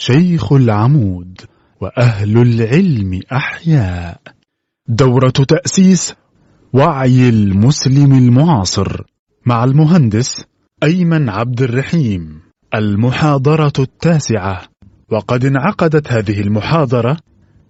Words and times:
شيخ 0.00 0.52
العمود 0.52 1.40
وأهل 1.80 2.38
العلم 2.38 3.20
أحياء. 3.32 4.20
دورة 4.88 5.30
تأسيس 5.30 6.14
وعي 6.72 7.28
المسلم 7.28 8.12
المعاصر 8.12 9.02
مع 9.46 9.64
المهندس 9.64 10.44
أيمن 10.82 11.28
عبد 11.28 11.62
الرحيم. 11.62 12.40
المحاضرة 12.74 13.72
التاسعة. 13.78 14.62
وقد 15.10 15.44
انعقدت 15.44 16.12
هذه 16.12 16.40
المحاضرة 16.40 17.16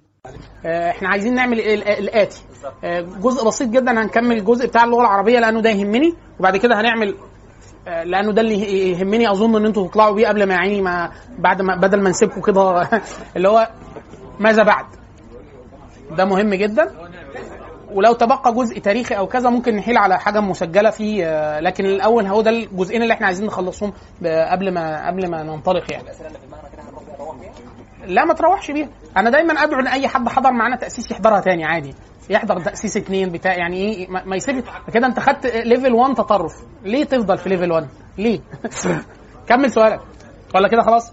آه، 0.67 0.91
إحنا 0.91 1.09
عايزين 1.09 1.35
نعمل 1.35 1.61
ال- 1.61 1.69
ال- 1.89 1.89
الآتي. 1.89 2.41
آه، 2.85 3.01
جزء 3.01 3.47
بسيط 3.47 3.69
جدا 3.69 4.03
هنكمل 4.03 4.37
الجزء 4.39 4.67
بتاع 4.67 4.85
اللغة 4.85 5.01
العربية 5.01 5.39
لأنه 5.41 5.61
ده 5.63 5.71
يهمني 5.71 6.15
وبعد 6.41 6.57
كده 6.57 6.81
هنعمل 6.81 7.15
آه، 7.89 8.05
لأنه 8.05 8.33
ده 8.33 8.41
اللي 8.43 8.89
يهمني 8.91 9.31
أظن 9.31 9.57
إن 9.57 9.67
أنتوا 9.67 9.89
تطلعوا 9.89 10.15
بيه 10.15 10.29
قبل 10.29 10.45
ما 10.49 10.55
يعني 10.55 10.83
ما 10.83 11.11
بعد 11.39 11.63
ما 11.63 11.77
بدل 11.77 12.03
ما 12.03 12.11
نسيبكم 12.11 12.41
كده. 12.41 12.89
اللي 13.37 13.49
هو 13.49 13.69
ماذا 14.41 14.63
بعد؟ 14.63 14.85
ده 16.17 16.25
مهم 16.25 16.55
جدا. 16.55 16.91
ولو 17.93 18.13
تبقى 18.13 18.55
جزء 18.55 18.79
تاريخي 18.79 19.15
أو 19.15 19.27
كذا 19.27 19.51
ممكن 19.51 19.77
نحيل 19.77 19.99
على 19.99 20.19
حاجة 20.19 20.41
مسجلة 20.41 20.91
فيه 20.91 21.25
آه، 21.27 21.61
لكن 21.61 21.85
الأول 21.87 22.27
هو 22.27 22.41
ده 22.43 22.51
الجزئين 22.51 23.03
اللي 23.03 23.15
إحنا 23.15 23.27
عايزين 23.27 23.47
نخلصهم 23.47 23.93
ب- 24.21 24.27
قبل 24.27 24.75
ما 24.75 25.07
قبل 25.07 25.31
ما 25.31 25.43
ننطلق 25.43 25.93
يعني. 25.93 26.05
لا 28.07 28.25
ما 28.25 28.35
تروحش 28.35 28.71
بيها. 28.71 28.89
أنا 29.17 29.31
دايما 29.31 29.53
أدعو 29.53 29.81
إن 29.81 29.87
أي 29.87 30.09
حد 30.09 30.29
حضر 30.29 30.53
معانا 30.53 30.77
تأسيس 30.77 31.11
يحضرها 31.11 31.41
تاني 31.41 31.65
عادي. 31.65 31.95
يحضر 32.31 32.61
تأسيس 32.61 32.97
اتنين 32.97 33.33
بتاع 33.33 33.55
يعني 33.55 33.77
إيه 33.77 34.09
ما, 34.11 34.25
ما 34.25 34.37
يسيب 34.37 34.65
كده 34.95 35.07
أنت 35.07 35.21
خدت 35.21 35.47
ليفل 35.47 35.93
1 35.95 36.15
تطرف. 36.15 36.53
ليه 36.85 37.05
تفضل 37.05 37.39
في 37.39 37.49
level 37.49 37.73
1 37.73 37.89
ليه؟ 38.19 38.41
كمل 39.49 39.71
سؤالك. 39.71 40.01
ولا 40.55 40.69
كده 40.69 40.83
خلاص؟ 40.83 41.13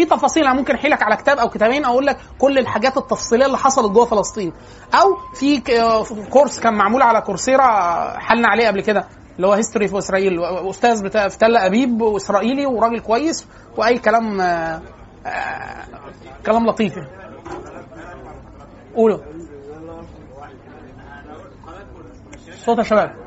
في 0.00 0.06
تفاصيل 0.06 0.44
أنا 0.44 0.54
ممكن 0.54 0.74
أحيلك 0.74 1.02
على 1.02 1.16
كتاب 1.16 1.38
أو 1.38 1.48
كتابين 1.48 1.84
أقول 1.84 2.06
لك 2.06 2.16
كل 2.38 2.58
الحاجات 2.58 2.96
التفصيلية 2.96 3.46
اللي 3.46 3.58
حصلت 3.58 3.92
جوه 3.92 4.04
فلسطين. 4.04 4.52
أو 4.94 5.16
في 5.34 5.60
course 6.30 6.60
كان 6.60 6.74
معمول 6.74 7.02
على 7.02 7.20
Coursera 7.20 7.64
حلنا 8.18 8.48
عليه 8.48 8.66
قبل 8.66 8.80
كده 8.80 9.04
اللي 9.36 9.46
هو 9.46 9.52
history 9.52 9.88
of 9.88 9.98
إسرائيل. 9.98 10.44
أستاذ 10.44 11.04
بتاع 11.04 11.28
في 11.28 11.38
تل 11.38 11.56
أبيب 11.56 12.00
واسرائيلي 12.00 12.66
وراجل 12.66 13.00
كويس 13.00 13.46
وأي 13.76 13.98
كلام 13.98 14.40
آه، 14.40 14.82
آه، 15.26 15.84
كلام 16.46 16.66
لطيف 16.66 16.96
يعني. 16.96 17.08
قولوا. 18.96 19.18
صوت 22.64 22.78
يا 22.78 22.82
شباب. 22.82 23.19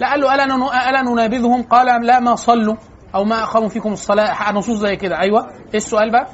لا 0.00 0.10
قال 0.10 0.20
له 0.20 0.34
ألا 0.34 0.44
نن- 0.46 0.62
ألا 0.88 1.02
ننابذهم؟ 1.02 1.62
قال 1.62 2.06
لا 2.06 2.20
ما 2.20 2.34
صلوا. 2.36 2.76
أو 3.14 3.24
ما 3.24 3.42
أقاموا 3.42 3.68
فيكم 3.68 3.92
الصلاة. 3.92 4.32
نصوص 4.52 4.78
زي 4.78 4.96
كده. 4.96 5.18
أيوه. 5.20 5.50
إيه 5.50 5.74
السؤال 5.74 6.10
بقى؟ 6.12 6.26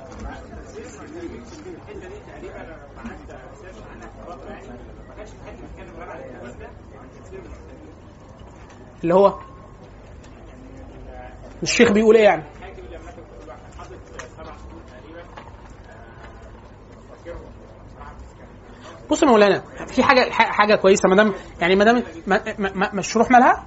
اللي 9.02 9.14
هو 9.14 9.38
الشيخ 11.62 11.92
بيقول 11.92 12.16
إيه 12.16 12.24
يعني؟ 12.24 12.42
بص 19.14 19.22
يا 19.22 19.28
مولانا 19.28 19.62
في 19.86 20.02
حاجة 20.02 20.30
حاجة 20.30 20.74
كويسة 20.74 21.08
ما 21.08 21.16
دام 21.16 21.32
يعني 21.60 21.76
ما 21.76 21.84
دام 21.84 22.02
ما- 22.26 22.40
ما- 22.58 22.72
ما- 22.74 22.90
مشروح 22.94 23.30
مالها؟ 23.30 23.64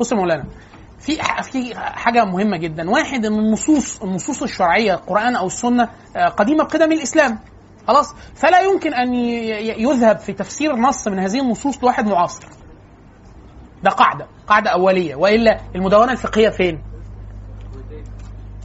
بص 0.00 0.12
يا 0.12 0.16
مولانا 0.16 0.44
في 1.00 1.16
في 1.42 1.74
حاجة 1.76 2.24
مهمة 2.24 2.56
جدا. 2.56 2.90
واحد 2.90 3.24
ان 3.24 3.38
النصوص 3.38 4.02
النصوص 4.02 4.42
الشرعية 4.42 4.94
القرآن 4.94 5.36
أو 5.36 5.46
السنة 5.46 5.88
آه، 6.16 6.28
قديمة 6.28 6.64
بقدم 6.64 6.92
الإسلام. 6.92 7.38
خلاص؟ 7.88 8.14
فلا 8.34 8.60
يمكن 8.60 8.94
أن 8.94 9.14
يذهب 9.14 10.18
في 10.18 10.32
تفسير 10.32 10.76
نص 10.76 11.08
من 11.08 11.18
هذه 11.18 11.40
النصوص 11.40 11.82
لواحد 11.82 12.06
معاصر. 12.06 12.46
ده 13.82 13.90
قاعدة 13.90 14.26
قاعدة 14.46 14.70
أولية 14.70 15.14
وإلا 15.14 15.60
المدونة 15.74 16.12
الفقهية 16.12 16.48
فين؟ 16.48 16.82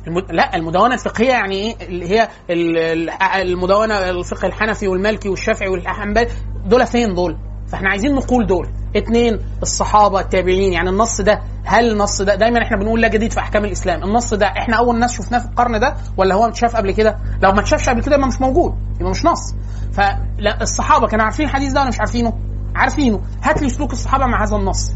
المد... 0.07 0.31
لا 0.31 0.55
المدونة 0.55 0.93
الفقهية 0.93 1.29
يعني 1.29 1.55
إيه؟ 1.55 1.75
اللي 1.87 2.09
هي 2.09 2.27
ال- 2.49 2.77
ال- 2.77 3.09
المدونة 3.49 4.09
الفقه 4.09 4.47
الحنفي 4.47 4.87
والمالكي 4.87 5.29
والشافعي 5.29 5.69
والحنبلي 5.69 6.27
دول 6.65 6.87
فين 6.87 7.13
دول؟ 7.13 7.37
فإحنا 7.67 7.89
عايزين 7.89 8.15
نقول 8.15 8.47
دول. 8.47 8.67
اتنين 8.95 9.39
الصحابة 9.61 10.19
التابعين. 10.19 10.73
يعني 10.73 10.89
النص 10.89 11.21
ده 11.21 11.41
هل 11.65 11.91
النص 11.91 12.21
ده 12.21 12.35
دايما 12.35 12.63
إحنا 12.63 12.77
بنقول 12.77 13.01
لا 13.01 13.07
جديد 13.07 13.31
في 13.33 13.39
أحكام 13.39 13.65
الإسلام. 13.65 14.03
النص 14.03 14.33
ده 14.33 14.45
إحنا 14.47 14.77
أول 14.77 14.99
ناس 14.99 15.17
شفناه 15.17 15.39
في 15.39 15.45
القرن 15.45 15.79
ده 15.79 15.95
ولا 16.17 16.35
هو 16.35 16.47
متشاف 16.47 16.75
قبل 16.75 16.91
كده؟ 16.91 17.17
لو 17.43 17.51
ما 17.51 17.59
اتشافش 17.59 17.89
قبل 17.89 18.03
كده 18.03 18.15
يبقى 18.15 18.27
مش 18.27 18.41
موجود 18.41 18.75
يبقى 18.99 19.11
مش 19.11 19.25
نص. 19.25 19.53
فالصحابه 19.93 21.07
كانوا 21.07 21.25
عارفين 21.25 21.45
الحديث 21.45 21.71
ده 21.73 21.79
ولا 21.79 21.89
مش 21.89 21.99
عارفينه؟ 21.99 22.33
عارفينه. 22.75 23.21
هات 23.43 23.61
لي 23.61 23.69
سلوك 23.69 23.93
الصحابة 23.93 24.25
مع 24.25 24.43
هذا 24.43 24.55
النص. 24.55 24.91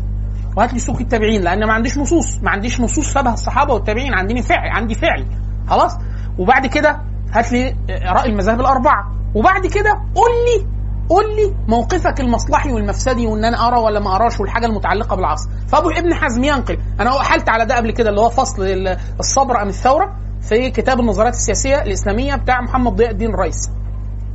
وهات 0.58 0.74
لي 0.74 0.80
سلوك 0.80 1.02
التابعين 1.02 1.42
لأن 1.42 1.68
ما 1.68 1.74
عنديش 1.74 1.98
نصوص 1.98 2.40
ما 2.42 2.50
عنديش 2.52 2.82
نصوص 2.82 3.14
شبه 3.14 3.34
الصحابة 3.34 3.74
والتابعين 3.74 4.14
عندي 4.14 4.42
فعل 4.42 4.70
عندي 4.70 4.96
فعل 4.96 5.26
خلاص؟ 5.68 5.98
وبعد 6.40 6.68
كده 6.68 7.02
هات 7.32 7.52
لي 7.52 7.76
رأي 7.90 8.30
المذاهب 8.30 8.60
الأربعة. 8.60 9.12
وبعد 9.36 9.66
كده 9.68 9.92
قول 10.16 10.32
لي 10.46 10.68
قول 11.10 11.26
لي 11.36 11.56
موقفك 11.68 12.20
المصلحي 12.20 12.72
والمفسدي 12.72 13.28
وإن 13.28 13.46
أنا 13.46 13.68
أرى 13.68 13.78
ولا 13.78 14.00
ما 14.00 14.16
أراش 14.16 14.40
والحاجة 14.40 14.66
المتعلقة 14.66 15.16
بالعصر. 15.16 15.50
فأبو 15.68 15.90
ابن 15.90 16.14
حزم 16.14 16.44
ينقل 16.44 16.78
أنا 17.00 17.22
احلت 17.22 17.50
على 17.50 17.66
ده 17.66 17.76
قبل 17.76 17.92
كده 17.92 18.10
اللي 18.10 18.22
هو 18.22 18.30
فصل 18.30 18.64
ال- 18.66 18.98
الصبر 19.20 19.62
أم 19.62 19.68
الثورة 19.68 20.16
في 20.42 20.70
كتاب 20.72 21.00
النظريات 21.00 21.34
السياسية 21.34 21.82
الإسلامية 21.82 22.36
بتاع 22.36 22.62
محمد 22.62 22.96
ضياء 22.96 23.12
الدين 23.12 23.30
الرئيس 23.34 23.70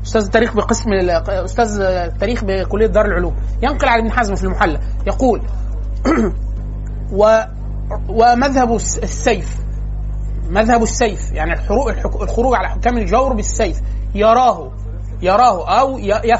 أستاذ 0.04 0.22
التاريخ 0.24 0.54
بقسم 0.56 0.90
أستاذ 1.28 1.80
التاريخ 1.80 2.44
بكلية 2.44 2.86
دار 2.86 3.04
العلوم. 3.04 3.36
ينقل 3.62 3.88
على 3.88 4.02
ابن 4.02 4.12
حزم 4.12 4.34
في 4.34 4.44
المحلى 4.44 4.80
يقول 5.06 5.42
و 7.12 7.40
ومذهب 8.08 8.74
الس- 8.74 8.98
السيف. 8.98 9.56
مذهب 10.50 10.82
السيف. 10.82 11.32
يعني 11.32 11.52
الخروج 12.22 12.54
على 12.54 12.68
حكام 12.68 12.98
الجور 12.98 13.32
بالسيف. 13.32 13.80
يراه. 14.14 14.72
يراه. 15.22 15.80
أو 15.80 15.98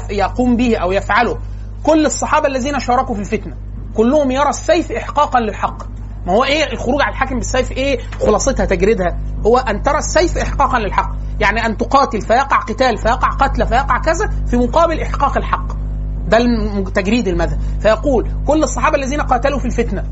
يقوم 0.09 0.55
به 0.57 0.77
أو 0.77 0.91
يفعله. 0.91 1.37
كل 1.83 2.05
الصحابة 2.05 2.47
الذين 2.47 2.79
شاركوا 2.79 3.15
في 3.15 3.21
الفتنة. 3.21 3.55
كلهم 3.95 4.31
يرى 4.31 4.49
السيف 4.49 4.91
احقاقا 4.91 5.39
للحق. 5.39 5.83
ما 6.27 6.33
هو 6.33 6.43
إيه 6.43 6.73
الخروج 6.73 7.01
على 7.01 7.11
الحاكم 7.11 7.35
بالسيف؟ 7.35 7.71
إيه 7.71 7.99
خلاصتها 8.25 8.65
تجريدها. 8.65 9.17
هو 9.45 9.57
أن 9.57 9.81
ترى 9.83 9.97
السيف 9.97 10.37
احقاقا 10.37 10.79
للحق. 10.79 11.11
يعني 11.39 11.65
أن 11.65 11.77
تقاتل 11.77 12.21
فيقع 12.21 12.57
قتال 12.57 12.97
فيقع 12.97 13.27
قتل 13.29 13.67
فيقع 13.67 13.97
كذا 13.97 14.29
في 14.47 14.57
مقابل 14.57 15.01
إحقاق 15.01 15.37
الحق. 15.37 15.80
ده 16.27 16.37
تجريد 16.83 17.27
المذهب. 17.27 17.59
فيقول 17.79 18.27
كل 18.47 18.63
الصحابة 18.63 18.97
الذين 18.97 19.21
قاتلوا 19.21 19.59
في 19.59 19.65
الفتنة 19.65 20.03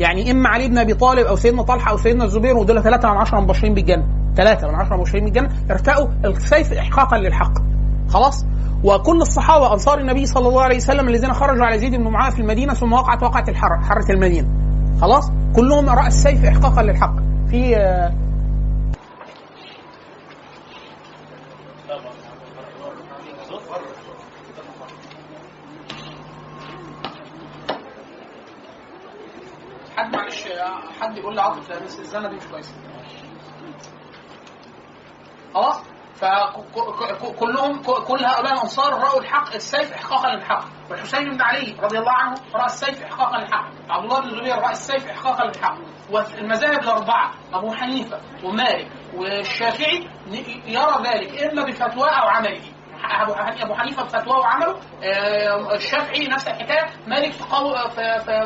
يعني 0.00 0.30
إما 0.30 0.48
علي 0.48 0.68
بن 0.68 0.78
أبي 0.78 0.94
طالب 0.94 1.26
أو 1.26 1.36
سيدنا 1.36 1.62
طلحة 1.62 1.90
أو 1.90 1.96
سيدنا 1.96 2.24
الزبير 2.24 2.56
ودول 2.56 2.82
ثلاثة 2.82 3.10
من 3.10 3.16
عشرة 3.16 3.40
مبشرين 3.40 3.74
بالجنة. 3.74 4.04
ثلاثة 4.36 4.68
من 4.68 4.74
عشرة 4.74 4.96
مبشرين 4.96 5.24
بالجنة 5.24 5.48
ارتأوا 5.70 6.08
السيف 6.24 6.72
احقاقا 6.72 7.18
للحق. 7.18 7.52
خلاص؟ 8.08 8.46
وكل 8.84 9.20
الصحابة 9.20 9.72
أنصار 9.72 9.98
النبي 9.98 10.26
صلى 10.26 10.48
الله 10.48 10.62
عليه 10.62 10.76
وسلم 10.76 11.08
الذين 11.08 11.32
خرجوا 11.32 11.64
على 11.64 11.78
زيد 11.78 11.94
بن 11.94 12.08
معاويه 12.08 12.34
في 12.34 12.40
المدينة 12.40 12.74
ثم 12.74 12.92
وقعت 12.92 13.22
وقعة 13.22 13.44
الحر 13.48 13.80
حرة 13.82 14.12
المدينة. 14.12 14.48
خلاص؟ 15.00 15.30
كلهم 15.56 15.88
راى 15.88 16.06
السيف 16.06 16.44
احقاقا 16.44 16.82
للحق. 16.82 17.14
في 17.50 17.76
حد 29.96 30.16
معلش 30.16 30.44
حد 31.00 31.18
يقول 31.18 31.34
لي 31.34 31.42
عاطف 31.42 31.68
لا 31.70 31.78
دي 32.28 32.36
مش 32.36 32.46
كويسه 32.46 32.74
خلاص؟ 35.54 35.82
فكلهم 36.14 37.82
كل 37.82 38.24
هؤلاء 38.24 38.40
الأنصار 38.40 38.94
رأوا 38.94 39.20
الحق 39.20 39.54
السيف 39.54 39.92
احقاقا 39.92 40.28
للحق. 40.34 40.64
والحسين 40.90 41.30
بن 41.30 41.42
علي 41.42 41.76
رضي 41.80 41.98
الله 41.98 42.12
عنه 42.12 42.34
رأى 42.54 42.66
السيف 42.66 43.02
احقاقا 43.02 43.38
للحق. 43.38 43.68
عبد 43.90 44.04
الله 44.04 44.20
بن 44.20 44.26
الزبير 44.28 44.58
رأى 44.58 44.72
السيف 44.72 45.06
احقاقا 45.10 45.44
للحق. 45.44 45.76
والمذاهب 46.10 46.82
الأربعة 46.82 47.30
أبو 47.54 47.74
حنيفة 47.74 48.20
ومالك 48.44 48.88
والشافعي 49.14 50.08
يرى 50.66 51.02
ذلك 51.04 51.42
إما 51.42 51.64
بفتواه 51.64 52.10
أو 52.10 52.28
عمله 52.28 52.73
أبو 53.62 53.74
حنيفة 53.74 54.02
بفتواه 54.02 54.38
وعمله. 54.38 54.80
آه، 55.04 55.74
الشافعي 55.74 56.26
نفس 56.26 56.48
الحكاية. 56.48 56.86
مالك 57.06 57.32
في 57.32 57.44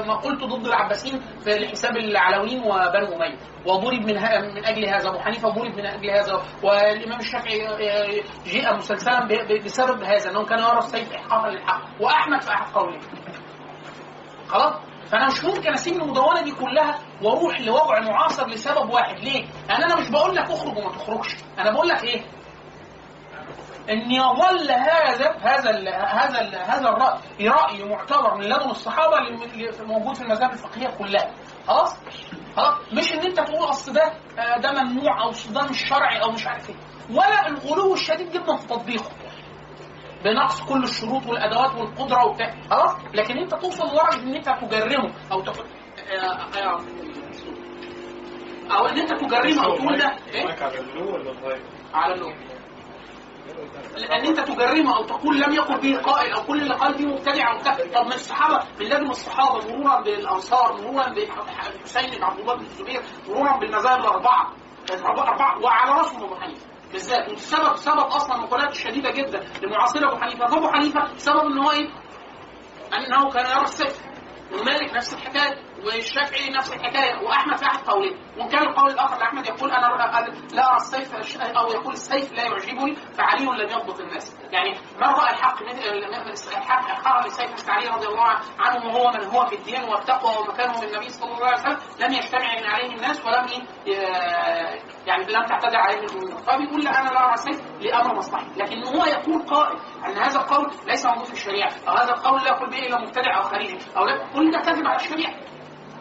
مقولته 0.06 0.46
ضد 0.46 0.66
العباسيين 0.66 1.20
في 1.44 1.68
حساب 1.68 1.96
العلويين 1.96 2.60
وبنو 2.60 3.16
أمية. 3.16 3.36
وضرب 3.66 4.00
من 4.00 4.14
من 4.54 4.64
أجل 4.66 4.84
هذا. 4.88 5.08
أبو 5.08 5.18
حنيفة 5.18 5.48
ضرب 5.48 5.74
من 5.76 5.86
أجل 5.86 6.10
هذا. 6.10 6.42
والإمام 6.62 7.18
الشافعي 7.20 7.68
آه، 7.68 8.22
جاء 8.46 8.76
مسلسلا 8.76 9.28
بسبب 9.64 10.02
هذا 10.02 10.30
إنه 10.30 10.44
كان 10.44 10.58
يرى 10.58 10.78
السيف 10.78 11.12
احقاقا 11.12 11.50
للحق. 11.50 11.82
وأحمد 12.00 12.42
في 12.42 12.50
أحد 12.50 12.72
قوله. 12.74 12.98
خلاص؟ 14.48 14.74
فأنا 15.12 15.26
مش 15.26 15.44
ممكن 15.44 15.72
اسيب 15.72 15.94
المدونه 16.02 16.42
دي 16.42 16.52
كلها 16.52 16.98
وأروح 17.22 17.60
لوضع 17.60 18.00
معاصر 18.00 18.46
لسبب 18.48 18.90
واحد. 18.90 19.18
ليه؟ 19.18 19.44
لأن 19.68 19.82
أنا 19.82 19.96
مش 19.96 20.10
بقول 20.10 20.36
لك 20.36 20.50
اخرج 20.50 20.76
وما 20.78 20.90
تخرجش. 20.90 21.36
أنا 21.58 21.70
بقول 21.70 21.88
لك 21.88 22.04
إيه؟ 22.04 22.22
ان 23.90 24.10
يظل 24.10 24.70
هذا 24.70 25.36
هذا 25.40 25.70
ال 25.70 25.88
هذا 25.88 26.40
ال 26.40 26.54
هذا 26.54 26.88
الراي 26.88 27.48
رأي 27.48 27.84
معتبر 27.84 28.34
من 28.34 28.44
لدن 28.44 28.70
الصحابة 28.70 29.18
اللي 29.18 29.70
موجود 29.86 30.14
في 30.14 30.22
المذاهب 30.22 30.52
الفقهية 30.52 30.88
كلها. 30.98 31.34
خلاص؟ 31.66 31.96
خلاص؟ 32.56 32.74
مش 32.92 33.12
إن 33.12 33.18
أنت 33.20 33.40
تقول 33.40 33.68
أصل 33.70 33.92
ده 33.92 34.12
آه، 34.38 34.58
ده 34.58 34.72
ممنوع 34.72 35.22
أو 35.22 35.30
ده 35.50 35.62
مش 35.70 35.88
شرعي 35.88 36.22
أو 36.22 36.30
مش 36.30 36.46
عارف 36.46 36.70
إيه. 36.70 36.76
ولا 37.10 37.46
الغلو 37.48 37.94
الشديد 37.94 38.30
جدا 38.32 38.56
في 38.56 38.66
تطبيقه. 38.66 39.10
بنقص 40.24 40.60
كل 40.62 40.82
الشروط 40.84 41.26
والأدوات 41.26 41.74
والقدرة 41.74 42.26
وبتاع. 42.26 42.54
خلاص؟ 42.70 42.96
لكن 43.14 43.38
أنت 43.38 43.54
توصل 43.54 43.84
لدرجة 43.86 44.22
إن 44.22 44.34
أنت 44.34 44.48
تجرمه 44.48 45.12
أو 45.32 45.40
تقول 45.40 45.66
آه، 46.12 46.58
آه، 46.58 46.80
أو 48.78 48.86
إن 48.86 48.98
أنت 48.98 49.12
تجرمه 49.12 49.64
أو 49.64 49.76
تقول 49.76 49.98
ده 49.98 50.16
إيه؟ 50.34 50.46
على 50.62 50.78
اللو 50.80 51.14
ولا 51.14 51.58
على 51.94 52.14
اللو. 52.14 52.32
ان 54.12 54.26
أنت 54.26 54.40
تجرمه 54.40 54.96
أو 54.96 55.04
تقول 55.04 55.40
لم 55.40 55.52
يقل 55.52 55.80
به 55.80 55.98
قائل 55.98 56.32
أو 56.32 56.42
كل 56.42 56.62
اللي 56.62 56.74
قال 56.74 56.94
به 56.94 57.06
مبتدع 57.06 57.52
أو 57.52 57.58
طب 57.94 58.06
من 58.06 58.12
الصحابة 58.12 58.64
من 58.80 58.86
لازم 58.86 59.10
الصحابة 59.10 59.68
مرورا 59.68 60.00
بالأنصار 60.00 60.82
مرورا 60.82 61.08
بالحسين 61.08 62.10
بن 62.10 62.24
عبد 62.24 62.38
الله 62.40 62.54
بن 62.54 62.64
الزبير 62.64 63.02
مرورا 63.28 63.56
بالمذاهب 63.56 64.00
الأربعة. 64.00 64.52
الاربعه 64.90 65.58
وعلى 65.64 65.90
رأسهم 65.92 66.22
أبو 66.24 66.34
حنيفة. 66.34 66.66
بالذات. 66.92 67.28
والسبب 67.28 67.76
سبب 67.76 67.98
أصلا 67.98 68.36
مقالات 68.36 68.74
شديدة 68.74 69.10
جدا 69.10 69.44
لمعاصر 69.62 70.08
أبو 70.08 70.16
حنيفة. 70.16 70.46
فابو 70.46 70.68
حنيفة 70.68 71.14
سبب 71.16 71.40
إن 71.46 71.58
هو 71.58 71.70
إيه؟ 71.70 71.88
انه 72.94 73.30
كان 73.30 73.50
يرى 73.50 73.62
السيف 73.64 74.00
ومالك 74.52 74.94
نفس 74.94 75.14
الحكاية. 75.14 75.67
والشافعي 75.86 76.50
نفس 76.50 76.72
الحكاية 76.72 77.22
وأحمد 77.26 77.56
في 77.56 77.66
احد 77.66 77.78
قولين 77.86 78.18
وان 78.38 78.48
كان 78.48 78.62
القول 78.62 78.90
الآخر 78.90 79.18
لأحمد 79.18 79.46
يقول 79.46 79.70
أنا 79.70 79.86
لا 80.52 80.68
ارى 80.68 80.76
السيف 80.76 81.14
أو 81.56 81.66
يقول 81.68 81.92
السيف 81.92 82.32
لا 82.32 82.42
يعجبني 82.42 82.94
فعلي 82.94 83.44
لم 83.44 83.68
يضبط 83.70 84.00
الناس. 84.00 84.36
يعني 84.50 84.70
من 84.96 85.02
رأى 85.08 85.32
الحق 85.32 85.62
الحق 85.62 87.04
حرم 87.04 87.24
السيف 87.24 87.70
علي 87.70 87.88
رضي 87.88 88.06
الله 88.06 88.24
عنه 88.58 88.86
وهو 88.86 89.10
من 89.12 89.24
هو 89.24 89.46
في 89.46 89.54
الدين 89.54 89.84
والتقوى 89.84 90.32
ومكانه 90.38 90.80
من 90.80 90.88
النبي 90.88 91.08
صلى 91.08 91.32
الله 91.34 91.46
عليه 91.46 91.58
وسلم 91.60 91.78
لم 92.00 92.12
يجتمع 92.12 92.54
من 92.60 92.66
عليه 92.66 92.94
الناس 92.94 93.26
ولم 93.26 93.66
يعني 95.06 95.24
لم 95.24 95.44
تعتدى 95.46 95.76
عليه 95.76 95.98
الأمور. 95.98 96.42
فبيقول 96.42 96.84
لا 96.84 97.00
أنا 97.00 97.10
لا 97.10 97.24
أرى 97.24 97.34
السيف 97.34 97.60
لأمر 97.80 98.14
مصلحي. 98.14 98.46
لكن 98.56 98.84
هو 98.86 99.04
يقول 99.04 99.42
قائل 99.42 99.78
أن 100.06 100.18
هذا 100.18 100.40
القول 100.40 100.70
ليس 100.86 101.06
موجود 101.06 101.24
في 101.24 101.32
الشريعة 101.32 101.70
أو 101.88 101.94
هذا 101.94 102.12
القول 102.12 102.40
لا 102.40 102.48
يقول 102.48 102.70
به 102.70 102.78
إلا 102.78 103.00
مبتدع 103.00 103.36
أو 103.36 103.42
خارجي 103.42 103.78
أو 103.96 104.04
لا 104.04 104.26
كل 104.34 104.50
ده 104.50 104.58
كذب 104.58 104.86
على 104.86 104.96
الشريعة. 104.96 105.34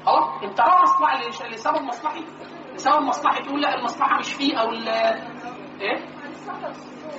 خلاص؟ 0.07 0.43
انت 0.43 0.59
آه 0.59 0.81
مصلحة 0.81 1.47
لسبب 1.49 1.81
مصلحي 1.81 2.25
لسبب 2.73 3.01
مصلحي 3.01 3.43
تقول 3.43 3.61
لا 3.61 3.75
المصلحة 3.75 4.19
مش 4.19 4.33
فيه 4.33 4.57
أو 4.57 4.71
إيه؟ 5.81 6.05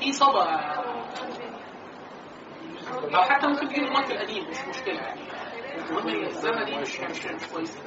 في 0.01 0.13
صدى. 0.13 0.39
أو 3.17 3.23
حتى 3.23 3.47
ممكن 3.47 3.69
تجيب 3.69 3.85
المنطق 3.85 4.11
القديم 4.11 4.49
مش 4.51 4.57
مشكلة 4.69 4.95
يعني. 4.95 5.21
المهم 5.91 6.65
دي 6.65 6.77
مش 6.77 7.01
مش 7.01 7.47
كويسه 7.55 7.81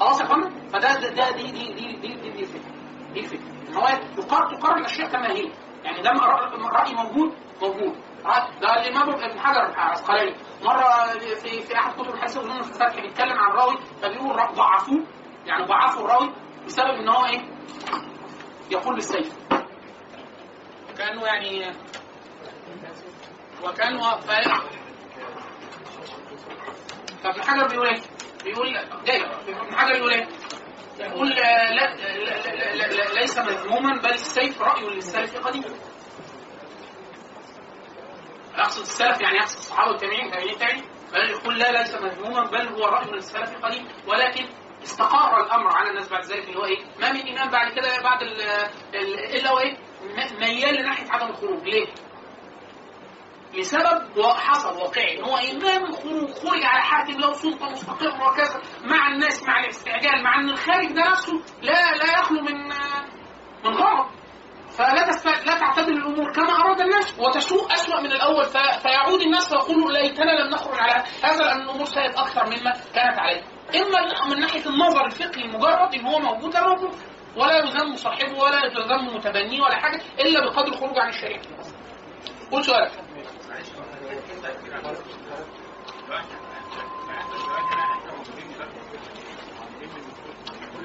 خلاص 0.00 0.20
يا 0.20 0.26
فندم 0.26 0.68
فده 0.68 0.94
ده, 1.00 1.08
ده 1.08 1.30
دي 1.30 1.42
دي 1.42 1.72
دي 1.72 1.96
دي 1.96 2.14
دي, 2.14 2.30
دي 2.30 2.40
الفكرة. 2.40 2.72
دي 3.14 3.20
الفكرة. 3.20 3.48
إن 3.68 3.74
هو 3.74 3.86
تقرر 4.22 4.76
الأشياء 4.76 5.08
كما 5.10 5.30
هي. 5.32 5.52
يعني 5.84 6.02
ده 6.02 6.10
رأي 6.68 6.94
موجود 6.94 7.34
موجود. 7.62 7.96
ده 8.60 8.74
الامام 8.74 9.10
ابن 9.10 9.40
حجر 9.40 9.66
العسقلاني 9.68 10.34
مرة 10.62 11.06
في 11.42 11.62
في 11.62 11.76
أحد 11.76 11.92
كتب 11.92 12.14
الحديث 12.14 12.36
اظن 12.36 12.62
في 12.62 12.68
الفتح 12.68 13.00
بيتكلم 13.00 13.38
عن 13.38 13.50
راوي 13.52 13.78
فبيقول 14.02 14.36
ضعفوه 14.54 15.04
يعني 15.46 15.64
ضعفوا 15.64 16.04
الراوي 16.04 16.32
بسبب 16.66 16.90
إن 16.90 17.08
هو 17.08 17.24
إيه؟ 17.26 17.40
يقول 18.70 18.94
بالسيف 18.94 19.34
كانه 20.98 21.26
يعني 21.26 21.72
وكانه 23.64 24.16
فابن 27.24 27.42
حجر 27.42 27.66
بيقول 27.68 27.86
إيه؟ 27.86 28.00
بيقول 28.44 28.76
ابن 28.76 29.76
حجر 29.76 29.92
بيقول 29.92 30.12
إيه؟ 30.12 30.28
يقول 31.00 31.28
لا, 31.28 31.72
لا, 31.72 31.94
لا, 31.94 32.74
لا, 32.74 32.86
لا 32.86 33.20
ليس 33.20 33.38
مذموما 33.38 34.00
بل 34.02 34.10
السيف 34.10 34.62
رأي 34.62 34.82
للسلف 34.84 35.36
قديم 35.46 35.64
يقصد 38.68 38.80
السلف 38.82 39.20
يعني 39.20 39.36
يقصد 39.36 39.56
الصحابه 39.58 39.90
والتابعين 39.90 40.24
والتابعين 40.24 40.52
التابعين 40.52 40.84
بل 41.12 41.30
يقول 41.30 41.58
لا 41.58 41.72
ليس 41.72 41.94
مذموما 41.94 42.44
بل 42.44 42.68
هو 42.68 42.84
رأي 42.84 43.06
من 43.10 43.14
السلف 43.14 43.56
قديم 43.64 43.88
ولكن 44.06 44.48
استقر 44.82 45.40
الأمر 45.44 45.76
على 45.76 45.90
الناس 45.90 46.08
بعد 46.08 46.24
ذلك 46.24 46.48
اللي 46.48 46.58
هو 46.58 46.64
إيه؟ 46.64 46.84
ما 47.00 47.12
من 47.12 47.28
إمام 47.28 47.50
بعد 47.50 47.72
كده 47.72 48.02
بعد 48.02 48.22
ال 48.22 48.40
ال 48.94 49.18
إلا 49.36 49.50
هو 49.50 49.58
إيه؟ 49.58 49.76
ميال 50.40 50.74
لناحية 50.74 51.10
عدم 51.10 51.26
الخروج 51.26 51.62
ليه؟ 51.64 51.86
لسبب 53.54 54.22
حصل 54.22 54.76
واقعي 54.76 55.18
إن 55.18 55.24
هو 55.24 55.36
امام 55.36 55.84
الخروج 55.84 56.30
خرج 56.30 56.62
على 56.64 56.82
حاكم 56.82 57.12
له 57.12 57.32
سلطة 57.32 57.70
مستقرة 57.70 58.28
وكذا 58.28 58.60
مع 58.84 59.08
الناس 59.08 59.42
مع 59.42 59.60
الاستعجال 59.60 60.22
مع 60.24 60.40
إن 60.40 60.50
الخارج 60.50 60.92
ده 60.92 61.10
نفسه 61.10 61.42
لا 61.62 61.94
لا 61.94 62.18
يخلو 62.18 62.40
من 62.40 62.68
من 63.64 63.74
غرض 63.74 64.17
فلا 64.78 65.06
تست... 65.06 65.26
لا 65.26 65.58
تعتبر 65.58 65.88
الأمور 65.88 66.32
كما 66.32 66.52
أراد 66.52 66.80
الناس 66.80 67.18
وتسوء 67.18 67.72
اسوء 67.72 68.00
من 68.00 68.12
الأول 68.12 68.44
ف... 68.44 68.56
فيعود 68.56 69.20
الناس 69.20 69.48
فيقولوا 69.48 69.90
ليتنا 69.90 70.30
لم 70.30 70.50
نخرج 70.50 70.78
على 70.78 71.04
هذا 71.22 71.44
لأن 71.44 71.60
الأمور 71.62 71.84
سيئت 71.86 72.14
أكثر 72.18 72.46
مما 72.46 72.72
كانت 72.94 73.18
عليه. 73.18 73.42
إما 73.76 74.28
من 74.34 74.40
ناحية 74.40 74.66
النظر 74.66 75.06
الفقهي 75.06 75.44
المجرد 75.44 75.94
إن 75.94 76.06
هو 76.06 76.18
موجود 76.18 76.56
موجود 76.56 76.94
ولا 77.36 77.56
يذم 77.58 77.96
صاحبه 77.96 78.38
ولا 78.38 78.64
يذم 78.64 79.16
متبنيه 79.16 79.60
ولا 79.62 79.76
حاجة 79.76 80.00
إلا 80.20 80.40
بقدر 80.40 80.68
الخروج 80.68 80.98
عن 80.98 81.08
الشريعة. 81.08 81.42
قول 82.50 82.64
سؤالك. 82.64 82.92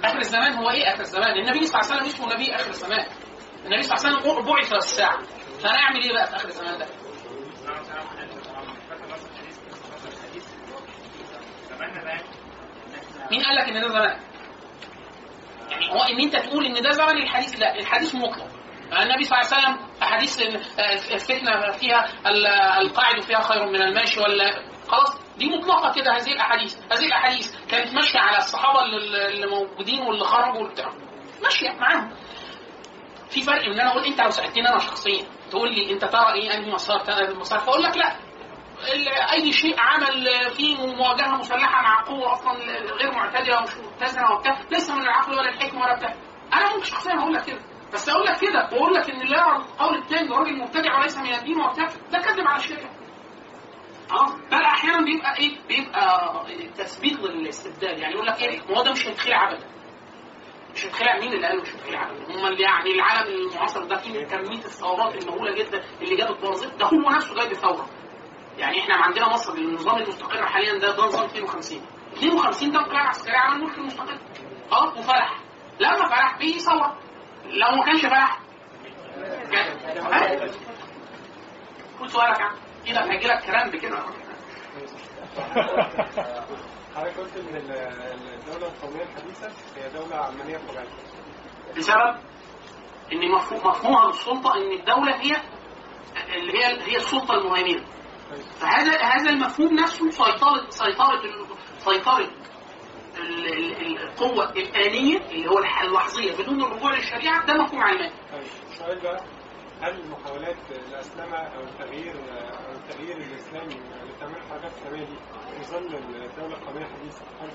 آخر 0.03 0.17
الزمان 0.17 0.53
هو 0.53 0.69
إيه 0.69 0.93
آخر 0.93 1.01
الزمان؟ 1.01 1.38
النبي 1.38 1.65
صلى 1.65 1.79
الله 1.81 1.91
عليه 1.91 2.01
وسلم 2.01 2.05
اسمه 2.05 2.33
نبي 2.33 2.55
آخر 2.55 2.69
الزمان. 2.69 3.05
النبي 3.65 3.82
صلى 3.84 3.96
الله 3.98 4.20
عليه 4.20 4.32
وسلم 4.32 4.46
بعث 4.46 4.74
الساعة 4.74 5.20
فأنا 5.63 5.77
أعمل 5.79 6.03
إيه 6.03 6.13
بقى 6.13 6.27
في 6.27 6.36
آخر 6.36 6.48
الزمان 6.48 6.77
ده؟ 6.77 6.86
مين 13.32 13.43
قال 13.43 13.55
لك 13.55 13.70
إن 13.70 13.82
ده 13.82 13.88
زمان؟ 13.88 14.20
يعني 15.70 15.91
هو 15.91 16.03
إن 16.03 16.20
أنت 16.22 16.36
تقول 16.36 16.65
إن 16.65 16.82
ده 16.84 16.89
زمن 16.91 17.17
الحديث 17.17 17.60
لا 17.60 17.79
الحديث 17.79 18.15
مطلق 18.15 18.48
النبي 19.01 19.24
صلى 19.24 19.39
الله 19.41 19.53
عليه 19.53 19.62
وسلم 19.63 19.88
احاديث 20.01 20.41
الفتنة 21.12 21.72
فيها 21.72 22.05
القاعد 22.82 23.22
فيها 23.22 23.41
خير 23.41 23.65
من 23.70 23.82
الماشي 23.82 24.20
ولا 24.20 24.63
خلاص 24.88 25.17
دي 25.38 25.50
مطلقة 25.50 25.93
كده 25.93 26.12
هذه 26.12 26.32
الأحاديث 26.32 26.77
هذه 26.91 27.05
الأحاديث 27.05 27.55
كانت 27.72 27.93
ماشية 27.93 28.20
على 28.20 28.38
الصحابة 28.38 28.79
اللي 28.86 29.48
موجودين 29.48 30.00
واللي 30.01 30.24
خرجوا 30.25 30.62
وبتاع 30.67 30.89
ماشية 31.43 31.70
معاهم 31.79 32.12
في 33.33 33.41
فرق 33.41 33.63
ان 33.65 33.79
أنا 33.79 33.91
أقول 33.91 34.03
انت 34.03 34.21
لو 34.21 34.29
سالتني 34.29 34.69
أنا 34.69 34.77
شخصيا. 34.79 35.25
تقول 35.51 35.73
لي 35.73 35.91
انت 35.93 36.05
ترى 36.05 36.33
إيه 36.33 36.53
انهي 36.57 36.71
مسار 36.71 37.01
المسار 37.29 37.59
فاقول 37.59 37.83
لك 37.83 37.97
لا. 37.97 38.15
اي 39.33 39.51
شيء 39.51 39.75
عمل 39.79 40.27
فيه 40.55 40.77
مواجهة 40.77 41.37
مسلحة 41.37 41.81
مع 41.83 42.03
قوة 42.03 42.33
أصلا 42.33 42.53
غير 43.01 43.11
معتدلة 43.15 43.59
ومش 43.59 43.69
متزنة 43.75 44.31
وبتاع 44.31 44.57
ليس 44.71 44.89
من 44.89 45.01
العقل 45.01 45.31
ولا 45.31 45.49
الحكمة 45.49 45.81
ولا 45.81 45.95
بتاع. 45.95 46.13
أنا 46.53 46.69
ممكن 46.73 46.83
شخصيا 46.85 47.13
أقول 47.19 47.33
لك 47.33 47.45
كده. 47.45 47.59
بس 47.93 48.09
أقول 48.09 48.25
لك 48.25 48.39
كده 48.41 48.69
واقول 48.71 48.93
لك 48.93 49.09
ان 49.09 49.27
يرى 49.27 49.55
القول 49.55 49.97
الثاني 49.97 50.29
راجل 50.29 50.57
مبتدع 50.59 50.99
وليس 50.99 51.17
من 51.17 51.33
الدين 51.33 51.61
وبتاع 51.61 51.87
ده 52.11 52.19
كذب 52.19 52.47
على 52.47 52.59
الشريعة. 52.59 52.89
آه؟ 54.11 54.27
بل 54.51 54.61
أحيانا 54.63 55.05
بيبقى 55.05 55.37
إيه؟ 55.39 55.57
بيبقى 55.67 56.31
تثبيت 56.77 57.19
للاستبدال. 57.19 57.99
يعني 58.01 58.13
يقول 58.13 58.27
لك 58.27 58.41
إيه؟ 58.41 58.61
هو 58.61 58.83
ده 58.83 58.91
مش 58.91 59.07
هيتخلع 59.07 59.51
ابدا. 59.51 59.65
مش 60.73 60.85
هتخلع 60.85 61.19
مين 61.19 61.33
اللي 61.33 61.47
قال 61.47 61.61
مش 61.61 61.69
هتخلع 61.75 62.03
هم 62.29 62.45
اللي 62.47 62.63
يعني 62.63 62.91
العالم 62.91 63.27
المعاصر 63.33 63.83
ده 63.83 63.95
فيه 63.97 64.23
كمية 64.25 64.65
الثورات 64.65 65.15
المهولة 65.23 65.55
جدا 65.55 65.83
اللي 66.01 66.15
جابت 66.15 66.39
بوظيفه 66.41 66.77
ده 66.77 66.85
هو 66.85 67.09
نفسه 67.09 67.35
جاي 67.35 67.49
بثوره 67.49 67.89
يعني 68.57 68.79
إحنا 68.79 68.95
عندنا 68.95 69.29
مصر 69.29 69.53
النظام 69.53 69.97
المستقر 70.01 70.45
حاليا 70.45 70.73
ده 70.77 70.91
ده 70.95 71.03
نظام 71.05 71.25
52 71.25 71.81
52 72.13 72.71
ده 72.71 72.79
انقلاب 72.79 73.07
عسكري 73.07 73.35
على 73.35 73.55
الملك 73.55 73.77
المستقر 73.77 74.17
خلاص 74.71 74.97
وفلح 74.97 75.39
لما 75.79 76.05
فلح 76.05 76.37
في 76.37 76.59
ثوره 76.59 76.97
لو 77.45 77.71
ما 77.75 77.83
كانش 77.85 78.01
فلح؟ 78.01 78.39
قول 81.99 82.09
سؤالك 82.09 82.39
يا 82.39 82.45
عم. 82.45 82.55
كده 82.87 83.11
هيجي 83.11 83.27
لك 83.27 83.39
كرامب 83.45 83.75
كده 83.75 83.97
حضرتك 86.95 87.17
قلت 87.19 87.38
إن 87.38 87.55
ال- 87.55 88.33
الدولة 88.33 88.67
القومية 88.67 89.03
الحديثة 89.03 89.47
هي 89.75 89.89
دولة 89.89 90.15
علمانيه 90.15 90.57
طبيعيه 90.57 90.88
بسبب 91.77 92.15
إن 93.13 93.31
مفهوم 93.31 93.67
مفهومها 93.67 94.07
للسلطة 94.07 94.55
إن 94.57 94.71
الدولة 94.79 95.15
هي 95.21 95.35
اللي 96.35 96.53
هي 96.57 96.81
هي 96.91 96.95
السلطة 96.97 97.33
المهيمنة. 97.33 97.85
فهذا 98.59 99.01
هذا 99.01 99.29
المفهوم 99.29 99.73
نفسه 99.73 100.09
سيطره 100.09 100.69
سيطرة 100.69 101.21
سيطرة 101.77 102.29
ال- 103.17 103.47
ال- 103.47 103.97
القوة 104.00 104.50
الآنية 104.51 105.17
اللي 105.17 105.47
هو 105.50 105.57
اللحظية 105.83 106.31
بدون 106.38 106.63
الرجوع 106.63 106.91
للشريعة 106.95 107.45
ده 107.45 107.53
مفهوم 107.53 107.81
علماني 107.81 108.13
طيب 108.31 108.41
السؤال 108.69 109.00
بقى 109.00 109.23
هل 109.81 110.09
محاولات 110.09 110.55
الأسلمة 110.71 111.38
أو 111.38 111.62
التغيير 111.62 112.15
أو 112.67 112.71
التغيير 112.71 113.17
الإسلامي 113.17 113.73
اللي 114.01 114.13
بتعمله 114.17 114.38
الحركات 114.38 114.71
الإسلامية 114.71 115.05
دي 115.05 115.17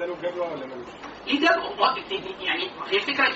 له 0.06 0.16
جدوى 0.22 0.46
ولا؟ 0.46 0.64
ليه 1.26 1.38
جدوى 1.40 1.74
يعني 2.40 2.70
هي 2.90 2.96
الفكرة 2.96 3.28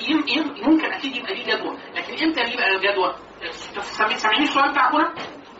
ممكن 0.69 0.93
أكيد 0.93 1.17
يبقى 1.17 1.35
ليه 1.35 1.55
جدوى 1.55 1.77
لكن 1.95 2.25
إمتى 2.27 2.43
ليه 2.43 2.57
بقى 2.57 2.93
جدوى؟ 2.93 3.15
سامعين 4.17 4.43
السؤال 4.43 4.71
بتاع 4.71 4.91
هنا؟ 4.95 5.15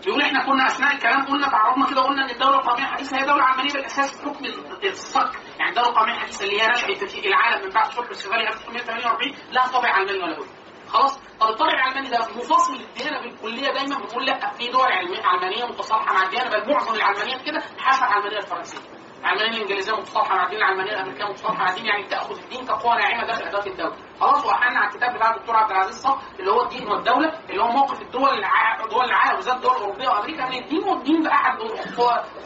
بيقول 0.05 0.23
إحنا 0.23 0.47
كنا 0.47 0.67
أثناء 0.67 0.95
الكلام 0.95 1.25
قلنا 1.27 1.49
تعرضنا 1.49 1.87
كده 1.91 2.01
قلنا 2.01 2.25
إن 2.25 2.31
الدولة 2.31 2.57
القومية 2.57 2.83
الحديثة 2.85 3.17
هي 3.17 3.27
دولة 3.27 3.43
علمانيه 3.43 3.73
بالأساس 3.73 4.21
بحكم 4.23 4.45
الصك 4.85 5.31
يعني 5.59 5.71
الدولة 5.71 5.89
القومية 5.89 6.13
الحديثة 6.13 6.45
اللي 6.45 6.63
هي 6.63 6.69
نشأت 6.69 7.05
في 7.05 7.29
العالم 7.29 7.65
من 7.65 7.71
بعد 7.71 7.91
صلح 7.93 8.09
السفالي 8.09 8.49
1948 8.49 9.35
لها 9.53 9.67
طابع 9.73 9.89
علماني 9.89 10.19
ولا 10.23 10.39
بد 10.39 10.47
خلاص 10.89 11.19
طب 11.43 11.49
الطابع 11.51 11.73
العلماني 11.73 12.09
ده 12.11 12.19
مفاصل 12.19 12.75
الديانه 12.75 13.21
بالكلية 13.21 13.73
دايما 13.73 13.97
بنقول 13.99 14.27
لأ 14.27 14.51
في 14.51 14.69
دول 14.69 14.87
علمانيه 15.25 15.65
متصالحة 15.65 16.15
مع 16.15 16.23
الديانه 16.23 16.51
بل 16.51 16.71
معظم 16.73 16.95
العلمانيات 16.95 17.43
كده 17.43 17.63
حاشا 17.79 18.07
العلمانيه 18.07 18.37
الفرنسية. 18.39 18.79
العلمانيه 19.21 19.57
الإنجليزية 19.57 19.93
متصالحة 19.93 20.35
مع 20.37 20.45
الدين 20.45 20.59
العلمانيه 20.59 20.93
الأمريكية 20.93 21.25
متصالحة 21.25 21.59
مع 21.65 21.71
الدين 21.71 21.87
يعني 21.87 22.05
تاخذ 22.07 22.39
الدين 22.43 22.67
كقوة 22.67 22.95
ناعمة 22.99 23.27
داخل 23.27 23.43
اداه 23.43 23.67
الدولة. 23.67 23.97
خلاص 24.21 24.45
وإحنا 24.47 24.79
على 24.81 24.89
الكتاب 24.91 25.15
بتاع 25.17 25.35
الدكتور 25.35 25.57
عبد 25.57 25.71
العزيز 25.71 26.03
صح 26.03 26.19
اللي 26.39 26.51
هو 26.51 26.63
الدين 26.63 26.89
والدولة 26.89 27.39
اللي 27.51 27.63
هو 27.63 27.69
موقف 27.69 28.03
الدول 28.03 28.29
الع... 28.39 28.87
دول 28.91 29.05
العالم 29.05 29.37
بالذات 29.37 29.57
الدول 29.57 29.73
الاوروبيه 29.77 30.09
وأمريكا 30.09 30.45
من 30.49 30.55
الدين 30.63 30.85
والدين 30.85 31.23
ده 31.23 31.31
أحد 31.33 31.59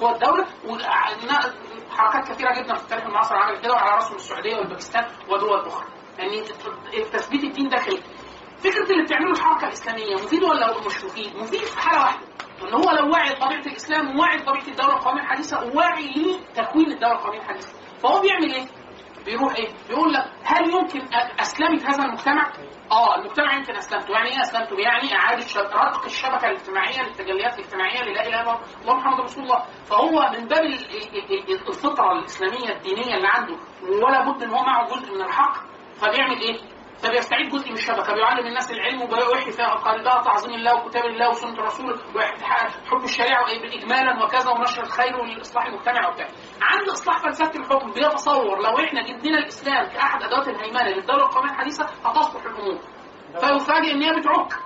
قوى 0.01 0.13
الدولة 0.15 0.47
وعندنا 0.67 1.41
حركات 1.97 2.29
كثيرة 2.29 2.53
جدا 2.63 2.75
في 2.75 2.83
التاريخ 2.83 3.05
المعاصر 3.05 3.37
عملت 3.37 3.63
كده 3.63 3.73
وعلى 3.73 3.91
راسهم 3.95 4.17
السعودية 4.17 4.57
والباكستان 4.57 5.07
ودول 5.29 5.67
أخرى. 5.67 5.87
يعني 6.19 6.41
تثبيت 7.13 7.45
الدين 7.45 7.69
داخلي 7.69 8.03
فكرة 8.59 8.91
اللي 8.93 9.03
بتعمله 9.05 9.31
الحركة 9.31 9.67
الإسلامية 9.67 10.15
مفيد 10.15 10.43
ولا 10.43 10.79
مش 10.87 11.05
مفيد؟ 11.05 11.37
مفيد 11.37 11.61
في 11.61 11.79
حالة 11.81 12.01
واحدة 12.01 12.27
إن 12.63 12.75
هو 12.75 12.91
لو 12.91 13.11
واعي 13.13 13.31
لطبيعه 13.31 13.61
الإسلام 13.67 14.17
وواعي 14.17 14.37
لطبيعه 14.37 14.67
الدولة 14.69 14.93
القومية 14.95 15.21
الحديثة 15.23 15.65
وواعي 15.65 16.09
لتكوين 16.09 16.93
الدولة 16.93 17.13
القومية 17.13 17.39
الحديثة 17.39 17.73
فهو 18.03 18.21
بيعمل 18.21 18.55
إيه؟ 18.55 18.67
بيروح 19.25 19.55
إيه؟ 19.55 19.69
بيقول 19.89 20.13
لك 20.13 20.25
هل 20.45 20.71
يمكن 20.71 21.01
أسلمت 21.41 21.85
هذا 21.87 22.05
المجتمع؟ 22.05 22.53
آه 22.93 23.17
المجتمع 23.17 23.55
يمكن 23.55 23.77
أسلمته، 23.77 24.13
يعني 24.13 24.29
إيه 24.29 24.41
أسلمته؟ 24.41 24.77
يعني 24.81 25.15
إعادة 25.17 25.47
رتق 25.61 26.05
الشبكة 26.05 26.47
الاجتماعية 26.47 27.03
للتجليات 27.03 27.59
الاجتماعية 27.59 28.03
للا 28.03 28.27
إله 28.29 28.41
إلا 28.43 28.59
الله 28.83 28.95
محمد 28.97 29.21
رسول 29.21 29.45
الله، 29.45 29.65
فهو 29.85 30.31
من 30.39 30.49
باب 30.49 30.63
ال- 30.63 30.75
ال- 30.75 31.51
ال- 31.51 31.69
الفطرة 31.69 32.13
الإسلامية 32.13 32.73
الدينية 32.77 33.15
اللي 33.17 33.29
عنده 33.29 33.57
ولا 34.05 34.31
بد 34.31 34.43
إن 34.43 34.51
هو 34.51 34.63
معه 34.63 34.87
جزء 34.87 35.15
من 35.15 35.23
الحق 35.23 35.55
فبيعمل 36.01 36.41
إيه؟ 36.41 36.61
فبيستعيد 37.03 37.49
جزء 37.51 37.69
من 37.69 37.75
الشبكة. 37.75 38.15
بيعلم 38.15 38.47
الناس 38.47 38.71
العلم 38.71 39.03
ويحيي 39.03 39.53
فيها 39.53 39.75
قلبها 39.75 40.23
تعظيم 40.23 40.55
الله 40.55 40.75
وكتاب 40.75 41.05
الله 41.05 41.29
وسنة 41.29 41.53
الرسول 41.53 42.01
وحب 42.15 43.05
الشريعة 43.05 43.45
اجمالا 43.79 44.25
وكذا 44.25 44.51
ونشر 44.51 44.83
الخير 44.83 45.17
والإصلاح 45.17 45.67
المجتمع 45.67 46.09
وبتاع. 46.09 46.29
عند 46.63 46.89
إصلاح 46.89 47.19
فلسفة 47.19 47.61
الحكم. 47.61 47.93
بيتصور 47.93 48.59
لو 48.63 48.79
إحنا 48.85 49.03
جبنا 49.03 49.39
الإسلام 49.39 49.87
كأحد 49.89 50.23
أدوات 50.23 50.49
الهيمنة 50.49 50.83
للدولة 50.91 51.23
القومية 51.25 51.51
الحديثة 51.51 51.85
هتصلح 52.05 52.45
الأمور. 52.45 52.79
فيفاجئ 53.41 53.93
إن 53.93 54.03
هي 54.03 54.21
بتعك. 54.21 54.66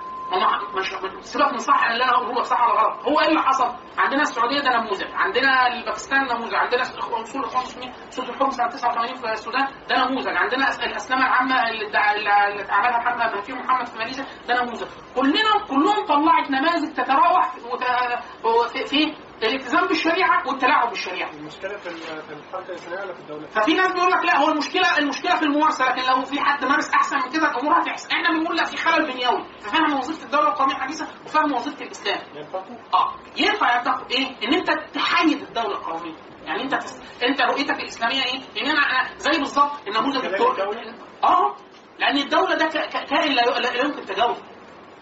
مش 0.77 0.95
سيبك 1.21 1.51
من 1.53 1.57
صح 1.57 1.83
هقوله 2.03 2.33
لك 2.33 2.43
صح 2.43 2.61
ولا 2.61 2.81
غلط. 2.81 3.03
هو 3.07 3.19
إيه 3.19 3.27
اللي 3.27 3.41
حصل؟ 3.41 3.75
عندنا 3.97 4.21
السعودية 4.21 4.59
ده 4.59 4.69
نموذج، 4.69 5.07
عندنا 5.13 5.67
الباكستان 5.67 6.21
نموذج، 6.27 6.55
عندنا 6.55 6.81
أصول 6.81 7.41
الاخوان 7.41 7.61
المسلمين 7.61 7.93
سوره 8.09 8.29
الحكم 8.29 8.49
سنة 8.49 8.67
89 8.67 9.15
في 9.15 9.31
السودان 9.31 9.67
ده 9.89 10.05
نموذج، 10.05 10.37
عندنا 10.37 10.67
الاسلامه 10.67 11.25
العامة 11.25 11.69
اللي 11.69 11.85
اللي 11.85 12.29
عملها 12.69 12.97
محمد 12.97 13.35
مهدي 13.35 13.53
محمد 13.53 13.87
في 13.87 13.97
ماليزيا 13.97 14.25
ده 14.47 14.63
نموذج، 14.63 14.87
كلنا 15.15 15.65
كلهم 15.69 16.05
طلعت 16.05 16.51
نماذج 16.51 16.93
تتراوح 16.93 17.51
في 17.51 19.15
الالتزام 19.43 19.87
بالشريعة 19.87 20.47
والتلاعب 20.47 20.89
بالشريعة. 20.89 21.29
المشكلة 21.29 21.77
في 21.77 21.89
ال- 21.89 22.21
في 22.23 22.33
الحركة 22.33 22.69
الاسلاميه 22.69 23.03
ولا 23.03 23.13
في 23.13 23.19
الدولة؟ 23.19 23.47
ففي 23.47 23.73
ناس 23.73 23.91
بيقول 23.93 24.11
لك 24.11 24.25
لا 24.25 24.37
هو 24.37 24.49
المشكلة 24.49 24.97
المشكلة 24.97 25.35
في 25.35 25.43
الممارسة 25.43 25.85
لكن 25.85 26.01
لو 26.11 26.21
في 26.21 26.39
حد 26.41 26.65
مارس 26.65 26.89
أحسن 26.89 27.15
من 27.15 27.29
كده 27.31 27.51
الأمور 27.51 27.81
هتحسن 27.81 28.09
إحنا 28.11 28.29
بنقول 28.39 28.55
لا 28.57 28.63
في 28.63 28.77
خلل 28.77 29.11
بنيوي 29.13 29.45
في 29.59 29.69
فهم 29.69 29.97
وظيفة 29.97 30.25
الدولة 30.25 30.47
القومية 30.47 30.75
الحديثة 30.75 31.07
وفهم 31.25 31.53
وظيفة 31.53 31.85
الإسلام. 31.85 32.19
ينفقوا؟ 32.35 32.75
آه. 32.93 33.15
ينفع 33.37 33.69
يعتقد 33.71 34.11
إيه؟ 34.11 34.27
إن 34.43 34.53
أنت 34.53 34.71
تحيد 34.93 35.41
الدولة 35.41 35.71
القومية. 35.77 36.15
يعني 36.45 36.63
أنت 36.63 36.75
تس... 36.75 37.01
أنت 37.23 37.41
رؤيتك 37.41 37.79
الإسلامية 37.79 38.23
إيه؟ 38.23 38.39
إن 38.63 38.69
أنا 38.69 39.09
زي 39.17 39.39
بالظبط 39.39 39.71
النموذج 39.87 40.21
كلام 40.21 40.33
الدول 40.33 40.51
الدولة؟ 40.51 40.93
آه. 41.23 41.55
لأن 41.99 42.17
الدولة 42.17 42.55
ده 42.55 42.65
كائن 43.09 43.31
لا 43.33 43.83
يمكن 43.83 44.05
تجاوزه. 44.05 44.41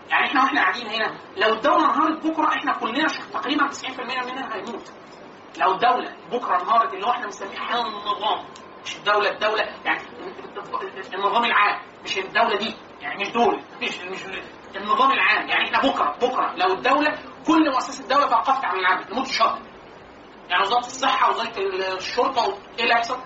يعني 0.10 0.26
إحنا 0.28 0.42
وإحنا 0.44 0.62
قاعدين 0.62 0.88
هنا 0.88 1.18
لو 1.38 1.54
الدولة 1.54 1.86
انهارت 1.86 2.26
بكرة 2.28 2.48
إحنا 2.48 2.74
كلنا 2.74 3.08
تقريبا 3.34 3.68
90% 3.68 4.00
مننا 4.00 4.56
هيموت. 4.56 4.92
لو 5.60 5.72
الدولة 5.72 6.16
بكرة 6.32 6.62
انهارت 6.62 6.94
اللي 6.94 7.06
هو 7.06 7.12
إحنا 7.12 7.26
بنسميه 7.26 7.58
أحيانا 7.58 7.88
النظام 7.88 8.46
مش 8.86 8.96
الدولة 8.96 9.30
الدولة 9.32 9.64
يعني 9.86 10.02
النظام 11.14 11.46
العام 11.46 11.80
مش 12.04 12.18
الدولة 12.18 12.58
دي 12.58 12.76
يعني 13.02 13.22
مش 13.22 13.30
دول 13.30 13.62
مش 13.82 14.00
مش 14.02 14.20
النظام 14.76 15.12
العام. 15.12 15.50
يعني 15.50 15.66
إحنا 15.66 15.90
بكرة 15.90 16.16
بكرة 16.22 16.54
لو 16.56 16.74
الدولة 16.74 17.18
كل 17.48 17.72
مؤسسات 17.72 18.00
الدولة 18.04 18.26
توقفت 18.28 18.66
عن 18.66 18.80
العمل 18.80 19.06
لمدة 19.12 19.24
شهر. 19.32 19.60
يعني 20.50 20.64
وزارة 20.64 20.80
الصحة 20.86 21.30
وزارة 21.30 21.54
الشرطة 21.98 22.46
إيه 22.78 22.84
اللي 22.84 22.94
هيحصل؟ 22.94 23.18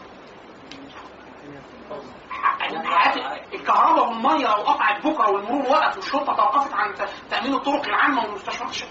الكهرباء 3.53 4.07
والميه 4.09 4.47
لو 4.47 4.53
قطعت 4.53 5.05
بكرة 5.07 5.29
والمرور 5.31 5.69
وقف 5.69 5.95
والشرطة 5.97 6.33
توقفت 6.35 6.73
عن 6.73 6.93
تأمين 7.29 7.53
الطرق 7.53 7.85
العامة 7.87 8.21
والمستشفيات 8.23 8.89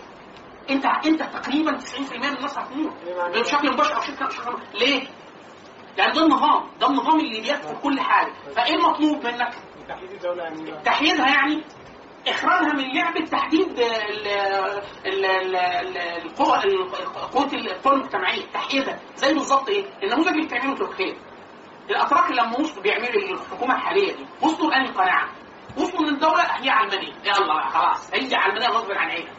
انت 0.70 0.84
انت 1.06 1.22
تقريبا 1.22 1.78
90% 1.78 2.00
من 2.16 2.24
الناس 2.24 2.58
هتموت 2.58 2.92
بشكل 3.34 3.72
مباشر 3.72 3.94
أو 3.96 4.00
شكل 4.00 4.58
ليه؟ 4.74 5.06
لأن 5.98 6.12
ده 6.12 6.22
النظام 6.24 6.70
ده 6.80 6.86
النظام 6.86 7.20
اللي 7.20 7.40
بيكفر 7.40 7.74
كل 7.82 8.00
حاجة 8.00 8.32
فإيه 8.56 8.74
المطلوب 8.74 9.26
منك؟ 9.26 9.54
الدولة 10.14 10.42
يعني 10.42 10.68
إيه؟ 10.68 10.74
تحييدها 10.78 11.26
يعني 11.28 11.62
إخراجها 12.28 12.72
من 12.72 12.94
لعبة 12.94 13.24
تحديد 13.24 13.78
ال- 13.78 14.28
ال- 15.06 15.24
ال- 15.24 15.56
ال- 15.56 15.98
القوى 15.98 16.58
قوه 17.32 17.44
القوى 17.52 17.94
المجتمعية 17.94 18.46
تحييدها 18.54 18.98
زي 19.16 19.34
بالظبط 19.34 19.68
إيه؟ 19.68 19.84
النموذج 20.02 20.28
اللي 20.28 20.46
بتعمله 20.46 20.74
تركيا 20.74 21.14
الأتراك 21.92 22.30
لما 22.30 22.58
وصلوا 22.60 22.82
بيعملوا 22.82 23.22
الحكومة 23.22 23.74
الحالية 23.74 24.12
دي 24.16 24.26
وصلوا 24.42 24.70
لأنهي 24.70 24.92
قناعة؟ 24.92 25.28
وصلوا 25.76 26.00
ان 26.00 26.14
الدولة 26.14 26.42
هي 26.42 26.70
علمانية. 26.70 27.12
يلا 27.24 27.68
خلاص. 27.68 28.14
هي 28.14 28.34
علمانية 28.34 28.68
غصب 28.68 28.92
عن 28.92 29.10
عينك. 29.10 29.32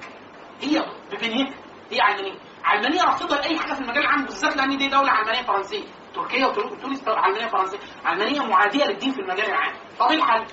هي 0.62 0.86
ببنيتها 1.12 1.53
هي 1.91 2.01
علمانية. 2.01 2.39
علمانية 2.63 3.03
رافضه 3.03 3.36
لاي 3.36 3.60
حاجة 3.60 3.74
في 3.74 3.81
المجال 3.81 4.03
العام 4.03 4.25
بالذات 4.25 4.57
لأن 4.57 4.77
دي 4.77 4.88
دولة 4.88 5.12
علمانية 5.12 5.41
فرنسية. 5.41 5.83
تركيا 6.15 6.45
وتونس 6.45 7.07
علمانية 7.07 7.48
فرنسية. 7.48 7.79
علمانية 8.05 8.41
معادية 8.41 8.86
للدين 8.86 9.12
في 9.12 9.22
المجال 9.22 9.45
العام. 9.45 9.74
طب 10.00 10.10
إيه 10.10 10.17
الحل؟ 10.17 10.45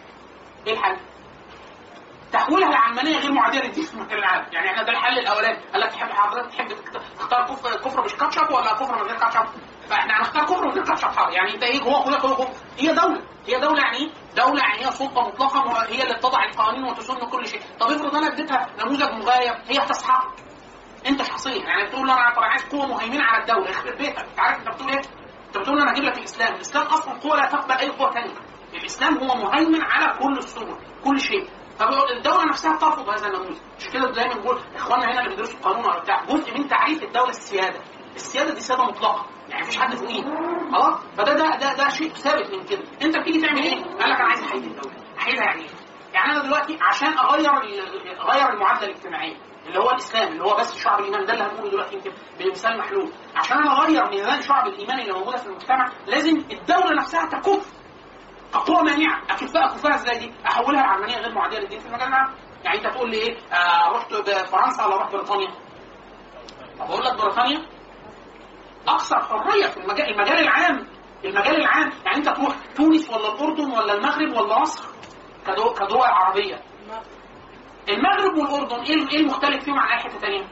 إيه 0.67 0.73
الحل؟ 0.73 0.97
تحويلها 2.33 2.69
لعلمانية 2.71 3.19
غير 3.19 3.33
معادية 3.33 3.61
للدين 3.61 3.85
في 3.85 3.95
المجال 3.95 4.19
العام، 4.19 4.47
يعني 4.53 4.71
إحنا 4.71 4.83
ده 4.83 4.93
الحل 4.93 5.19
الأولاني، 5.19 5.59
قال 5.73 5.81
لك 5.81 5.91
تحب 5.93 6.09
حضرتك 6.11 6.51
تحب 6.55 6.69
تختار 7.19 7.45
كفر 7.47 7.77
كفر 7.77 8.05
مش 8.05 8.15
كاتشب 8.15 8.51
ولا 8.51 8.73
كفر 8.75 8.97
من 8.97 9.03
غير 9.03 9.19
كاتشب؟ 9.19 9.45
فاحنا 9.91 10.15
من 10.51 10.71
غير 10.71 10.85
كاتشب 10.85 11.09
حاضر، 11.09 11.33
يعني 11.33 11.55
انت 11.55 11.63
إيه 11.63 11.83
هو 11.83 11.97
هو 11.97 12.49
هي 12.79 12.95
دولة، 12.95 13.23
هي 13.47 13.61
دولة 13.61 13.83
يعني 13.83 13.97
إيه؟ 13.97 14.11
دولة 14.37 14.61
يعني 14.61 14.87
هي 14.87 14.91
سلطة 14.91 15.29
مطلقة 15.29 15.83
هي 15.89 16.03
اللي 16.03 16.15
تضع 16.15 16.45
القوانين 16.45 16.85
وتسن 16.85 17.15
كل 17.15 17.47
شيء، 17.47 17.61
طب 17.81 17.87
افرض 17.87 18.17
أنا 18.17 18.27
اديتها 18.27 18.67
نموذج 18.79 19.13
مغاير 19.13 19.55
هي 19.69 19.79
هتسحق 19.79 20.25
انت 21.07 21.23
شخصيا 21.23 21.63
يعني 21.65 21.87
بتقول 21.87 22.07
له 22.07 22.15
أنا 22.15 22.35
طبعا 22.35 22.49
عايز 22.49 22.65
قوة 22.65 22.87
مهيمنة 22.87 23.25
على 23.25 23.43
الدولة. 23.43 23.71
يخرب 23.71 23.97
بيتك. 23.97 24.27
عارف 24.39 24.59
انت 24.59 24.69
بتقول 24.69 24.91
إيه؟ 24.91 25.01
انت 25.47 25.59
بتقول 25.59 25.81
أنا 25.81 25.93
أجيب 25.93 26.05
لك 26.05 26.19
الإسلام، 26.19 26.55
الإسلام 26.55 26.87
أصلا 26.87 27.15
قوة 27.15 27.37
لا 27.37 27.47
تقبل 27.47 27.75
أي 27.75 27.89
قوة 27.89 28.11
ثانية 28.11 28.35
الإسلام 28.75 29.19
هو 29.19 29.35
مهيمن 29.37 29.83
على 29.83 30.19
كل 30.19 30.39
الصور 30.39 30.79
كل 31.05 31.21
شيء. 31.21 31.49
طب 31.79 31.89
الدولة 32.17 32.45
نفسها 32.45 32.77
ترفض 32.77 33.09
هذا 33.09 33.27
النموذج. 33.27 33.57
مش 33.79 33.89
كده 33.89 34.11
دايما 34.11 34.35
بنقول 34.35 34.61
إخواننا 34.75 35.05
هنا 35.05 35.21
اللي 35.21 35.31
بيدرسوا 35.31 35.55
القانون 35.55 35.85
ولا 35.85 35.99
بتاع 35.99 36.25
جزء 36.25 36.59
من 36.59 36.69
تعريف 36.69 37.03
الدولة 37.03 37.31
السيادة. 37.31 37.81
السيادة 38.15 38.55
دي 38.55 38.61
سيادة 38.61 38.85
مطلقة. 38.85 39.27
يعني 39.51 39.63
مفيش 39.63 39.79
حد 39.79 39.95
فوقيه 39.95 40.23
خلاص 40.73 40.99
فده 41.17 41.33
ده 41.35 41.57
ده 41.57 41.75
ده 41.75 41.89
شيء 41.89 42.09
ثابت 42.15 42.51
من 42.51 42.65
كده 42.65 42.83
انت 43.03 43.19
بتيجي 43.19 43.41
تعمل 43.41 43.63
إيه؟ 43.63 43.83
قال 43.85 44.11
لك 44.11 44.17
أنا 44.21 44.29
عايز 44.29 44.43
احيد 44.45 44.65
الدولة 44.65 44.95
احيدها 45.19 45.45
يعني 45.45 45.63
إيه؟ 45.63 45.69
يعني 46.15 46.33
أنا 46.33 46.43
دلوقتي 46.43 46.79
عشان 46.83 47.19
أغير 47.19 47.51
أغير 48.21 48.49
المعادلة 48.53 48.85
الاجتماعية 48.85 49.37
اللي 49.67 49.79
هو 49.79 49.91
الإسلام 49.91 50.33
اللي 50.33 50.45
هو 50.45 50.57
بس 50.57 50.77
شعب 50.83 51.01
الإيمان 51.01 51.25
ده 51.27 51.33
اللي 51.33 51.45
هنقوله 51.45 51.71
دلوقتي 51.71 51.95
يمكن 51.95 52.13
بمثال 52.39 52.79
محلول 52.79 53.11
عشان 53.37 53.57
أنا 53.59 53.73
أغير 53.83 54.11
ميزان 54.11 54.43
شعب 54.43 54.67
الإيمان 54.67 55.01
اللي 55.01 55.13
موجودة 55.13 55.37
في 55.37 55.47
المجتمع 55.47 55.89
لازم 56.07 56.37
الدولة 56.37 56.95
نفسها 56.97 57.27
تكف 57.27 57.73
كقوة 58.53 58.83
مانعة 58.83 59.23
أكفها 59.31 59.65
أكفها 59.65 59.95
إزاي 59.95 60.19
دي؟ 60.19 60.33
أحولها 60.47 60.83
لعلمانية 60.83 61.17
غير 61.17 61.35
معادية 61.35 61.59
للدين 61.59 61.79
في 61.81 61.87
المجال 61.87 62.09
العام 62.09 62.35
يعني 62.65 62.79
أنت 62.79 62.87
تقول 62.95 63.11
لي 63.11 63.17
إيه؟ 63.17 63.37
آه 63.53 63.89
رحت 63.93 64.15
فرنسا 64.51 64.85
ولا 64.87 64.97
رحت 64.97 65.13
بريطانيا؟ 65.13 65.51
طب 66.79 66.91
أقول 66.91 67.05
لك 67.05 67.15
بريطانيا 67.23 67.67
أكثر 68.89 69.21
حرية 69.21 69.67
في 69.67 69.77
المجال 69.77 70.11
المجال 70.11 70.39
العام 70.39 70.87
المجال 71.25 71.57
العام. 71.57 71.91
يعني 72.05 72.17
أنت 72.17 72.29
تروح 72.29 72.57
تونس 72.77 73.11
ولا 73.11 73.35
الأردن 73.35 73.71
ولا 73.73 73.93
المغرب 73.93 74.37
ولا 74.37 74.61
مصر 74.61 74.85
كدول, 75.47 76.03
عربية. 76.03 76.63
المغرب 77.89 78.37
والأردن 78.39 78.81
إيه 78.81 79.09
إيه 79.13 79.21
المختلف 79.21 79.65
فيهم 79.65 79.79
عن 79.79 79.89
أي 79.89 79.99
حتة 80.05 80.19
تانية؟ 80.19 80.45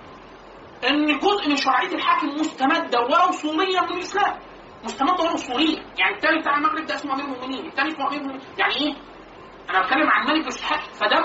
إن 0.88 1.18
جزء 1.18 1.49
من 1.49 1.56
شرعية 1.56 1.94
الحاكم 1.94 2.26
مستمدة 2.28 3.00
ولو 3.00 3.32
صوريا 3.32 3.80
من 3.80 3.90
الإسلام. 3.92 4.38
مستمد 4.85 5.20
ولو 5.20 5.37
صوريا 5.37 5.85
يعني 5.99 6.14
الثاني 6.16 6.38
بتاع 6.40 6.56
المغرب 6.56 6.87
ده 6.87 6.94
اسمه 6.94 7.14
أمير 7.14 7.25
المؤمنين. 7.25 7.66
الثاني 7.66 7.88
اسمه 7.88 8.08
أمير 8.08 8.20
المؤمنين. 8.20 8.47
يعني 8.58 8.75
إيه؟ 8.76 8.94
أنا 9.70 9.80
بتكلم 9.82 10.11
عن 10.11 10.26
ملك 10.26 10.47
الحاكم 10.47 10.92
فده 10.92 11.25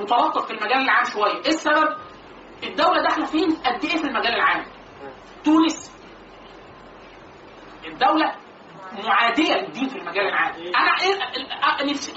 متلطف 0.00 0.46
في 0.46 0.50
المجال 0.50 0.78
العام 0.78 1.04
شوية. 1.04 1.32
إيه 1.32 1.48
السبب؟ 1.48 1.88
الدولة 2.62 3.02
داخلة 3.02 3.24
فين؟ 3.24 3.50
قد 3.50 3.84
إيه 3.84 3.96
في 3.96 4.04
المجال 4.04 4.34
العام؟ 4.34 4.64
تونس. 5.44 5.95
الدولة 7.96 8.34
معادية 9.04 9.54
للدين 9.54 9.88
في 9.88 9.96
المجال 9.98 10.26
العام 10.28 10.54
أنا 10.54 10.92
إيه 11.02 11.14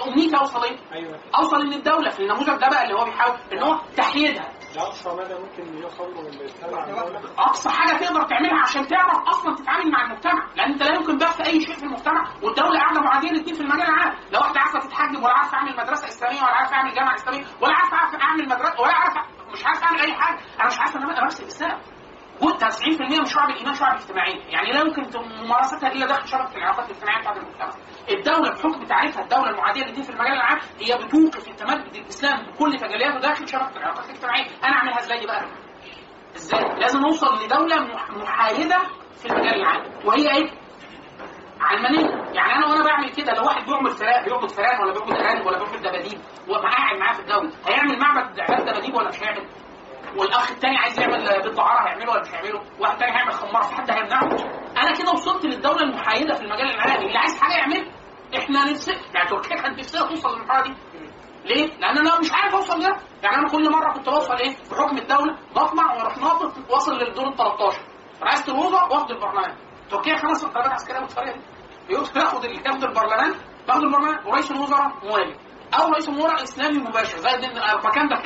امنيتي 0.06 0.36
اوصل 0.36 0.64
إيه 0.64 0.76
أوصل 1.38 1.60
إن 1.60 1.72
الدولة 1.72 2.10
في 2.10 2.20
النموذج 2.20 2.46
ده 2.60 2.68
بقى 2.68 2.82
اللي 2.84 2.94
هو 2.94 3.04
بيحاول 3.04 3.36
إن 3.52 3.62
هو 3.62 3.78
تحييدها 3.96 4.48
ده 4.74 4.82
أقصى 4.82 5.08
مدى 5.10 5.34
ممكن 5.34 5.78
يوصل 5.82 6.14
له 6.14 7.20
أقصى 7.38 7.70
حاجة 7.70 7.96
تقدر 7.96 8.22
تعملها 8.22 8.60
عشان 8.62 8.86
تعرف 8.86 9.28
أصلا 9.28 9.54
تتعامل 9.56 9.90
مع 9.90 10.04
المجتمع. 10.04 10.46
لأن 10.56 10.72
أنت 10.72 10.82
لا 10.82 10.94
يمكن 10.94 11.18
بث 11.18 11.40
أي 11.40 11.60
شيء 11.60 11.74
في 11.74 11.82
المجتمع 11.82 12.24
والدولة 12.42 12.78
قاعدة 12.80 13.00
معادية 13.00 13.30
للدين 13.30 13.54
في 13.54 13.60
المجال 13.60 13.82
العام 13.88 14.14
لو 14.32 14.40
واحدة 14.40 14.60
عارفة 14.60 14.78
تتحجب 14.80 15.22
ولا 15.22 15.32
عارفة 15.32 15.56
أعمل 15.56 15.76
مدرسة 15.76 16.08
إسلامية 16.08 16.38
ولا 16.42 16.50
عارفة 16.50 16.74
أعمل 16.76 16.94
جامعة 16.94 17.14
إسلامية 17.14 17.44
ولا 17.60 17.74
عارفة 17.74 18.18
أعمل 18.22 18.44
مدرسة 18.48 18.80
ولا 18.80 18.92
عارفه 18.94 19.20
مش 19.52 19.66
عارفة 19.66 19.86
أعمل 19.86 20.00
أي 20.00 20.14
حاجة. 20.14 20.38
أنا 20.60 20.66
مش 20.66 20.78
عارفة 20.80 20.98
إن 20.98 21.02
أنا 21.04 21.18
أمارس 21.18 21.40
الإسلام. 21.40 21.78
وانت 22.42 22.64
90% 22.64 23.18
من 23.18 23.24
شعب 23.24 23.50
الإيمان 23.50 23.74
شعب 23.74 23.94
اجتماعي. 23.94 24.32
يعني 24.48 24.72
لا 24.72 24.80
يمكن 24.80 25.18
ممارستها 25.44 25.92
إلا 25.92 26.06
داخل 26.06 26.28
شبكه 26.28 26.56
العلاقات 26.56 26.90
الاجتماعية 26.90 27.20
بتاعت 27.20 27.36
المجتمع. 27.36 27.70
الدولة 28.10 28.50
بحكم 28.50 28.84
تعريفها 28.84 29.22
الدولة 29.22 29.50
المعادية 29.50 29.84
للدين 29.84 30.02
في 30.02 30.10
المجال 30.10 30.32
العام 30.32 30.58
هي 30.80 30.96
بتوقف 30.98 31.48
التمدد 31.48 31.96
الإسلام 31.96 32.46
بكل 32.46 32.76
تجلياته 32.76 33.18
داخل 33.20 33.48
شبكه 33.48 33.76
العلاقات 33.76 34.04
الاجتماعية. 34.04 34.46
أنا 34.64 34.72
أعملها 34.76 34.98
إزاي 35.00 35.26
بقى؟ 35.26 35.44
إزاي؟ 36.36 36.64
لازم 36.80 37.00
نوصل 37.00 37.44
لدولة 37.44 37.76
مح- 37.80 38.10
محايدة 38.10 38.78
في 39.22 39.26
المجال 39.26 39.54
العام. 39.54 39.82
وهي 40.04 40.30
إيه؟ 40.36 40.50
علمانية. 41.60 42.32
يعني 42.34 42.52
أنا 42.54 42.66
وأنا 42.66 42.84
بعمل 42.84 43.10
كده 43.10 43.32
لو 43.32 43.44
واحد 43.44 43.64
بيعمل 43.66 43.90
فراخ 43.90 44.24
بيعبد 44.24 44.50
فئران 44.50 44.80
ولا 44.82 44.92
بيعبد 44.92 45.12
أرانب 45.12 45.46
ولا 45.46 45.58
بيعبد 45.58 45.78
دباديب 45.82 46.20
وقاعد 46.48 46.98
معاه 47.00 47.12
في 47.14 47.20
الدولة 47.20 47.50
هيعمل 47.68 47.98
معبد 47.98 48.40
عباد 48.40 48.62
دباديب 48.68 48.94
ولا 48.94 49.08
مش 49.08 49.22
هيعمل؟ 49.22 49.46
والأخ 50.16 50.50
الثاني 50.50 50.76
عايز 50.76 51.00
يعمل 51.00 51.42
بيت 51.42 51.54
دعاره 51.54 51.88
هيعمله 51.88 52.10
ولا 52.12 52.20
مش 52.20 52.28
هيعمله؟ 52.34 52.62
واحد 52.80 52.98
ثاني 52.98 53.12
هيعمل 53.16 53.32
خماره 53.32 53.62
في 53.62 53.74
حد 53.74 53.90
هيمنعه؟ 53.90 54.28
أنا 54.76 54.92
كده 54.98 55.10
وصلت 55.12 55.44
للدولة 55.44 55.82
المحايدة 55.82 56.34
في 56.34 56.40
المجال 56.42 56.74
العالمي 56.74 57.06
اللي 57.06 57.18
عايز 57.18 57.40
حاجة 57.40 57.52
يعملها. 57.56 57.92
إحنا 58.38 58.70
نفسنا 58.70 58.94
يعني 59.14 59.28
تركيا 59.30 59.56
كانت 59.56 59.78
نفسها 59.78 60.08
توصل 60.08 60.34
للمرحلة 60.38 60.62
دي. 60.62 60.74
ليه؟ 61.44 61.66
لأن 61.66 61.98
أنا 61.98 62.18
مش 62.20 62.32
عارف 62.32 62.54
أوصل 62.54 62.80
ده 62.80 62.96
يعني 63.22 63.36
أنا 63.36 63.48
كل 63.48 63.70
مرة 63.72 63.92
كنت 63.92 64.08
بوصل 64.08 64.34
إيه؟ 64.36 64.56
بحكم 64.70 64.98
الدولة 64.98 65.36
بطمع 65.56 65.94
وأروح 65.94 66.16
ناطط 66.18 66.52
واصل 66.70 66.92
للدور 66.92 67.28
ال 67.28 67.36
13 67.36 67.78
رئاسه 68.22 68.52
الوزراء 68.54 68.92
وأخد 68.92 69.10
البرلمان. 69.10 69.56
تركيا 69.90 70.16
خمس 70.16 70.44
انقلابات 70.44 70.72
عسكريه 70.72 70.98
دي 71.88 71.94
ياخد 71.94 72.16
ياخد 72.16 72.44
ال- 72.44 72.66
ياخد 72.66 72.84
البرلمان 72.84 73.34
باخد 73.68 73.82
البرلمان 73.82 74.26
ورئيس 74.26 74.50
الوزراء 74.50 74.92
موالي 75.02 75.36
أو 75.74 75.88
رئيس 75.90 76.08
الوزراء 76.08 76.42
إسلامي 76.42 76.78
مباشر 76.78 77.18
زي 77.18 77.34
الدين 77.34 77.50
المكان 77.50 78.08
ده 78.08 78.16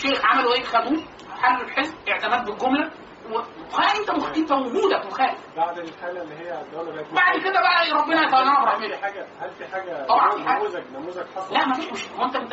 شيخ 0.00 0.24
عملوا 0.24 0.54
إيه 0.54 0.64
خدوه؟ 0.64 1.02
حلوا 1.42 1.62
الحزب 1.64 1.94
اعتماد 2.08 2.44
بالجملة. 2.50 2.90
وخالد 3.30 3.96
انت 3.96 4.10
مخ... 4.10 4.26
انت 4.36 4.52
وجودك 4.52 5.06
مخالف 5.06 5.38
بعد 5.56 5.78
الحالة 5.78 6.22
اللي 6.22 6.34
هي 6.34 6.60
الدولة 6.60 7.04
بعد 7.12 7.38
كده 7.44 7.60
بقى 7.60 7.90
ربنا 8.02 8.22
يتولى 8.22 8.50
هل 8.50 8.62
برحمته 8.64 8.88
في 8.88 9.02
حاجة 9.02 9.26
هل 9.40 9.50
في 9.50 9.66
حاجة 9.72 10.06
طبعا 10.06 10.30
في 10.30 10.44
حاجة. 10.48 10.58
نموذج 10.58 10.82
نموذج 10.96 11.24
حصل؟ 11.36 11.54
لا 11.54 11.66
ما 11.66 11.74
فيش 11.74 11.92
مش 11.92 12.08
هو 12.18 12.24
انت 12.24 12.36
انت 12.36 12.52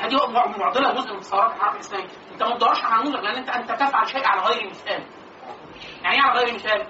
هذه 0.00 0.26
مع- 0.30 0.46
معضلة 0.58 0.92
جزء 0.92 1.14
من 1.14 1.20
ثورات 1.20 1.52
الحركه 1.54 1.74
الإسلامية. 1.74 2.08
انت 2.32 2.42
ما 2.42 2.56
تدورش 2.56 2.84
على 2.84 3.02
نموذج 3.02 3.20
لأن 3.24 3.34
انت 3.36 3.48
انت 3.50 3.72
تفعل 3.72 4.06
شيء 4.08 4.26
على 4.26 4.40
غير 4.40 4.68
مثال 4.70 5.04
يعني 6.02 6.16
إيه 6.16 6.22
على 6.22 6.40
غير 6.40 6.54
مثال 6.54 6.86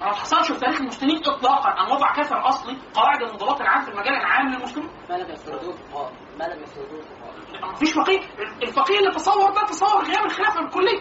ما 0.00 0.06
حصلش 0.14 0.52
في 0.52 0.60
تاريخ 0.60 0.80
المسلمين 0.80 1.22
اطلاقا. 1.26 1.70
أن 1.70 1.92
وضع 1.92 2.12
كافر 2.12 2.48
أصلي 2.48 2.76
قواعد 2.94 3.22
الانضباط 3.22 3.60
العام 3.60 3.80
في 3.84 3.90
المجال 3.90 4.14
العام 4.14 4.48
للمسلمين. 4.48 4.90
ما 5.10 5.14
لم 5.14 5.30
يفرضوه 5.30 5.70
الفقهاء 5.74 6.12
ما 6.38 6.44
لم 6.44 6.62
يفرضوه 6.62 7.00
الفقهاء 7.58 7.70
ما 7.70 7.74
فيش 7.76 7.92
فقيه. 7.92 8.20
الفقيه 8.62 8.98
اللي 8.98 9.10
تصور 9.14 9.50
ده 9.50 9.62
تصور 9.62 10.04
غياب 10.04 10.24
الخلافه 10.24 10.60
بالكليه 10.60 11.00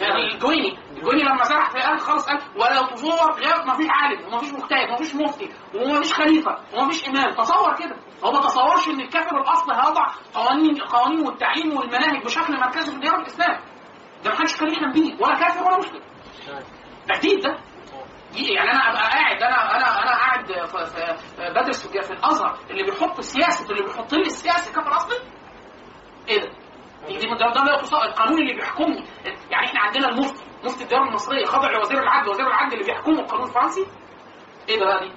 يعني 0.00 0.34
الجويني. 0.34 0.78
الجويني 0.96 1.22
لما 1.22 1.44
زرع 1.44 1.64
في 1.68 1.78
قال 1.78 2.00
خالص 2.00 2.26
قال 2.28 2.38
ولو 2.56 2.86
تصور 2.94 3.32
غياب 3.32 3.66
ما 3.66 3.74
فيش 3.74 3.86
عالم 3.90 4.26
وما 4.26 4.38
فيش 4.38 4.52
مجتهد 4.52 4.88
وما 4.88 4.96
فيش 4.96 5.14
مفتي 5.14 5.50
وما 5.74 6.02
فيش 6.02 6.14
خليفة 6.14 6.58
وما 6.74 6.88
فيش 6.90 7.08
إمام. 7.08 7.30
تصور 7.34 7.74
كده. 7.74 7.96
هو 8.24 8.32
ما 8.32 8.40
تصورش 8.40 8.88
إن 8.88 9.00
الكافر 9.00 9.36
الأصل 9.40 9.72
هيضع 9.72 10.06
قوانين 10.34 10.76
القوانين 10.76 11.26
والتعليم 11.26 11.76
والمناهج 11.76 12.24
بشكل 12.24 12.60
مركزي 12.60 12.92
في 12.92 12.98
ديار 12.98 13.20
الإسلام. 13.20 13.60
ده 14.24 14.30
ما 14.30 14.36
حدش 14.36 14.56
كان 14.56 14.68
يحلم 14.72 14.92
بيه 14.92 15.14
ولا 15.20 15.34
كافر 15.34 15.64
ولا 15.64 15.78
مسلم. 15.78 16.00
ده 17.08 17.14
جديد 17.18 17.40
ده. 17.40 17.58
يعني 18.34 18.70
أنا 18.70 18.90
أبقى 18.90 19.02
قاعد 19.10 19.42
أنا 19.42 19.76
أنا 19.76 20.02
أنا 20.02 20.10
قاعد 20.16 20.44
بدرس 21.38 21.86
في 21.86 22.10
الأزهر 22.12 22.58
اللي 22.70 22.82
بيحط 22.82 23.20
سياسة 23.20 23.70
اللي 23.70 23.82
بيحط 23.82 24.12
لي 24.12 24.20
السياسة 24.20 24.72
كافر 24.74 24.96
أصلي. 24.96 25.16
إيه 26.28 26.40
ده؟ 26.40 26.48
دي 27.08 27.16
ده, 27.26 27.34
ده 27.52 27.64
لا 27.64 27.80
القانون 28.04 28.38
اللي 28.42 28.54
بيحكمني 28.54 29.04
يعني 29.50 29.66
إحنا 29.66 29.80
عندنا 29.80 30.08
المفتي 30.08 30.44
مفتي 30.64 30.84
الديار 30.84 31.02
المصرية 31.02 31.44
خاضع 31.44 31.70
لوزير 31.70 31.98
العدل. 32.02 32.28
وزير 32.30 32.46
العدل 32.46 32.72
اللي 32.72 32.84
بيحكمه 32.84 33.20
القانون 33.20 33.46
الفرنسي؟ 33.46 33.86
إيه 34.68 34.78
ده؟ 34.80 34.84
بقى 34.86 35.00
دي؟ 35.00 35.12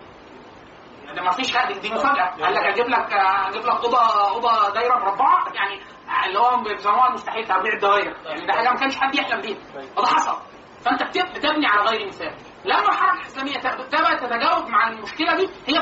ده 1.15 1.21
ما 1.21 1.31
فيش 1.31 1.55
حاجة. 1.57 1.73
دي 1.73 1.89
مفاجأة. 1.93 2.25
قال 2.45 2.53
لك 2.53 2.63
أجيب 2.65 2.87
لك 2.89 3.13
أجيب 3.13 3.61
لك 3.61 3.69
اوضه 3.69 4.29
أوضة 4.29 4.69
دايرة 4.73 4.97
مربعة. 4.99 5.45
يعني 5.53 5.81
اللي 6.27 6.39
هو 6.39 6.57
بيسموها 6.63 7.07
المستحيل 7.07 7.47
تربيع 7.47 7.73
الدوائر. 7.73 8.15
يعني 8.25 8.45
ده 8.47 8.53
حاجة 8.53 8.69
ما 8.69 8.75
كانش 8.75 8.97
حد 8.97 9.15
يحلم 9.15 9.41
بيها. 9.41 9.57
وده 9.97 10.07
حصل. 10.07 10.37
فأنت 10.85 11.03
بت- 11.03 11.31
بتبني 11.37 11.67
على 11.67 11.81
غير 11.89 12.07
مثال. 12.07 12.33
لما 12.65 12.89
الحركه 12.89 13.19
الاسلاميه 13.21 13.53
تبقى 13.53 14.17
تتجاوب 14.17 14.69
مع 14.69 14.87
المشكلة 14.89 15.35
دي 15.35 15.49
هي 15.67 15.79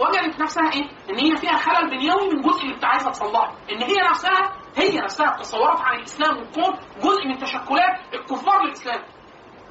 وجدت 0.00 0.40
نفسها 0.40 0.72
إيه؟ 0.72 0.82
إن 1.10 1.18
هي 1.18 1.36
فيها 1.36 1.56
خلل 1.56 1.90
بنيوي 1.90 2.28
من 2.34 2.40
جزء 2.40 2.62
اللي 2.62 2.86
عايزه 2.86 3.10
تصلحه، 3.10 3.52
إن 3.70 3.82
هي 3.82 4.08
نفسها 4.10 4.52
هي 4.76 4.98
نفسها 4.98 5.34
التصورات 5.34 5.80
عن 5.80 5.96
الإسلام 5.96 6.36
والكون 6.36 6.72
جزء 7.02 7.26
من 7.28 7.38
تشكلات 7.38 8.14
الكفار 8.14 8.62
للإسلام. 8.64 9.02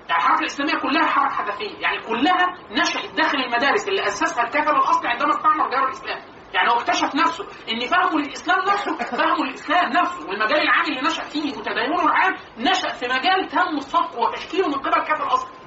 يعني 0.10 0.22
الحركة 0.22 0.40
الإسلامية 0.40 0.74
كلها 0.82 1.06
حركة 1.06 1.36
حدثية، 1.36 1.78
يعني 1.80 2.02
كلها 2.02 2.56
نشأت 2.72 3.12
داخل 3.16 3.38
المدارس 3.38 3.88
اللي 3.88 4.04
أسسها 4.04 4.44
الكافر 4.44 4.76
الاصلي 4.76 5.10
عندما 5.10 5.30
استعمر 5.30 5.70
ديار 5.70 5.84
الإسلام. 5.84 6.20
يعني 6.54 6.70
هو 6.70 6.74
اكتشف 6.76 7.16
نفسه 7.16 7.46
إن 7.72 7.80
فهمه 7.80 8.20
للإسلام 8.20 8.60
نفسه 8.60 8.98
فهمه 8.98 9.46
للإسلام 9.46 9.92
نفسه 9.92 10.28
والمجال 10.30 10.62
العام 10.62 10.86
اللي 10.86 11.02
نشأ 11.02 11.24
فيه 11.24 11.58
وتدينه 11.58 12.06
العام 12.06 12.34
نشأ 12.58 12.88
في 12.88 13.06
مجال 13.08 13.48
تم 13.48 13.80
صفقه 13.80 14.20
وتشكيله 14.20 14.68
من 14.68 14.74
قبل 14.74 15.00
الكافر 15.00 15.24
الاصلي. 15.24 15.63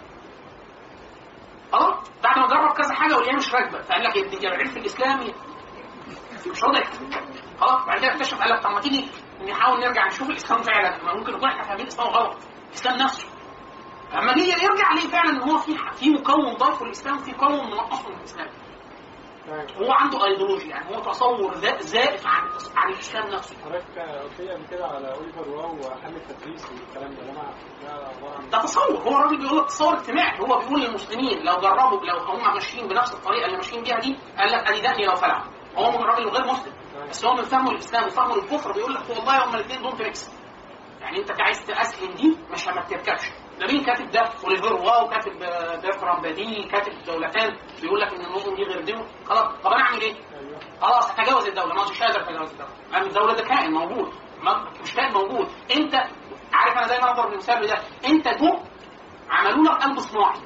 خلاص 1.72 1.94
بعد 2.24 2.38
ما 2.38 2.46
جرب 2.46 2.72
كذا 2.72 2.94
حاجة 2.94 3.16
واللي 3.16 3.33
مش 3.33 3.55
راكبة. 3.55 3.83
فقال 3.83 4.05
لك 4.05 4.18
دي 4.18 4.48
العلم 4.48 4.76
الاسلامي 4.76 5.35
مش 6.50 6.64
راضي 6.64 6.83
خلاص 7.61 7.87
بعد 7.87 7.98
كده 7.98 8.12
اكتشف 8.12 8.38
قال 8.40 8.50
لك 8.50 8.62
طب 8.62 8.70
ما 8.70 8.81
تيجي 8.81 9.09
نحاول 9.48 9.81
نرجع 9.81 10.07
نشوف 10.07 10.31
الإسلام 10.31 10.62
فعلا. 10.62 11.05
ما 11.05 11.14
ممكن 11.14 11.33
نكون 11.33 11.48
إحنا 11.48 11.62
فاهمين 11.62 11.83
الإسلام 11.83 12.09
غلط. 12.09 12.37
الإسلام 12.68 12.96
نفسه. 12.98 13.29
اما 14.14 14.33
جه 14.35 14.40
يرجع 14.64 14.92
ليه 14.92 15.09
فعلا 15.09 15.31
إن 15.31 15.50
هو 15.50 15.59
في 15.59 15.76
في 15.94 16.11
مكون 16.11 16.55
ضاف 16.55 16.83
للاسلام 16.83 17.18
في 17.18 17.31
مكون 17.31 17.52
منقص 17.70 18.07
من 18.07 18.14
الإسلام. 18.16 18.48
هو 19.52 19.92
عنده 19.92 20.24
ايديولوجي 20.24 20.68
يعني 20.68 20.96
هو 20.96 21.00
تصور 21.00 21.54
زائف 21.80 22.26
عن 22.26 22.48
عن 22.76 22.92
الإسلام 22.92 23.28
نفسه. 23.28 23.56
حضرتك 23.64 23.98
قلت 23.98 24.40
لي 24.40 24.52
قبل 24.54 24.66
كده 24.66 24.87
على 24.87 25.14
اوليفيه 25.14 25.48
روا 25.48 25.76
وحل 25.78 26.16
التدريس 26.16 26.66
والكلام 26.70 27.14
ده 27.14 27.22
ده 27.22 28.50
ده 28.52 28.59
تصور 28.62 28.96
هو 28.96 29.16
الراجل 29.18 29.38
بيقول 29.38 29.59
لك 29.59 29.66
تصور 29.66 29.94
اجتماعي. 29.94 30.40
هو 30.40 30.59
بيقول 30.59 30.80
للمسلمين 30.80 31.42
لو 31.44 31.56
جربوا 31.56 32.06
لو 32.06 32.18
هم 32.18 32.54
ماشيين 32.54 32.88
بنفس 32.88 33.14
الطريقة 33.14 33.44
اللي 33.46 33.56
ماشيين 33.56 33.82
بيها 33.82 33.98
دي 34.00 34.16
قال 34.38 34.52
لك 34.52 34.68
أدي 34.68 34.80
دقني 34.80 35.04
لو 35.06 35.14
فلع 35.14 35.44
هو 35.76 35.90
من 35.90 36.04
راجل 36.04 36.28
غير 36.28 36.46
مسلم. 36.52 36.72
بس 37.11 37.24
هو 37.24 37.35
من 37.35 37.42
فهمه 37.42 37.70
الإسلام 37.70 38.04
وفهمه 38.06 38.35
للكفر 38.37 38.72
بيقول 38.72 38.94
لك 38.94 39.11
والله 39.11 39.44
هما 39.44 39.54
الاثنين 39.54 39.82
don't 39.83 40.02
mix 40.02 40.31
يعني 41.00 41.18
أنت 41.18 41.40
عايز 41.40 41.66
تأسلم 41.66 42.12
دي 42.12 42.37
مش 42.52 42.66
ما 42.68 42.82
تركبش. 42.82 43.30
ده 43.61 43.66
مين 43.66 43.85
كاتب 43.85 44.11
ده؟ 44.11 44.21
اوليفيه 44.44 44.72
روا 44.72 45.09
كاتب 45.09 45.42
آه، 45.42 45.77
برتران 45.76 46.20
بادي 46.23 46.62
كاتب 46.62 46.92
دولتان 47.07 47.57
بيقول 47.83 48.01
لك 48.01 48.12
إن 48.14 48.25
النظم 48.25 48.55
دي 48.55 48.62
غير 48.62 48.81
دي 48.81 48.95
خلاص 49.29 49.53
طب 49.64 49.71
أنا 49.73 49.83
أعمل 49.83 50.01
إيه؟ 50.01 50.14
خلاص 50.81 51.11
اتجاوز 51.11 51.47
الدولة 51.47 51.75
ما 51.75 51.85
مش 51.90 52.03
قادر 52.03 52.21
اتجاوز 52.23 52.51
الدولة. 52.51 52.71
لأن 52.92 53.03
الدولة 53.03 53.35
ده 53.35 53.42
كائن 53.45 53.73
موجود 53.73 54.12
مش 54.83 54.95
كائن 54.95 55.12
موجود. 55.12 55.49
أنت 55.77 55.95
عارف 56.53 56.79
أنا 56.79 56.87
دايما 56.87 57.11
اضرب 57.11 57.33
المثال 57.33 57.66
ده 57.66 57.79
أنت 58.07 58.29
جو 58.29 58.59
عملوا 59.31 59.64
لك 59.64 59.83
قلب 59.83 59.99
صناعي. 60.01 60.40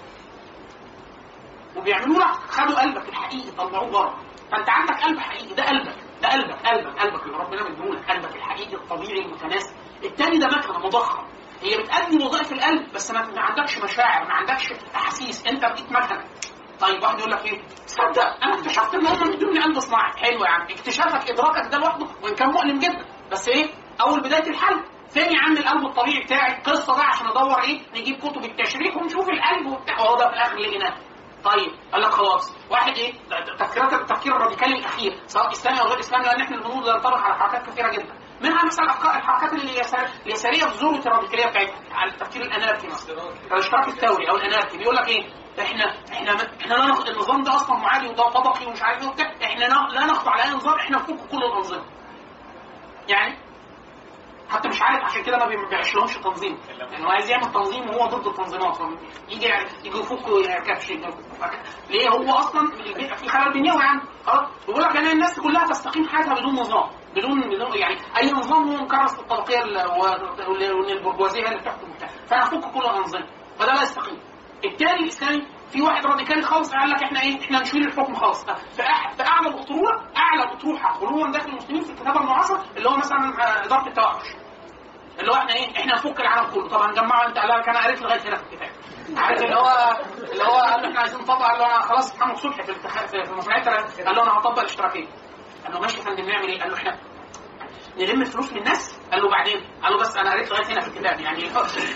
وبيعملوا 1.77 2.19
لك 2.19 2.31
خدوا 2.51 2.81
قلبك 2.81 3.09
الحقيقي 3.09 3.51
طلعوه 3.51 3.91
بره. 3.91 4.19
فأنت 4.53 4.71
عندك 4.71 5.03
قلب 5.05 5.19
حقيقي 5.19 5.55
ده 5.55 5.63
قلبك 5.63 5.95
ده 6.23 6.29
قلبك 6.29 6.67
قلبك 6.67 6.99
قلبك 7.01 7.23
اللي 7.27 7.37
ربنا 7.37 7.63
مديهولك 7.71 8.11
قلبك 8.11 8.37
الحقيقي 8.37 8.75
الطبيعي 8.75 9.19
المتناسب. 9.25 9.75
التاني 10.05 10.39
ده 10.39 10.47
مكنة 10.47 10.79
مضخم 10.79 11.25
هي 11.63 11.77
بتأدي 11.83 12.25
وظائف 12.25 12.53
القلب 12.53 12.93
بس 12.93 13.11
ما 13.11 13.41
عندكش 13.41 13.79
مشاعر 13.79 14.25
ما 14.25 14.33
عندكش 14.35 14.73
أحاسيس. 14.95 15.47
أنت 15.47 15.61
بقيت 15.65 15.93
مكنه 15.93 16.25
طيب 16.81 17.03
واحد 17.03 17.19
يقول 17.19 17.31
لك 17.31 17.45
إيه؟ 17.45 17.63
تصدق 17.87 18.45
أنا 18.45 18.55
اكتشفت 18.55 18.95
إن 18.95 19.07
هم 19.07 19.29
مدوني 19.29 19.61
قلب 19.61 19.79
صناعي. 19.79 20.13
حلو 20.17 20.45
يا 20.45 20.49
عم. 20.51 20.63
اكتشافك 20.63 21.31
إدراكك 21.31 21.73
ده 21.73 21.79
لوحده 21.79 22.07
وإن 22.23 22.35
كان 22.35 22.49
مؤلم 22.49 22.79
جدا. 22.79 23.05
بس 23.33 23.49
إيه؟ 23.49 23.71
أول 24.01 24.21
بداية 24.21 24.51
الحل. 24.51 24.85
فين 25.11 25.33
يا 25.33 25.39
عم 25.41 25.53
القلب 25.57 25.87
الطبيعي 25.87 26.25
بتاعي؟ 26.25 26.57
القصة 26.59 26.97
بقى 26.97 27.07
عشان 27.07 27.27
أدور 27.27 27.63
إيه؟ 27.63 27.81
نجيب 27.95 28.17
كتب 28.19 28.45
التشريح 28.45 28.97
ونشوف 28.97 29.29
القلب 29.29 29.67
وبتاع. 29.67 30.01
وهو 30.01 30.17
ده 30.17 30.29
في 30.29 30.33
الآخر 30.35 30.57
لقيناه 30.57 30.95
طيب 31.45 31.73
قال 31.93 32.03
لك 32.03 32.11
خلاص. 32.11 32.57
واحد 32.71 32.93
إيه؟ 32.97 33.13
ده- 33.31 33.41
ده 33.41 33.57
تفكيرات 33.57 33.93
التفكير 33.93 34.37
الراديكالي 34.37 34.79
الأخير. 34.79 35.21
سواء 35.27 35.53
إسلامي 35.53 35.81
أو 35.81 35.87
غير 35.87 36.01
إسلامي 36.01 36.25
لأن 36.25 36.41
إحنا 36.41 36.57
البنود 36.57 36.85
ده 36.85 36.93
ينطبق 36.95 37.17
على 37.19 37.35
حركات 37.35 37.67
كثيرة 37.67 37.91
جدا. 37.91 38.15
منها 38.41 38.65
مثلا 38.67 38.85
الحركات 39.17 39.53
اليسار- 39.53 40.11
اليساريه 40.27 40.65
ذروه 40.65 40.99
الراديكاليه 40.99 41.47
بتاعتها 41.47 41.75
على 41.93 42.11
التفكير 42.11 42.43
الأناركي 42.43 42.87
مثلا. 42.87 43.23
الاشتراك 43.53 43.89
الثوري 43.89 44.31
أو 44.31 44.37
الأناركي. 44.37 44.79
بيقول 44.79 44.97
لك 44.97 45.09
إيه؟ 45.09 45.29
إحنا 45.61 45.85
إحنا 46.13 46.33
إحنا. 46.61 46.77
النظام 47.09 47.43
ده 47.43 47.55
أصلا 47.55 47.77
معادي 47.77 48.09
وده 48.09 48.29
طبقي 48.31 48.67
ومش 48.67 48.83
عارف 48.83 49.03
إيه 49.03 49.09
وبتاع. 49.09 49.33
إحنا 49.45 49.65
لا- 49.65 50.07
نخضع 50.07 50.37
لاي 50.37 50.51
نظام. 50.51 50.75
إحنا 50.75 50.97
نفك 50.97 51.29
كل 51.31 51.39
الأنظمة. 51.45 51.85
يعني؟ 53.09 53.39
حتى 54.51 54.69
مش 54.69 54.83
عارف 54.83 55.05
عشان 55.05 55.23
كده 55.23 55.37
ما 55.37 55.47
بي- 55.47 55.57
ما 55.57 55.69
بيعيشلهمش 55.69 56.15
تنظيم. 56.15 56.59
يعني 56.79 57.05
هو 57.05 57.09
عايز 57.11 57.31
يعمل 57.31 57.53
تنظيم 57.53 57.91
وهو 57.91 58.07
ضد 58.07 58.27
التنظيمات. 58.27 58.79
يجي 59.29 59.47
يجي 59.85 59.99
يفكوا 59.99 60.59
كبش 60.59 60.91
ليه؟ 61.91 62.09
هو 62.09 62.33
أصلا 62.33 62.71
في 63.17 63.29
خلل 63.29 63.53
بنيوي 63.53 63.83
عنده 63.83 64.05
خلاص؟ 64.27 64.49
بيقول 64.67 64.83
لك 64.83 64.95
يعني 64.95 65.13
الناس 65.13 65.41
كلها 65.41 65.67
تستقيم 65.67 66.09
حياتها 66.09 66.35
بدون 66.35 66.55
نظام. 66.55 66.91
بدون 67.17 67.41
بدون 67.41 67.75
يعني 67.79 67.97
أي 68.17 68.31
نظام 68.33 68.69
هو 68.71 68.77
مكرس 68.85 69.19
للطبقيه 69.19 69.63
ال- 69.63 69.87
و- 69.87 70.51
وال- 70.51 70.73
والبرجوازيه 70.75 71.41
هي 71.43 71.49
اللي 71.49 71.59
بتحكم 71.61 71.91
وبتاع 71.91 72.09
افك 72.43 72.61
كل 72.75 72.81
الانظمه 72.81 73.27
فده 73.59 73.73
لا 73.75 73.83
يستقيم. 73.83 74.19
التاني 74.65 75.01
الاسلامي 75.01 75.47
في 75.71 75.83
واحد 75.83 76.07
راديكالي 76.07 76.43
خالص 76.43 76.73
قال 76.75 76.91
لك 76.91 77.03
إحنا 77.03 77.23
إيه؟ 77.23 77.41
إحنا 77.41 77.61
نشيل 77.61 77.87
الحكم 77.87 78.15
خالص. 78.15 78.45
في 78.77 78.83
اعلى 79.27 79.49
الاطروحه 79.49 80.05
أعلى 80.17 80.43
الاطروحه 80.43 80.99
غلوا 80.99 81.31
داخل 81.33 81.49
المسلمين 81.49 81.83
في 81.85 81.91
الكتابه 81.91 82.21
المعاصره 82.21 82.65
اللي 82.77 82.89
هو 82.89 82.97
مثلا 82.97 83.19
آه، 83.19 83.65
إدارة 83.67 83.87
التوحش. 83.89 84.27
اللي 85.21 85.33
هو 85.33 85.37
إحنا 85.37 85.55
إيه؟ 85.55 85.77
إحنا 85.79 85.95
نفك 85.95 86.21
العالم 86.21 86.51
كله. 86.51 86.69
طبعا 86.69 86.93
جمعوا 86.93 87.27
أنت 87.29 87.39
قال 87.39 87.49
لك 87.49 87.69
أنا 87.69 87.85
قريت 87.85 88.03
لغاية 88.03 88.21
هنا 88.29 88.37
في 88.37 88.43
الكتاب. 88.43 88.71
عارف 89.17 89.43
اللي 89.43 89.57
هو 89.57 89.97
اللي 90.33 90.45
هو 90.45 90.51
قال 90.59 90.85
إحنا 90.87 91.01
عايزين 91.01 91.21
نطبق 91.21 91.43
قال 91.43 91.59
له 91.59 91.67
أنا 91.67 91.81
خلاص 91.81 92.17
محمد 92.17 92.37
صبحي 92.37 92.63
في 92.63 92.75
في 93.27 93.35
مصنعيه 93.35 93.63
قال 93.63 94.17
له 94.17 94.23
أنا 94.23 94.39
هطبق 94.39 94.59
الاشتراكية. 94.59 95.07
قال 95.71 95.75
له 95.75 95.81
ماشي 95.81 95.99
يا 95.99 96.03
فندم 96.03 96.25
نعمل 96.27 96.49
إيه؟ 96.49 96.61
قال 96.61 96.71
له 96.71 96.77
إحنا 96.77 96.99
نلم 97.97 98.21
الفلوس 98.21 98.53
من 98.53 98.59
الناس. 98.59 99.01
قال 99.13 99.23
له 99.23 99.31
بعدين؟ 99.31 99.61
قال 99.83 99.93
له 99.93 99.99
بس 99.99 100.17
أنا 100.17 100.31
قريت 100.33 100.51
لغاية 100.51 100.67
هنا 100.67 100.81
في 100.81 100.89
الكتاب. 100.89 101.21
يعني 101.21 101.43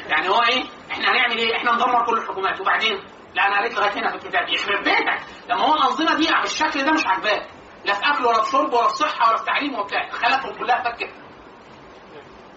يعني 0.08 0.28
هو 0.28 0.42
إيه؟ 0.42 0.64
إحنا 0.90 1.10
هنعمل 1.12 1.38
إيه؟ 1.38 1.56
إحنا 1.56 1.72
ندمر 1.72 2.06
كل 2.06 2.18
الحكومات. 2.18 2.60
وبعدين؟ 2.60 3.04
لا 3.34 3.46
أنا 3.46 3.58
قريت 3.58 3.74
لغاية 3.74 3.92
هنا 3.92 4.10
في 4.10 4.16
الكتاب. 4.16 4.48
يخرب 4.48 4.84
بيتك. 4.84 5.20
لما 5.48 5.60
هو 5.60 5.74
الأنظمة 5.74 6.14
دي 6.14 6.28
بالشكل 6.42 6.84
ده 6.84 6.92
مش 6.92 7.06
عاجباك 7.06 7.46
لا 7.84 7.94
في 7.94 8.00
أكل 8.10 8.24
ولا 8.26 8.42
في 8.42 8.50
شرب 8.50 8.72
ولا 8.72 8.88
في 8.88 8.94
صحة 8.94 9.28
ولا 9.28 9.36
في 9.36 9.44
تعليم 9.44 9.74
ولا 9.74 9.84
بتاع. 9.84 10.08
كلها 10.58 10.82
فكت 10.82 11.10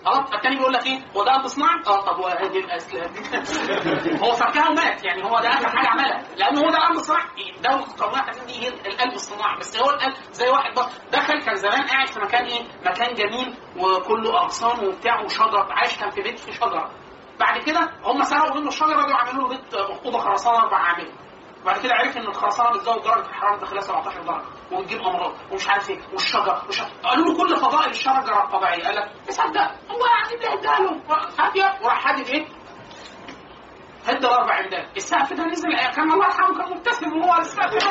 خلاص 0.05 0.33
التاني 0.33 0.55
بيقول 0.55 0.73
لك 0.73 0.86
إيه؟ 0.86 0.99
هو 1.15 1.23
ده 1.23 1.31
قلب 1.33 1.47
صناعي؟ 1.47 1.81
آه 1.88 2.01
طب 2.01 2.19
وهذه 2.19 2.57
الاسلام 2.57 3.12
هو 4.23 4.31
فكها 4.31 4.69
ومات 4.71 5.03
يعني 5.03 5.23
هو 5.23 5.39
ده 5.39 5.49
آخر 5.49 5.69
حاجة 5.69 5.88
عملها. 5.88 6.23
لأنه 6.36 6.62
هو 6.62 6.69
ده 6.69 6.77
الصناعي 6.91 7.51
دوله 7.63 7.83
القوميه 7.83 8.19
الحديثه 8.19 8.45
دي 8.45 8.53
هي 8.63 8.67
القلب 8.67 9.13
الصناعي 9.13 9.57
بس 9.60 9.77
هو 9.77 9.89
القلب 9.89 10.13
زي 10.31 10.49
واحد 10.49 10.73
بس 10.73 10.86
دخل 11.12 11.41
كان 11.41 11.55
زمان 11.55 11.88
قاعد 11.88 12.07
في 12.07 12.19
مكان 12.19 12.45
إيه؟ 12.45 12.63
مكان 12.86 13.13
جميل 13.13 13.55
وكله 13.77 14.41
أغصان 14.43 14.88
وبتاع 14.88 15.21
وشجر. 15.21 15.67
عايش 15.71 15.97
كان 15.97 16.10
في 16.10 16.21
بيت 16.21 16.39
فيه 16.39 16.51
شجرة. 16.51 16.91
بعد 17.39 17.62
كده 17.63 17.89
هم 18.03 18.23
سرقوا 18.23 18.60
منه 18.60 18.67
الشجرة 18.67 19.05
دي 19.05 19.13
وعملوا 19.13 19.41
له 19.43 19.47
بيت 19.49 19.73
اوضه 19.73 20.19
خرسانة 20.19 20.57
أربع 20.57 20.77
عامل. 20.77 21.12
بعد 21.65 21.79
كده 21.81 21.93
عرف 21.93 22.17
إن 22.17 22.27
الخرسانة 22.27 22.69
بتزود 22.69 23.03
درجة 23.03 23.27
الحرارة 23.29 23.55
الداخليه 23.55 23.79
17 23.79 24.21
درجة. 24.21 24.57
وبتجيب 24.71 25.01
امراض 25.01 25.34
ومش 25.51 25.69
عارف 25.69 25.89
إيه 25.89 25.99
والشجر 26.13 26.62
وش... 26.69 26.82
قالوا 27.03 27.25
له 27.25 27.38
كل 27.38 27.58
فضائل 27.58 27.89
الشجره 27.89 28.43
الطبيعيه 28.43 28.84
قال 28.84 28.95
لك 28.95 29.12
تصدق؟ 29.27 29.71
هو 29.91 30.06
يعني 30.06 30.38
بيهدها 30.39 30.80
له. 30.80 31.01
هاديه 31.39 31.80
وراح 31.82 32.08
هادي 32.08 32.34
إيه؟ 32.34 32.45
هد 34.08 34.25
الاربع 34.25 34.53
عمدات 34.56 34.88
السقف 34.97 35.34
ده 35.34 35.43
نزل 35.45 35.75
كان 35.95 36.12
الله 36.12 36.25
يرحمه 36.25 36.58
كان 36.58 36.77
مبتسم 36.77 37.17
وهو 37.17 37.39
السقف 37.39 37.86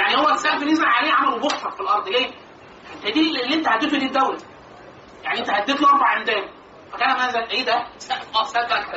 يعني 0.00 0.16
هو 0.16 0.28
السقف 0.28 0.62
نزل 0.62 0.84
عليه 0.84 1.12
عملوا 1.12 1.38
بحفر 1.38 1.70
في 1.70 1.80
الأرض. 1.80 2.08
ليه؟ 2.08 2.30
انت 2.94 3.04
دي 3.14 3.20
اللي 3.42 3.54
أنت 3.54 3.68
هديته 3.68 3.98
دي 3.98 4.06
الدولة. 4.06 4.38
يعني 5.24 5.38
أنت 5.38 5.50
هديت 5.50 5.80
له 5.80 5.88
أربع 5.88 6.08
عمدان 6.08 6.48
فكان 6.92 7.08
ماذا 7.16 7.38
إيه 7.50 7.64
ده؟ 7.64 7.86
سقف 7.98 8.36
آه 8.36 8.42
سقف 8.44 8.88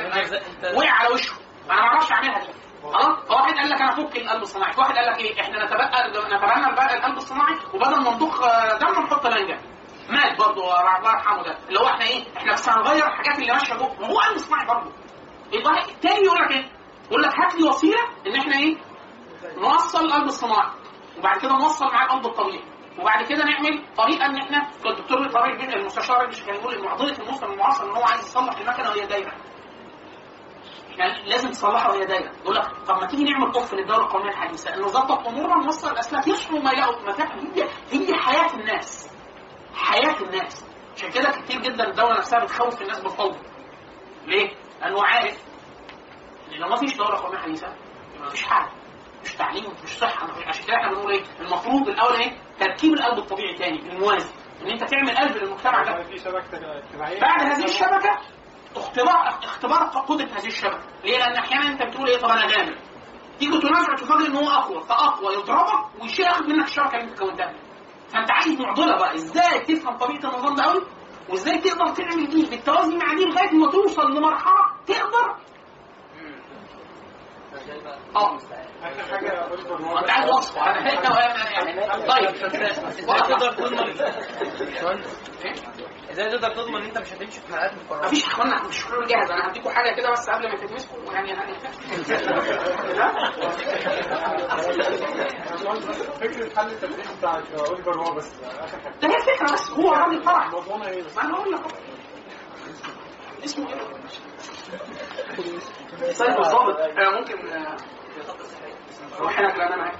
وقع 0.76 0.90
على 0.90 1.14
وشه. 1.14 1.32
أنا 1.70 1.74
ما 1.80 1.86
أعرفش 1.88 2.12
أعملها 2.12 2.38
دي 2.40 2.48
خلاص؟ 2.92 3.18
فواحد 3.28 3.54
قال 3.54 3.68
لك 3.70 3.80
أنا 3.82 3.94
فك 3.94 4.16
القلب 4.16 4.42
الصناعي. 4.42 4.72
واحد 4.78 4.94
قال 4.96 5.06
لك 5.06 5.18
إيه؟ 5.18 5.40
إحنا 5.40 5.64
نتبقى 5.64 6.08
نتبنى 6.10 6.38
بقى 6.76 6.96
القلب 6.96 7.16
الصناعي 7.16 7.54
وبدل 7.74 8.00
ما 8.00 8.10
نضخ 8.10 8.42
آه، 8.42 8.78
دم 8.78 8.86
نحط 9.02 9.26
لنجه 9.26 9.60
مات 10.10 10.38
برضه 10.38 10.62
الله 10.80 11.10
يرحمه 11.10 11.42
ده. 11.42 11.58
اللي 11.68 11.80
هو 11.80 11.86
إحنا 11.86 12.04
إيه؟ 12.04 12.24
إحنا 12.36 12.52
بس 12.52 12.68
هنغير 12.68 13.06
الحاجات 13.06 13.38
اللي 13.38 13.52
ماشية 13.52 13.74
جوه. 13.74 14.00
ما 14.00 14.06
هو 14.06 14.18
قلب 14.18 14.38
صناعي 14.38 14.66
برضه. 14.66 14.92
يبقى 15.52 15.72
التاني 15.90 16.24
يقول 16.24 16.38
لك 16.38 16.50
إيه؟ 16.50 16.64
يقول 17.10 17.22
لك 17.22 17.32
هات 17.40 17.54
لي 17.54 17.68
وسيلة 17.68 18.02
إن 18.26 18.36
إحنا 18.36 18.56
إيه؟ 18.56 18.76
نوصل 19.58 20.04
القلب 20.04 20.24
الصناعي. 20.26 20.70
وبعد 21.18 21.38
كده 21.38 21.52
نوصل 21.52 21.84
معاه 21.86 22.04
القلب 22.06 22.26
الطبيعي. 22.26 22.64
وبعد 22.98 23.24
كده 23.24 23.44
نعمل 23.44 23.84
طريقة 23.96 24.26
إن 24.26 24.36
إحنا 24.36 24.70
الدكتور 24.86 25.28
طارق 25.28 25.62
المستشار 25.74 26.26
مش 26.28 26.42
كان 26.42 26.54
يقول 26.54 26.74
إن 26.74 26.84
معضله 26.84 27.18
المسلم 27.18 27.52
المعاصر 27.52 27.84
إن 27.84 27.90
هو 27.96 28.02
عايز 28.02 28.20
يصلح 28.20 28.58
المكنة 28.58 28.88
وهي 28.90 29.06
دايرة. 29.06 29.32
يعني 30.98 31.28
لازم 31.28 31.50
تصلحها 31.50 31.88
وهي 31.88 32.04
دايره 32.06 32.32
يقول 32.42 32.54
لك 32.56 32.66
طب 32.86 32.96
ما 33.00 33.06
تيجي 33.06 33.24
نعمل 33.24 33.52
طف 33.52 33.74
للدولة 33.74 34.02
القومية 34.04 34.30
الحديثة؟ 34.30 34.74
انه 34.74 34.86
ظبط 34.86 35.26
امورنا 35.28 35.64
نوصل 35.64 35.90
الاسلاك 35.90 36.26
يصحوا 36.28 36.58
ما 36.58 36.72
يلاقوا 36.72 37.10
هي 37.56 37.68
هي 37.90 38.14
حياة 38.14 38.54
الناس. 38.54 39.08
حياة 39.74 40.16
الناس. 40.20 40.64
عشان 40.96 41.10
كده 41.10 41.30
كتير 41.30 41.60
جدا 41.62 41.88
الدولة 41.88 42.18
نفسها 42.18 42.38
بتخوف 42.44 42.82
الناس 42.82 43.00
بالفوضى. 43.00 43.38
ليه؟ 44.26 44.50
لأنه 44.80 45.02
عارف 45.04 45.42
إن 46.52 46.58
لو 46.60 46.68
ما 46.68 46.76
فيش 46.76 46.96
دولة 46.96 47.16
قومية 47.16 47.38
حديثة 47.38 47.66
يبقى 48.14 48.20
ما 48.24 48.28
فيش 48.28 48.42
حاجة 48.42 48.68
مش 49.24 49.34
تعليم 49.34 49.72
مش 49.84 49.98
صحة 49.98 50.28
عشان 50.46 50.64
كده 50.66 50.76
إحنا 50.76 50.90
بنقول 50.90 51.12
إيه؟ 51.12 51.22
المفروض 51.40 51.88
الأول 51.88 52.16
إيه؟ 52.16 52.36
تركيب 52.60 52.92
القلب 52.92 53.18
الطبيعي 53.18 53.54
تاني 53.54 53.78
الموازي. 53.78 54.28
إن 54.62 54.66
أنت 54.70 54.84
تعمل 54.84 55.16
قلب 55.16 55.36
للمجتمع 55.36 55.82
ده. 55.84 55.92
بعد 57.20 57.40
هذه 57.52 57.64
الشبكة 57.64 58.18
اختبار 58.76 59.28
اختبار 59.44 59.78
قدره 59.82 60.24
هذه 60.38 60.46
الشبكة. 60.46 60.80
ليه؟ 61.04 61.18
لأن 61.18 61.36
أحيانا 61.36 61.68
أنت 61.68 61.82
بتقول 61.82 62.08
إيه 62.08 62.18
طب 62.18 62.28
أنا 62.28 62.46
جامد 62.46 62.76
تيجي 63.38 63.58
تنازع 63.58 63.94
تفاجئ 63.94 64.26
ان 64.26 64.36
هو 64.36 64.48
أقوى 64.50 64.82
فأقوى 64.82 65.34
يضربك 65.34 66.02
ويشيل 66.02 66.24
ياخد 66.26 66.44
منك 66.48 66.64
الشبكة 66.66 66.96
اللي 66.96 67.10
أنت 67.10 67.18
كونتها. 67.18 67.54
فأنت 68.08 68.30
عايز 68.30 68.60
معضلة 68.60 68.96
بقى. 68.98 69.14
إزاي 69.14 69.60
تفهم 69.60 69.96
طبيعه 69.96 70.18
النظام 70.18 70.54
ده 70.54 70.64
قوي 70.64 70.82
وإزاي 71.28 71.58
تقدر 71.58 71.86
تعمل 71.94 72.28
دي 72.28 72.46
بالتوازي 72.50 72.96
مع 72.96 73.14
دي 73.14 73.24
لغاية 73.24 73.50
ما 73.50 73.70
توصل 73.70 74.02
لمرحلة 74.02 74.66
تقدر؟ 74.86 75.36
آه. 78.16 78.38
أنت 79.98 80.10
عايز 80.10 80.30
وصفه 80.30 80.60
أنا 80.62 81.50
يعني 81.50 82.06
طيب. 82.06 82.36
تقدر 83.28 83.52
تضمن 83.52 83.92
إزاي 86.16 86.30
تقدر 86.30 86.54
تضمن 86.54 86.76
إن 86.76 86.82
أنت 86.86 86.98
مش 86.98 87.12
هتمشي 87.12 87.40
في 87.40 87.46
حلقات 87.52 87.72
مكرره 87.74 88.06
مفيش 88.06 88.24
إخوانا 88.26 88.68
مش 88.68 88.84
حلول 88.84 89.06
جاهزه 89.06 89.34
أنا 89.34 89.50
هديكم 89.50 89.70
حاجة 89.70 89.96
كده 89.96 90.10
بس 90.12 90.30
قبل 90.30 90.48
ما 90.48 90.56
تتمسكوا 90.56 91.12
يعني 91.12 91.32
فكره 96.20 96.54
حل 96.56 96.66
التدريب 96.66 97.06
بتاع 97.18 97.42
اوليفر 97.68 98.00
هو 98.00 98.14
بس 98.14 98.32
اخر 98.42 98.78
حاجة 98.80 98.94
ده 99.02 99.08
هي 99.08 99.16
الفكرة 99.16 99.52
بس 99.52 99.70
هو 99.70 99.92
الراجل 99.94 100.22
فرح. 100.22 100.50
موضوعنا 100.50 100.88
إيه 100.88 101.02
بس 101.02 101.18
أنا 101.18 101.36
لك. 101.36 101.60
اسمه 103.44 103.68
إيه؟ 103.68 103.78
سيد 106.12 106.28
الضابط 106.30 106.78
أنا 106.80 107.18
ممكن 107.20 107.34
أروح 109.18 109.38
هناك 109.38 109.56
لأن 109.58 109.72
أنا 109.72 109.92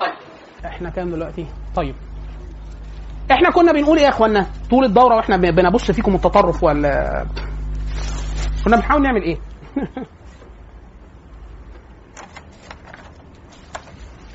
طيب. 0.00 0.14
إحنا 0.64 0.90
كام 0.90 1.10
دلوقتي؟ 1.10 1.46
طيب. 1.76 1.94
إحنا 3.30 3.50
كنا 3.50 3.72
بنقول 3.72 3.98
إيه 3.98 4.04
يا 4.04 4.08
إخوانا؟ 4.08 4.46
طول 4.70 4.84
الدورة 4.84 5.16
وإحنا 5.16 5.36
بنبص 5.36 5.90
فيكم 5.90 6.14
التطرف 6.14 6.64
ولا 6.64 7.24
كنا 8.64 8.76
بنحاول 8.76 9.02
نعمل 9.02 9.22
إيه؟ 9.22 9.38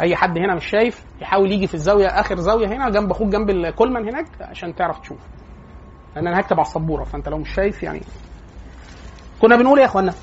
أي 0.02 0.16
حد 0.16 0.38
هنا 0.38 0.56
مش 0.56 0.66
شايف؟ 0.66 1.06
يحاول 1.22 1.52
يجي 1.52 1.68
في 1.68 1.74
الزاوية 1.74 2.08
آخر 2.08 2.40
زاوية 2.40 2.68
هنا 2.68 2.90
جنب 2.90 3.12
أخوك 3.12 3.28
جنب 3.28 3.50
الكولمان 3.50 4.08
هناك 4.10 4.26
عشان 4.42 4.76
تعرف 4.76 5.00
تشوف. 5.00 5.18
لأن 6.16 6.28
أنا 6.28 6.40
هكتب 6.40 6.60
على 6.60 6.68
السبورة 6.68 7.04
فأنت 7.04 7.30
لو 7.30 7.38
مش 7.38 7.54
شايف 7.54 7.84
يعني. 7.84 8.02
كنا 9.42 9.56
بنقول 9.56 9.78
إيه 9.78 9.86
يا 9.86 9.90
إخوانا؟ 9.90 10.14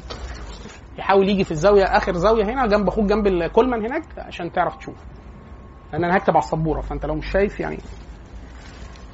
يحاول 0.99 1.29
يجي 1.29 1.45
في 1.45 1.51
الزاوية 1.51 1.85
آخر 1.85 2.13
زاوية 2.13 2.45
هنا 2.45 2.67
جنب 2.67 2.89
أخوك 2.89 3.05
جنب 3.05 3.27
الكولمان 3.27 3.85
هناك 3.87 4.03
عشان 4.19 4.53
تعرف 4.53 4.77
تشوف. 4.77 4.95
لأن 5.93 6.05
أنا 6.05 6.17
هكتب 6.17 6.37
على 6.37 6.45
السبورة 6.45 6.81
فأنت 6.81 7.07
لو 7.07 7.15
مش 7.15 7.31
شايف 7.33 7.61
يعني. 7.61 7.79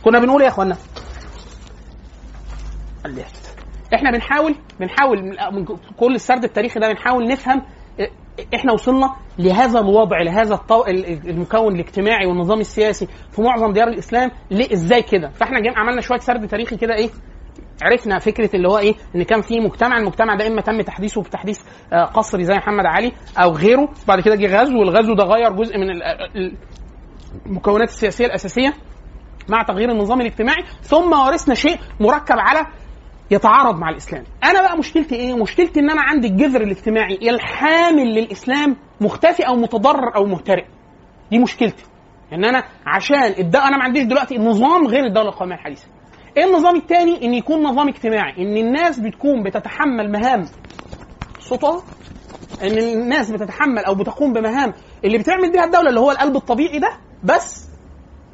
كنا 0.05 0.19
بنقول 0.19 0.41
إيه 0.41 0.49
يا 0.49 0.53
اخوانا 0.53 0.77
إحنا 3.95 4.11
بنحاول 4.11 4.55
بنحاول 4.81 5.23
من- 5.53 5.67
كل 5.97 6.15
السرد 6.15 6.45
التاريخي 6.45 6.81
ده 6.81 6.89
بنحاول 6.89 7.29
نفهم 7.29 7.63
إحنا 8.55 8.73
وصلنا 8.73 9.17
لهذا 9.39 9.81
الوضع 9.81 10.23
لهذا 10.23 10.55
الطو... 10.55 10.85
ال- 10.85 11.31
المكون 11.31 11.75
الاجتماعي 11.75 12.27
والنظام 12.27 12.61
السياسي 12.61 13.07
في 13.31 13.43
معظم 13.43 13.73
ديار 13.73 13.89
الإسلام 13.89 14.31
ليه 14.51 14.73
إزاي 14.73 15.03
كده؟ 15.03 15.29
فإحنا. 15.29 15.59
عملنا 15.77 16.01
شوية 16.01 16.19
سرد 16.19 16.49
تاريخي 16.49 16.77
كده 16.77 16.95
إيه؟ 16.95 17.11
عرفنا 17.83 18.18
فكرة 18.18 18.51
اللي 18.57 18.68
هو 18.68 18.79
إيه؟ 18.79 18.95
إن 19.16 19.23
كان 19.23 19.40
في 19.40 19.61
مجتمع 19.61 19.97
المجتمع 19.99 20.35
ده 20.35 20.47
إما 20.47 20.61
تم 20.61 20.81
تحديثه 20.81 21.23
بتحديث 21.23 21.61
آه، 21.92 22.05
قصري 22.05 22.45
زي 22.45 22.55
محمد 22.55 22.87
علي 22.87 23.12
أو 23.38 23.51
غيره 23.51 23.88
بعد 24.09 24.21
كده 24.21 24.35
جه 24.35 24.61
غزو 24.61 24.79
والغزو 24.79 25.14
ده 25.14 25.25
غير 25.25 25.53
جزء 25.53 25.79
من 25.79 25.90
ال- 25.90 26.03
ال- 26.03 26.57
المكونات 27.47 27.88
السياسية 27.88 28.27
الأساسية 28.27 28.73
مع 29.49 29.62
تغيير 29.62 29.90
النظام 29.90 30.21
الاجتماعي 30.21 30.62
ثم 30.83 31.12
ورثنا 31.12 31.55
شيء 31.55 31.77
مركب 32.01 32.37
على 32.38 32.66
يتعارض 33.31 33.79
مع 33.79 33.90
الإسلام. 33.90 34.25
أنا 34.45 34.62
بقى 34.62 34.79
مشكلتي 34.79 35.14
إيه؟ 35.14 35.35
مشكلتي 35.35 35.81
إن 35.81 35.90
أنا 35.90 36.01
عندي 36.03 36.27
الجذر 36.29 36.61
الاجتماعي 36.61 37.18
الحامل 37.31 38.14
للإسلام 38.14 38.77
مختفي 39.01 39.42
أو 39.47 39.57
متضرر 39.57 40.16
أو 40.16 40.25
مهترئ. 40.27 40.64
دي 41.31 41.38
مشكلتي. 41.38 41.85
إن 42.33 42.45
أنا 42.45 42.64
عشان 42.87 43.23
الد... 43.38 43.57
أنا 43.57 43.77
ما 43.77 43.85
عنديش 43.85 44.03
دلوقتي 44.05 44.38
نظام 44.38 44.87
غير 44.87 45.05
الدولة 45.07 45.29
القومية 45.29 45.55
الحديثة. 45.55 45.87
النظام 46.38 46.77
الثاني 46.77 47.25
إن 47.25 47.35
يكون 47.35 47.62
نظام 47.62 47.88
اجتماعي. 47.88 48.33
إن 48.42 48.57
الناس 48.57 48.99
بتكون 48.99 49.42
بتتحمل 49.42 50.12
مهام 50.12 50.45
صوتها 51.40 51.83
إن 52.62 52.79
الناس 52.79 53.31
بتتحمل 53.31 53.85
أو 53.85 53.95
بتقوم 53.95 54.33
بمهام 54.33 54.73
اللي 55.05 55.18
بتعمل 55.18 55.53
بيها 55.53 55.64
الدولة 55.64 55.88
اللي 55.88 56.01
هو 56.01 56.11
القلب 56.11 56.37
الطبيعي 56.37 56.79
ده 56.79 56.88
بس 57.25 57.68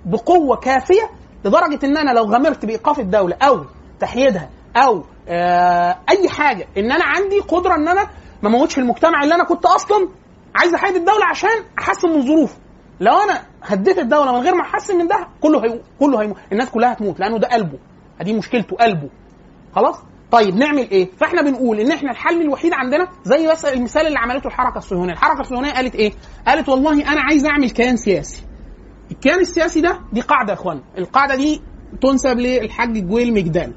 بقوة 0.06 0.56
كافية 0.56 1.10
لدرجة 1.44 1.86
إن 1.86 1.96
أنا 1.96 2.10
لو 2.10 2.24
غامرت 2.24 2.64
بإيقاف 2.66 2.98
الدولة 3.00 3.36
أو 3.42 3.64
تحييدها 4.00 4.50
أو 4.76 5.04
آه 5.28 5.98
أي 6.10 6.28
حاجة 6.28 6.66
إن 6.78 6.92
أنا 6.92 7.04
عندي 7.04 7.40
قدرة 7.40 7.74
إن 7.74 7.88
أنا 7.88 8.02
ما 8.42 8.48
اموتش 8.48 8.78
المجتمع 8.78 9.22
اللي 9.22 9.34
أنا 9.34 9.44
كنت 9.44 9.66
أصلا 9.66 10.08
عايز 10.54 10.74
أحيد 10.74 10.96
الدولة 10.96 11.24
عشان 11.30 11.64
أحسن 11.78 12.08
من 12.08 12.26
ظروفه. 12.26 12.56
لو 13.00 13.12
أنا 13.12 13.42
هديت 13.62 13.98
الدولة 13.98 14.32
من 14.32 14.38
غير 14.38 14.54
ما 14.54 14.62
احسن 14.62 14.96
من 14.98 15.06
ده 15.06 15.26
كله 15.40 15.64
هي... 15.64 15.80
كله 16.00 16.22
هيموت. 16.22 16.36
الناس 16.52 16.70
كلها 16.70 16.92
هتموت 16.92 17.20
لأنه 17.20 17.38
ده 17.38 17.48
قلبه. 17.48 17.78
دي 18.22 18.32
مشكلته 18.32 18.76
قلبه. 18.76 19.08
خلاص؟ 19.74 19.96
طيب 20.30 20.56
نعمل 20.56 20.90
إيه؟ 20.90 21.08
فإحنا 21.20 21.42
بنقول 21.42 21.80
إن 21.80 21.92
إحنا 21.92 22.10
الحل 22.10 22.40
الوحيد 22.42 22.72
عندنا 22.72 23.08
زي 23.24 23.48
بس 23.48 23.64
المثال 23.64 24.06
اللي 24.06 24.18
عملته 24.18 24.46
الحركة 24.46 24.78
الصهيونية. 24.78 25.12
الحركة 25.12 25.40
الصهيونية 25.40 25.72
قالت 25.72 25.94
إيه؟ 25.94 26.12
قالت 26.46 26.68
والله 26.68 27.12
أنا 27.12 27.20
عايز 27.20 27.46
أعمل 27.46 27.70
كيان 27.70 27.96
سياسي. 27.96 28.42
الكيان 29.10 29.40
السياسي 29.40 29.80
ده 29.80 30.00
دي 30.12 30.20
قاعدة 30.20 30.52
يا 30.52 30.58
اخوان 30.58 30.80
القاعدة 30.98 31.34
دي 31.36 31.62
تنسب 32.02 32.38
للحاج 32.38 33.08
جويل 33.08 33.34
مجدال 33.34 33.72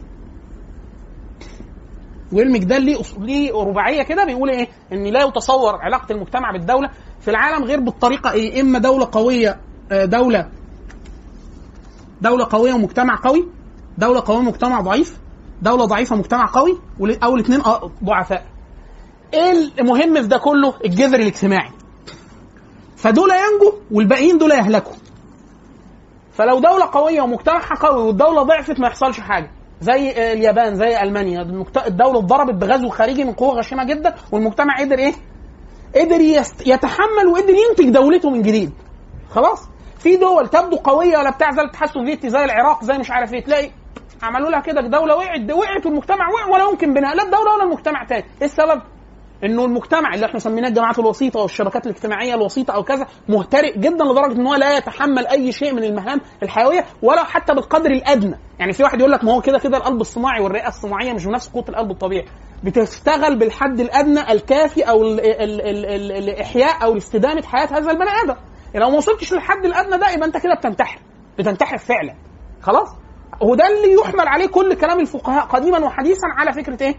جويل 2.31 2.51
مجدال 2.51 2.81
ليه 2.81 2.97
ليه 3.19 3.53
رباعية 3.53 4.03
كده؟ 4.03 4.25
بيقول 4.25 4.49
إيه؟ 4.49 4.67
إن 4.91 5.03
لا 5.03 5.23
يتصور 5.23 5.75
علاقة 5.81 6.11
المجتمع 6.11 6.51
بالدولة 6.51 6.89
في 7.21 7.31
العالم 7.31 7.63
غير 7.63 7.79
بالطريقة 7.79 8.31
إيه؟ 8.31 8.61
إما 8.61 8.79
دولة 8.79 9.09
قوية 9.11 9.59
آه، 9.91 10.05
دولة 10.05 10.49
دولة 12.21 12.47
قوية 12.51 12.73
ومجتمع 12.73 13.19
قوي 13.23 13.47
دولة 13.97 14.23
قوية 14.25 14.37
ومجتمع 14.37 14.81
ضعيف 14.81 15.17
دولة 15.61 15.85
ضعيفة 15.85 16.15
مجتمع 16.15 16.45
قوي 16.53 16.77
أو 17.23 17.35
الاثنين 17.35 17.61
ضعفاء. 18.03 18.45
إيه 19.33 19.51
المهم 19.79 20.21
في 20.21 20.27
ده 20.27 20.37
كله؟ 20.37 20.73
الجذر 20.85 21.19
الاجتماعي. 21.19 21.71
فدول 22.97 23.29
ينجوا 23.29 23.71
والباقيين 23.91 24.37
دول 24.37 24.51
يهلكوا. 24.51 24.93
فلو 26.33 26.59
دولة 26.59 26.85
قوية 26.91 27.21
ومجتمعها 27.21 27.75
قوي 27.75 28.03
والدولة 28.03 28.43
ضعفت 28.43 28.79
ما 28.79 28.87
يحصلش 28.87 29.19
حاجة. 29.19 29.51
زي 29.81 30.33
اليابان 30.33 30.75
زي 30.75 31.01
ألمانيا 31.01 31.41
الدولة 31.87 32.19
اتضربت 32.19 32.53
بغزو 32.53 32.89
خارجي 32.89 33.23
من 33.23 33.33
قوة 33.33 33.53
غشيمة 33.53 33.83
جدا 33.83 34.15
والمجتمع 34.31 34.79
قدر 34.79 34.99
إيه؟ 34.99 35.13
قدر. 35.95 36.21
يتحمل 36.65 37.27
وقدر 37.31 37.53
ينتج 37.53 37.89
دولته 37.89 38.29
من 38.29 38.41
جديد. 38.41 38.71
خلاص؟ 39.29 39.69
في 39.99 40.15
دول 40.15 40.47
تبدو 40.47 40.77
قوية 40.77 41.17
ولا 41.17 41.29
بتاع 41.29 41.51
زي 41.51 41.61
الاتحاد 41.61 41.89
السوفيتي 41.89 42.29
زي 42.29 42.43
العراق 42.43 42.83
زي 42.83 42.97
مش 42.97 43.11
عارف 43.11 43.33
إيه 43.33 43.43
تلاقي 43.43 43.71
عملوا 44.23 44.49
لها 44.49 44.59
كده 44.59 44.81
دولة 44.81 45.15
وقعت 45.15 45.51
وقعت 45.51 45.85
والمجتمع 45.85 46.29
وقع 46.29 46.47
ولا 46.53 46.69
يمكن 46.69 46.93
بناء 46.93 47.15
لا 47.15 47.23
الدولة 47.23 47.53
ولا 47.53 47.63
المجتمع 47.63 48.03
تاني، 48.03 48.23
إيه 48.41 48.47
السبب؟ 48.47 48.81
انه 49.43 49.65
المجتمع 49.65 50.13
اللي 50.13 50.25
إحنا 50.25 50.39
سميناه 50.39 50.69
الجماعات 50.69 50.99
الوسيطة 50.99 51.39
والشبكات 51.39 51.85
الاجتماعية 51.85 52.35
الوسيطة 52.35 52.71
أو 52.71 52.83
كذا 52.83 53.07
مهترئ 53.29 53.77
جدا 53.77 54.03
لدرجة 54.03 54.31
إن 54.31 54.47
هو 54.47 54.55
لا 54.55 54.77
يتحمل 54.77 55.27
أي 55.27 55.51
شيء 55.51 55.73
من 55.73 55.83
المهام 55.83 56.21
الحيوية 56.43 56.85
ولا 57.01 57.23
حتى 57.23 57.53
بالقدر 57.53 57.91
الأدنى، 57.91 58.35
يعني 58.59 58.73
في 58.73 58.83
واحد 58.83 58.99
يقول 58.99 59.11
لك 59.11 59.23
ما 59.23 59.33
هو 59.33 59.41
كده 59.41 59.59
كده 59.59 59.77
القلب 59.77 60.01
الصناعي 60.01 60.41
والرئة 60.41 60.67
الصناعية 60.67 61.13
مش 61.13 61.25
بنفس 61.25 61.49
قوة 61.49 61.65
القلب 61.69 61.91
الطبيعي، 61.91 62.25
بتشتغل 62.63 63.39
بالحد 63.39 63.79
الأدنى 63.79 64.31
الكافي 64.31 64.81
أو 64.81 65.03
ال 65.03 65.19
الإحياء 66.29 66.83
أو 66.83 66.97
استدامه 66.97 67.41
حياة 67.41 67.67
هذا 67.71 67.91
البني 67.91 68.09
آدم، 68.23 68.35
يعني 68.73 68.85
لو 68.85 68.91
ما 68.91 68.97
وصلتش 68.97 69.33
للحد 69.33 69.65
الأدنى 69.65 69.97
ده 69.97 70.09
يبقى 70.09 70.27
أنت 70.27 70.37
كده 70.37 70.53
بتنتحر، 70.53 70.99
بتنتحر 71.39 71.77
فعلا، 71.77 72.15
خلاص؟ 72.61 72.89
وده 73.41 73.63
اللي 73.67 73.93
يحمل 73.93 74.27
عليه 74.27 74.47
كل 74.47 74.73
كلام 74.73 74.99
الفقهاء 74.99 75.45
قديما 75.45 75.85
وحديثا 75.85 76.27
على 76.37 76.53
فكرة 76.53 76.83
إيه؟ 76.83 76.95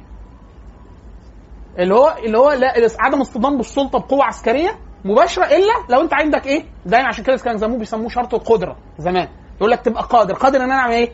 اللي 1.78 1.94
هو 1.94 2.16
اللي 2.24 2.38
هو 2.38 2.52
لا 2.52 2.72
عدم 3.00 3.20
اصطدام 3.20 3.56
بالسلطة 3.56 3.98
بقوة 3.98 4.24
عسكرية 4.24 4.78
مباشرة 5.04 5.44
إلا 5.44 5.72
لو 5.90 6.00
أنت 6.00 6.14
عندك 6.14 6.46
إيه؟ 6.46 6.64
دايما 6.87 7.08
عشان 7.08 7.24
كده 7.24 7.37
كان 7.37 7.56
زموه 7.58 7.78
بيسموه 7.78 8.08
شرط 8.08 8.35
القدرة 8.35 8.76
زمان. 8.98 9.28
يقول 9.56 9.70
لك 9.70 9.80
تبقى 9.80 10.02
قادر. 10.02 10.35
قادر 10.35 10.58
إن 10.58 10.62
أنا 10.64 10.74
أعمل 10.74 10.94
إيه؟ 10.94 11.12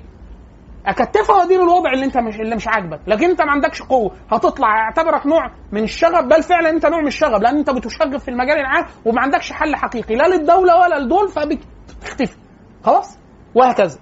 أكتفها 0.87 1.37
وأدير 1.37 1.63
الوضع 1.63 1.93
اللي 1.93 2.05
أنت 2.05 2.19
مش 2.19 2.41
اللي 2.41 2.57
مش 2.57 2.69
عاجبك. 2.69 3.01
لكن 3.07 3.31
أنت 3.31 3.43
ما 3.43 3.51
عندكش 3.51 3.83
قوة. 3.83 4.11
هتطلع 4.31 4.69
اعتبرك 4.69 5.27
نوع 5.27 5.51
من 5.73 5.83
الشغب. 5.83 6.29
بل 6.29 6.43
فعلا 6.43 6.71
أنت 6.71 6.87
نوع 6.87 7.01
من 7.01 7.07
الشغب 7.07 7.43
لأن 7.43 7.59
أنت 7.59 7.71
بتشغب 7.71 8.17
في 8.17 8.29
المجال 8.29 8.59
العام 8.59 8.87
وما 9.05 9.21
عندكش 9.21 9.53
حل 9.53 9.77
حقيقي. 9.77 10.15
لا 10.15 10.29
للدولة 10.29 10.79
ولا 10.81 10.99
لدول 10.99 11.29
فبتختفي. 11.29 12.37
خلاص؟ 12.85 13.19
وهكذا. 13.55 13.99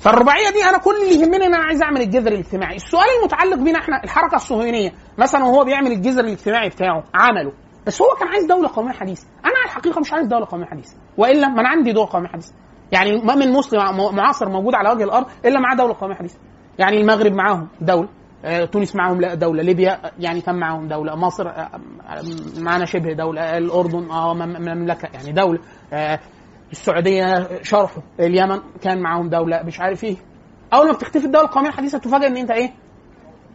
فالرباعية 0.00 0.50
دي 0.50 0.64
أنا 0.68 0.78
كل 0.78 0.94
اللي 0.96 1.20
يهمني 1.20 1.46
إن 1.46 1.54
أنا 1.54 1.64
عايز 1.64 1.82
أعمل 1.82 2.00
الجذر 2.00 2.32
الاجتماعي. 2.32 2.76
السؤال 2.76 3.04
المتعلق 3.20 3.56
بينا 3.56 3.78
إحنا 3.78 4.04
الحركة 4.04 4.34
الصهيونية 4.34 4.90
مثلا 5.18 5.44
وهو 5.44 5.64
بيعمل 5.64 5.92
الجذر 5.92 6.24
الاجتماعي 6.24 6.68
بتاعه 6.68 7.04
عمله. 7.14 7.52
بس 7.86 8.02
هو 8.02 8.08
كان 8.20 8.28
عايز 8.28 8.44
دولة 8.46 8.68
قومية 8.74 8.92
حديثة. 8.92 9.26
أنا 9.44 9.54
على 9.58 9.64
الحقيقة 9.64 10.00
مش 10.00 10.12
عايز 10.12 10.26
دولة 10.26 10.46
قومية 10.46 10.66
حديثة. 10.66 10.96
وإلا 11.16 11.48
ما 11.48 11.60
أنا 11.60 11.68
عندي 11.68 11.92
دوله 11.92 12.08
قومية 12.12 12.28
حديثة. 12.28 12.52
يعني 12.92 13.18
ما 13.24 13.34
من 13.34 13.52
مسلم 13.52 13.80
معاصر 14.16 14.48
موجود 14.48 14.74
على 14.74 14.90
وجه 14.90 15.04
الأرض 15.04 15.26
إلا 15.44 15.60
معاه 15.60 15.76
دولة 15.76 15.94
قومية 16.00 16.14
حديثة. 16.14 16.38
يعني 16.78 17.00
المغرب 17.00 17.32
معاهم 17.32 17.68
دولة 17.80 18.08
آه، 18.44 18.64
تونس 18.64 18.96
معاهم 18.96 19.20
لا 19.20 19.34
دولة 19.34 19.62
ليبيا 19.62 20.00
يعني 20.18 20.40
كان 20.40 20.54
معاهم 20.58 20.88
دولة 20.88 21.14
مصر 21.16 21.48
آه، 21.48 21.50
آه، 21.50 22.22
معانا 22.58 22.84
شبه 22.84 23.12
دولة 23.12 23.58
الأردن 23.58 24.10
آه 24.10 24.34
مم- 24.34 24.56
مملكة 24.62 25.08
يعني 25.14 25.32
دولة 25.32 25.58
آه، 25.92 26.20
السعودية 26.72 27.48
شرحه. 27.62 28.02
اليمن 28.20 28.60
كان 28.82 29.00
معاهم 29.02 29.28
دولة 29.28 29.62
مش 29.62 29.80
عارف 29.80 30.04
إيه. 30.04 30.16
أول 30.74 30.86
ما 30.86 30.92
بتختفي 30.92 31.24
الدولة 31.26 31.44
القومية 31.44 31.68
الحديثة 31.68 31.98
تفاجئ 31.98 32.26
إن 32.26 32.36
أنت 32.36 32.50
إيه؟ 32.50 32.70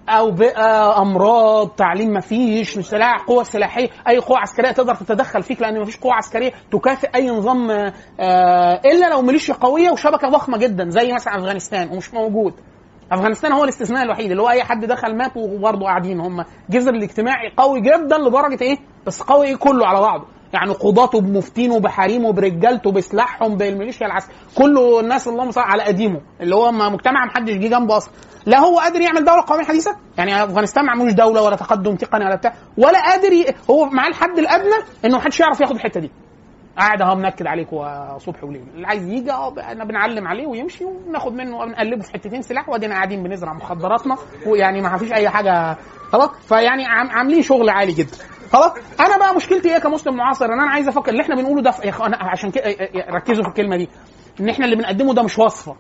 أو 0.10 0.32
بقى 0.32 1.02
أمراض 1.02 1.70
تعليم 1.70 2.14
مفيش 2.14 2.80
سلاح 2.80 3.22
قوة 3.24 3.44
سلاحية. 3.44 3.90
أي 4.08 4.18
قوة 4.18 4.40
عسكرية 4.40 4.72
تقدر 4.72 4.96
تتدخل 4.96 5.44
فيك 5.44 5.62
لأن 5.62 5.82
مفيش 5.82 5.98
قوة 5.98 6.14
عسكرية 6.14 6.52
تكافئ 6.72 7.10
أي 7.16 7.30
نظام 7.30 7.72
آه، 7.72 8.82
إلا 8.86 9.10
لو 9.10 9.22
ميليشيا 9.22 9.54
قوية 9.54 9.92
وشبكة 9.92 10.30
ضخمة 10.30 10.58
جدا 10.58 10.90
زي 10.90 11.14
مثلا 11.14 11.36
أفغانستان 11.38 11.90
ومش 11.92 12.14
موجود. 12.14 12.54
أفغانستان 13.12 13.52
هو 13.52 13.64
الاستثناء 13.64 14.04
الوحيد 14.04 14.32
اللي 14.32 14.42
هو 14.44 14.50
أي 14.50 14.64
حد 14.64 14.86
دخل 14.86 15.18
مات 15.18 15.32
وبرضه 15.38 15.86
قاعدين 15.86 16.20
هم. 16.20 16.46
الجذر 16.70 16.94
الاجتماعي 16.94 17.52
قوي 17.58 17.82
جدا 17.82 18.18
لدرجة 18.18 18.62
إيه؟ 18.62 18.78
بس 19.06 19.22
قوي 19.22 19.48
إيه 19.48 19.56
كله 19.56 19.88
على 19.88 20.00
بعضه. 20.02 20.26
يعني 20.54 20.72
قضاته 20.74 21.22
بمفتينه 21.22 21.80
بحريمه 21.80 22.32
برجالته 22.32 22.92
بسلاحهم 22.92 23.58
بالميليشيا 23.58 24.08
العسكرية. 24.08 24.38
كله 24.56 25.00
الناس 25.00 25.28
اللهم 25.28 25.52
صل 25.52 25.62
على 25.62 25.84
قديمه 25.84 26.22
اللي 26.42 26.56
هو 26.56 26.72
مجتمع 26.72 27.26
محدش 27.26 27.54
جه 27.54 27.68
جنبه 27.68 27.98
أصلا. 27.98 28.14
لا 28.46 28.60
هو 28.60 28.80
قادر 28.80 29.02
يعمل 29.02 29.26
دولة 29.26 29.44
قوميه 29.48 29.64
حديثه 29.64 29.96
يعني 30.18 30.44
أفغانستان 30.44 30.86
ما 30.86 31.12
دولة 31.12 31.42
ولا 31.42 31.56
تقدم 31.56 31.96
تقني 31.96 32.26
ولا 32.26 32.36
بتاع. 32.36 32.54
ولا 32.78 33.02
قادر 33.02 33.34
ي... 33.34 33.46
هو 33.70 33.86
معاه 33.86 34.08
الحد 34.08 34.40
الأدنى 34.40 34.76
إنه 35.06 35.18
محدش 35.18 35.40
يعرف 35.40 35.62
ياخد 35.62 35.76
الحتة 35.76 36.00
دي. 36.00 36.12
قاعد 36.78 37.02
أهو 37.02 37.16
منكد 37.16 37.48
عليك 37.48 37.74
وصبح 37.74 38.44
وليل. 38.44 38.64
اللي 38.76 38.88
عايز 38.88 39.08
يجي 39.08 39.32
آه 39.32 39.54
إحنا 39.60 39.86
بنعلم 39.86 40.28
عليه 40.28 40.48
ويمشي 40.48 40.86
وناخد 40.86 41.34
منه 41.34 41.58
ونقلبه 41.58 42.02
في 42.02 42.14
حتتين 42.14 42.42
سلاح 42.42 42.70
وأدينا 42.70 42.94
قاعدين 42.94 43.24
بنزرع 43.24 43.54
مخدراتنا. 43.54 44.18
ويعني 44.48 44.82
ما 44.82 44.98
فيش 44.98 45.14
أي 45.14 45.30
حاجة. 45.30 45.78
خلاص؟ 46.12 46.30
فيعني 46.30 46.86
عاملين 46.86 47.42
شغل 47.42 47.70
عالي 47.70 47.92
جدا. 47.92 48.18
خلاص؟ 48.54 48.72
أنا 49.00 49.18
بقى 49.18 49.36
مشكلتي 49.36 49.74
إيه 49.74 49.80
كمسلم 49.80 50.16
معاصر؟ 50.16 50.46
إن 50.46 50.52
أنا 50.60 50.72
عايز 50.72 50.88
أفكر. 50.88 51.12
اللي 51.12 51.22
إحنا 51.22 51.36
بنقوله 51.36 51.62
ده 51.62 51.74
يا 51.84 51.90
اخوانا 51.90 52.18
عشان 52.22 52.52
كده 52.52 52.64
ركزوا 53.10 53.44
في 53.44 53.50
الكلمة 53.50 53.78
دي. 53.78 53.90
إن 54.40 54.50
إحنا 54.50 54.66
اللي 54.66 54.76
بنقدمه 54.76 55.14
ده 55.14 55.24
مش 55.24 55.40
وصفة. 55.40 55.76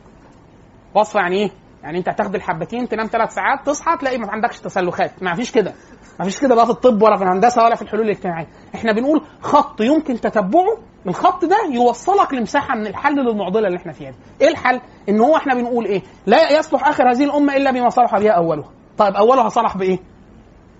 وصفة 0.95 1.19
يعني 1.19 1.35
إيه؟ 1.35 1.51
يعني 1.83 1.97
أنت 1.97 2.09
هتاخد 2.09 2.35
الحبتين 2.35 2.87
تنام 2.89 3.07
ثلاث 3.07 3.33
ساعات 3.33 3.65
تصحى 3.65 3.97
تلاقي 3.97 4.17
ما 4.17 4.31
عندكش 4.31 4.59
تسلخات. 4.59 5.23
ما 5.23 5.33
فيش 5.35 5.51
كده. 5.51 5.73
ما 6.19 6.25
فيش 6.25 6.39
كده 6.39 6.55
بقى 6.55 6.65
في 6.65 6.71
الطب 6.71 7.01
ولا 7.01 7.17
في 7.17 7.23
الهندسة 7.23 7.63
ولا 7.63 7.75
في 7.75 7.81
الحلول 7.81 8.05
الاجتماعية. 8.05 8.47
إحنا 8.75 8.91
بنقول 8.91 9.21
خط 9.41 9.81
يمكن 9.81 10.21
تتبعه. 10.21 10.77
الخط 11.07 11.45
ده 11.45 11.57
يوصلك 11.71 12.33
لمساحة 12.33 12.75
من 12.75 12.87
الحل 12.87 13.15
للمعضلة 13.15 13.67
اللي 13.67 13.77
إحنا 13.77 13.91
فيها 13.91 14.09
دي. 14.11 14.17
إيه 14.41 14.47
الحل؟ 14.47 14.81
إن 15.09 15.19
هو 15.19 15.37
إحنا 15.37 15.53
بنقول 15.55 15.85
إيه؟ 15.85 16.01
لا 16.25 16.51
يصلح 16.59 16.87
آخر 16.87 17.11
هذه 17.11 17.23
الأمة 17.23 17.55
إلا 17.55 17.71
بما 17.71 17.89
صلح 17.89 18.17
بها 18.19 18.31
اولها 18.31 18.69
طيب 18.97 19.15
اولها 19.15 19.49
صلح 19.49 19.77
بإيه؟ 19.77 19.99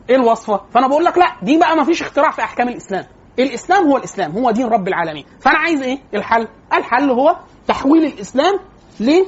إيه 0.09 0.15
الوصفة؟ 0.15 0.61
فأنا 0.73 0.87
بقول 0.87 1.03
لك 1.05 1.17
لا 1.17 1.35
دي 1.41 1.57
بقى 1.57 1.75
ما 1.75 1.83
فيش 1.83 2.01
اختراع 2.01 2.31
في 2.31 2.41
أحكام 2.41 2.69
الإسلام. 2.69 3.05
الإسلام 3.39 3.87
هو 3.87 3.97
الإسلام 3.97 4.31
هو 4.31 4.51
دين 4.51 4.67
رب 4.67 4.87
العالمين. 4.87 5.25
فأنا 5.39 5.57
عايز 5.57 5.81
إيه؟ 5.81 5.99
الحل. 6.13 6.47
الحل 6.73 7.09
هو 7.11 7.35
تحويل 7.67 8.05
الإسلام 8.05 8.59
ل 8.99 9.23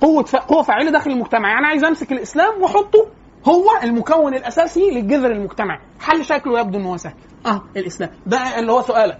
قوة 0.00 0.22
ف... 0.24 0.36
قوة 0.36 0.62
فاعلة 0.62 0.90
داخل 0.90 1.10
المجتمع. 1.10 1.48
يعني 1.50 1.66
عايز 1.66 1.84
أمسك 1.84 2.12
الإسلام 2.12 2.62
وأحطه 2.62 3.06
هو 3.48 3.64
المكون 3.82 4.34
الأساسي 4.34 4.90
للجذر 4.90 5.30
المجتمعي 5.30 5.78
حل 6.00 6.24
شكله 6.24 6.60
يبدو 6.60 6.78
ان 6.78 6.84
هو 6.84 6.96
سهل. 6.96 7.14
آه 7.46 7.62
الإسلام. 7.76 8.10
ده 8.26 8.58
اللي 8.58 8.72
هو 8.72 8.82
سؤالك. 8.82 9.18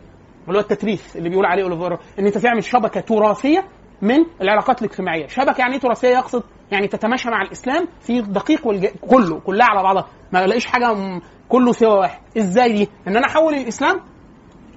اللي 0.49 0.59
هو 0.59 0.63
التتريث 0.63 1.17
اللي 1.17 1.29
بيقول 1.29 1.47
عليه 1.47 1.63
أوليفر. 1.63 1.99
إن 2.19 2.27
أنت 2.27 2.39
تعمل 2.39 2.65
شبكة 2.65 3.01
تراثية 3.01 3.65
من 4.03 4.19
العلاقات 4.41 4.83
الاجتماعية. 4.83 5.27
شبكة 5.27 5.59
يعني 5.59 5.75
إيه 5.75 5.81
تراثية؟ 5.81 6.09
يقصد 6.09 6.43
يعني 6.73 6.89
تتماشى 6.89 7.31
مع 7.31 7.43
الإسلام 7.43 7.89
في 8.01 8.19
الدقيق 8.19 8.67
والج... 8.67 8.87
كله 8.87 9.41
كلها 9.41 9.67
على 9.67 9.83
بعضها. 9.83 10.07
ما 10.33 10.45
الاقيش 10.45 10.67
حاجة 10.67 10.95
م... 10.95 11.21
كله 11.49 11.73
سوى 11.73 11.99
واحد. 11.99 12.21
إزاي 12.39 12.73
دي؟ 12.73 12.89
إن 13.09 13.17
أنا 13.17 13.27
أحول 13.27 13.55
الإسلام 13.55 14.01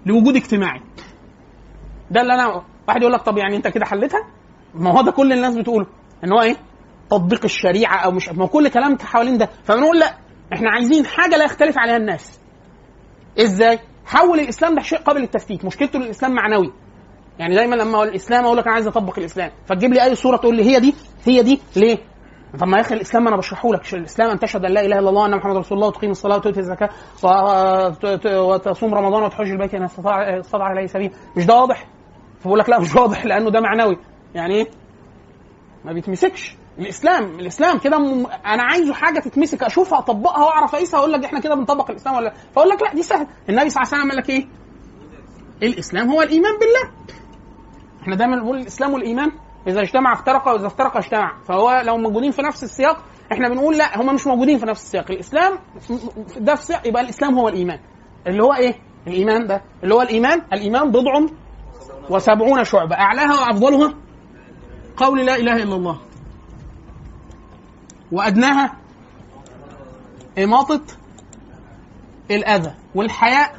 لوجود 0.06 0.36
اجتماعي. 0.36 0.82
ده 2.12 2.22
اللي 2.22 2.34
أنا 2.34 2.64
واحد 2.88 3.02
يقول 3.02 3.14
لك 3.14 3.22
طب 3.22 3.38
يعني 3.38 3.56
أنت 3.56 3.68
كده 3.68 3.86
حلتها؟ 3.86 4.20
ما 4.74 4.92
هو 4.92 5.02
ده 5.02 5.12
كل 5.12 5.34
الناس 5.34 5.56
بتقوله. 5.56 5.88
إن 6.24 6.32
هو 6.32 6.42
إيه؟ 6.42 6.56
تطبيق 7.10 7.44
الشريعة 7.44 7.98
أو 7.98 8.12
مش 8.12 8.30
ما 8.30 8.44
هو 8.44 8.48
كل 8.48 8.68
كلام 8.68 8.98
حوالين 9.00 9.38
ده. 9.38 9.50
فبنقول 9.64 10.00
لأ 10.00 10.18
إحنا 10.54 10.70
عايزين 10.72 11.06
حاجة 11.06 11.36
لا 11.38 11.46
يختلف 11.46 11.78
عليها 11.78 11.98
الناس. 11.98 12.40
إزاي؟ 13.40 13.80
حول 14.06 14.40
الإسلام 14.40 14.76
ده 14.76 14.82
شيء 14.82 15.00
قابل 15.00 15.22
للتفكيك 15.22 15.66
مشكلته 15.66 15.98
الإسلام 15.98 16.32
معنوي. 16.34 16.74
يعني 17.40 17.56
دايما 17.56 17.76
لما 17.76 17.96
أقول 17.96 18.08
الإسلام 18.08 18.46
أقول 18.46 18.58
لك 18.58 18.64
أنا 18.66 18.74
عايز 18.74 18.88
أطبق 18.88 19.20
الإسلام. 19.20 19.52
فتجيب 19.66 19.94
لي 19.94 20.04
أي 20.04 20.16
صوره 20.16 20.38
تقول 20.38 20.56
لي 20.56 20.64
هي 20.64 20.80
دي 20.80 20.96
هي 21.26 21.44
دي 21.44 21.60
ليه؟ 21.76 21.98
طب 22.60 22.68
ما 22.68 22.78
يا 22.78 22.82
أخي 22.82 22.96
الإسلام 22.96 23.28
أنا 23.28 23.38
بشرحه 23.38 23.70
لك. 23.74 23.94
الإسلام 23.94 24.30
أن 24.30 24.40
تشهد 24.40 24.66
أن 24.66 24.72
لا 24.72 24.82
إله 24.86 25.00
إلا 25.00 25.10
الله 25.10 25.22
وأن 25.22 25.36
محمد 25.38 25.56
رسول 25.58 25.78
الله 25.78 25.88
وتقيم 25.88 26.12
الصلاة 26.12 26.36
وتؤتي 26.36 26.60
الزكاة 26.60 26.90
وت- 27.24 28.26
وتصوم 28.26 28.94
رمضان 28.96 29.24
وتحج 29.24 29.48
البيت 29.52 29.74
إن 29.76 29.84
استطاع 29.84 30.40
استطاع 30.40 30.72
إليه 30.72 30.86
سبيل. 30.88 31.12
مش 31.38 31.46
ده 31.46 31.56
واضح؟ 31.56 31.88
فبقول 32.40 32.60
لك 32.60 32.70
لا 32.70 32.80
مش 32.80 32.96
واضح 32.96 33.26
لأنه 33.26 33.50
ده 33.52 33.60
معنوي. 33.62 33.98
يعني 34.36 34.56
إيه؟ 34.56 34.68
ما 35.86 35.94
بيتمسكش. 35.94 36.56
الإسلام 36.80 37.24
الإسلام 37.40 37.78
كده 37.78 37.98
م... 38.00 38.26
أنا 38.46 38.64
عايزه 38.64 38.94
حاجة 38.94 39.20
تتمسك 39.20 39.64
أشوفها 39.64 40.00
أطبقها 40.00 40.46
وأعرف 40.46 40.76
أقيسها 40.76 41.00
أقول 41.00 41.12
لك 41.12 41.26
إحنا 41.26 41.40
كده 41.40 41.56
بنطبق 41.56 41.92
الإسلام 41.92 42.16
ولا 42.16 42.26
لأ؟ 42.26 42.34
فأقول 42.56 42.70
لك 42.70 42.82
لا 42.82 42.94
دي 42.94 43.04
سهل. 43.04 43.28
النبي 43.50 43.70
صلى 43.70 43.84
الله 43.84 43.94
عليه 43.94 44.04
وسلم 44.04 44.10
قال 44.12 44.18
لك 44.18 44.30
إيه؟ 44.30 44.48
الإسلام 45.64 46.10
هو 46.10 46.22
الإيمان 46.22 46.52
بالله. 46.60 46.92
إحنا 48.10 48.18
دايما 48.18 48.36
بنقول 48.36 48.58
الإسلام 48.58 48.94
والإيمان 48.94 49.32
إذا 49.68 49.82
اجتمع 49.82 50.14
افترق 50.14 50.48
وإذا 50.48 50.68
افترق 50.68 50.98
اجتمع. 50.98 51.38
فهو 51.48 51.82
لو 51.86 51.98
موجودين 51.98 52.32
في 52.32 52.42
نفس 52.42 52.64
السياق 52.64 53.04
إحنا 53.32 53.50
بنقول 53.50 53.78
لا 53.78 54.02
هم 54.02 54.16
مش 54.16 54.28
موجودين 54.28 54.58
في 54.58 54.66
نفس 54.66 54.82
السياق. 54.84 55.12
الإسلام 55.12 55.58
ده 56.38 56.56
في 56.56 56.64
سياق 56.66 56.88
يبقى 56.88 57.02
الإسلام 57.02 57.40
هو 57.40 57.48
الإيمان. 57.50 57.80
اللي 58.28 58.44
هو 58.44 58.54
إيه؟ 58.54 58.76
الإيمان 59.08 59.48
ده. 59.48 59.62
اللي 59.84 59.96
هو 59.96 60.02
الإيمان 60.02 60.42
الإيمان 60.54 60.92
بضع 60.92 61.22
وسبعون 62.10 62.64
شعبة. 62.64 62.96
أعلاها 62.96 63.40
وأفضلها 63.42 63.94
قول 64.98 65.26
لا 65.26 65.36
إله 65.36 65.56
إلا 65.56 65.76
الله. 65.76 66.00
وأدناها 68.12 68.78
إماطة 70.44 70.82
الأذى 72.32 72.74
والحياء 72.96 73.59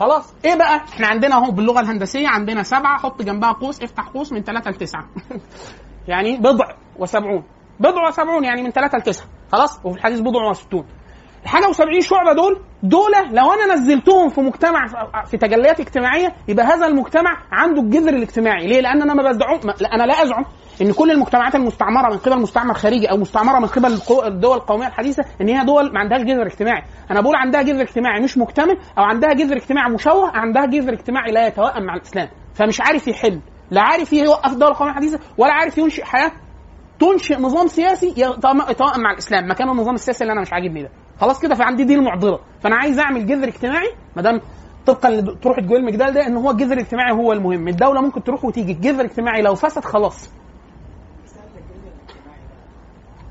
خلاص. 0.00 0.34
إيه 0.44 0.54
بقى؟ 0.54 0.76
إحنا 0.76 1.06
عندنا 1.06 1.34
اهو 1.34 1.50
باللغة 1.50 1.80
الهندسية 1.80 2.28
عندنا 2.28 2.62
سبعة 2.62 2.98
حط 2.98 3.22
جنبها 3.22 3.52
قوس 3.52 3.82
افتح 3.82 4.08
قوس 4.08 4.32
من 4.32 4.42
ثلاثة 4.42 4.70
لتسعه 4.70 5.04
يعني 6.08 6.36
بضع 6.36 6.66
وسبعون. 6.98 7.44
بضع 7.80 8.08
وسبعون 8.08 8.44
يعني 8.44 8.62
من 8.62 8.70
ثلاثة 8.70 8.98
لتسعه 8.98 9.26
خلاص؟ 9.52 9.80
وفي 9.84 9.96
الحديث 9.98 10.20
بضع 10.20 10.48
وستون. 10.50 10.86
الحاجة 11.42 11.64
و70 11.64 12.00
شعبة 12.00 12.32
دول 12.32 12.60
دول 12.82 13.12
لو 13.30 13.52
أنا 13.52 13.74
نزلتهم 13.74 14.28
في 14.28 14.40
مجتمع 14.40 14.86
في 15.24 15.36
تجليات 15.36 15.80
اجتماعية 15.80 16.34
يبقى 16.48 16.66
هذا 16.66 16.86
المجتمع 16.86 17.42
عنده 17.52 17.80
الجذر 17.82 18.08
الاجتماعي. 18.14 18.66
ليه؟ 18.66 18.80
لأن 18.80 19.02
أنا 19.02 19.14
ما 19.14 19.22
بزعم 19.22 19.60
أنا 19.92 20.02
لا 20.02 20.22
أزعم. 20.22 20.44
إن 20.82 20.92
كل 20.92 21.10
المجتمعات 21.10 21.54
المستعمرة 21.54 22.10
من 22.12 22.18
قبل 22.18 22.40
مستعمر 22.40 22.74
خارجي 22.74 23.10
أو 23.10 23.16
مستعمرة 23.16 23.58
من 23.58 23.66
قبل 23.66 23.98
الدول 24.26 24.56
القومية 24.56 24.86
الحديثة 24.86 25.24
إن 25.40 25.48
هي 25.48 25.64
دول 25.64 25.92
ما 25.92 26.00
عندهاش 26.00 26.22
جذر 26.22 26.46
اجتماعي. 26.46 26.82
أنا 27.10 27.20
بقول 27.20 27.36
عندها 27.36 27.62
جذر 27.62 27.82
اجتماعي 27.82 28.20
مش 28.20 28.38
مكتمل 28.38 28.78
أو 28.98 29.02
عندها 29.02 29.32
جذر 29.32 29.56
اجتماعي 29.56 29.90
مشوه 29.92 30.36
عندها 30.36 30.66
جذر 30.66 30.92
اجتماعي 30.92 31.32
لا 31.32 31.46
يتوائم 31.46 31.84
مع 31.84 31.94
الإسلام. 31.94 32.28
فمش 32.54 32.80
عارف 32.80 33.08
يحل. 33.08 33.40
لا 33.70 33.82
عارف 33.82 34.12
يوقف 34.12 34.52
الدولة 34.52 34.72
القومية 34.72 34.90
الحديثة 34.90 35.20
ولا 35.38 35.52
عارف 35.52 35.78
ينشئ 35.78 36.04
حياة. 36.04 36.32
تنشئ 37.00 37.36
نظام 37.36 37.66
سياسي 37.66 38.14
يتوائم 38.16 39.00
مع 39.02 39.12
الإسلام. 39.12 39.50
مكان 39.50 39.70
النظام 39.70 39.94
السياسي 39.94 40.24
اللي 40.24 40.32
أنا 40.32 40.40
مش 40.40 40.52
عاجبني 40.52 40.82
ده. 40.82 40.90
خلاص 41.20 41.40
كده 41.40 41.54
فعندي 41.54 41.84
دي 41.84 41.94
المعضلة. 41.94 42.38
فأنا 42.60 42.76
عايز 42.76 42.98
أعمل 42.98 43.26
جذر 43.26 43.48
اجتماعي 43.48 43.88
ما 44.16 44.22
دام 44.22 44.40
طبقا 44.86 45.10
لطروحه 45.10 45.62
جويل 45.62 45.84
مجدال 45.84 46.12
ده 46.12 46.26
إن 46.26 46.36
هو 46.36 46.50
الجذر 46.50 46.72
الاجتماعي 46.72 47.12
هو 47.12 47.32
المهم. 47.32 47.68
الدولة 47.68 48.00
ممكن 48.00 48.22
تروح 48.22 48.44
وتيجي. 48.44 48.72
الجذر 48.72 49.00
الاجتماعي 49.00 49.42
لو 49.42 49.54
فسد 49.54 49.84
خلاص. 49.84 50.30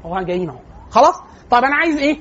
هو 0.05 0.19
جايين 0.21 0.49
اهو 0.49 0.57
خلاص 0.89 1.21
طب 1.51 1.63
أنا 1.63 1.75
عايز 1.75 1.97
إيه 1.97 2.17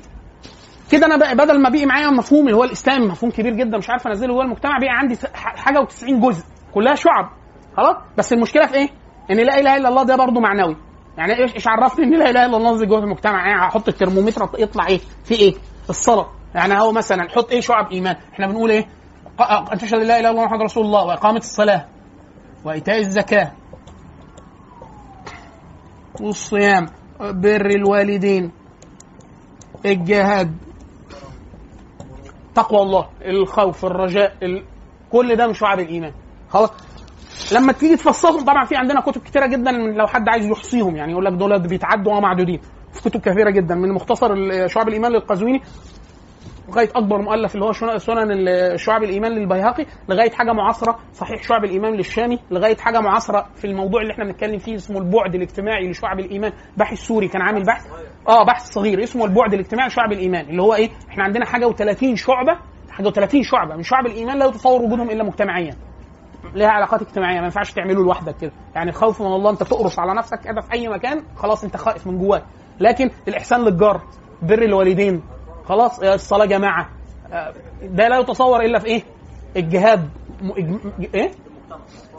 كده 0.91 1.07
أنا 1.07 1.35
بدل 1.35 1.63
ما 1.63 1.69
بقي 1.69 1.87
معايا 1.87 2.11
مفهوم 2.11 2.47
اللي 2.47 2.57
هو 2.57 2.65
الإسلام 2.65 3.03
مفهوم 3.09 3.31
كبير 3.31 3.55
جدا 3.55 3.79
مش 3.79 3.91
عارف 3.91 4.07
انزله 4.07 4.35
جوه 4.35 4.45
المجتمع 4.45 4.79
بقى 4.79 4.91
عندي 4.91 5.19
حاجة 5.35 5.79
و90 5.79 6.11
جزء 6.11 6.45
كلها 6.75 6.95
شعب 6.95 7.31
خلاص 7.77 7.97
بس 8.19 8.33
المشكلة 8.33 8.67
في 8.67 8.75
إيه؟ 8.75 8.89
ان 9.31 9.37
لا 9.37 9.59
إله 9.61 9.77
إلا 9.77 9.89
الله 9.89 10.03
ده 10.03 10.17
برضه 10.17 10.41
معنوي 10.41 10.77
يعني 11.19 11.39
إيش 11.39 11.55
إيش 11.55 11.69
عرفني 11.69 12.05
إن 12.05 12.19
لا 12.19 12.31
إله 12.31 12.47
إلا 12.47 12.57
الله 12.57 12.85
جوه 12.85 12.99
المجتمع 12.99 13.49
يعني 13.49 13.61
هحط 13.69 13.89
الترمومتر 13.89 14.49
يطلع 14.59 14.87
إيه؟ 14.87 15.01
في 15.25 15.35
إيه؟ 15.35 15.55
الصلاة 15.91 16.29
يعني 16.55 16.81
هو 16.81 16.93
مثلا 16.93 17.29
حط 17.29 17.51
إيه 17.51 17.61
شعب 17.61 17.93
إيمان؟ 17.93 18.17
إحنا 18.33 18.47
بنقول 18.47 18.71
إيه؟ 18.71 18.89
أن 19.73 19.79
تشهد 19.79 19.95
لا 19.99 20.03
إله 20.03 20.19
إلا 20.21 20.31
الله 20.31 20.45
محمد 20.45 20.63
رسول 20.63 20.85
الله 20.85 21.05
وإقامة 21.05 21.39
الصلاة 21.39 21.87
وإيتاء 22.65 22.99
الزكاة 22.99 23.53
والصيام 26.21 26.87
بر 27.21 27.67
الوالدين. 27.67 28.51
الجهاد 29.87 30.57
تقوى 32.55 32.83
الله 32.83 33.09
الخوف 33.25 33.85
الرجاء 33.85 34.37
ال... 34.43 34.65
كل 35.13 35.37
ده 35.37 35.47
من 35.47 35.55
شعب 35.55 35.81
الإيمان. 35.81 36.13
خلاص؟ 36.49 36.71
لما 37.53 37.73
تيجي 37.73 37.97
تفصلهم 37.97 38.45
طبعا 38.45 38.65
في 38.65 38.77
عندنا 38.77 39.01
كتب 39.01 39.21
كتيرة 39.23 39.47
جدا 39.47 39.71
لو 39.73 40.07
حد 40.07 40.29
عايز 40.29 40.47
يحصيهم. 40.47 40.97
يعني 40.97 41.13
يقول 41.13 41.25
لك 41.25 41.33
دول 41.33 41.69
بيتعدوا 41.69 42.15
ومعدودين 42.17 42.61
في 42.93 43.11
كتب 43.11 43.21
كثيرة 43.21 43.51
جدا. 43.51 43.75
من 43.75 43.93
مختصر 43.93 44.29
شعب 44.69 44.89
الإيمان 44.89 45.13
للقزويني 45.13 45.63
لغاية 46.69 46.89
أكبر 46.97 47.23
مؤلف 47.23 47.55
اللي 47.55 47.65
هو 47.67 47.73
سنن 47.99 48.47
شعب 48.77 49.03
الإيمان 49.03 49.33
للبيهقي 49.33 49.87
لغاية 50.09 50.31
حاجة 50.31 50.53
معاصرة 50.53 50.99
صحيح 51.13 51.43
شعب 51.43 51.65
الإيمان 51.65 51.93
للشامي 51.95 52.39
لغاية 52.51 52.77
حاجة 52.77 53.01
معاصرة 53.01 53.47
في 53.55 53.67
الموضوع 53.67 54.03
اللي 54.03 54.13
إحنا 54.13 54.25
بنتكلم 54.25 54.59
فيه 54.59 54.75
اسمه 54.75 54.99
البعد 54.99 55.35
الاجتماعي 55.35 55.91
لشعب 55.91 56.21
الإيمان. 56.21 56.53
باحث 56.77 56.99
سوري 56.99 57.29
كان 57.29 57.43
عامل 57.43 57.63
بحث؟ 57.65 57.87
آه 58.29 58.45
بحث 58.45 58.71
صغير 58.73 59.03
اسمه 59.03 59.25
البعد 59.25 59.55
الاجتماعي 59.55 59.89
لشعب 59.89 60.13
الإيمان 60.13 60.49
اللي 60.49 60.63
هو 60.63 60.75
إيه؟ 60.75 60.91
إحنا 61.09 61.25
عندنا 61.25 61.45
حاجة 61.47 61.67
و30 61.71 62.15
شعبة 62.15 62.59
حاجة 62.91 63.09
و30 63.11 63.43
شعبة 63.43 63.77
من 63.77 63.83
شعب 63.83 64.07
الإيمان 64.07 64.39
لا 64.39 64.47
يتصور 64.47 64.83
وجودهم 64.83 65.11
إلا 65.11 65.25
مجتمعيا. 65.25 65.75
ليها 66.55 66.69
علاقات 66.69 67.03
اجتماعية 67.03 67.39
ما 67.39 67.45
ينفعش 67.45 67.73
تعمله 67.73 68.03
لوحدك 68.05 68.37
كده. 68.41 68.53
يعني 68.75 68.91
الخوف 68.91 69.21
من 69.23 69.27
الله 69.27 69.51
أنت 69.51 69.63
تقرص 69.63 69.99
على 69.99 70.15
نفسك 70.15 70.41
كده 70.41 70.61
في 70.61 70.73
أي 70.73 70.89
مكان 70.89 71.23
خلاص 71.37 71.65
أنت 71.65 71.77
خائف 71.77 72.07
من 72.07 72.19
جواك. 72.19 72.45
لكن 72.81 73.11
الإحسان 73.29 73.61
للجار 73.61 74.01
بر 74.43 74.63
الوالدين 74.63 75.23
خلاص 75.69 76.01
الصلاة 76.01 76.45
جماعة. 76.47 76.89
ده 77.83 78.09
لا 78.09 78.19
يتصور 78.19 78.61
إلا 78.61 78.79
في 78.79 78.87
إيه؟ 78.87 79.03
الجهاد 79.57 80.09
إيه؟ 81.15 81.31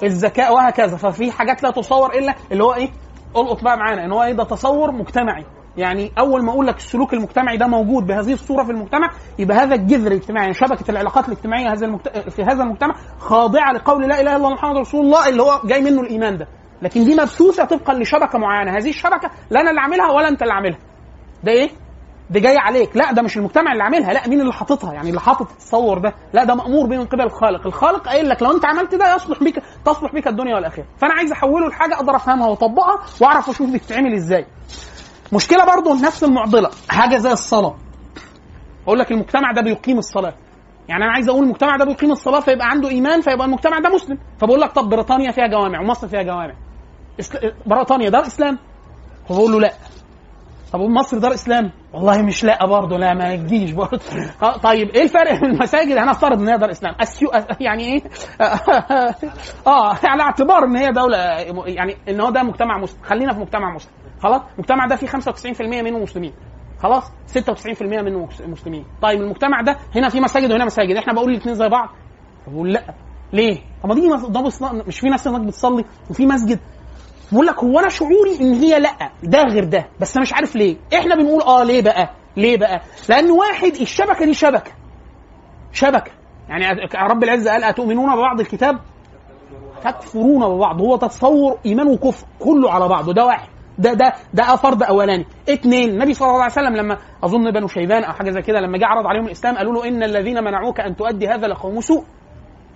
الذكاء 0.04 0.54
وهكذا. 0.54 0.98
ففي 0.98 1.32
حاجات 1.32 1.64
لا 1.64 1.72
تصور 1.72 2.14
إلا 2.14 2.36
اللي 2.52 2.64
هو 2.64 2.74
إيه؟ 2.74 2.90
ألقط 3.38 3.64
بقى 3.64 3.78
معانا. 3.78 4.06
إن 4.06 4.12
هو 4.12 4.24
إيه؟ 4.24 4.34
ده 4.34 4.44
تصور 4.44 4.92
مجتمعي. 4.92 5.46
يعني 5.78 6.12
أول 6.20 6.44
ما 6.46 6.52
أقول 6.52 6.68
لك 6.68 6.78
السلوك 6.78 7.14
المجتمعي 7.14 7.58
ده 7.58 7.68
موجود 7.68 8.08
بهذه 8.08 8.34
الصورة 8.34 8.64
في 8.64 8.72
المجتمع 8.72 9.10
يبقى 9.40 9.58
هذا 9.58 9.76
الجذر 9.76 10.08
الاجتماعي. 10.08 10.44
يعني 10.46 10.54
شبكة 10.54 10.92
العلاقات 10.92 11.28
الاجتماعية 11.28 11.72
هذا 11.74 11.86
المجت... 11.86 12.10
في 12.30 12.44
هذا 12.44 12.64
المجتمع 12.64 12.96
خاضعة 13.20 13.72
لقول 13.74 14.02
لا 14.02 14.22
إله 14.22 14.22
إلا 14.22 14.36
الله 14.36 14.50
محمد 14.54 14.78
رسول 14.78 15.06
الله 15.06 15.30
اللي 15.30 15.42
هو 15.44 15.62
جاي 15.66 15.82
منه 15.82 16.02
الإيمان 16.02 16.38
ده. 16.38 16.48
لكن 16.82 17.04
دي 17.06 17.16
مبثوثة 17.16 17.66
طبقا 17.66 17.94
لشبكة 17.94 18.40
معينة. 18.40 18.78
هذه 18.78 18.90
الشبكة 18.90 19.32
لا 19.50 19.62
أنا 19.62 19.70
اللي 19.70 19.82
عاملها 19.82 20.12
ولا 20.12 20.28
أنت 20.28 20.42
اللي 20.42 20.54
عاملها. 20.54 20.80
ده 21.44 21.52
إيه؟ 21.52 21.70
ده 22.30 22.40
جاي 22.40 22.58
عليك. 22.58 22.98
لا 22.98 23.12
ده 23.12 23.22
مش 23.22 23.38
المجتمع 23.38 23.72
اللي 23.72 23.84
عاملها 23.84 24.14
لا 24.14 24.28
مين 24.28 24.42
اللي 24.42 24.54
حاططها؟ 24.54 24.94
يعني 24.94 25.10
اللي 25.10 25.22
حاطط 25.22 25.52
التصور 25.52 25.98
ده. 25.98 26.14
لا 26.34 26.44
ده 26.44 26.56
مأمور 26.56 26.88
به 26.88 26.98
من 26.98 27.06
قبل 27.06 27.22
الخالق. 27.22 27.68
الخالق 27.68 28.08
قايل 28.08 28.30
لك 28.30 28.42
لو 28.44 28.52
انت 28.52 28.66
عملت 28.66 28.96
ده 28.96 29.16
يصلح 29.16 29.40
بيك 29.44 29.56
تصلح 29.86 30.12
بيك 30.14 30.28
الدنيا 30.28 30.56
والآخرة. 30.56 30.86
فأنا 30.98 31.14
عايز 31.14 31.32
أحوله 31.32 31.68
لحاجة 31.68 31.96
أقدر 31.96 32.16
أفهمها 32.16 32.48
وأطبقها 32.48 33.00
وأعرف 33.22 33.50
أشوف 33.50 33.70
بتتعمل 33.72 34.14
إزاي. 34.14 34.46
مشكلة 35.34 35.66
برضو 35.66 35.94
نفس 35.94 36.24
المعضلة 36.24 36.70
حاجة 36.90 37.18
زي 37.18 37.32
الصلاة. 37.32 37.76
أقول 38.88 39.00
لك 39.00 39.12
المجتمع 39.12 39.52
ده 39.52 39.62
بيقيم 39.62 39.98
الصلاة. 39.98 40.34
يعني 40.88 41.04
أنا 41.04 41.12
عايز 41.12 41.30
أقول 41.30 41.44
المجتمع 41.44 41.78
ده 41.78 41.86
بيقيم 41.86 42.12
الصلاة 42.12 42.40
فيبقى 42.40 42.68
عنده 42.70 42.90
إيمان 42.90 43.22
فيبقى 43.22 43.46
المجتمع 43.46 43.80
ده 43.80 43.90
مسلم. 43.90 44.18
فبقول 44.42 44.62
لك 44.62 44.72
طب 44.72 44.90
بريطانيا 44.90 45.32
فيها 45.32 45.48
جوامع 45.48 45.82
ومصر 45.82 46.08
فيها 46.08 46.22
جوامع. 46.24 46.54
بريطانيا 47.66 48.10
دار 48.10 48.22
اسلام 48.22 48.58
فبقول 49.30 49.52
له 49.52 49.60
لا. 49.60 49.74
طب 50.74 50.80
مصر 50.80 51.18
دار 51.18 51.34
إسلام؟ 51.34 51.72
والله 51.94 52.22
مش 52.22 52.44
لا 52.44 52.66
برضه 52.66 52.98
لا 52.98 53.14
ما 53.14 53.36
تجيش 53.36 53.72
برضه. 53.72 54.00
طيب 54.64 54.90
إيه 54.90 55.04
الفرق 55.04 55.32
بين 55.42 55.46
المساجد؟ 55.52 55.98
هنفترض 55.98 56.42
إن 56.42 56.48
هي 56.48 56.58
دار 56.58 56.72
إسلام. 56.72 56.96
أسيو... 57.02 57.30
يعني 57.60 57.84
إيه؟ 57.86 58.02
آه 59.68 59.94
على 60.04 60.24
اعتبار 60.24 60.64
إن 60.64 60.76
هي 60.76 60.92
دولة 60.92 61.18
يعني 61.66 61.96
إن 62.10 62.22
هو 62.22 62.30
ده 62.30 62.44
مجتمع 62.44 62.78
مسلم. 62.78 63.04
خلينا 63.04 63.34
في 63.34 63.40
مجتمع 63.40 63.74
مسلم. 63.76 63.92
خلاص؟ 64.20 64.42
المجتمع 64.54 64.86
ده 64.86 64.96
فيه 64.96 65.08
95% 65.08 65.62
منه 65.62 66.00
مسلمين. 66.00 66.34
خلاص؟ 66.80 67.04
96% 67.38 67.82
منه 67.82 68.26
مس- 68.26 68.42
مسلمين. 68.42 68.86
طيب 69.02 69.22
المجتمع 69.22 69.62
ده 69.62 69.78
هنا 69.96 70.10
في 70.10 70.20
مساجد 70.20 70.52
وهنا 70.52 70.66
مساجد. 70.66 70.96
إحنا 70.96 71.14
بقول 71.14 71.32
الاثنين 71.32 71.56
زي 71.56 71.70
بعض. 71.70 71.90
بقول 72.48 72.74
لا 72.74 72.84
ليه؟ 73.34 73.58
طب 73.84 73.90
ما 73.90 73.96
دي 73.96 74.02
مش 74.88 75.00
في 75.00 75.10
ناس 75.10 75.28
هناك 75.28 75.42
بتصلي 75.42 75.86
وفي 76.10 76.26
مسجد. 76.26 76.60
بقول 77.32 77.46
لك 77.46 77.64
هو 77.64 77.80
أنا 77.80 77.90
شعوري 77.90 78.40
إن 78.42 78.54
هي 78.54 78.80
لأ 78.80 79.12
ده 79.24 79.44
غير 79.44 79.64
ده. 79.64 79.86
بس 80.00 80.16
أنا 80.16 80.22
مش 80.22 80.34
عارف 80.34 80.56
ليه. 80.56 80.78
إحنا 80.94 81.16
بنقول 81.16 81.42
آه 81.42 81.64
ليه 81.64 81.82
بقى؟ 81.82 82.10
ليه 82.38 82.58
بقى؟ 82.58 82.82
لأن 83.10 83.32
واحد 83.32 83.76
الشبكة 83.82 84.26
دي 84.26 84.34
شبكة. 84.34 84.72
شبكة. 85.72 86.12
يعني 86.50 86.66
رب 86.96 87.24
العزة 87.24 87.52
قال 87.52 87.64
أتؤمنون 87.64 88.16
ببعض 88.16 88.40
الكتاب؟ 88.40 88.80
تكفرون 89.84 90.56
ببعض. 90.56 90.82
هو 90.82 90.96
تصور 90.96 91.58
إيمان 91.66 91.88
وكفر 91.88 92.28
كله 92.40 92.72
على 92.72 92.88
بعضه 92.88 93.14
ده 93.14 93.26
واحد. 93.26 93.48
ده 93.78 93.94
ده 93.94 94.14
ده 94.34 94.56
فرض 94.56 94.84
أولاني. 94.84 95.26
اثنين 95.50 95.90
النبي 95.90 96.14
صلى 96.14 96.28
الله 96.30 96.42
عليه 96.44 96.52
وسلم 96.54 96.76
لما 96.76 96.98
أظن 97.24 97.52
بنو 97.52 97.68
شيبان 97.68 98.04
أو 98.04 98.14
حاجة 98.14 98.32
زي 98.32 98.42
كده 98.42 98.60
لما 98.60 98.78
جه 98.78 98.86
عرض 98.86 99.08
عليهم 99.08 99.26
الإسلام 99.26 99.58
قالوا 99.58 99.74
له 99.74 99.88
إن 99.88 100.04
الذين 100.04 100.44
منعوك 100.44 100.80
أن 100.80 100.96
تؤدي 100.96 101.28
هذا 101.28 101.48
لقوم 101.48 101.82
سوء. 101.82 102.04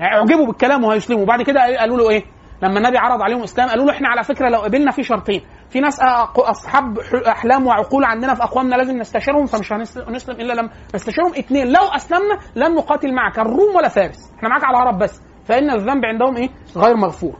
أعجبوا 0.01 0.45
بالكلام 0.45 0.83
وهيسلموا. 0.83 1.25
بعد 1.25 1.41
كده 1.41 1.77
قالوا 1.79 1.97
له 1.97 2.09
إيه؟ 2.09 2.23
لما 2.63 2.77
النبي 2.79 2.97
عرض 2.97 3.21
عليهم 3.21 3.39
الإسلام 3.39 3.69
قالوا 3.69 3.85
له 3.85 3.91
إحنا 3.91 4.09
على 4.09 4.23
فكرة 4.23 4.49
لو 4.49 4.59
قبلنا 4.59 4.91
في 4.91 5.03
شرطين. 5.03 5.41
في 5.69 5.79
ناس 5.79 5.99
أصحاب 6.37 6.99
أحلام 7.27 7.67
وعقول 7.67 8.03
عندنا 8.05 8.33
في 8.35 8.43
اقوامنا 8.43 8.75
لازم 8.75 8.97
نستشيرهم 8.97 9.45
فمش 9.45 9.73
هنس- 9.73 9.97
هنسلم 9.97 10.35
إلا 10.35 10.53
لما 10.53 10.69
نستشيرهم. 10.95 11.31
اثنين 11.39 11.67
لو 11.67 11.81
أسلمنا 11.95 12.39
لن 12.55 12.75
نقاتل 12.75 13.13
معك 13.15 13.39
الروم 13.39 13.75
ولا 13.75 13.87
فارس. 13.89 14.31
إحنا 14.37 14.49
معاك 14.49 14.63
على 14.63 14.77
العرب 14.77 14.97
بس. 14.99 15.21
فإن 15.45 15.71
الذنب 15.71 16.05
عندهم 16.05 16.35
إيه؟ 16.37 16.49
غير 16.77 16.95
مغفور. 16.95 17.33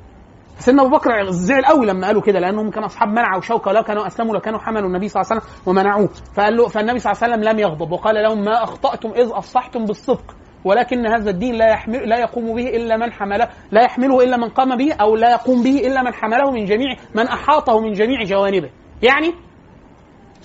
سيدنا 0.59 0.81
أبو 0.81 0.97
بكر 0.97 1.29
زعل 1.31 1.65
قوي 1.65 1.85
لما 1.85 2.07
قالوا 2.07 2.21
كده 2.21 2.39
لأنهم 2.39 2.69
كانوا 2.69 2.87
أصحاب 2.87 3.09
منع 3.09 3.37
وشوكة 3.37 3.71
لو 3.71 3.83
كانوا 3.83 4.07
أسلموا 4.07 4.35
لكانوا 4.35 4.59
حملوا 4.59 4.87
النبي 4.87 5.07
صلى 5.07 5.21
الله 5.21 5.31
عليه 5.31 5.41
وسلم 5.41 5.61
ومنعوه. 5.65 6.09
فقال 6.35 6.57
له 6.57 6.67
فالنبي 6.67 6.99
صلى 6.99 7.11
الله 7.11 7.23
عليه 7.23 7.33
وسلم 7.33 7.49
لم 7.49 7.59
يغضب 7.59 7.91
وقال 7.91 8.15
لهم 8.23 8.43
ما 8.45 8.63
أخطأتم 8.63 9.09
إذ 9.09 9.29
أفصحتم 9.33 9.85
بالصدق. 9.85 10.35
ولكن 10.65 11.05
هذا 11.05 11.29
الدين 11.29 11.55
لا 11.55 11.67
يحمل 11.67 12.09
لا 12.09 12.19
يقوم 12.19 12.55
به 12.55 12.67
إلا 12.69 12.97
من 12.97 13.11
حمله 13.13 13.49
لا 13.71 13.81
يحمله 13.81 14.23
إلا 14.23 14.37
من 14.37 14.49
قام 14.49 14.77
به 14.77 14.93
أو 14.93 15.15
لا 15.15 15.31
يقوم 15.31 15.63
به 15.63 15.87
إلا 15.87 16.01
من 16.03 16.13
حمله 16.13 16.51
من 16.51 16.65
جميع 16.65 16.95
من 17.15 17.27
أحاطه 17.27 17.79
من 17.79 17.91
جميع 17.91 18.23
جوانبه. 18.23 18.69
يعني 19.01 19.33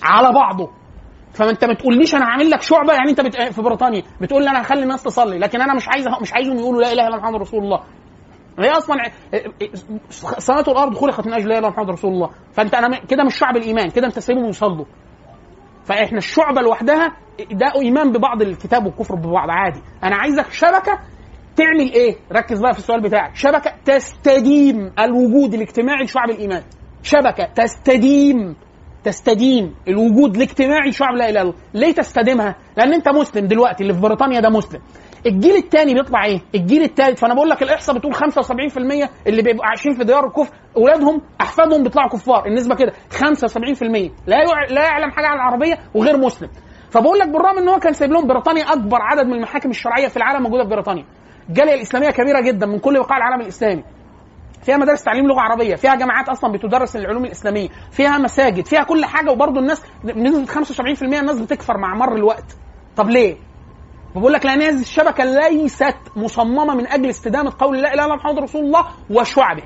على 0.03 0.33
بعضه. 0.33 0.69
فما 1.33 1.49
أنت 1.49 1.65
ما 1.65 1.73
تقوليش 1.73 2.15
أنا 2.15 2.25
هعمل 2.25 2.49
لك 2.49 2.61
شعبة 2.61 2.93
يعني 2.93 3.09
أنت 3.09 3.21
بت... 3.21 3.41
في 3.41 3.61
بريطانيا 3.61 4.03
بتقول 4.21 4.43
لي 4.43 4.49
أنا 4.49 4.61
هخلي 4.61 4.83
الناس 4.83 5.03
تصلي 5.03 5.37
لكن 5.39 5.61
أنا 5.61 5.73
مش 5.73 5.87
عايز 5.87 6.07
مش 6.21 6.33
عايزهم 6.33 6.57
يقولوا 6.57 6.81
لا 6.81 6.91
إله 6.91 7.07
إلا 7.07 7.17
محمد 7.17 7.41
رسول 7.41 7.63
الله. 7.63 7.79
هي 8.59 8.69
أصلا 8.71 8.95
سماوات 10.39 10.67
الأرض 10.67 10.93
خلقت 10.93 11.27
من 11.27 11.33
أجل 11.33 11.49
لا 11.49 11.57
إله 11.57 11.67
إلا 11.67 11.69
محمد 11.69 11.89
رسول 11.89 12.11
الله. 12.11 12.29
فأنت 12.53 12.73
أنا 12.73 12.99
كده 12.99 13.23
مش 13.23 13.35
شعب 13.35 13.57
الإيمان 13.57 13.89
كده 13.89 14.07
أنت 14.07 14.19
سايبهم 14.19 14.49
يصلوا. 14.49 14.85
فإحنا 15.89 16.17
الشعبه 16.17 16.61
لوحدها 16.61 17.17
ده 17.51 17.71
إيمان 17.81 18.11
ببعض 18.11 18.41
الكتاب 18.41 18.85
والكفر 18.85 19.15
ببعض 19.15 19.49
عادي. 19.49 19.81
أنا 20.03 20.15
عايزك 20.15 20.51
شبكة 20.51 20.99
تعمل 21.55 21.91
إيه؟ 21.93 22.15
ركز 22.31 22.61
بقى 22.61 22.73
في 22.73 22.79
السؤال 22.79 23.01
بتاعك. 23.01 23.35
شبكة 23.35 23.71
تستديم 23.85 24.91
الوجود 24.99 25.53
الاجتماعي 25.53 26.03
لشعب 26.03 26.29
الإيمان. 26.29 26.63
شبكة 27.03 27.45
تستديم 27.55 28.55
تستديم 29.03 29.75
الوجود 29.87 30.35
الاجتماعي 30.35 30.89
لشعب 30.89 31.13
لا 31.15 31.29
إله 31.29 31.29
إلا 31.29 31.41
الله. 31.41 31.53
ليه 31.73 31.93
تستديمها؟ 31.93 32.55
لأن 32.77 32.93
أنت 32.93 33.09
مسلم 33.09 33.47
دلوقتي 33.47 33.83
اللي 33.83 33.93
في 33.93 33.99
بريطانيا 33.99 34.39
ده 34.39 34.49
مسلم. 34.49 34.81
الجيل 35.25 35.55
الثاني 35.55 35.93
بيطلع 35.93 36.25
إيه؟ 36.25 36.41
الجيل 36.55 36.83
الثالث 36.83 37.19
فانا 37.19 37.33
بقول 37.33 37.49
لك 37.49 37.63
الاحصاء 37.63 37.97
بتقول 37.97 38.15
75% 38.15 38.19
اللي 39.27 39.41
بيبقوا 39.41 39.65
عايشين 39.65 39.93
في 39.93 40.03
ديار 40.03 40.27
الكفر 40.27 40.53
اولادهم 40.77 41.21
احفادهم 41.41 41.83
بيطلعوا 41.83 42.09
كفار. 42.09 42.45
النسبة 42.45 42.75
كده 42.75 42.91
75% 42.91 43.83
لا 44.27 44.37
يع... 44.37 44.65
لا 44.69 44.83
يعلم 44.83 45.11
حاجة 45.11 45.27
عن 45.27 45.35
العربية 45.35 45.77
وغير 45.93 46.17
مسلم. 46.17 46.49
فبقول 46.89 47.19
لك 47.19 47.27
بالرغم 47.27 47.57
إن 47.57 47.69
هو 47.69 47.79
كان 47.79 47.93
سايب 47.93 48.11
لهم 48.11 48.27
بريطانيا 48.27 48.63
أكبر 48.73 48.97
عدد 49.01 49.25
من 49.25 49.33
المحاكم 49.33 49.69
الشرعية 49.69 50.07
في 50.07 50.17
العالم 50.17 50.43
موجودة 50.43 50.63
في 50.63 50.69
بريطانيا. 50.69 51.05
الجالية 51.49 51.73
الإسلامية 51.73 52.09
كبيرة 52.09 52.41
جدا 52.41 52.65
من 52.65 52.79
كل 52.79 52.99
بقاع 52.99 53.17
العالم 53.17 53.41
الإسلامي. 53.41 53.83
فيها 54.61 54.77
مدارس 54.77 55.03
تعليم 55.03 55.27
لغة 55.27 55.39
عربية 55.39 55.75
فيها 55.75 55.95
جامعات 55.95 56.29
أصلا 56.29 56.51
بتدرس 56.51 56.95
العلوم 56.95 57.25
الإسلامية 57.25 57.67
فيها 57.91 58.17
مساجد 58.17 58.65
فيها 58.65 58.83
كل 58.83 59.05
حاجة. 59.05 59.31
وبرضه 59.31 59.59
الناس 59.59 59.83
بنسبه 60.03 60.45
75% 60.45 61.03
الناس 61.03 61.39
بتكفر 61.41 61.77
مع 61.77 61.95
مر 61.95 62.15
الوقت. 62.15 62.57
طب 62.97 63.09
ليه؟ 63.09 63.48
بقول 64.15 64.33
لك 64.33 64.45
لأن 64.45 64.61
هذه 64.61 64.81
الشبكة 64.81 65.23
ليست 65.23 65.95
مصممة 66.15 66.75
من 66.75 66.87
أجل 66.87 67.09
استدامة 67.09 67.53
قول 67.59 67.81
لا 67.81 67.93
إله 67.93 67.93
إلا 67.93 68.03
الله 68.03 68.15
محمد 68.15 68.39
رسول 68.39 68.61
الله 68.65 68.85
وشعبه. 69.09 69.63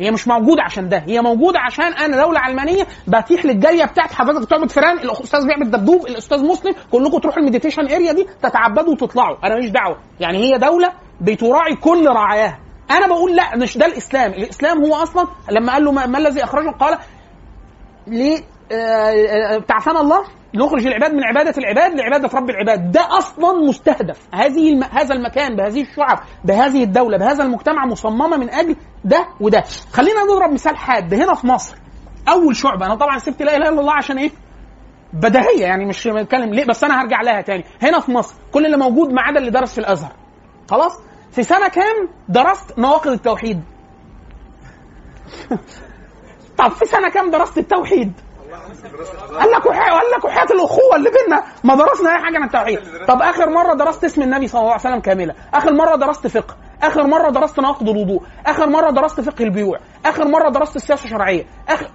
هي 0.00 0.10
مش 0.10 0.28
موجودة 0.28 0.62
عشان 0.62 0.88
ده. 0.88 0.98
هي 1.06 1.20
موجودة 1.20 1.58
عشان 1.60 1.92
أنا 1.92 2.16
دولة 2.22 2.40
علمانية 2.40 2.86
بتيح 3.08 3.44
للجاليه 3.44 3.84
بتاعت 3.84 4.12
حضرتك 4.12 4.40
بتعبد 4.46 4.70
فيران 4.70 4.98
الأستاذ 4.98 5.46
بيعبد 5.46 5.70
دبدوب 5.70 6.06
الأستاذ 6.06 6.44
مسلم 6.44 6.74
كلكم 6.92 7.18
تروحوا 7.18 7.40
ال 7.42 7.46
meditation 7.46 7.82
area 7.88 8.12
دي 8.12 8.26
تتعبدوا 8.42 8.92
وتطلعوا. 8.92 9.36
أنا 9.44 9.54
ماليش 9.54 9.70
دعوة. 9.70 9.98
يعني 10.20 10.38
هي 10.38 10.58
دولة 10.58 10.92
بتراعي 11.20 11.74
كل 11.76 12.06
رعاياها 12.06 12.58
أنا 12.90 13.06
بقول 13.06 13.36
لا 13.36 13.56
مش 13.56 13.78
ده 13.78 13.86
الإسلام. 13.86 14.30
الإسلام 14.30 14.84
هو 14.84 14.94
أصلا 14.94 15.26
لما 15.50 15.72
قال 15.72 15.84
له 15.84 15.92
ما, 15.92 16.06
ما 16.06 16.18
الذي 16.18 16.44
أخرجه 16.44 16.70
قال 16.70 16.98
ليه 18.06 18.38
ابتعثنا 18.72 20.00
الله 20.00 20.24
نخرج 20.54 20.86
العباد 20.86 21.14
من 21.14 21.24
عبادة 21.24 21.54
العباد 21.58 21.94
لعبادة 21.94 22.38
رب 22.38 22.50
العباد. 22.50 22.92
ده 22.92 23.18
أصلا 23.18 23.68
مستهدف. 23.68 24.28
هذه 24.34 24.72
الم... 24.72 24.84
هذا 24.84 25.14
المكان 25.14 25.56
بهذه 25.56 25.82
الشعب 25.82 26.18
بهذه 26.44 26.82
الدولة 26.82 27.18
بهذا 27.18 27.44
المجتمع 27.44 27.86
مصممة 27.86 28.36
من 28.36 28.50
أجل 28.50 28.76
ده 29.04 29.28
وده. 29.40 29.64
خلينا 29.92 30.22
نضرب 30.22 30.52
مثال 30.52 30.76
حاد 30.76 31.14
هنا 31.14 31.34
في 31.34 31.46
مصر. 31.46 31.76
أول 32.28 32.56
شعبة 32.56 32.86
أنا 32.86 32.94
طبعا 32.94 33.18
سبت 33.18 33.42
لا 33.42 33.56
إله 33.56 33.68
إلا 33.68 33.80
الله 33.80 33.92
عشان 33.92 34.18
إيه؟ 34.18 34.30
بديهية 35.12 35.62
يعني 35.62 35.84
مش 35.84 36.08
بتكلم 36.08 36.54
ليه؟ 36.54 36.64
بس 36.64 36.84
أنا 36.84 37.02
هرجع 37.02 37.22
لها 37.22 37.40
تاني. 37.40 37.64
هنا 37.82 38.00
في 38.00 38.12
مصر 38.12 38.34
كل 38.52 38.66
اللي 38.66 38.76
موجود 38.76 39.12
ما 39.12 39.22
عدا 39.22 39.38
اللي 39.38 39.50
درس 39.50 39.72
في 39.72 39.78
الأزهر. 39.78 40.12
خلاص؟ 40.70 41.00
في 41.32 41.42
سنة 41.42 41.68
كام 41.68 42.08
درست 42.28 42.78
نواقض 42.78 43.10
التوحيد؟ 43.10 43.60
طب 46.58 46.68
في 46.68 46.84
سنة 46.84 47.10
كام 47.10 47.30
درست 47.30 47.58
التوحيد؟ 47.58 48.12
قال 49.38 49.50
لك. 49.50 49.66
قال 49.68 50.10
لك 50.18 50.24
وحياة 50.24 50.46
الأخوة 50.50 50.96
اللي 50.96 51.10
بينا 51.10 51.44
ما 51.64 51.74
درسنا 51.74 52.10
أي 52.10 52.18
حاجة 52.24 52.36
عن 52.36 52.44
التوحيد. 52.44 52.78
طب 53.08 53.22
آخر 53.22 53.50
مرة 53.50 53.74
درست 53.74 54.04
اسم 54.04 54.22
النبي 54.22 54.46
صلى 54.46 54.60
الله 54.60 54.72
عليه 54.72 54.80
وسلم 54.80 55.00
كاملة. 55.00 55.34
آخر 55.54 55.72
مرة 55.72 55.96
درست 55.96 56.26
فقه. 56.26 56.56
آخر 56.82 57.06
مرة 57.06 57.30
درست 57.30 57.60
نواقض 57.60 57.88
الوضوء. 57.88 58.22
آخر 58.46 58.66
مرة 58.66 58.90
درست 58.90 59.20
فقه 59.20 59.44
البيوع. 59.44 59.78
آخر 60.06 60.24
مرة 60.24 60.48
درست 60.48 60.76
السياسة 60.76 61.04
الشرعية. 61.04 61.46
اخر 61.68 61.90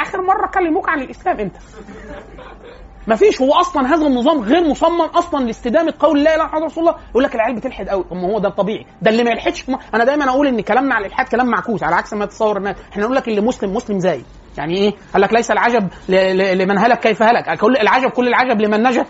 آخر 0.00 0.22
مرة 0.22 0.46
كلموك 0.54 0.88
عن 0.88 1.00
الإسلام 1.00 1.40
إمتى 1.40 1.58
ما 3.06 3.16
فيش 3.16 3.42
هو 3.42 3.54
أصلا 3.54 3.94
هذا 3.94 4.06
النظام 4.06 4.40
غير 4.40 4.68
مصمم 4.68 5.00
أصلا 5.00 5.44
لاستدامة 5.44 5.94
قول 6.00 6.24
لا 6.24 6.34
إله 6.34 6.44
إلا 6.44 6.64
رسول 6.66 6.88
الله. 6.88 7.00
يقول 7.10 7.24
لك 7.24 7.34
العيال 7.34 7.56
بتلحد 7.56 7.88
قوي. 7.88 8.04
طب 8.10 8.16
ما 8.16 8.32
هو 8.32 8.38
ده 8.38 8.48
الطبيعي 8.48 8.86
ده 9.02 9.10
اللي 9.10 9.24
ما 9.24 9.30
يلحدش. 9.30 9.64
أنا 9.94 10.04
دايما 10.04 10.28
أقول 10.30 10.46
إن 10.46 10.60
كلامنا 10.60 10.94
على 10.94 11.06
الإلحاد 11.06 11.28
كلام 11.28 11.46
معكوس. 11.46 11.82
على 11.82 11.96
عكس 11.96 12.14
ما 12.14 12.26
تتصور 12.26 12.56
الناس. 12.56 12.76
إحنا 12.92 13.02
نقول 13.02 13.16
لك 13.16 13.28
اللي 13.28 13.40
مسلم 13.40 13.74
مسلم 13.74 13.98
زي 13.98 14.22
يعني 14.58 14.76
إيه؟ 14.76 14.92
قال 15.12 15.22
لك 15.22 15.32
ليس 15.32 15.50
العجب 15.50 15.88
لمن 16.08 16.78
هلك 16.78 17.00
كيف 17.00 17.22
هلك، 17.22 17.58
كل 17.58 17.76
العجب 17.76 18.10
كل 18.10 18.28
العجب 18.28 18.60
لمن 18.60 18.82
نجا. 18.82 19.06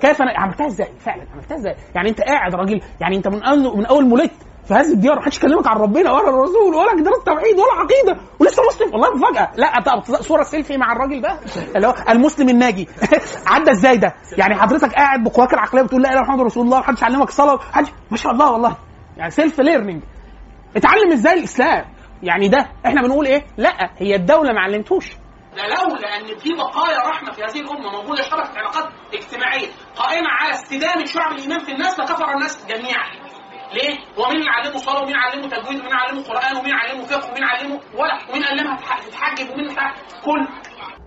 كيف 0.00 0.22
عملتها 0.22 0.66
إزاي؟ 0.66 0.88
فعلا 1.00 1.22
عملتها 1.34 1.56
إزاي؟ 1.56 1.74
يعني 1.94 2.08
أنت 2.08 2.20
قاعد 2.20 2.54
راجل. 2.54 2.80
يعني 3.00 3.16
أنت 3.16 3.28
من 3.28 3.42
اول 3.42 3.78
من 3.78 3.86
أول 3.86 4.06
ما 4.08 4.14
ولدت 4.14 4.32
في 4.68 4.74
هذه 4.74 4.92
الديار 4.92 5.18
محدش 5.18 5.38
كلمك 5.38 5.66
عن 5.66 5.76
ربنا 5.76 6.12
ولا 6.12 6.28
الرسول 6.28 6.74
ولا 6.74 7.02
دراسه 7.02 7.24
توحيد 7.24 7.58
ولا 7.58 7.72
عقيدة 7.72 8.20
ولسه 8.40 8.62
مسلم. 8.68 8.92
والله 8.92 9.14
مفاجاه 9.14 9.50
لا 9.56 10.00
صوره 10.20 10.42
سيلفي 10.42 10.76
مع 10.76 10.92
الراجل 10.92 11.20
ده؟ 11.20 11.38
اللي 11.76 11.86
هو 11.86 11.94
المسلم 12.08 12.48
الناجي. 12.48 12.88
عدى 13.46 13.70
إزاي 13.70 13.96
ده؟ 13.96 14.14
يعني 14.38 14.54
حضرتك 14.54 14.94
قاعد 14.94 15.22
بقواك 15.22 15.54
العقليه 15.54 15.82
بتقول 15.82 16.02
لا 16.02 16.08
إله 16.08 16.18
إلا 16.18 16.28
محمد 16.28 16.40
رسول 16.40 16.64
الله 16.64 16.78
محدش 16.78 17.04
علمك 17.04 17.28
الصلاة 17.28 17.54
محدش 17.54 17.88
ما 18.10 18.16
شاء 18.16 18.32
الله 18.32 18.50
والله. 18.52 18.76
يعني 19.16 19.30
self 19.30 19.60
learning. 19.60 20.02
اتعلم 20.76 21.12
إزاي 21.12 21.38
الإسلام؟ 21.38 21.84
يعني 22.22 22.48
ده 22.48 22.68
إحنا 22.86 23.02
بنقول 23.02 23.26
إيه؟ 23.26 23.44
لا 23.56 23.90
هي 23.98 24.14
الدولة 24.14 24.52
ما 24.52 24.60
علمتوش. 24.60 25.16
ده 25.56 25.62
لولا 25.62 26.16
أن 26.16 26.38
في 26.38 26.48
بقايا 26.54 26.98
رحمة 26.98 27.32
في 27.32 27.42
هذه 27.42 27.60
الأمة 27.60 27.90
موجودة 27.90 28.22
شبكة 28.22 28.58
علاقات 28.58 28.84
اجتماعية 29.14 29.68
قائمة 29.96 30.28
على 30.28 30.50
استدامة 30.50 31.04
شعب 31.04 31.32
الإيمان 31.32 31.58
في 31.58 31.72
الناس 31.72 32.00
لكفر 32.00 32.30
الناس 32.34 32.66
جميعا. 32.66 33.23
ليه؟ 33.74 33.94
هو 34.18 34.28
مين 34.28 34.36
اللي 34.38 34.50
علمه 34.50 34.76
صلاه 34.76 35.02
ومين 35.02 35.16
علمه 35.16 35.48
تجويد 35.48 35.80
ومين 35.80 35.92
علمه 35.94 36.22
قرآن؟ 36.22 36.56
ومين 36.56 36.74
علمه 36.74 37.04
فقه؟ 37.04 37.30
ومين 37.30 37.44
علمه 37.44 37.80
ولا؟ 37.98 38.18
ومين 38.30 38.44
علمها 38.44 38.76
تح- 38.76 39.06
تتحجب 39.06 39.50
ومين 39.52 39.68
كل 40.24 40.48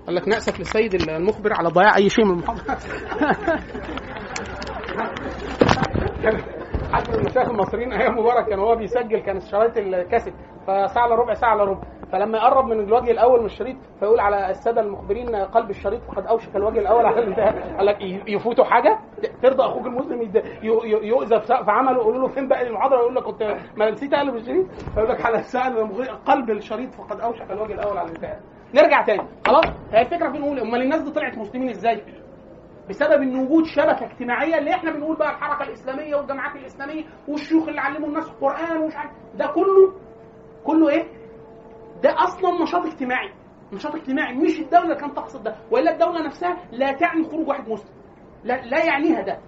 قال 0.08 0.16
لك 0.16 0.28
نأسف 0.28 0.60
للسيد 0.60 0.94
المخبر 0.94 1.54
على 1.54 1.70
ضياع 1.70 1.96
أي 1.96 2.10
شيء 2.10 2.26
من 2.26 2.32
المحاضرة. 2.32 2.78
حد 6.94 7.10
من 7.10 7.16
المشايخ 7.16 7.50
المصريين 7.50 7.94
أيام 7.94 8.18
مبارك 8.20 8.50
كان 8.50 8.60
هو 8.60 8.76
بيسجل 8.76 9.20
كان 9.20 9.40
شرايط 9.40 9.78
الكاسيت 9.78 10.34
فساعة 10.68 11.06
إلا 11.06 11.16
ربع 11.16 11.34
ساعة 11.34 11.54
إلا 11.56 11.64
ربع. 11.64 11.82
فلما 12.12 12.38
يقرب 12.38 12.66
من 12.66 12.80
الوجه 12.80 13.12
الأول 13.12 13.40
من 13.40 13.46
الشريط 13.46 13.78
فيقول 14.00 14.20
على 14.20 14.50
السادة 14.50 14.82
المخبرين 14.82 15.36
قلب 15.36 15.70
الشريط 15.70 16.02
وقد 16.10 16.26
أوشك 16.26 16.56
الوجه 16.56 16.80
الأول 16.80 17.06
على 17.06 17.20
الانتهاء 17.20 17.54
قال 17.78 17.86
لك 17.86 17.98
يفوتوا 18.28 18.66
حاجة؟ 18.66 19.00
ترضى 19.42 19.64
أخوك 19.64 19.86
المسلم 19.86 20.22
يؤذى 20.84 21.40
في 21.40 21.72
عمله 21.72 21.98
يقولوا 21.98 22.22
له 22.22 22.28
فين 22.28 22.48
بقى 22.48 22.68
المحاضرة؟ 22.68 22.98
يقول 22.98 23.16
لك 23.16 23.24
كنت 23.24 23.58
ما 23.78 23.92
نسيت 23.92 24.14
أقلب 24.14 24.36
الشريط. 24.36 24.66
فيقول 24.94 25.10
لك 25.10 25.26
على 25.26 25.44
المخبرين 25.68 26.10
قلب 26.26 26.50
الشريط 26.50 26.94
فقد 26.94 27.20
أوشك 27.22 27.52
الوجه 27.52 27.74
الأول 27.74 27.98
على 27.98 28.10
الانتهاء 28.10 28.40
نرجع 28.76 29.06
تاني. 29.06 29.24
خلاص؟ 29.48 29.66
هي 29.92 30.02
الفكرة 30.02 30.32
في 30.32 30.38
نقول 30.38 30.60
أمال 30.60 30.82
الناس 30.82 31.02
دي 31.02 31.12
طلعت 31.12 31.38
مسلمين 31.38 31.70
إزاي؟ 31.70 32.04
بسبب 32.90 33.22
إن 33.22 33.40
وجود 33.40 33.66
شبكة 33.66 34.06
اجتماعية 34.06 34.58
اللي 34.58 34.72
إحنا 34.72 34.92
بنقول 34.92 35.18
بقى 35.18 35.32
الحركة 35.32 35.64
الإسلامية 35.64 36.16
والجماعات 36.16 36.56
الإسلامية 36.56 37.04
والشيوخ 37.28 37.68
اللي 37.68 37.82
علموا 37.82 38.08
الناس 38.08 38.30
القرآن 38.30 38.78
ومش 38.78 38.96
عارف 38.96 39.12
ده 39.36 39.48
كله 39.48 39.94
كله 40.64 40.90
إيه؟ 40.90 41.17
ده 42.04 42.16
أصلا 42.24 42.64
نشاط 42.64 42.86
اجتماعي. 42.86 43.30
نشاط 43.74 43.96
اجتماعي. 43.96 44.34
مش 44.34 44.60
الدولة 44.60 44.84
اللي 44.84 44.96
كانت 44.96 45.16
تقصد 45.16 45.44
ده. 45.44 45.56
وإلا 45.72 45.92
الدولة 45.94 46.26
نفسها 46.26 46.58
لا 46.72 46.92
تعني 46.92 47.24
خروج 47.24 47.48
واحد 47.48 47.70
مسلم. 47.70 47.96
لا 48.44 48.62
لا 48.66 48.86
يعنيها 48.86 49.22
ده. 49.22 49.40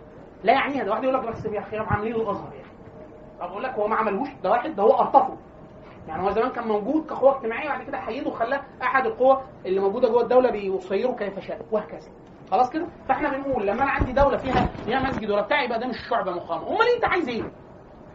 لا 0.44 0.54
يعنيها 0.54 0.84
ده. 0.84 0.92
واحد 0.92 1.04
يقول 1.04 1.16
لك 1.16 1.28
بس 1.28 1.46
يا 1.46 1.60
أخي 1.60 1.78
عاملين 1.78 2.16
الأزهر 2.16 2.54
يعني. 2.54 2.70
أقول 3.42 3.64
لك 3.64 3.74
هو 3.74 3.88
ما 3.88 3.96
عملهوش. 3.96 4.30
ده 4.44 4.50
واحد 4.50 4.76
ده 4.76 4.84
هو 4.84 4.92
ارطفه 5.00 5.38
يعني 6.08 6.24
هو 6.24 6.30
زمان 6.32 6.50
كان 6.52 6.68
موجود 6.68 7.06
كقوة 7.06 7.38
اجتماعية 7.38 7.70
بعد 7.70 7.84
كده 7.84 7.98
حيده 7.98 8.30
وخلاه 8.30 8.62
أحد 8.82 9.06
القوى 9.06 9.42
اللي 9.66 9.80
موجودة 9.80 10.08
جوه 10.10 10.22
الدولة 10.22 10.52
بيصيره 10.52 11.12
كيف 11.12 11.40
شاء 11.40 11.62
وهكذا. 11.72 12.10
خلاص 12.52 12.70
كده؟ 12.70 12.88
فإحنا 13.10 13.30
بنقول 13.38 13.68
لما 13.68 13.84
أنا 13.84 13.92
عندي 13.92 14.12
دولة 14.14 14.38
فيها 14.38 14.66
فيها 14.86 15.00
مسجد 15.00 15.30
ولا 15.32 15.42
بتاع 15.42 15.64
يبقى 15.64 15.80
ده 15.80 15.88
مش 15.88 15.96
شعبة 16.10 16.32
مقامة. 16.32 16.68
أمال 16.68 16.88
أنت 16.96 17.06
عايز 17.06 17.30
إيه؟ 17.30 17.44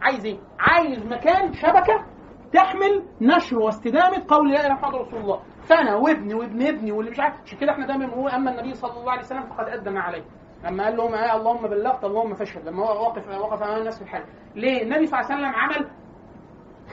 عايز 0.01 0.25
إيه؟ 0.25 0.37
عايز 0.59 1.05
مكان 1.05 1.53
شبكة؟ 1.53 2.05
تحمل 2.53 3.03
نشر 3.21 3.59
واستدامة 3.59 4.25
قول 4.27 4.51
لا 4.51 4.65
إله 4.67 4.89
إلا 4.89 5.01
رسول 5.01 5.19
الله. 5.19 5.39
فأنا 5.63 5.95
وابني 5.95 6.33
وابن 6.33 6.67
ابني 6.67 6.91
واللي 6.91 7.11
مش 7.11 7.19
عارف 7.19 7.41
عشان 7.45 7.57
كده 7.57 7.71
إحنا 7.71 7.87
دايما 7.87 8.05
بنقول 8.05 8.29
أما 8.31 8.51
النبي 8.51 8.73
صلى 8.73 8.99
الله 8.99 9.11
عليه 9.11 9.21
وسلم 9.21 9.43
فقد 9.45 9.67
ادى 9.67 9.89
ما 9.89 10.01
عليه. 10.01 10.23
لما 10.63 10.83
قال 10.83 10.97
لهم 10.97 11.13
آه 11.13 11.35
اللهم 11.35 11.67
بلغت 11.67 12.03
اللهم 12.03 12.33
فاشهد 12.33 12.67
لما 12.67 12.85
هو 12.85 13.03
واقف 13.03 13.27
وقف 13.27 13.63
أمام 13.63 13.77
الناس 13.79 13.97
في 13.97 14.01
الحج 14.03 14.23
ليه؟ 14.55 14.83
النبي 14.83 15.05
صلى 15.05 15.19
الله 15.19 15.31
عليه 15.31 15.41
وسلم 15.41 15.55
عمل 15.55 15.89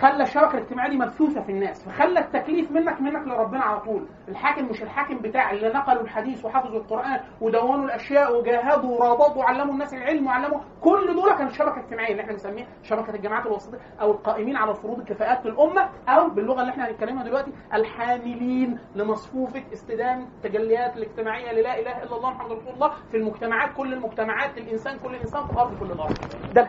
خلى 0.00 0.22
الشبكة 0.22 0.54
الاجتماعية 0.54 0.90
دي 0.90 0.96
مبثوثة 0.96 1.40
في 1.42 1.52
الناس 1.52 1.84
فخلى 1.84 2.20
التكليف 2.20 2.70
منك 2.70 3.00
منك 3.00 3.26
لربنا 3.28 3.60
على 3.60 3.80
طول 3.80 4.06
الحاكم 4.28 4.64
مش 4.64 4.82
الحاكم 4.82 5.18
بتاع 5.18 5.50
اللي 5.52 5.68
نقلوا 5.68 6.02
الحديث 6.02 6.44
وحفظوا 6.44 6.78
القرآن 6.80 7.20
ودونوا 7.40 7.84
الأشياء 7.84 8.38
وجاهدوا 8.38 8.90
ورابطوا 9.00 9.36
وعلموا 9.42 9.72
الناس 9.74 9.94
العلم 9.94 10.26
وعلموا 10.26 10.60
كل 10.80 11.14
دول 11.14 11.32
كانت 11.32 11.52
شبكة 11.52 11.78
اجتماعية 11.80 12.10
اللي 12.12 12.22
إحنا 12.22 12.32
بنسميها 12.32 12.66
شبكة 12.82 13.14
الجماعات 13.14 13.46
الوسطية 13.46 13.78
أو 14.00 14.10
القائمين 14.10 14.56
على 14.56 14.74
فروض 14.74 14.98
الكفاءات 14.98 15.46
للامه 15.46 15.88
أو 16.08 16.28
باللغة 16.30 16.60
اللي 16.60 16.70
إحنا 16.72 16.88
هنتكلمها 16.90 17.24
دلوقتي 17.24 17.52
الحاملين 17.74 18.78
لمصفوفة 18.96 19.62
استدامه 19.72 20.26
التجليات 20.36 20.96
الاجتماعية 20.96 21.52
للا 21.52 21.80
إله 21.80 22.02
إلا 22.02 22.16
الله 22.16 22.30
محمد 22.30 22.52
رسول 22.52 22.74
الله 22.74 22.90
في 23.10 23.16
المجتمعات 23.16 23.70
كل 23.76 23.92
المجتمعات 23.92 24.58
الإنسان 24.58 24.98
كل 24.98 25.14
إنسان 25.14 25.46
في 25.46 25.52
الأرض 25.52 25.78
كل 25.80 25.90
الأرض 25.90 26.14
ده 26.54 26.68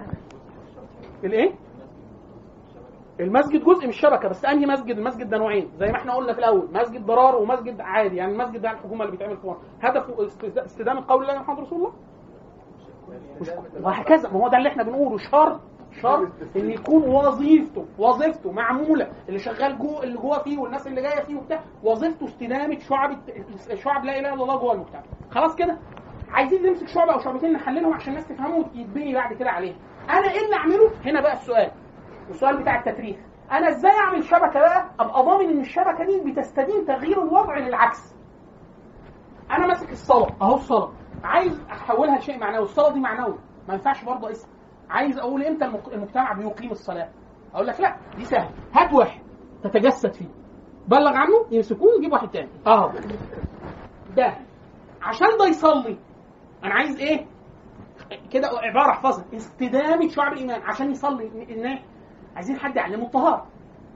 الإيه؟ 1.24 1.52
المسجد 3.20 3.64
جزء 3.64 3.84
من 3.84 3.90
الشبكة 3.90 4.30
بس 4.30 4.46
أنهي 4.46 4.66
مسجد؟ 4.66 4.98
المسجد 4.98 5.30
ده 5.30 5.38
نوعين 5.38 5.72
زي 5.78 5.86
ما 5.92 5.96
إحنا 5.98 6.14
قلنا 6.16 6.34
في 6.34 6.40
الأول 6.40 6.68
مسجد 6.74 7.06
ضرار 7.06 7.36
ومسجد 7.36 7.82
عادي 7.82 8.16
يعني 8.16 8.32
المسجد 8.32 8.62
ده 8.62 8.72
الحكومة 8.72 9.02
اللي 9.06 9.12
بيتعمل 9.12 9.38
في 9.38 9.48
مصر 9.48 9.60
هدفه 9.82 10.26
است- 10.26 10.58
استدامة 10.58 11.06
قول 11.08 11.22
الله 11.30 11.40
محمد 11.42 11.60
رسول 11.60 11.78
الله؟ 11.78 11.94
وهكذا. 13.84 14.30
ما 14.30 14.40
هو 14.40 14.48
ده 14.48 14.58
اللي 14.58 14.70
إحنا 14.70 14.84
بنقوله. 14.84 15.18
شرط 15.18 15.60
شرط 16.02 16.32
إن 16.56 16.70
يكون 16.72 17.04
وظيفته 17.10 17.86
وظيفته 18.00 18.52
معمولة 18.52 19.12
اللي 19.28 19.40
شغال 19.40 19.78
جوه 19.80 20.04
اللي 20.04 20.18
جوه 20.18 20.40
فيه 20.44 20.58
والناس 20.58 20.88
اللي 20.88 21.02
جاية 21.02 21.24
فيه 21.24 21.36
وبتاع 21.36 21.64
وظيفته 21.84 22.26
استدامة 22.26 22.80
شعب 22.80 23.18
شعب 23.76 24.06
لا 24.06 24.20
إله 24.20 24.34
إلا 24.34 24.44
الله 24.44 24.58
جوه 24.60 24.74
المجتمع. 24.74 25.04
خلاص 25.32 25.56
كده؟ 25.56 25.78
عايزين 26.32 26.64
نمسك 26.64 26.88
شعبه 26.88 27.14
أو 27.14 27.20
شعبتين 27.20 27.54
نحللهم 27.54 27.94
عشان 27.94 28.10
الناس 28.14 28.28
تفهمه 28.28 28.58
ويتبني 28.58 29.14
بعد 29.14 29.34
كده 29.34 29.50
عليها. 29.50 29.76
أنا 30.10 30.32
إيه 30.32 30.46
اللي 30.46 30.56
أعمله؟ 30.56 30.92
هنا 31.06 31.22
بقى 31.22 31.34
السؤال. 31.34 31.72
السؤال 32.30 32.62
بتاع 32.62 32.80
التفريغ 32.80 33.16
أنا 33.52 33.70
إزاي 33.70 33.92
أعمل 33.92 34.24
شبكة 34.24 34.60
بقى؟ 34.60 34.90
أبقى 35.00 35.24
ضامن 35.24 35.50
إن 35.50 35.60
الشبكة 35.60 36.06
دي 36.06 36.32
بتستدين 36.32 36.86
تغيير 36.86 37.22
الوضع 37.24 37.58
للعكس. 37.58 38.16
أنا 39.52 39.68
ماسك 39.68 39.92
الصلاة. 39.92 40.30
أهو 40.42 40.56
الصلاة. 40.56 40.92
عايز 41.24 41.62
أحولها 41.72 42.18
لشيء 42.18 42.40
معنوي. 42.40 42.64
الصلاة 42.64 42.94
دي 42.94 43.00
معنوي 43.00 43.38
ما 43.68 43.74
ينفعش 43.74 44.04
برضه 44.04 44.32
اسم. 44.32 44.48
عايز 44.90 45.20
أقول 45.20 45.44
إمتى 45.44 45.66
المجتمع 45.66 46.34
بيقيم 46.34 46.72
الصلاة؟ 46.72 47.10
أقول 47.54 47.68
لك 47.68 47.80
لا 47.80 47.96
دي 48.18 48.26
سهل 48.26 48.50
هات 48.74 48.94
واحد 48.94 49.22
تتجسد 49.64 50.14
فيه. 50.14 50.28
بلغ 50.88 51.14
عنه؟ 51.16 51.46
يمسكوه 51.52 51.94
ويجيب 51.96 52.12
واحد 52.14 52.30
تاني. 52.30 52.50
أهو. 52.68 52.92
ده. 54.16 54.34
عشان 55.02 55.28
ده 55.40 55.46
يصلي. 55.46 55.98
أنا 56.64 56.74
عايز 56.74 57.00
إيه؟ 57.00 57.26
كده 58.32 58.48
عبارة 58.48 58.90
احفظها 58.92 59.26
استدامة 59.36 60.08
شعب 60.08 60.34
الإيمان. 60.34 60.62
عشان 60.62 60.92
يصلي 60.92 61.28
الناس. 61.50 61.80
عايزين 62.36 62.60
حد 62.60 62.76
يعلمه 62.76 63.06
الطهارة 63.06 63.46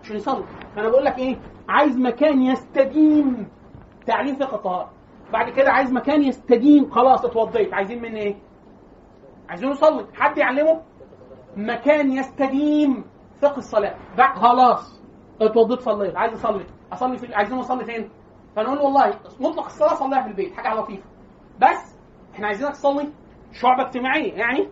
عشان 0.04 0.16
يصلي 0.16 0.44
فأنا 0.76 0.90
بقول 0.90 1.06
لك 1.06 1.18
إيه؟ 1.18 1.38
عايز 1.70 1.98
مكان 1.98 2.42
يستديم 2.42 3.48
تعليم 4.06 4.36
فقه 4.36 4.56
الطهارة. 4.56 4.92
بعد 5.34 5.50
كده 5.50 5.72
عايز 5.72 5.94
مكان 5.94 6.24
يستديم 6.24 6.90
خلاص 6.92 7.26
اتوضيت. 7.26 7.74
عايزين 7.74 8.02
مني 8.02 8.20
إيه؟ 8.22 8.36
عايزين 9.50 9.70
يصلي. 9.72 10.06
حد 10.14 10.38
يعلمه؟ 10.38 10.82
مكان 11.58 12.12
يستديم 12.12 13.06
فقه 13.42 13.58
الصلاة. 13.58 13.96
بعد 14.18 14.38
خلاص 14.38 15.02
اتوضيت 15.42 15.80
صليت. 15.80 16.16
عايز 16.16 16.34
أصلي. 16.34 16.66
أصلي 16.94 17.18
في 17.18 17.36
عايزين 17.36 17.58
اصلي 17.60 17.86
فين؟ 17.86 18.10
فنقول 18.56 18.78
له 18.78 18.84
والله 18.84 19.20
مطلق 19.40 19.66
الصلاة 19.66 19.94
صليها 19.96 20.22
في 20.22 20.28
البيت 20.28 20.54
حاجة 20.54 20.80
لطيفه 20.80 21.04
بس 21.62 21.98
إحنا 22.36 22.48
عايزينك 22.48 22.72
تصلي 22.72 23.10
شعبة 23.52 23.84
اجتماعية 23.84 24.34
يعني 24.34 24.70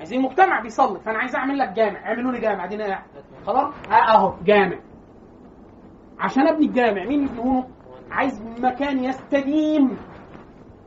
عايزين 0.00 0.22
مجتمع 0.22 0.60
بيصلي 0.60 1.00
فأنا 1.00 1.18
عايز 1.18 1.36
أعمل 1.36 1.58
لك 1.58 1.68
جامع. 1.68 2.06
اعملوا 2.06 2.32
لي 2.32 2.38
جامع. 2.40 2.64
ادينا 2.64 2.86
قاعد 2.86 3.02
خلاص؟ 3.46 3.74
آه 3.90 3.94
أهو 3.94 4.34
جامع. 4.44 4.78
عشان 6.18 6.48
أبني 6.48 6.66
الجامع 6.66 7.04
مين 7.04 7.24
يبنونه 7.24 7.68
عايز 8.10 8.42
مكان 8.58 9.04
يستديم 9.04 9.98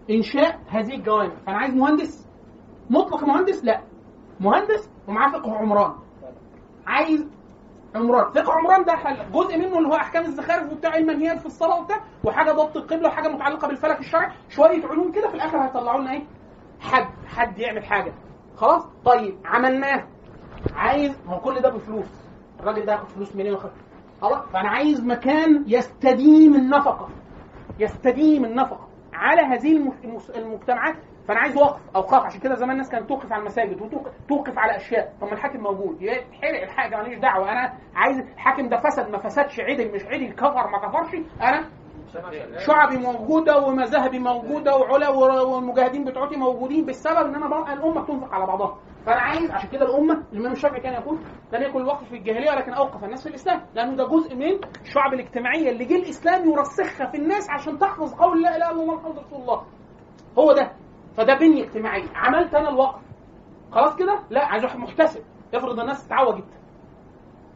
إنشاء 0.09 0.59
هذه 0.69 0.95
الجوامع 0.95 1.33
فأنا 1.45 1.57
عايز 1.57 1.73
مهندس. 1.75 2.27
مطلق 2.89 3.23
مهندس؟ 3.23 3.65
لا. 3.65 3.81
مهندس 4.39 4.89
ومعاه 5.07 5.31
فقه 5.31 5.55
عمران. 5.57 5.93
عايز 6.87 7.27
عمران. 7.95 8.31
فقه 8.31 8.53
عمران 8.53 8.83
ده 8.83 8.93
حل 8.95 9.31
جزء 9.31 9.57
منه 9.57 9.77
اللي 9.77 9.89
هو 9.89 9.95
أحكام 9.95 10.23
الزخارف 10.25 10.71
وبتاع 10.71 10.95
المنهيات 10.97 11.39
في 11.39 11.45
الصلاة 11.45 11.81
وبتاع 11.81 11.97
وحاجة 12.23 12.51
ضبط 12.51 12.77
القبلة 12.77 13.07
وحاجة 13.07 13.27
متعلقة 13.29 13.67
بالفلك 13.67 13.99
الشرعي. 13.99 14.31
شوية 14.49 14.85
علوم 14.85 15.11
كده 15.11 15.27
في 15.29 15.35
الآخر 15.35 15.57
هيطلعوا 15.57 16.01
لنا 16.01 16.11
إيه؟ 16.11 16.23
حد. 16.81 17.07
حد 17.27 17.59
يعمل 17.59 17.85
حاجة. 17.85 18.13
خلاص؟ 18.55 18.87
طيب 19.05 19.35
عملناه. 19.45 20.03
عايز 20.75 21.21
هو 21.27 21.39
كل 21.39 21.61
ده 21.61 21.69
بفلوس. 21.69 22.29
الراجل 22.59 22.85
ده 22.85 22.91
هياخد 22.93 23.07
فلوس 23.09 23.35
منين؟ 23.35 23.57
خلاص. 24.21 24.45
فأنا 24.53 24.69
عايز 24.69 25.05
مكان 25.05 25.63
يستديم 25.67 26.55
النفقة. 26.55 27.09
يستديم 27.79 28.45
النفقة 28.45 28.87
على 29.13 29.41
هذه 29.41 29.91
المجتمعات. 30.35 30.95
فأنا 31.27 31.39
عايز 31.39 31.57
وقف 31.57 31.79
اوقاف 31.95 32.23
عشان 32.23 32.39
كده 32.39 32.55
زمان 32.55 32.71
الناس 32.71 32.89
كانت 32.89 33.09
توقف 33.09 33.31
على 33.31 33.39
المساجد 33.41 33.81
وتوقف 33.81 34.57
على 34.57 34.75
أشياء. 34.75 35.13
طب 35.21 35.27
ما 35.27 35.33
الحاكم 35.33 35.59
موجود. 35.59 36.01
يتحرق 36.01 36.61
الحاجة 36.63 36.95
ماليش 36.97 37.19
دعوة. 37.19 37.51
أنا 37.51 37.73
عايز 37.95 38.19
الحاكم 38.19 38.69
ده 38.69 38.77
فسد. 38.77 39.09
ما 39.09 39.17
فسدش 39.17 39.59
عدل. 39.59 39.91
مش 39.95 40.05
عدل. 40.05 40.31
كفر 40.33 40.67
ما 40.69 40.77
كفرش. 40.87 41.15
أنا 41.41 41.69
شعبي 42.67 42.97
موجودة 42.97 43.57
ومذاهبي 43.57 44.19
موجودة 44.19 44.75
وعلا 44.75 45.09
والمجاهدين 45.09 46.05
بتوعتي 46.05 46.35
موجودين 46.35 46.85
بالسبب 46.85 47.17
إن 47.27 47.35
أنا 47.35 47.47
بقى 47.49 47.73
الأمة 47.73 48.01
بتنفق 48.01 48.33
على 48.33 48.45
بعضها. 48.45 48.77
فأنا 49.05 49.21
عايز 49.21 49.51
عشان 49.51 49.69
كده 49.69 49.85
الأمة 49.85 50.23
الامام 50.33 50.51
الشافعي 50.51 50.81
كان 50.81 50.93
يقول 50.93 51.17
لم 51.53 51.61
يكن 51.63 51.79
الوقف 51.81 52.03
في 52.09 52.15
الجاهلية 52.17 52.51
ولكن 52.51 52.73
أوقف 52.73 53.03
الناس 53.03 53.23
في 53.23 53.29
الإسلام 53.29 53.61
لأنه 53.75 53.95
ده 53.95 54.07
جزء 54.07 54.35
من 54.35 54.59
الشعب 54.81 55.13
الاجتماعيه 55.13 55.69
اللي 55.71 55.85
جه 55.85 55.95
الإسلام 55.95 56.49
يرسخها 56.49 57.07
في 57.11 57.17
الناس 57.17 57.49
عشان 57.49 57.79
تحفظ 57.79 58.13
قول 58.13 58.41
لا 58.43 58.55
إله 58.55 58.71
إلا 58.71 58.81
الله 58.81 58.95
محمد 58.95 59.17
رسول 59.19 59.41
الله. 59.41 59.63
هو 60.39 60.51
ده. 60.53 60.71
فده 61.17 61.33
بنية 61.33 61.63
اجتماعية. 61.63 62.09
عملت 62.15 62.53
أنا 62.55 62.69
الوقف. 62.69 63.01
خلاص 63.71 63.95
كده؟ 63.95 64.19
لا 64.29 64.45
عايز 64.45 64.63
واحد 64.63 64.77
محتسب. 64.79 65.21
افرض 65.53 65.79
الناس 65.79 66.05
اتعوجت. 66.05 66.45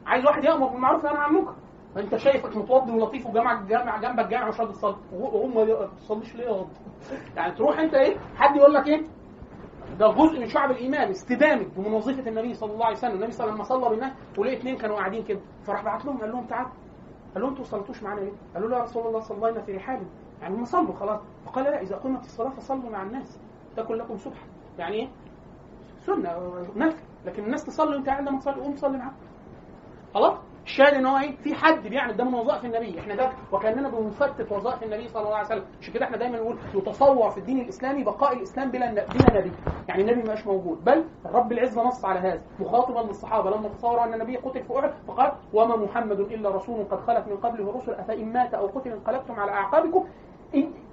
عايز 0.06 0.26
واحد 0.26 0.44
يأمر 0.44 0.68
بالمعروف 0.68 1.04
وينهى 1.06 1.20
عن 1.20 1.30
المنكر. 1.30 1.56
انت 1.98 2.16
شايفك 2.16 2.58
متوضي 2.58 2.92
ولطيف 2.92 3.28
وجامع 3.28 3.62
جامع 3.62 3.98
جنبك 4.02 4.28
جامع 4.28 4.48
مش 4.48 4.60
راضي 4.60 4.74
تصلي 4.74 4.96
وهم 5.14 5.56
ما 5.56 5.86
بتصليش 5.86 6.36
ليه 6.36 6.46
يا 6.46 6.66
يعني 7.36 7.56
تروح 7.56 7.80
انت 7.80 7.94
إيه؟ 7.94 8.18
حد 8.36 8.56
يقول 8.56 8.74
لك 8.74 8.88
إيه؟ 8.88 9.02
ده 10.00 10.08
جزء 10.12 10.40
من 10.40 10.48
شعب 10.48 10.72
الإيمان 10.72 11.10
استدامة 11.10 11.66
بمن 11.76 11.94
وظيفه 11.94 12.30
النبي 12.30 12.54
صلى 12.54 12.74
الله 12.74 12.86
عليه 12.86 12.98
وسلم. 12.98 13.12
النبي 13.16 13.32
صلى 13.32 13.46
الله 13.46 13.54
عليه 13.54 13.64
وسلم 13.64 13.80
لما 13.80 13.90
صلى 13.90 13.90
بالناس 13.90 14.14
ولقي 14.38 14.58
اثنين 14.58 14.78
كانوا 14.78 14.96
قاعدين 14.96 15.24
كده. 15.24 15.40
فراح 15.64 15.84
بعت 15.84 16.06
لهم 16.06 16.18
قال 16.18 16.32
لهم 16.32 16.46
تعالوا 16.46 16.72
قال 17.34 17.42
لهم 17.42 17.50
أنتوا 17.50 17.64
ما 17.64 17.70
صليتوش 17.70 18.04
معانا 18.04 18.20
ليه؟ 18.20 18.32
قالوا 18.54 18.70
له 18.70 18.78
يا 18.78 18.82
رسول 18.84 19.08
الله 19.08 19.20
صلينا 19.20 19.62
في 19.62 19.72
رحال 19.72 20.04
يعني 20.42 20.56
هم 20.56 20.66
صلوا 20.66 20.94
خلاص. 20.94 21.22
فقال 21.46 21.64
لا 21.64 21.82
إذا 21.82 21.96
قمت 21.96 22.26
الصلاة 22.26 22.50
فصلوا 22.50 22.90
مع 22.90 23.04
الناس. 23.04 23.40
تكن 23.78 23.94
لكم 23.96 24.18
سبحه 24.18 24.46
يعني 24.80 24.96
إيه؟ 24.96 25.10
سنة 26.00 26.30
نفل 26.76 27.04
لكن 27.26 27.44
الناس 27.44 27.66
تصلي 27.66 27.96
وانت 27.96 28.10
قاعد 28.10 28.28
لما 28.28 28.40
تصلي 28.40 28.62
قوم 28.62 28.76
صلي 28.76 28.98
معاهم. 28.98 29.16
خلاص؟ 30.14 30.38
الشاهد 30.68 30.94
إن 30.94 31.06
هو 31.06 31.18
إيه؟ 31.18 31.36
في 31.36 31.56
حد 31.56 31.88
بيعمل 31.88 32.18
ده 32.18 32.24
من 32.24 32.34
وظائف 32.34 32.66
النبي. 32.66 33.00
إحنا 33.00 33.16
ده 33.16 33.32
وكأننا 33.52 33.90
بنفتت 33.90 34.52
وظائف 34.52 34.84
النبي 34.84 35.08
صلى 35.08 35.24
الله 35.24 35.36
عليه 35.36 35.48
وسلم. 35.48 35.66
عشان 35.82 35.94
كده 35.94 36.06
إحنا 36.06 36.18
دايما 36.18 36.38
نقول 36.38 36.58
يتصور 36.76 37.30
في 37.30 37.38
الدين 37.38 37.60
الإسلامي 37.62 38.04
بقاء 38.04 38.34
الإسلام 38.34 38.72
بلا 38.72 38.92
بلا 38.94 39.40
نبي. 39.40 39.52
يعني 39.88 40.02
النبي 40.02 40.24
ما 40.24 40.36
موجود. 40.46 40.84
بل 40.84 41.06
رب 41.26 41.52
العزة 41.52 41.84
نص 41.84 42.06
على 42.06 42.20
هذا. 42.20 42.42
مخاطبا 42.60 43.00
للصحابة. 43.00 43.50
لما 43.50 43.70
تصوروا 43.70 44.04
أن 44.04 44.14
النبي 44.14 44.38
قتل 44.38 44.64
في 44.64 44.80
أحد 44.80 44.92
فقال 45.08 45.32
وما 45.54 45.76
محمد 45.76 46.20
إلا 46.20 46.50
رسول 46.50 46.86
قد 46.92 47.00
خلت 47.00 47.28
من 47.28 47.38
قبله 47.38 47.70
الرسل. 47.70 47.92
أفإن 47.92 48.34
مات 48.34 48.54
أو 48.54 48.68
قتل 48.68 48.92
انقلبتم 48.92 49.34
على 49.34 49.52
أعقابكم؟ 49.52 50.06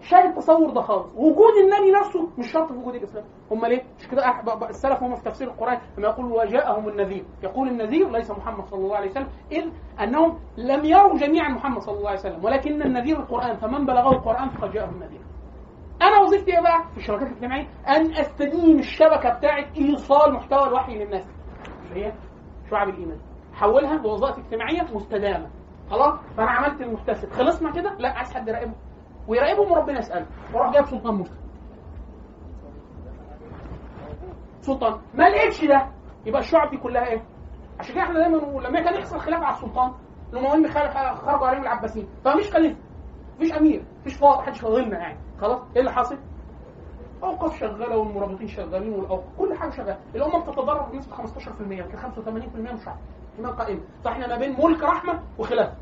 شايف 0.02 0.26
التصور 0.26 0.70
ده 0.70 0.80
خالص. 0.80 1.06
وجود 1.16 1.54
النبي 1.64 1.90
نفسه 2.00 2.28
مش 2.38 2.52
شرط 2.52 2.72
في 2.72 2.78
وجود 2.78 2.94
الإسلام. 2.94 3.24
هم 3.50 3.66
ليه؟ 3.66 3.82
مش 3.98 4.08
كده 4.08 4.22
السلف 4.68 5.02
هم 5.02 5.14
في 5.14 5.22
تفسير 5.24 5.48
القرآن 5.48 5.78
لما 5.98 6.08
يقول 6.08 6.32
وجاءهم 6.32 6.88
النذير. 6.88 7.24
يقول 7.42 7.68
النذير 7.68 8.10
ليس 8.10 8.30
محمد 8.30 8.66
صلى 8.66 8.80
الله 8.80 8.96
عليه 8.96 9.10
وسلم 9.10 9.28
إذ 9.52 9.64
أنهم 10.02 10.38
لم 10.56 10.84
يروا 10.84 11.18
جميعا 11.18 11.48
محمد 11.48 11.80
صلى 11.82 11.98
الله 11.98 12.08
عليه 12.08 12.18
وسلم 12.20 12.44
ولكن 12.44 12.82
النذير 12.82 13.20
القرآن 13.20 13.56
فمن 13.56 13.86
بلغه 13.86 14.12
القرآن 14.12 14.48
فقد 14.48 14.70
جاءه 14.70 14.90
النذير. 14.90 15.20
أنا 16.02 16.18
وظيفتي 16.18 16.56
إيه 16.56 16.60
بقى؟ 16.62 16.84
في 16.92 16.96
الشبكات 16.96 17.26
الاجتماعيه 17.26 17.66
أن 17.88 18.12
استديم 18.12 18.78
الشبكة 18.78 19.28
بتاعه 19.38 19.64
إيصال 19.76 20.32
محتوى 20.32 20.66
الوحي 20.68 20.98
للناس. 20.98 21.28
اللي 21.90 22.06
هي؟ 22.06 22.12
شعب 22.70 22.88
الإيمان. 22.88 23.18
حولها 23.52 23.96
لوظائف 23.96 24.38
اجتماعية 24.38 24.82
مستدامة. 24.94 25.50
خلاص؟ 25.90 26.14
فأنا 26.36 26.50
عملت 26.50 26.80
المحتسب. 26.80 27.30
خلصنا 27.30 27.72
كده؟ 27.72 27.94
لا 27.98 28.08
عايز 28.08 28.34
حد 28.34 28.48
يراقبه. 28.48 28.72
ويراقبهم 29.28 29.72
وربنا 29.72 29.98
يسأله. 29.98 30.26
وراح 30.54 30.72
جايب 30.72 30.86
سلطان 30.86 31.14
مسلم 31.14 31.36
سلطان. 34.60 35.00
ما 35.14 35.28
لقيتش 35.28 35.64
ده. 35.64 35.88
يبقى 36.26 36.40
الشعب 36.40 36.70
دي 36.70 36.76
كلها 36.76 37.06
إيه؟ 37.06 37.22
عشان 37.80 37.94
كده 37.94 38.02
إحنا 38.04 38.18
دايما 38.18 38.36
لما 38.36 38.80
كان 38.80 38.94
يحصل 38.94 39.18
خلاف 39.20 39.42
على 39.42 39.54
السلطان 39.54 39.92
المهم 40.32 40.68
خرجوا 40.68 41.46
عليهم 41.46 41.62
العباسيين. 41.62 42.08
فمفيش 42.24 42.50
خليفة. 42.52 42.78
مفيش 43.36 43.52
أمير. 43.52 43.84
مفيش 44.00 44.14
فاضل. 44.14 44.38
محدش 44.42 44.60
فاضلنا 44.60 44.98
يعني. 44.98 45.18
خلاص؟ 45.40 45.60
إيه 45.74 45.80
اللي 45.80 45.92
حاصل؟ 45.92 46.18
أوقاف 47.22 47.58
شغالة 47.60 47.96
والمرابطين 47.96 48.46
شغالين 48.46 48.92
والأوقاف. 48.92 49.24
كل 49.38 49.54
حاجة 49.54 49.70
شغالة. 49.70 49.98
الامه 50.14 50.38
بتتضرر 50.44 50.82
بنسبة 50.92 51.16
15% 51.16 51.78
يمكن 51.78 51.96
85% 51.98 52.72
مش 52.72 52.88
عارف. 52.88 52.98
ايمان 53.38 53.52
قائمة. 53.52 53.80
فإحنا 54.04 54.26
ما 54.26 54.38
بين 54.38 54.56
ملك 54.64 54.82
رحمة 54.82 55.22
وخلافة. 55.38 55.74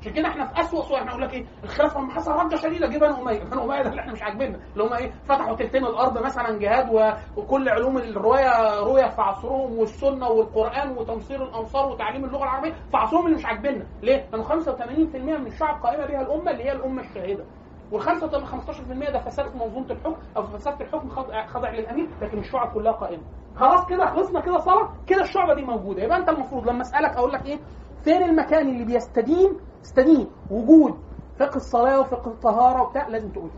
عشان 0.00 0.12
كده 0.12 0.28
إحنا 0.28 0.46
في 0.46 0.60
اسوء 0.60 0.82
صور 0.82 0.98
إحنا 0.98 1.10
نقول 1.10 1.22
لك 1.22 1.34
إيه؟ 1.34 1.46
الخلافه 1.64 2.00
لما 2.00 2.12
حصل 2.12 2.32
رده 2.32 2.56
شديده 2.56 2.86
جه 2.86 2.98
بنو 2.98 3.14
أمية. 3.22 3.44
بنو 3.44 3.64
أمية 3.64 3.82
ده 3.82 3.90
اللي 3.90 4.00
إحنا 4.00 4.12
مش 4.12 4.22
عاجبيننا 4.22 4.58
اللي 4.72 4.84
هم 4.84 4.92
إيه؟ 4.92 5.10
فتحوا 5.24 5.56
تلتين 5.56 5.86
الأرض 5.86 6.18
مثلا 6.24 6.58
جهاد. 6.58 7.14
وكل 7.36 7.68
علوم 7.68 7.98
الرواية 7.98 8.80
رويت 8.80 9.12
في 9.12 9.22
عصرهم 9.22 9.78
والسنة 9.78 10.28
والقرآن 10.28 10.90
وتنصير 10.98 11.42
الأنصار 11.42 11.88
وتعليم 11.88 12.24
اللغة 12.24 12.42
العربية 12.44 12.72
في 12.72 12.96
عصرهم 12.96 13.26
اللي 13.26 13.36
مش 13.36 13.46
عاجبيننا. 13.46 13.86
ليه؟ 14.02 14.26
لأنه 14.32 14.44
85% 14.44 15.16
من 15.16 15.46
الشعب 15.46 15.82
قائمة 15.82 16.06
بها 16.06 16.20
الأمة 16.22 16.50
اللي 16.50 16.64
هي 16.64 16.72
الأمة 16.72 17.02
الشاهده 17.02 17.44
وال 17.92 18.02
15% 18.02 19.10
ده 19.12 19.18
فساد 19.18 19.48
في 19.48 19.58
منظومة 19.58 19.90
الحكم 19.90 20.16
أو 20.36 20.42
في 20.42 20.58
فساد 20.58 20.80
الحكم 20.82 21.08
خاضع 21.08 21.46
خاضع 21.46 21.70
للأمير 21.70 22.08
لكن 22.22 22.38
الشعب 22.38 22.68
كلها 22.74 22.92
قائمة. 22.92 23.22
خلاص 23.56 23.86
كده 23.86 24.06
خلصنا 24.06 24.40
كده 24.40 24.58
صلاة. 24.58 24.92
كده 25.06 25.22
الشعبة 25.22 25.54
دي 25.54 25.62
موجودة. 25.62 26.02
يبقى 26.02 26.18
أنت 26.18 26.28
المفروض 26.28 26.68
لما 26.68 26.80
أسألك 26.82 27.16
أقول 27.16 27.32
لك 27.32 27.46
إيه؟ 27.46 27.58
فين 28.04 28.22
المكان 28.22 28.68
اللي 28.68 28.84
بيستدين؟ 28.84 29.56
يستدين 29.82 30.26
وجود 30.50 30.98
فقه 31.38 31.56
الصلاة 31.56 32.00
وفقه 32.00 32.30
الطهارة 32.30 32.82
وبتاع 32.82 33.08
لازم 33.08 33.28
تقول. 33.28 33.50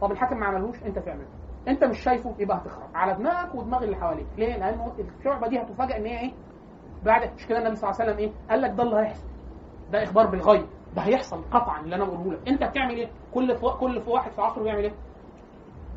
طب 0.00 0.12
الحاكم 0.12 0.36
ما 0.40 0.46
عملهوش؟ 0.46 0.82
انت 0.82 0.98
تعمله 0.98 1.26
انت 1.68 1.84
مش 1.84 1.98
شايفه؟ 2.00 2.34
يبقى 2.38 2.56
هتخرب. 2.56 2.88
على 2.94 3.14
دماغك 3.14 3.54
ودماغ 3.54 3.84
اللي 3.84 3.96
حواليك. 3.96 4.26
ليه؟ 4.38 4.56
لأنه 4.56 4.92
الشعبة 5.18 5.48
دي 5.48 5.58
هتفاجئ 5.62 5.96
إن 5.96 6.06
هي 6.06 6.20
إيه؟ 6.20 6.32
بعد 7.04 7.34
مش 7.34 7.46
كده 7.46 7.58
النبي 7.58 7.76
صلى 7.76 7.90
الله 7.90 8.00
عليه 8.00 8.10
وسلم 8.12 8.24
إيه؟ 8.24 8.32
قال 8.50 8.60
لك 8.62 8.70
ده 8.70 8.82
اللي 8.82 8.96
هيحصل. 8.96 9.26
ده 9.92 10.02
إخبار 10.04 10.26
بالغيب. 10.26 10.66
ده 10.96 11.02
هيحصل 11.02 11.42
قطعا 11.50 11.80
اللي 11.80 11.96
أنا 11.96 12.04
بقوله 12.04 12.32
لك. 12.32 12.48
أنت 12.48 12.64
بتعمل 12.64 12.94
إيه؟ 12.96 13.10
كل 13.34 13.56
في 13.56 13.66
كل 13.80 14.00
في 14.00 14.10
واحد 14.10 14.30
في 14.32 14.40
عصره 14.42 14.62
بيعمل 14.62 14.82
إيه؟ 14.84 14.92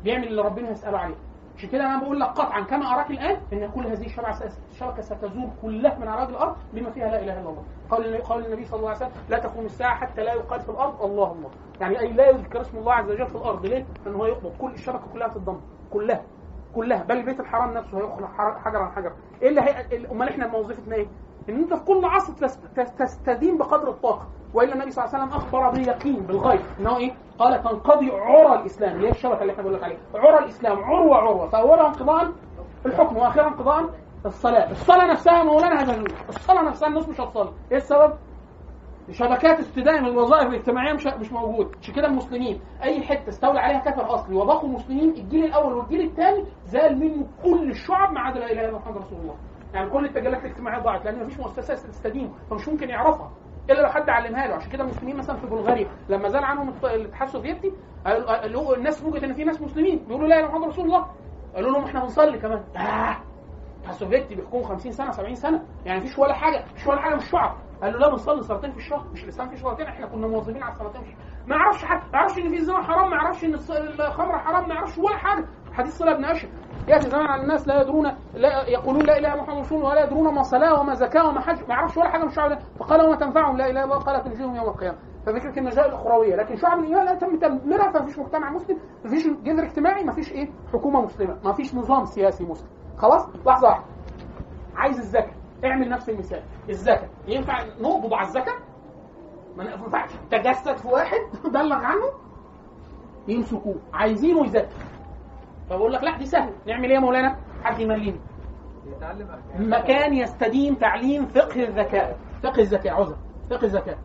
بيعمل 0.04 0.28
اللي 0.28 0.42
ربنا 0.42 0.70
يسأله 0.70 0.98
عليه. 0.98 1.14
عشان 1.56 1.68
كده 1.68 1.84
أنا 1.86 2.02
بقول 2.02 2.20
لك 2.20 2.28
قطعا 2.28 2.60
كما 2.60 2.94
أراك 2.94 3.10
الآن 3.10 3.36
أن 3.52 3.70
كل 3.70 3.86
هذه 3.86 4.06
الشبكة 4.70 5.00
ستزول 5.00 5.50
كلها 5.62 5.98
من 5.98 6.08
أراضي 6.08 6.32
الأرض 6.32 6.56
بما 6.72 6.90
فيها 6.90 7.08
لا 7.08 7.22
إله 7.22 7.40
إلا 7.40 7.48
الله. 7.50 7.62
قول 7.90 8.18
قول 8.18 8.46
النبي 8.46 8.64
صلى 8.64 8.78
الله 8.78 8.88
عليه 8.88 8.98
وسلم 8.98 9.12
لا 9.28 9.38
تقوم 9.38 9.64
الساعة 9.64 9.94
حتى 9.94 10.22
لا 10.22 10.32
يقال 10.34 10.60
في 10.60 10.68
الأرض 10.68 11.02
الله 11.02 11.32
الله. 11.32 11.50
يعني 11.80 12.00
أي 12.00 12.12
لا 12.12 12.28
يذكر 12.28 12.60
اسم 12.60 12.78
الله 12.78 12.92
عز 12.92 13.10
وجل 13.10 13.26
في 13.26 13.34
الأرض. 13.34 13.66
ليه؟ 13.66 13.86
لأن 14.06 14.14
هو 14.14 14.26
يقبض. 14.26 14.52
كل 14.60 14.72
الشبكة 14.72 15.06
كلها 15.12 15.28
تتدمر 15.28 15.60
كلها. 15.92 16.22
كلها. 16.74 17.02
بل 17.02 17.16
البيت 17.16 17.40
الحرام 17.40 17.74
نفسه 17.74 17.98
هيخلق 17.98 18.30
حجر 18.36 18.78
عن 18.78 18.92
حجر. 18.92 19.12
إيه 19.42 19.48
اللي 19.48 19.60
هي 19.60 20.06
أمال 20.10 20.28
إحنا 20.28 20.56
وظيفتنا 20.56 20.94
إيه؟ 20.94 21.06
إن 21.48 21.56
أنت 21.56 21.74
في 21.74 21.84
كل 21.84 22.04
عصر 22.04 22.32
تستدين 22.98 23.58
بقدر 23.58 23.88
الطاقة. 23.88 24.28
وإلا 24.54 24.74
النبي 24.74 24.90
صلى 24.90 25.04
الله 25.04 25.14
عليه 25.14 25.24
وسلم 25.24 25.36
أخبر 25.38 25.70
بيقين 25.70 26.26
بالغيب. 26.26 26.60
إنه 26.80 26.96
إيه؟ 26.96 27.12
قال 27.38 27.62
تنقضي 27.62 28.10
عرى 28.10 28.60
الإسلام. 28.60 28.96
اللي 28.96 29.06
هي 29.06 29.10
الشبكة 29.10 29.40
اللي 29.42 29.52
إحنا 29.52 29.62
بنقول 29.62 29.76
لك 29.78 29.84
عليها؟ 29.84 29.98
عرى 30.14 30.38
الإسلام 30.38 30.84
عروه 30.84 31.16
عروه 31.16 31.48
فاولها 31.48 31.86
انقضاء 31.86 32.32
الحكم 32.86 33.16
واخرها 33.16 33.48
انقضاء 33.48 33.90
الصلاة. 34.26 34.70
الصلاة 34.70 35.10
نفسها 35.10 35.42
مولانا 35.42 35.82
هزلوه 35.82 36.06
الصلاة 36.28 36.62
نفسها 36.62 36.88
الناس 36.88 37.08
مش 37.08 37.20
هتصلي. 37.20 37.52
إيه 37.70 37.76
السبب؟ 37.76 38.12
شبكات 39.10 39.58
استدامة 39.58 40.08
الوظائف 40.08 40.48
الاجتماعية 40.48 40.92
مش 40.92 41.06
مش 41.06 41.32
موجود. 41.32 41.76
عشان 41.82 41.94
كده 41.94 42.06
المسلمين. 42.06 42.60
أي 42.82 43.02
حتة 43.02 43.28
استولى 43.28 43.58
عليها 43.60 43.78
كافر 43.78 44.14
أصلي. 44.14 44.36
وبقوا 44.36 44.68
مسلمين 44.68 45.10
الجيل 45.10 45.44
الأول 45.44 45.72
والجيل 45.72 46.00
الثاني 46.00 46.44
زال 46.66 46.98
منه 46.98 47.26
كل 47.42 47.70
الشعب 47.70 48.12
ما 48.12 48.20
عدا 48.20 48.38
لا 48.40 48.52
إله 48.52 48.68
إلا 48.68 48.78
محمد 48.78 48.96
رسول 48.96 49.18
الله. 49.18 49.34
يعني 49.74 49.90
كل 49.90 50.04
التجلات 50.04 50.44
الاجتماعية 50.44 50.82
ضاعت 50.82 51.04
لأن 51.04 51.20
مفيش 51.20 51.38
مؤسسة 51.40 51.74
تستديم 51.74 52.32
فمش 52.50 52.68
ممكن 52.68 52.88
يعرفها. 52.88 53.30
إلا 53.70 53.80
لو 53.82 53.88
حد 53.88 54.10
علمها 54.10 54.46
له. 54.46 54.54
عشان 54.54 54.70
كده 54.70 54.82
المسلمين 54.82 55.16
مثلا 55.16 55.36
في 55.36 55.46
بلغاريا 55.46 55.88
لما 56.08 56.28
زال 56.28 56.44
عنهم 56.44 56.68
الاتحاد 56.84 57.28
السوفيتي 57.28 57.72
الناس 58.76 59.02
فوجئت 59.02 59.24
إن 59.24 59.34
في 59.34 59.44
ناس 59.44 59.62
مسلمين. 59.62 59.98
بيقولوا 59.98 60.28
لا 60.28 60.38
إلا 60.40 60.48
محمد 60.48 60.68
رسول 60.68 60.84
الله. 60.84 61.06
قالوا 61.54 61.70
لهم 61.70 61.84
إحنا 61.84 62.00
بنصلي 62.00 62.38
كمان. 62.38 62.64
آه. 62.76 63.16
السوفيتي 63.88 64.34
بيحكموا 64.34 64.62
50 64.62 64.92
سنة 64.92 65.10
70 65.10 65.34
سنة. 65.34 65.62
يعني 65.84 65.98
مفيش 66.00 66.18
ولا 66.18 66.34
حاجة 66.34 66.64
مفيش 66.72 66.86
ولا 66.86 67.00
حاجة 67.00 67.14
مش 67.14 67.30
شعب 67.30 67.56
قالوا 67.82 68.00
لا 68.00 68.10
بنصلي 68.10 68.42
صلاتين 68.42 68.70
في 68.70 68.76
الشهر. 68.76 69.06
مش 69.12 69.24
الإسلام 69.24 69.48
فيه 69.48 69.56
صلاتين 69.56 69.86
إحنا 69.86 70.06
كنا 70.06 70.26
مواظبين 70.26 70.62
على 70.62 70.72
الصلاتين 70.72 71.02
في 71.02 71.08
الشهر. 71.08 71.24
ما 71.46 71.56
يعرفش 71.56 71.84
حاجة 71.84 72.00
ما 72.12 72.18
يعرفش 72.18 72.38
إن 72.38 72.48
في 72.48 72.56
الزنا 72.56 72.82
حرام 72.82 73.10
ما 73.10 73.16
يعرفش 73.16 73.44
إن 73.44 73.54
الخمر 73.54 74.38
حرام 74.38 74.68
ما 74.68 74.74
يعرفش 74.74 74.98
ولا 74.98 75.16
حاجة. 75.16 75.44
حديث 75.72 75.96
صلاة 75.98 76.12
ابن 76.14 76.24
اشهر 76.24 76.50
يأتي 76.88 77.10
زمان 77.10 77.26
على 77.26 77.42
الناس 77.42 77.68
لا 77.68 77.80
يدرون 77.80 78.06
لا 78.34 78.68
يقولون 78.68 79.02
لا 79.02 79.18
إله 79.18 79.34
إلا 79.34 79.42
محمد 79.42 79.58
رسول 79.58 79.82
ولا 79.82 80.04
يدرون 80.04 80.34
ما 80.34 80.42
صلاة 80.42 80.80
وما 80.80 80.94
زكاة 80.94 81.28
وما 81.28 81.40
حج 81.40 81.60
ما 81.68 81.74
يعرفش 81.74 81.96
ولا 81.96 82.08
حاجة 82.08 82.22
من 82.22 82.28
الشعب 82.28 82.58
فقال 82.78 83.06
وما 83.06 83.16
تنفعهم 83.16 83.56
لا 83.56 83.64
إله 83.66 83.70
إلا 83.70 83.84
الله 83.84 83.98
قال 83.98 84.24
تنجيهم 84.24 84.56
يوم 84.56 84.68
القيامة. 84.68 84.98
ففكره 85.26 85.58
النجاه 85.58 85.86
الأخروية. 85.86 86.36
لكن 86.36 86.56
شعب 86.56 86.78
الإيمان 86.78 87.04
لا 87.04 87.14
تم 87.14 87.38
تدميرها 87.38 87.90
فمفيش 87.92 88.18
مجتمع 88.18 88.50
مسلم 88.50 88.78
مفيش 89.04 89.26
جذر 89.26 89.62
اجتماعي 89.62 90.04
مفيش 90.04 90.32
إيه؟ 90.32 90.50
حكومة 90.72 91.00
مسلمة 91.00 91.38
مفيش 91.44 91.74
نظام 91.74 92.04
سياسي 92.04 92.44
مسلم. 92.44 92.68
خلاص؟ 92.98 93.28
لحظة 93.46 93.68
واحدة. 93.68 93.84
عايز 94.76 94.98
الزكاة. 94.98 95.34
اعمل 95.64 95.88
نفس 95.88 96.08
المثال. 96.10 96.42
الزكاة. 96.68 97.08
ينفع 97.28 97.58
نقبض 97.80 98.14
على 98.14 98.26
الزكاة؟ 98.26 98.58
ما 99.56 99.64
ينفعش 99.64 100.10
تجسد 100.30 100.76
في 100.76 100.88
واحد 100.88 101.20
بلغ 101.54 101.76
عنه 101.76 102.10
يمسكوه. 103.28 103.76
عايزينه 103.92 104.44
يزكي. 104.44 104.68
فبقول 105.70 105.92
لك 105.92 106.02
لا 106.04 106.16
دي 106.18 106.26
سهله 106.26 106.52
نعمل 106.66 106.84
إيه 106.88 106.94
يا 106.94 107.00
مولانا؟ 107.00 107.36
حد 107.64 107.80
يمليني 107.80 108.20
مكان 109.58 110.14
يستدين 110.14 110.78
تعليم 110.78 111.26
فقه 111.26 111.62
الذكاء. 111.64 112.18
فقه 112.42 112.60
الذكاء 112.60 112.94
عذر. 112.94 113.16
فقه 113.50 113.64
الذكاء. 113.64 113.98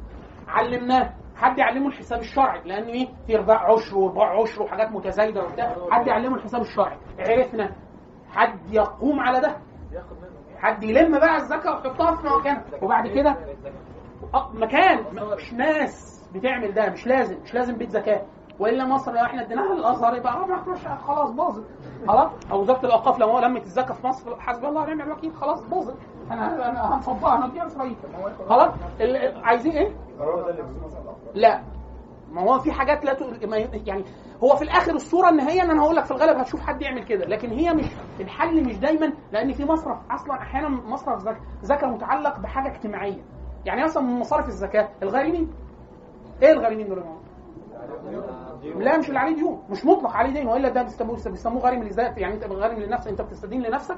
علمناه. 0.48 1.14
حد 1.36 1.58
يعلمه 1.58 1.88
الحساب 1.88 2.20
الشرعي؟ 2.20 2.62
لأن 2.66 2.84
إيه؟ 2.84 3.08
في 3.28 3.36
رباع 3.36 3.72
عشر 3.74 3.98
ورباع 3.98 4.42
عشر 4.42 4.62
وحاجات 4.64 4.92
متزايدة 4.92 5.44
وبتاع. 5.44 5.76
حد 5.92 6.08
يعلمه 6.08 6.36
الحساب 6.36 6.62
الشرعي. 6.62 6.98
عرفنا. 7.20 7.76
حد 8.32 8.74
يقوم 8.74 9.20
على 9.20 9.40
ده. 9.40 9.58
حد 10.58 10.84
يلم 10.84 11.20
بقى 11.20 11.36
الزكاه 11.36 11.72
ويحطها 11.76 12.16
في 12.16 12.28
مكانها 12.40 12.64
وبعد 12.82 13.08
كده 13.08 13.30
آه، 14.34 14.52
مكان. 14.54 15.00
مش 15.38 15.54
ناس 15.54 16.26
بتعمل 16.34 16.74
ده. 16.74 16.90
مش 16.90 17.08
لازم. 17.08 17.42
مش 17.42 17.54
لازم 17.54 17.78
بيت 17.78 17.90
زكاه 17.90 18.22
وإلا 18.60 18.86
مصر 18.86 19.12
لو 19.12 19.22
إحنا 19.26 19.42
اديناها 19.42 19.74
للأزهر 19.74 20.16
يبقى 20.16 20.34
خلاص 21.08 21.32
باظت. 21.32 21.66
خلاص؟ 22.08 22.32
أو 22.52 22.62
وزارة 22.62 22.86
الأوقاف 22.86 23.20
لو 23.20 23.40
لمت 23.40 23.64
الزكاه 23.64 23.94
في 23.94 24.08
مصر 24.08 24.40
حسبي 24.40 24.68
الله 24.68 24.82
ونعم 24.82 25.02
الوكيل 25.02 25.34
خلاص 25.34 25.64
باظت. 25.64 25.96
أنا 26.32 26.70
أنا 26.70 26.96
هنفضها 26.96 27.46
هنديها 27.46 27.66
اسرائيل 27.66 27.96
خلاص؟ 28.50 28.72
عايزين 29.44 29.72
إيه؟ 29.72 29.96
لا. 31.34 31.64
ما 32.32 32.42
هو 32.42 32.60
في 32.60 32.72
حاجات 32.72 33.06
لا 33.06 33.18
يعني 33.86 34.04
هو 34.44 34.56
في 34.56 34.62
الآخر 34.62 34.92
الصورة 34.92 35.30
النهائية 35.30 35.64
إن 35.64 35.72
أنا 35.72 35.82
هقول 35.82 35.96
لك 35.96 36.06
في 36.06 36.12
الغالب 36.12 36.38
هتشوف 36.38 36.62
حد 36.62 36.82
يعمل 36.82 37.04
كده. 37.04 37.26
لكن 37.26 37.50
هي 37.50 37.74
مش 37.74 37.86
الحل 38.20 38.66
مش 38.66 38.78
دايما 38.80 39.14
لأن 39.32 39.54
في 39.54 39.66
مصرف 39.66 39.98
أصلا 40.12 40.34
أحيانا 40.34 40.70
مصرف 40.70 41.20
زكاه 41.20 41.40
زكاة 41.62 41.88
متعلق 41.88 42.40
بحاجة 42.40 42.76
اجتماعية. 42.76 43.22
يعني 43.66 43.84
مثلا 43.84 44.04
من 44.04 44.20
مصارف 44.20 44.48
الزكاة 44.48 44.90
الغارمين. 45.04 45.52
إيه 46.42 46.52
الغارمين 46.52 46.88
دول 46.88 46.98
يا؟ 46.98 47.20
لا 48.64 48.98
مش 48.98 49.08
اللي 49.08 49.20
عليه 49.20 49.36
ديون 49.36 49.64
مش 49.70 49.86
مطلق 49.86 50.12
عليه 50.12 50.34
دين. 50.34 50.48
والا 50.48 50.70
ده 50.70 50.84
بيسموه 51.26 51.62
غارم 51.62 51.84
لذات 51.84 52.18
يعني 52.18 52.34
أنت 52.34 52.44
غارم 52.44 52.80
لنفسك. 52.80 53.10
أنت 53.10 53.22
بتستدين 53.22 53.62
لنفسك. 53.62 53.98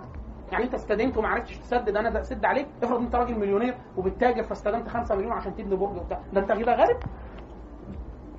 يعني 0.52 0.64
أنت 0.64 0.74
استدنت 0.74 1.18
وما 1.18 1.28
عرفتش 1.28 1.58
تسدد 1.58 1.98
أنا 1.98 2.22
اسد 2.22 2.46
عليك. 2.46 2.68
افرض 2.84 3.00
أنت 3.00 3.16
راجل 3.16 3.40
مليونير 3.40 3.78
وبتتاجر 3.98 4.44
فاستدنت 4.44 4.88
5 4.88 5.16
مليون 5.16 5.32
عشان 5.32 5.56
تبني 5.56 5.76
برج 5.76 5.98
وبتاع. 5.98 6.20
ده 6.34 6.42
أنت 6.42 6.52
كده 6.52 6.76
غارم 6.76 7.00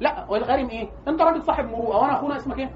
لا. 0.00 0.24
هو 0.24 0.36
الغارم 0.36 0.68
إيه؟ 0.68 0.88
أنت 1.08 1.22
راجل 1.22 1.42
صاحب 1.42 1.64
مروءه 1.64 1.96
وانا 1.96 2.12
أخونا 2.12 2.36
اسمك 2.36 2.58
إيه؟ 2.58 2.70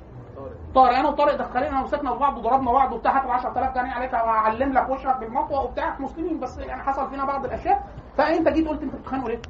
طارق. 0.75 0.97
أنا 0.99 1.09
وطارق 1.09 1.35
دخلنا 1.37 1.81
ومسكنا 1.81 2.13
في 2.13 2.19
بعض 2.19 2.39
وضربنا 2.39 2.73
بعض 2.73 2.93
وبتاع. 2.93 3.19
هات 3.19 3.31
10000 3.31 3.75
جنيه 3.75 3.91
عليك. 3.91 4.13
وهعلم 4.13 4.73
لك 4.73 4.91
وشك 4.91 5.17
بالمطوة 5.21 5.65
وبتاع. 5.65 5.97
مسلمين. 6.01 6.41
بس 6.41 6.59
يعني 6.59 6.83
حصل 6.83 7.11
فينا 7.11 7.25
بعض 7.25 7.45
الأشياء. 7.45 7.87
فأنت 8.17 8.49
جيت 8.49 8.69
قلت 8.69 8.83
أنت 8.83 8.95
بتتخانقوا 8.95 9.29
ليه؟ 9.29 9.41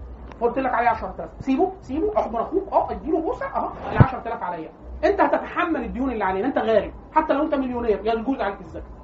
قلت 0.41 0.59
لك 0.59 0.75
عليه 0.75 0.89
10000 0.89 1.31
سيبه 1.41 1.73
سيبه. 1.81 2.13
احضن 2.19 2.37
أخوك. 2.37 2.73
أه 2.73 2.91
اديله 2.91 3.21
بوسه 3.21 3.47
اهو 3.47 3.71
ال 3.93 3.99
10000 3.99 4.43
عليا. 4.43 4.69
أنت 5.05 5.21
هتتحمل 5.21 5.85
الديون 5.85 6.11
اللي 6.11 6.25
علينا. 6.25 6.47
أنت 6.47 6.59
غارم 6.59 6.93
حتى 7.13 7.33
لو 7.33 7.43
أنت 7.43 7.55
مليونير. 7.55 8.01
يجوز 8.05 8.41
عليك 8.41 8.61
الزكاة. 8.61 8.97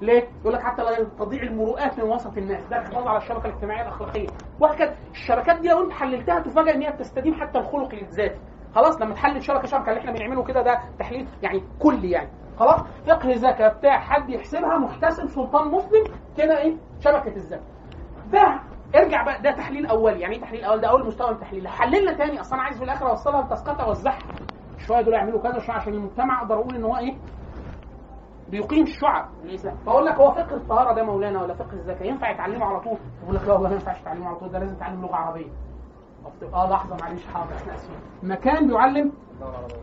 ليه؟ 0.00 0.28
يقول 0.40 0.54
لك 0.54 0.62
حتى 0.62 0.82
لا 0.82 1.04
تضيع 1.18 1.42
المروءات 1.42 1.98
من 1.98 2.04
وسط 2.10 2.36
الناس، 2.36 2.64
ده 2.64 2.76
حفاظ 2.80 3.06
على 3.06 3.18
الشبكة 3.18 3.46
الاجتماعية 3.46 3.82
الأخلاقية، 3.82 4.26
وهكذا 4.60 4.94
الشبكات 5.10 5.60
دي 5.60 5.68
لو 5.68 5.84
أنت 5.84 5.92
حللتها 5.92 6.40
تفاجئ 6.40 6.74
إن 6.74 6.82
هي 6.82 6.90
بتستدين 6.92 7.34
حتى 7.34 7.58
الخلق 7.58 7.94
الذاتي، 7.94 8.40
خلاص 8.74 9.02
لما 9.02 9.14
تحلل 9.14 9.42
شبكة 9.42 9.66
شبكة 9.66 9.88
اللي 9.88 10.00
إحنا 10.00 10.12
بنعمله 10.12 10.42
كده 10.42 10.62
ده 10.62 10.80
تحليل 10.98 11.28
يعني 11.42 11.62
كلي 11.82 12.10
يعني، 12.10 12.30
خلاص؟ 12.58 12.80
فقه 13.06 13.34
زكاه 13.34 13.68
بتاع 13.68 13.98
حد 13.98 14.30
يحسبها 14.30 14.78
محتسب 14.78 15.28
سلطان 15.28 15.68
مسلم. 15.68 16.04
كده 16.36 16.58
إيه؟ 16.58 16.76
شبكة 17.00 17.36
الزكاة. 17.36 17.62
ده 18.32 18.60
ارجع 18.98 19.22
بقى 19.24 19.42
ده 19.42 19.50
تحليل 19.50 19.86
أولي، 19.86 20.20
يعني 20.20 20.34
إيه 20.34 20.40
تحليل 20.40 20.64
اول؟ 20.64 20.80
ده 20.80 20.88
أول 20.88 21.06
مستوى 21.06 21.28
من 21.28 21.34
التحليل، 21.34 21.68
حللنا 21.68 22.12
تاني. 22.12 22.40
أصل 22.40 22.54
أنا 22.54 22.62
عايز 22.64 22.78
في 22.78 22.84
الآخر 22.84 23.10
أوصلها 23.10 23.42
لتسقطها 23.42 23.84
اوزعها. 23.84 24.18
شوية 24.78 25.00
دول 25.00 25.14
يعملوا 25.14 25.42
كذا 25.42 25.58
شوية 25.58 25.76
عشان 25.76 25.94
المجتمع 25.94 26.42
أقدر 26.42 26.54
أقول 26.54 26.74
إن 26.76 26.84
هو 26.84 26.96
إيه؟ 26.96 27.16
بيقيم 28.48 28.82
الشعب 28.82 29.28
الإسلام. 29.44 29.76
فأقول 29.76 30.06
لك 30.06 30.14
هو 30.14 30.30
فقه 30.32 30.54
الطهارة 30.56 30.94
ده 30.94 31.02
مولانا 31.02 31.42
ولا 31.42 31.54
فقه 31.54 31.72
الزكاة؟ 31.72 32.06
ينفع 32.06 32.30
يتعلمه 32.30 32.66
على 32.66 32.80
طول؟ 32.80 32.98
يقول 33.22 33.36
لك 33.36 33.42
لا 33.42 33.52
والله 33.52 33.68
ما 33.68 33.74
ينفعش 33.74 34.00
تعلمه 34.02 34.26
على 34.28 34.36
طول 34.36 34.48
ده 34.52 34.58
لازم 34.58 34.76
تعلم 34.76 35.02
لغة 35.02 35.16
عربية. 35.16 35.50
آه 36.54 36.70
لحظة 36.70 36.96
معلش 37.02 37.26
حاضر 37.26 37.54
إحنا 37.56 37.74
آسفين. 37.74 37.96
مكان 38.22 38.66
بيعلم 38.68 39.12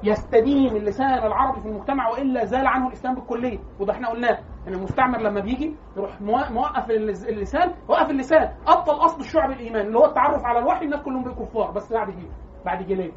يستدين 0.03 0.75
اللسان 0.75 1.13
العربي 1.13 1.59
في 1.61 1.67
المجتمع 1.67 2.09
وإلا 2.09 2.45
زال 2.45 2.67
عنه 2.67 2.87
الإسلام 2.87 3.15
بالكلية 3.15 3.59
وده 3.79 3.93
إحنا 3.93 4.09
قلناه. 4.09 4.37
إن 4.67 4.73
المستعمر 4.73 5.17
لما 5.19 5.39
بيجي 5.39 5.75
يروح 5.97 6.21
مو- 6.21 6.43
موقف 6.51 6.89
اللس- 6.91 7.27
اللسان 7.29 7.73
وقف 7.87 8.09
اللسان 8.09 8.53
أبطل 8.67 8.93
اصل 9.05 9.19
الشعب 9.19 9.51
الايمان 9.51 9.85
اللي 9.87 9.97
هو 9.99 10.05
التعرف 10.05 10.45
على 10.45 10.59
الوحي 10.59 10.85
الناس 10.85 11.01
كلهم 11.01 11.23
بقوا 11.23 11.45
كفار 11.45 11.71
بس 11.71 11.93
بعد 11.93 12.09
جيل 12.09 12.29
بعد 12.65 12.83
جيلين. 12.83 13.11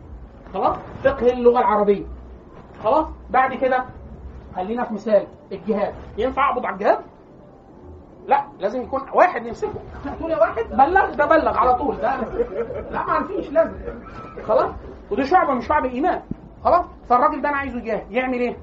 خلاص؟ 0.55 0.77
فقه 1.05 1.33
اللغة 1.33 1.59
العربية. 1.59 2.05
خلاص؟ 2.85 3.07
بعد 3.31 3.55
كده 3.55 3.85
خلينا 4.57 4.85
في 4.85 4.95
مثال 4.95 5.27
الجهاد. 5.53 5.95
ينفع 6.19 6.51
أقبض 6.51 6.67
على 6.67 6.75
الجهاد؟ 6.75 6.99
لا 8.27 8.45
لازم 8.59 8.83
يكون 8.83 9.01
واحد 9.15 9.47
يمسكه. 9.47 9.81
تقول 10.19 10.31
يا 10.31 10.39
واحد؟ 10.39 10.65
بلغ 10.71 11.15
ده 11.15 11.27
بلغ. 11.27 11.59
على 11.59 11.75
طول 11.75 11.97
ده 11.97 12.17
لا 12.91 13.07
ما 13.07 13.27
فيش 13.27 13.51
لازم. 13.51 13.75
خلاص؟ 14.47 14.71
ودي 15.11 15.25
شعبة 15.25 15.55
من 15.55 15.61
شعب 15.61 15.85
الايمان 15.85 16.23
خلاص؟ 16.65 16.85
فالراجل 17.09 17.43
ده 17.43 17.49
أنا 17.49 17.57
عايزه 17.57 17.79
يجاهد 17.79 18.13
يعمل 18.13 18.41
إيه؟ 18.41 18.57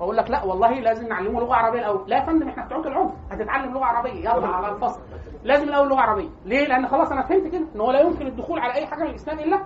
أقول 0.00 0.16
لك 0.16 0.30
لا 0.30 0.44
والله 0.44 0.70
لازم 0.80 1.08
نعلمه 1.08 1.40
لغة 1.40 1.54
عربية 1.54 1.78
الأول. 1.78 2.04
لا 2.06 2.16
يا 2.16 2.24
فندم 2.24 2.48
إحنا 2.48 2.64
بتوع 2.66 2.78
العنف 2.78 3.12
هتتعلم 3.30 3.72
لغة 3.74 3.84
عربية. 3.84 4.20
يلا 4.20 4.46
على 4.46 4.68
الفصل. 4.68 5.00
لازم 5.44 5.68
الأول 5.68 5.88
لغة 5.88 6.00
عربية. 6.00 6.28
ليه؟ 6.44 6.66
لأن 6.66 6.88
خلاص 6.88 7.12
أنا 7.12 7.22
فهمت 7.22 7.46
كده 7.46 7.64
إن 7.74 7.80
هو 7.80 7.90
لا 7.90 8.00
يمكن 8.00 8.26
الدخول 8.26 8.58
على 8.58 8.74
أي 8.74 8.86
حاجة 8.86 9.00
من 9.04 9.10
الاسلام 9.10 9.38
إلا 9.38 9.58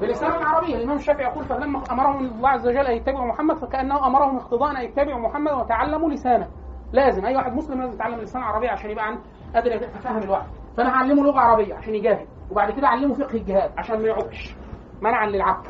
بلسان 0.00 0.30
العربية. 0.30 0.76
الإمام 0.76 0.96
الشافعي 0.96 1.26
يقول 1.26 1.44
فلما 1.44 1.82
أمرهم 1.90 2.26
الله 2.26 2.48
عز 2.48 2.68
وجل 2.68 2.86
أن 2.86 2.96
يتبعوا 2.96 3.26
محمد 3.26 3.56
فكأنه 3.56 4.06
أمرهم 4.06 4.36
اقتضاء 4.36 4.70
أن 4.70 4.84
يتبعوا 4.84 5.20
محمد 5.20 5.52
وتعلموا 5.52 6.10
لسانه. 6.10 6.48
لازم 6.94 7.26
أي 7.26 7.36
واحد 7.36 7.52
مسلم 7.52 7.80
لازم 7.80 7.94
يتعلم 7.94 8.14
اللسان 8.14 8.42
العربي 8.42 8.68
عشان 8.68 8.90
يبقى 8.90 9.04
عن 9.06 9.18
قادر 9.54 9.72
يتفهم 9.72 10.18
الوحي 10.22 10.46
فأنا 10.76 10.88
هعلمه 10.88 11.22
لغة 11.22 11.40
عربية 11.40 11.74
عشان 11.74 11.94
يجاهد 11.94 12.26
وبعد 12.50 12.70
كده 12.72 12.86
أعلمه 12.86 13.14
فقه 13.14 13.34
الجهاد 13.34 13.72
عشان 13.78 14.02
ما 14.02 14.08
يعكش. 14.08 14.56
منعا 15.02 15.26
للعك 15.26 15.66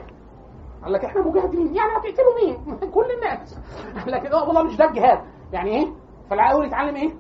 قال 0.83 0.93
لك 0.93 1.05
إحنا 1.05 1.21
مجاهدين. 1.23 1.75
يعني 1.75 1.91
هتقتلوا 1.97 2.35
مين؟ 2.45 2.79
كل 2.95 3.07
الناس. 3.17 3.61
قال 4.05 4.13
لك 4.13 4.27
آه 4.27 4.47
والله 4.49 4.63
مش 4.63 4.77
ده 4.77 4.85
الجهاد. 4.85 5.19
يعني 5.53 5.71
إيه؟ 5.71 5.87
فالأول 6.31 6.67
يتعلم 6.67 6.97
إيه؟ 6.97 7.13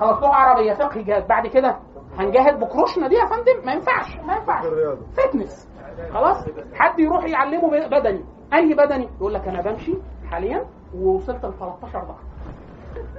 خلاص 0.00 0.18
لغة 0.22 0.34
عربية 0.34 0.74
فقه 0.74 1.00
جهاد 1.00 1.26
بعد 1.28 1.46
كده 1.46 1.78
هنجاهد 2.18 2.60
بكروشنا 2.60 3.08
دي 3.08 3.14
يا 3.14 3.26
فندم؟ 3.26 3.66
ما 3.66 3.72
ينفعش 3.72 4.16
ما 4.16 4.34
ينفعش. 4.34 4.64
fitness 5.12 5.68
خلاص؟ 6.12 6.36
حد 6.74 6.98
يروح 6.98 7.24
يعلمه 7.24 7.70
بدني. 7.88 8.24
أي 8.54 8.74
بدني؟ 8.74 9.08
يقول 9.20 9.34
لك 9.34 9.48
أنا 9.48 9.62
بمشي 9.62 9.94
حاليا 10.30 10.66
ووصلت 10.94 11.44
ل 11.46 11.52
13 11.52 11.98
ضغط. 12.04 12.29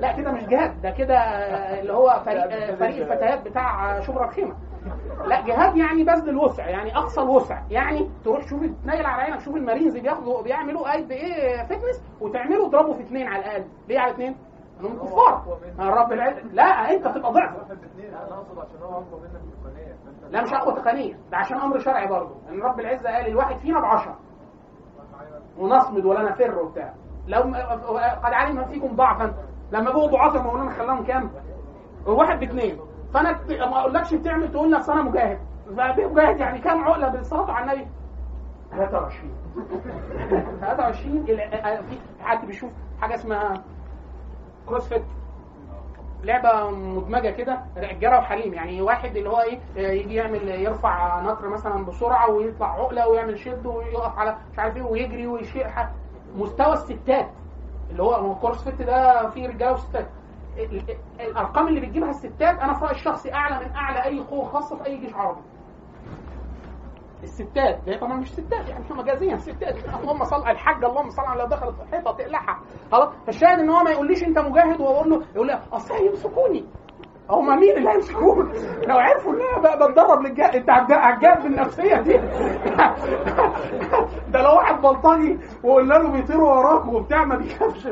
لا 0.02 0.12
كده 0.18 0.32
مش 0.32 0.44
جهاد 0.46 0.82
ده 0.82 0.90
كده 0.90 1.16
اللي 1.80 1.94
هو 1.94 2.22
فريق 2.26 2.76
فريق 2.76 3.02
الفتيات 3.12 3.42
بتاع 3.48 4.00
شبرا 4.00 4.26
الخيمة. 4.26 4.56
لا 5.26 5.42
جهاد 5.42 5.78
يعني 5.78 6.04
بذل 6.04 6.30
الوسع 6.30 6.68
يعني 6.70 6.98
أقصى 6.98 7.22
الوسع. 7.22 7.62
يعني 7.70 8.10
تروح 8.24 8.48
شوف 8.48 8.60
تنيل 8.60 9.06
على 9.06 9.22
عينك 9.22 9.40
شوف 9.40 9.56
المارينز 9.56 9.98
بياخدوا 9.98 10.42
بيعملوا 10.42 10.94
قد 10.94 11.12
إيه 11.12 11.64
fitness 11.66 12.04
وتعملوا 12.22 12.68
اضربوا 12.68 12.94
في 12.94 13.02
اثنين 13.02 13.28
على 13.28 13.42
الأقل. 13.46 13.66
ليه 13.88 14.00
على 14.00 14.12
اثنين؟ 14.12 14.36
انهم 14.80 15.00
كفار. 15.00 15.58
آه، 15.80 15.90
رب 15.90 16.12
العزه 16.12 16.42
لا 16.52 16.64
أنت 16.64 17.08
تبقى 17.08 17.32
ضعف. 17.32 17.56
لا 20.30 20.42
مش 20.42 20.54
أقوى 20.54 20.76
تقنيه 20.76 21.14
ده 21.32 21.38
عشان 21.38 21.58
أمر 21.58 21.80
شرعي 21.80 22.08
برضه. 22.08 22.36
إن 22.50 22.62
رب 22.62 22.80
العزة 22.80 23.10
قال 23.10 23.28
الواحد 23.28 23.58
فينا 23.58 23.80
بعشرة. 23.80 24.20
ونصمد 25.58 26.06
ولا 26.06 26.30
نفر 26.32 26.60
وبتاع. 26.60 26.94
لو 27.28 27.40
قد 28.24 28.34
علم 28.34 28.66
فيكم 28.66 28.96
ضعفا. 28.96 29.34
لما 29.72 29.92
بقوا 29.92 30.08
ضعاف 30.08 30.36
مولانا 30.36 30.72
خلاهم 30.72 31.04
كام؟ 31.04 31.32
واحد 32.06 32.40
باثنين. 32.40 32.78
فأنا 33.14 33.40
ما 33.50 33.80
أقولكش 33.80 34.14
بتعمل 34.14 34.52
تقول 34.52 34.72
لي 34.72 34.78
أصل 34.78 34.92
أنا 34.92 35.02
مجاهد. 35.02 35.40
مجاهد 35.72 36.40
يعني 36.40 36.60
كام 36.60 36.84
عقلة 36.84 37.08
بالصلاة 37.08 37.52
على 37.52 37.72
النبي؟ 37.74 37.88
23 38.72 39.32
23 40.62 41.18
ال- 41.30 41.84
في 41.90 41.98
حد 42.24 42.46
بيشوف 42.46 42.70
حاجة 43.02 43.16
اسمها 43.16 43.54
CrossFit 44.68 45.04
لعبة 46.24 46.70
مدمجة 46.70 47.30
كده 47.30 47.62
رجالة 47.78 48.18
وحريم 48.18 48.54
يعني 48.54 48.82
واحد 48.82 49.16
اللي 49.18 49.30
هو 49.30 49.40
إيه 49.42 49.60
آه، 49.78 49.92
يجي 49.92 50.16
يعمل 50.16 50.50
يرفع 50.50 51.22
نطر 51.22 51.50
مثلا 51.50 51.86
بسرعة 51.86 52.30
ويطلع 52.30 52.74
عقلة 52.74 53.08
ويعمل 53.08 53.40
شد 53.40 53.66
ويقف 53.66 54.18
على 54.20 54.36
مش 54.54 54.60
عارف 54.60 54.76
إيه 54.78 54.84
ويجري 54.84 55.28
ويشيل 55.28 55.66
مستوى 56.38 56.74
الستات. 56.74 57.28
اللي 57.92 58.04
هو 58.04 58.32
ال 58.32 58.64
CrossFit 58.64 58.82
ده 58.82 59.30
فيه 59.30 59.48
رجاله 59.48 59.74
وستات. 59.74 60.08
ال- 60.58 60.90
ال- 60.90 60.98
الأرقام 61.20 61.68
اللي 61.68 61.80
بتجيبها 61.82 62.10
الستات 62.10 62.60
أنا 62.60 62.74
في 62.74 62.86
رايي 62.86 62.96
الشخصي 62.96 63.34
أعلى 63.34 63.66
من 63.66 63.76
أعلى 63.76 64.04
أي 64.06 64.20
قوة 64.20 64.46
خاصة 64.46 64.76
في 64.78 64.86
أي 64.86 64.98
جيش 64.98 65.14
عربي. 65.14 65.42
الستات 67.24 67.80
هي 67.90 67.98
طبعا 67.98 68.16
مش 68.18 68.32
ستات 68.34 68.70
يعني 68.70 68.86
مجازيا 68.92 69.38
ستات. 69.38 69.76
اللهم 70.00 70.24
صل 70.24 70.42
على 70.44 70.52
الحاجة 70.52 70.86
اللهم 70.88 71.10
صل 71.10 71.22
على 71.22 71.48
دخلت 71.48 71.76
الحيطه 71.82 72.12
تقلعها. 72.12 72.60
خلاص؟ 72.92 73.10
فالشاهد 73.26 73.60
إن 73.60 73.70
هو 73.70 73.84
ما 73.84 73.92
يقوليش 73.92 74.24
أنت 74.24 74.40
مجاهد 74.40 74.82
واقول 74.82 75.10
له 75.10 75.22
يقول 75.36 75.48
لي 75.48 75.62
أصل 75.74 75.94
هيمسكوني 75.94 76.66
هما 77.32 77.56
مين 77.56 77.78
اللي 77.78 77.90
هيمسكوني؟ 77.90 78.50
لو 78.88 78.98
عرفوا 78.98 79.34
إن 79.34 79.40
أنا 79.42 79.86
بتدرب 79.88 80.22
هتجاهد 80.92 81.44
بالنفسية 81.44 81.96
دي. 81.96 82.18
ده 84.34 84.42
لو 84.42 84.56
واحد 84.56 84.82
بلطجي 84.82 85.40
وقلنا 85.64 85.94
له 85.94 86.10
بيطيروا 86.12 86.54
وراك 86.54 86.86
وبتاع 86.88 87.24
ما 87.24 87.36
بيخافش. 87.36 87.88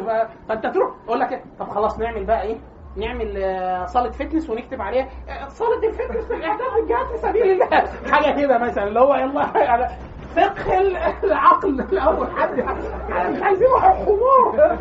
فأنت 0.47 0.67
تروح. 0.67 0.89
يقول 1.05 1.19
لك 1.19 1.31
إيه؟ 1.31 1.43
طب 1.59 1.69
خلاص 1.69 1.99
نعمل 1.99 2.23
بقى 2.25 2.41
إيه؟ 2.41 2.57
نعمل 2.97 3.33
آه، 3.37 3.85
صالة 3.85 4.09
fitness 4.11 4.49
ونكتب 4.49 4.81
عليها. 4.81 5.07
آه، 5.29 5.47
صالة 5.47 5.87
ال 5.88 5.93
fitness 5.93 6.32
للاعداد 6.31 6.67
للجهاد 6.81 7.05
في 7.07 7.17
سبيل 7.17 7.51
الله. 7.51 7.67
حاجة 8.11 8.41
كده 8.41 8.57
مثلا. 8.57 8.87
اللي 8.87 8.99
هو 8.99 9.15
يلا. 9.15 9.45
فقه 10.36 10.80
ال- 10.82 10.97
العقل 11.23 11.69
الأول. 11.82 12.27
حد 12.32 12.57
يعني 13.09 13.32
مش 13.38 13.41
عايزين 13.41 13.67
واحد 13.67 13.95
حمار 13.95 14.77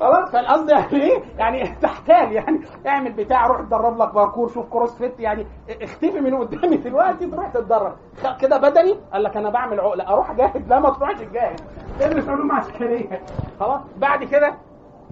خلاص؟ 0.00 0.30
فالقصد 0.30 0.68
يعني 0.70 0.92
إيه؟ 0.92 1.22
يعني 1.38 1.68
تحتال 1.82 2.32
يعني. 2.32 2.60
اعمل 2.86 3.12
بتاع 3.12 3.46
روح 3.46 3.58
اتدرب 3.60 3.98
لك 4.02 4.14
باركور 4.14 4.48
شوف 4.48 4.66
كروس 4.66 4.94
فيت. 4.94 5.20
يعني 5.20 5.46
اختفي 5.82 6.20
من 6.20 6.34
قدامي 6.36 6.76
دلوقتي 6.76 7.26
تروح 7.26 7.48
تتدرب. 7.48 7.92
كده 8.40 8.56
بدني؟ 8.58 8.98
قال 9.12 9.22
لك 9.22 9.36
أنا 9.36 9.50
بعمل 9.50 9.80
عقلة. 9.80 10.08
أروح 10.08 10.30
أجاهد؟ 10.30 10.68
لا 10.68 10.80
ما 10.80 10.90
تروحش 10.90 11.20
تجاهد. 11.20 11.60
ادرس 12.00 12.28
علوم 12.28 12.52
عسكرية. 12.52 13.20
خلاص؟ 13.60 13.80
بعد 13.96 14.24
كده 14.24 14.54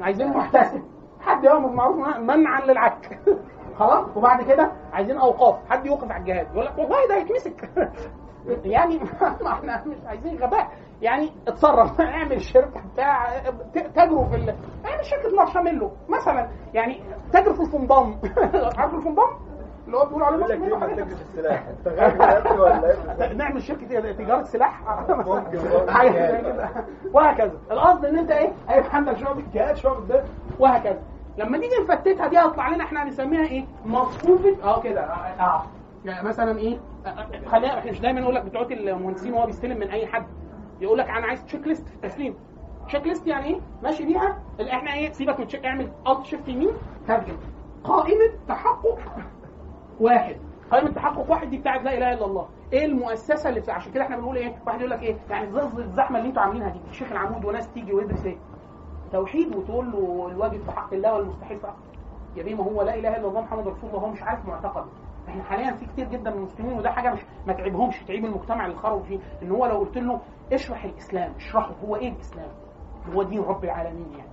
عايزين 0.01 0.29
محتسب. 0.37 0.83
حد 1.21 1.45
يامر 1.45 1.67
بالمعروف 1.67 2.17
منعا 2.19 2.61
للعك. 2.61 3.19
خلاص؟ 3.79 4.05
وبعد 4.17 4.43
كده 4.43 4.73
عايزين 4.93 5.17
أوقاف. 5.19 5.57
حد 5.71 5.87
يوقف 5.87 6.11
على 6.11 6.21
الجهاد 6.21 6.47
يقول 6.55 6.65
لك 6.67 6.79
والله 6.79 7.09
ده 7.09 7.15
هيتمسك. 7.17 7.71
يعني 8.65 8.99
ما 9.45 9.53
إحنا 9.53 9.85
مش 9.87 9.97
عايزين 10.07 10.37
غباء. 10.39 10.69
يعني 11.03 11.33
اتصرف. 11.49 12.01
اعمل 12.01 12.41
شركه 12.43 12.81
بتاع 12.93 13.41
تجروا 13.75 14.25
في 14.25 14.37
ال... 14.37 14.49
اعمل 14.87 15.05
شركه 15.05 15.37
مارشميلو 15.37 15.91
مثلا. 16.09 16.49
يعني 16.75 17.03
تجروا 17.33 17.55
في 17.55 17.61
الفندام 17.63 18.19
عارف 18.79 18.95
الفندام؟ 18.95 19.29
اللي 19.87 19.97
هو 19.99 20.05
بيقولوا 20.07 20.27
عليه 20.27 20.37
مارشميلو 20.37 20.77
السلاح؟ 21.05 21.65
ابني 21.87 22.61
ولا 22.61 22.91
إيه؟ 23.25 23.33
نعمل 23.39 23.63
شركه 23.63 24.13
تجارة 24.13 24.43
سلاح. 24.43 24.81
ممكن 25.11 25.59
وهكذا. 27.15 27.53
القصد 27.71 28.05
إن 28.05 28.19
أنت 28.19 28.31
إيه؟ 28.31 28.53
هيبقى 28.69 28.97
عندك 28.97 29.17
شعب 29.17 29.39
الجهاد 29.39 29.77
شعب 29.77 30.09
ده. 30.09 30.25
وهكذا. 30.59 30.99
لما 31.39 31.59
نيجي 31.59 31.75
نفتتها 31.83 32.27
دي 32.29 32.39
هيطلع 32.39 32.69
لنا 32.69 32.85
إحنا 32.85 33.03
هنسميها 33.03 33.45
إيه؟ 33.47 33.65
مصفوفه 33.85 34.57
آه 34.65 34.81
كده. 34.81 35.01
آه 35.01 35.43
آه. 35.43 35.63
يعني 36.07 36.29
مثلا 36.29 36.59
إيه؟ 36.59 36.79
خلينا 37.47 37.79
إحنا 37.79 37.91
مش 37.91 38.01
دايما 38.01 38.21
نقول 38.21 38.35
لك 38.35 38.43
بتوع 38.45 38.63
المهندسين 38.63 39.33
وهو 39.33 39.47
بيستلم 39.47 39.79
من 39.79 39.91
أي 39.91 40.07
حد. 40.07 40.27
يقول 40.81 40.99
لك 40.99 41.09
أنا 41.11 41.27
عايز 41.27 41.45
checklist 41.45 41.89
في 41.89 41.95
التسليم 41.95 42.35
checklist 42.87 43.27
يعني 43.27 43.47
إيه؟ 43.47 43.61
ماشي 43.83 44.07
بيها. 44.07 44.39
إحنا 44.61 44.95
إيه؟ 44.95 45.13
سيبك 45.13 45.41
من 45.41 45.65
اعمل 45.65 45.93
Alt 46.09 46.25
Shift 46.25 46.49
يمين 46.49 46.71
ترجم. 47.09 47.37
قائمة 47.85 48.33
تحقق 48.49 48.99
واحد. 50.01 50.37
قائمة 50.71 50.91
تحقق 50.91 51.31
واحد 51.31 51.51
دي 51.51 51.59
بتاعت 51.59 51.83
لا 51.83 51.99
إله 51.99 52.13
إلا 52.13 52.25
الله. 52.25 52.49
إيه 52.73 52.85
المؤسسة 52.85 53.49
اللي 53.49 53.61
بتاع 53.61 53.75
عشان 53.75 53.93
كده 53.93 54.03
إحنا 54.05 54.17
بنقول 54.17 54.37
إيه؟ 54.37 54.55
واحد 54.67 54.79
يقول 54.79 54.91
لك 54.91 55.03
إيه؟ 55.03 55.17
يعني 55.31 55.49
الزحمة 55.79 56.19
اللي 56.19 56.29
أنتوا 56.29 56.43
عاملينها 56.43 56.69
دي. 56.69 56.81
الشيخ 56.91 57.13
العمود 57.13 57.45
وناس 57.45 57.73
تيجي 57.73 57.93
ويدرس 57.93 58.25
إيه؟ 58.27 58.37
توحيد 59.13 59.57
وتقول 59.57 59.93
له 59.93 60.29
الواجب 60.33 60.61
في 60.65 60.71
حق 60.73 60.95
الله 60.95 61.15
والمستحيل 61.15 61.59
في 61.59 61.67
حق 61.67 61.77
يا 62.37 62.43
بيه 62.43 62.55
ما 62.55 62.65
هو 62.65 62.83
لا 62.83 62.95
إله 62.95 63.17
إلا 63.17 63.29
الله 63.29 63.41
محمد 63.41 63.69
رسول 63.69 63.91
الله 63.91 64.01
هو 64.01 64.09
مش 64.09 64.23
عارف 64.23 64.47
معتقد 64.47 64.85
إحنا 65.29 65.43
حاليا 65.43 65.73
في 65.73 65.87
كتير 65.87 66.09
جدا 66.09 66.31
من 66.31 66.37
المسلمين 66.37 66.79
وده 66.79 66.91
حاجة 66.91 67.13
مش 67.13 67.21
ما 67.47 67.53
تعيبهمش 67.53 68.05
تعيب 68.05 68.25
المجتمع 68.25 68.67
اللي 68.67 68.77
خرجوا 68.77 69.03
فيه 69.03 69.19
إن 69.43 69.51
هو 69.51 69.67
لو 69.67 69.77
قلت 69.79 69.99
له 69.99 70.21
اشرح 70.53 70.85
الإسلام 70.85 71.33
اشرحه 71.37 71.73
هو 71.85 71.97
إيه 71.97 72.13
الإسلام 72.13 72.49
هو 73.15 73.23
دين 73.23 73.43
رب 73.43 73.65
العالمين 73.65 74.13
يعني 74.19 74.31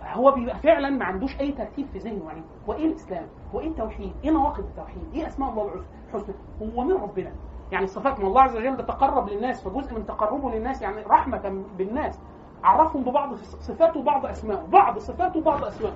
فهو 0.00 0.30
بيبقى 0.32 0.58
فعلا 0.58 0.90
ما 0.90 1.04
عندوش 1.04 1.40
أي 1.40 1.52
ترتيب 1.52 1.86
في 1.86 1.98
ذهنه 1.98 2.24
يعني 2.28 2.42
هو 2.68 2.72
إيه 2.72 2.86
الإسلام؟ 2.86 3.26
هو 3.54 3.60
إيه 3.60 3.68
التوحيد؟ 3.68 4.12
إيه 4.24 4.30
نواقض 4.30 4.64
التوحيد؟ 4.64 5.02
إيه 5.14 5.26
أسماء 5.26 5.50
الله 5.50 5.70
الحسنى؟ 6.08 6.34
هو 6.62 6.84
مين 6.84 6.96
ربنا؟ 6.96 7.32
يعني 7.72 7.86
صفات 7.86 8.20
ما 8.20 8.26
الله 8.26 8.40
عز 8.42 8.56
وجل 8.56 8.76
تقرب 8.76 9.28
للناس 9.28 9.68
فجزء 9.68 9.94
من 9.94 10.06
تقربه 10.06 10.50
للناس 10.50 10.82
يعني 10.82 11.02
رحمة 11.02 11.64
بالناس 11.78 12.20
عرفهم 12.64 13.02
ببعض 13.04 13.34
صفاته 13.34 14.00
وبعض 14.00 14.26
اسمائه، 14.26 14.66
بعض 14.66 14.98
صفاته 14.98 15.38
وبعض 15.40 15.64
اسمائه. 15.64 15.94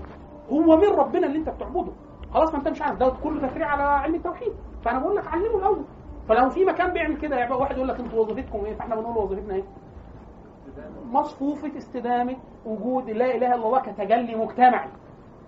هو 0.51 0.77
مين 0.77 0.91
ربنا 0.95 1.27
اللي 1.27 1.39
أنت 1.39 1.49
بتعبده؟ 1.49 1.93
خلاص 2.35 2.53
ما 2.53 2.59
انت 2.59 2.68
مش 2.68 2.83
عارف. 2.83 2.99
ده 2.99 3.09
كله 3.22 3.49
تفريع 3.49 3.66
على 3.68 3.83
علم 3.83 4.14
التوحيد، 4.14 4.53
فأنا 4.85 4.99
بقول 4.99 5.16
لك 5.16 5.27
علمه 5.29 5.57
الأول. 5.59 5.85
فلو 6.29 6.51
في 6.51 6.64
مكان 6.64 6.93
بيعمل 6.93 7.16
كده 7.16 7.45
يبقى 7.45 7.59
واحد 7.59 7.77
يقول 7.77 7.89
لك 7.89 8.01
أنتوا 8.01 8.20
وظيفتكم 8.20 8.64
إيه؟ 8.64 8.74
فإحنا 8.74 8.95
بنقول 8.97 9.16
وظيفتنا 9.16 9.55
إيه؟ 9.55 9.64
مصفوفة 11.12 11.77
استدامة 11.77 12.37
وجود 12.66 13.11
لا 13.11 13.24
إله 13.35 13.55
إلا 13.55 13.66
الله 13.66 13.81
كتجلي 13.81 14.35
مجتمعي 14.35 14.89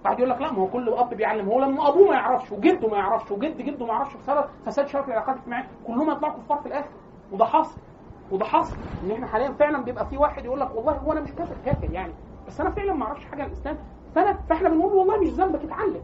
بعد 0.05 0.19
يقول 0.19 0.31
لك 0.31 0.41
لا 0.41 0.53
ما 0.53 0.59
هو 0.59 0.67
كل 0.67 0.89
أب 0.89 1.15
بيعلم. 1.15 1.49
هو 1.49 1.61
لما 1.61 1.89
أبوه 1.89 2.09
ما 2.09 2.15
يعرفش 2.15 2.53
وجده 2.53 2.89
ما 2.89 2.97
يعرفش 2.97 3.31
وجد 3.31 3.57
جده 3.57 3.87
ما 3.87 3.93
يعرفش 3.93 4.17
بسبب 4.17 4.45
فساد 4.67 4.87
شبكه 4.87 5.07
العلاقات 5.07 5.35
الاجتماعية 5.37 5.69
كلهم 5.87 6.11
يطلعوا 6.11 6.35
كفار 6.35 6.59
في 6.59 6.67
الآخر. 6.67 6.89
وده 7.33 7.45
حصل. 7.45 7.81
وده 8.31 8.45
حصل. 8.45 8.77
إن 9.03 9.11
إحنا 9.11 9.27
حاليا 9.27 9.53
فعلا 9.53 9.83
بيبقى 9.83 10.07
في 10.07 10.17
واحد 10.17 10.45
يقول 10.45 10.61
لك 10.61 10.75
والله 10.75 10.93
هو 10.93 11.13
أنا 11.13 11.21
مش 11.21 11.33
كافر 11.33 11.57
كافر 11.65 11.91
يعني. 11.93 12.13
بس 12.47 12.61
أنا 12.61 12.71
فعلا 12.71 12.93
ما 12.93 13.05
أعرفش 13.07 13.25
حاجة 13.25 13.43
عن 13.43 13.49
الإسلام. 13.49 13.79
فانا 14.15 14.33
فإحنا 14.49 14.69
بنقول 14.69 14.93
والله 14.93 15.21
مش 15.21 15.29
ذنبك 15.29 15.65
اتعلم 15.65 16.03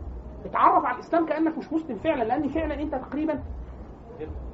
اتعرف 0.55 0.85
على 0.87 0.95
الإسلام 0.95 1.27
كأنك 1.27 1.59
مش 1.59 1.73
مسلم 1.73 1.99
فعلا 1.99 2.25
لأن 2.25 2.49
فعلا 2.49 2.75
أنت 2.83 2.95
تقريبا 2.95 3.41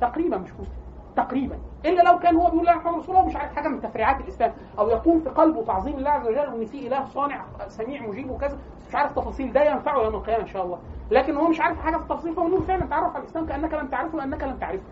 تقريبا 0.00 0.36
مش 0.38 0.50
مسلم 0.52 0.80
تقريبا. 1.16 1.58
إلا 1.84 2.02
لو 2.02 2.18
كان 2.18 2.36
هو 2.36 2.50
بيقول 2.50 2.66
لا 2.66 2.76
محمد 2.76 2.98
رسول 2.98 3.16
الله 3.16 3.26
مش 3.28 3.36
عارف 3.36 3.52
حاجة 3.56 3.68
من 3.68 3.80
تفريعات 3.80 4.20
الإسلام 4.20 4.52
أو 4.78 4.88
يكون 4.90 5.20
في 5.20 5.28
قلبه 5.30 5.64
تعظيم 5.64 5.96
الله 5.96 6.10
عز 6.10 6.26
وجل 6.28 6.48
وإن 6.54 6.66
في 6.66 6.86
إله 6.86 7.04
صانع 7.04 7.44
سميع 7.68 8.02
مجيب 8.06 8.30
وكذا 8.30 8.58
مش 8.88 8.94
عارف 8.94 9.12
تفاصيل 9.12 9.52
ده 9.52 9.62
ينفعه 9.70 10.02
يوم 10.02 10.14
القيامة 10.14 10.42
إن 10.42 10.46
شاء 10.46 10.64
الله. 10.64 10.78
لكن 11.10 11.36
هو 11.36 11.48
مش 11.48 11.60
عارف 11.60 11.78
حاجة 11.78 11.96
في 11.96 12.02
التفاصيل 12.02 12.34
فبنقول 12.34 12.62
فعلا 12.62 12.86
تعرف 12.86 13.14
على 13.14 13.22
الإسلام 13.24 13.46
كأنك 13.46 13.74
لم 13.74 13.88
تعرفه 13.88 14.18
لانك 14.18 14.42
لم 14.42 14.56
تعرفه. 14.56 14.82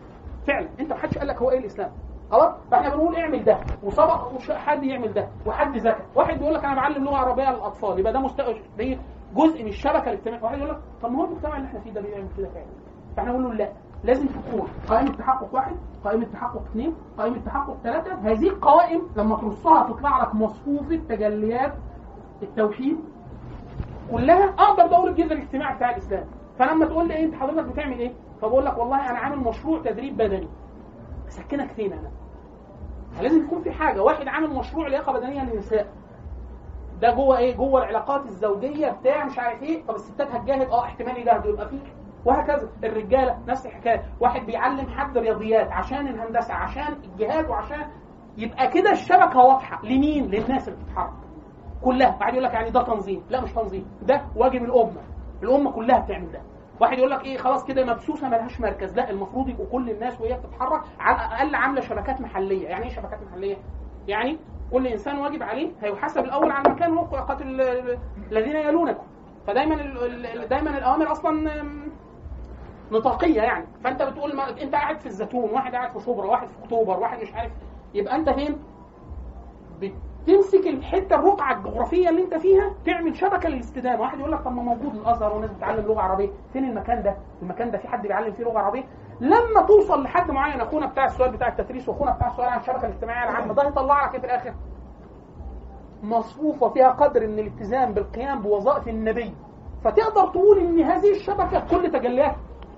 فعلا. 0.46 0.68
أنت 0.80 0.92
ما 0.92 0.98
حدش 0.98 1.18
قال 1.18 1.26
لك 1.28 1.36
هو 1.42 1.50
إيه 1.50 1.58
الإسلام. 1.58 1.90
خلاص؟ 2.30 2.54
فإحنا 2.70 2.88
بنقول 2.88 3.16
اعمل 3.16 3.44
ده 3.44 3.58
وسبق 3.82 4.40
حد 4.52 4.82
يعمل 4.84 5.12
ده 5.12 5.28
وحد 5.46 5.76
ذكى 5.76 6.02
واحد 6.14 6.38
بيقول 6.38 6.54
لك 6.54 6.64
أنا 6.64 6.74
بعلم 6.74 7.04
لغة 7.04 7.16
عربية 7.16 7.50
للأطفال 7.50 7.98
يبقى 7.98 8.12
ده 8.12 8.20
ده 8.78 8.98
جزء 9.36 9.62
من 9.62 9.68
الشبكة 9.68 10.02
الاجتماعيه 10.10 10.42
واحد 10.42 10.58
يقول 10.58 10.70
لك 10.70 10.78
طب 11.02 11.12
ما 11.12 11.18
هو 11.20 11.24
المجتمع 11.24 11.56
اللي 11.56 11.66
إحنا 11.68 11.80
فيه 11.80 11.92
ده 11.92 12.00
بيعمل 12.00 12.28
كده 12.38 12.48
فعلا. 12.48 12.66
فاحنا 13.16 13.32
بنقول 13.32 13.58
له 13.58 13.64
لا. 13.64 13.72
لازم 14.04 14.26
تكون 14.26 14.68
قائمة 14.88 15.16
تحقق 15.16 15.54
واحد 15.54 15.76
قائمة 16.04 16.24
تحقق 16.24 16.62
اثنين 16.70 16.94
قائمة 17.18 17.38
تحقق 17.46 17.76
ثلاثة 17.82 18.14
هذه 18.14 18.48
القوائم 18.48 19.02
لما 19.16 19.36
ترصها 19.36 19.88
تطلع 19.92 20.22
لك 20.22 20.34
مصفوفة 20.34 20.96
تجليات 21.08 21.74
التوحيد 22.42 22.96
كلها. 24.12 24.54
أقدر 24.58 24.86
بقول 24.86 25.08
الجذر 25.10 25.32
الاجتماعي 25.32 25.76
بتاع 25.76 25.90
الإسلام. 25.90 26.24
فلما 26.58 26.86
تقول 26.86 27.08
لي 27.08 27.14
إيه 27.16 27.24
أنت 27.24 27.34
حضرتك 27.34 27.64
بتعمل 27.68 27.98
إيه؟ 27.98 28.12
فبقول 28.42 28.64
لك 28.66 28.78
والله 28.78 29.10
أنا 29.10 29.18
عامل 29.18 29.38
مشروع 29.38 29.82
تدريب 29.82 30.16
بدني. 30.16 30.48
اسكنك 31.28 31.72
فين 31.72 31.92
أنا؟ 31.92 32.10
فلازم 33.12 33.44
يكون 33.44 33.62
في 33.62 33.70
حاجة. 33.70 34.02
واحد 34.02 34.28
عامل 34.28 34.50
مشروع 34.50 34.88
لياقة 34.88 35.12
بدنية 35.12 35.44
للنساء. 35.44 35.86
ده 37.00 37.14
جوه 37.14 37.38
إيه؟ 37.38 37.56
جوه 37.56 37.80
العلاقات 37.80 38.26
الزوجية 38.26 38.88
بتاع 38.90 39.24
مش 39.24 39.38
عارف 39.38 39.62
إيه. 39.62 39.84
طب 39.86 39.94
الستات 39.94 40.30
هتجاهد؟ 40.30 40.70
آه 40.70 40.84
احتمال 40.84 41.18
يجاهدوا. 41.18 41.52
يبقى 41.52 41.68
فيه 41.68 41.78
وهكذا. 42.24 42.68
الرجالة 42.84 43.38
نفس 43.48 43.66
الحكاية. 43.66 44.02
واحد 44.20 44.46
بيعلم 44.46 44.88
حد 44.88 45.18
رياضيات 45.18 45.72
عشان 45.72 46.08
الهندسة 46.08 46.54
عشان 46.54 46.92
الجهاد 47.04 47.48
وعشان 47.48 47.86
يبقى 48.38 48.68
كده 48.68 48.92
الشبكة 48.92 49.38
واضحة. 49.38 49.80
لمين؟ 49.84 50.26
للناس 50.26 50.68
اللي 50.68 50.80
بتتحرك. 50.84 51.12
كلها. 51.84 52.16
واحد 52.20 52.32
يقول 52.32 52.44
لك 52.44 52.52
يعني 52.54 52.70
ده 52.70 52.82
تنظيم. 52.82 53.22
لا 53.30 53.40
مش 53.40 53.52
تنظيم. 53.52 53.86
ده 54.02 54.22
واجب 54.36 54.64
الأمة. 54.64 55.00
الأمة 55.42 55.70
كلها 55.72 55.98
بتعمل 55.98 56.32
ده. 56.32 56.42
واحد 56.80 56.98
يقول 56.98 57.10
لك 57.10 57.24
إيه؟ 57.24 57.38
خلاص 57.38 57.64
كده 57.64 57.84
مبسوسة 57.84 58.28
ملهاش 58.28 58.60
مركز. 58.60 58.96
لا 58.96 59.10
المفروض 59.10 59.48
يبقوا 59.48 59.66
كل 59.72 59.90
الناس 59.90 60.20
وهي 60.20 60.34
بتتحرك 60.34 60.80
على 61.00 61.16
الأقل 61.16 61.54
عاملة 61.54 61.80
شبكات 61.80 62.20
محلية. 62.20 62.68
يعني 62.68 62.84
إيه 62.84 62.90
شبكات 62.90 63.18
محلية؟ 63.22 63.56
يعني 64.08 64.38
كل 64.72 64.86
انسان 64.86 65.18
واجب 65.18 65.42
عليه 65.42 65.70
هيحاسب 65.82 66.24
الأول 66.24 66.50
على 66.50 66.68
المكان 66.68 66.92
هو 66.98 67.04
قاتل 67.04 67.60
ال- 67.60 67.98
الذين 68.32 68.56
يلونكم. 68.56 69.04
فدايما 69.46 69.76
دايما 70.50 70.78
الأوامر 70.78 71.12
أصلا 71.12 71.62
نطاقية 72.92 73.42
يعني. 73.42 73.64
فأنت 73.84 74.02
بتقول 74.02 74.36
ما 74.36 74.50
أنت 74.62 74.74
قاعد 74.74 75.00
في 75.00 75.06
الزيتون 75.06 75.50
واحد 75.50 75.74
قاعد 75.74 75.92
في 75.92 76.00
شبرا 76.04 76.26
واحد 76.26 76.48
في 76.48 76.64
أكتوبر 76.64 76.98
واحد 76.98 77.22
مش 77.22 77.34
عارف. 77.34 77.52
يبقى 77.94 78.16
أنت 78.16 78.30
فين؟ 78.30 78.58
بتمسك 79.80 80.66
الحتة 80.66 81.14
الرقعة 81.16 81.56
الجغرافية 81.58 82.08
اللي 82.08 82.22
أنت 82.22 82.34
فيها 82.34 82.74
تعمل 82.86 83.16
شبكة 83.16 83.48
للاستدامة. 83.48 84.00
واحد 84.00 84.18
يقول 84.18 84.32
لك 84.32 84.40
طب 84.40 84.52
ما 84.52 84.62
موجود 84.62 84.94
الأزهر 84.94 85.36
وناس 85.36 85.50
بتتعلم 85.50 85.86
لغة 85.86 86.00
عربية. 86.00 86.28
فين 86.52 86.64
المكان 86.64 87.02
ده؟ 87.02 87.16
المكان 87.42 87.70
ده 87.70 87.78
في 87.78 87.88
حد 87.88 88.02
بيعلم 88.06 88.32
فيه 88.32 88.44
لغة 88.44 88.58
عربية؟ 88.58 88.84
لما 89.20 89.62
توصل 89.68 90.02
لحد 90.02 90.30
معين 90.30 90.60
أخونا 90.60 90.86
بتاع 90.86 91.04
السؤال 91.04 91.30
بتاع 91.32 91.48
التدريس 91.48 91.88
وأخونا 91.88 92.10
بتاع 92.12 92.28
السؤال 92.28 92.48
عن 92.48 92.58
الشبكه 92.58 92.86
الاجتماعية 92.86 93.30
العامة 93.30 93.54
ده 93.54 93.66
هيطلع 93.66 94.04
لك 94.06 94.14
إيه 94.14 94.20
في 94.20 94.26
الآخر؟ 94.26 94.54
مصفوفة 96.02 96.68
فيها 96.68 96.88
قدر 96.88 97.26
من 97.26 97.38
الالتزام 97.38 97.92
بالقيام 97.94 98.42
بوظائف 98.42 98.88
النبي. 98.88 99.34
فتقدر 99.84 100.26
تقول 100.28 100.58
إن 100.58 100.80
هذه 100.82 101.10
الشبكة 101.10 101.66
كل 101.70 101.90
تجلياتها 101.90 102.36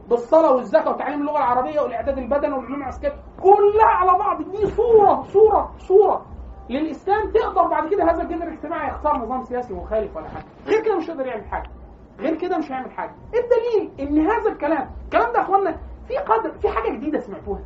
بالصلاة 0.09 0.53
والزكاة 0.55 0.91
وتعليم 0.91 1.20
اللغة 1.20 1.38
العربية 1.38 1.80
والإعداد 1.80 2.18
البدني 2.18 2.53
والعلوم 2.53 2.80
العسكرية 2.80 3.14
كلها 3.43 3.86
على 3.86 4.18
بعض. 4.18 4.43
دي 4.43 4.66
صورة 4.66 5.22
صورة 5.22 5.74
صورة 5.78 6.26
للإسلام. 6.70 7.30
تقدر 7.30 7.66
بعد 7.66 7.88
كده 7.88 8.05
هذا 8.11 8.22
الجذر 8.22 8.43
الاجتماعي 8.49 8.88
يختار 8.88 9.16
نظام 9.16 9.45
سياسي 9.45 9.74
مخالف 9.74 10.16
ولا 10.16 10.28
حاجة. 10.28 10.45
غير 10.66 10.82
كده 10.84 10.97
مش 10.97 11.11
هيقدر 11.11 11.26
يعمل 11.26 11.45
حاجة. 11.45 11.70
غير 12.18 12.34
كده 12.34 12.59
مش 12.59 12.70
هيعمل 12.72 12.91
حاجة. 12.91 13.12
الدليل 13.34 13.93
إن 14.01 14.26
هذا 14.30 14.51
الكلام 14.53 14.91
الكلام 15.05 15.32
ده 15.32 15.38
يا 15.38 15.45
اخوانا 15.45 15.76
في 16.11 16.16
قدر 16.16 16.50
في 16.52 16.68
حاجة 16.68 16.90
جديدة 16.92 17.20
سمعتوها. 17.20 17.61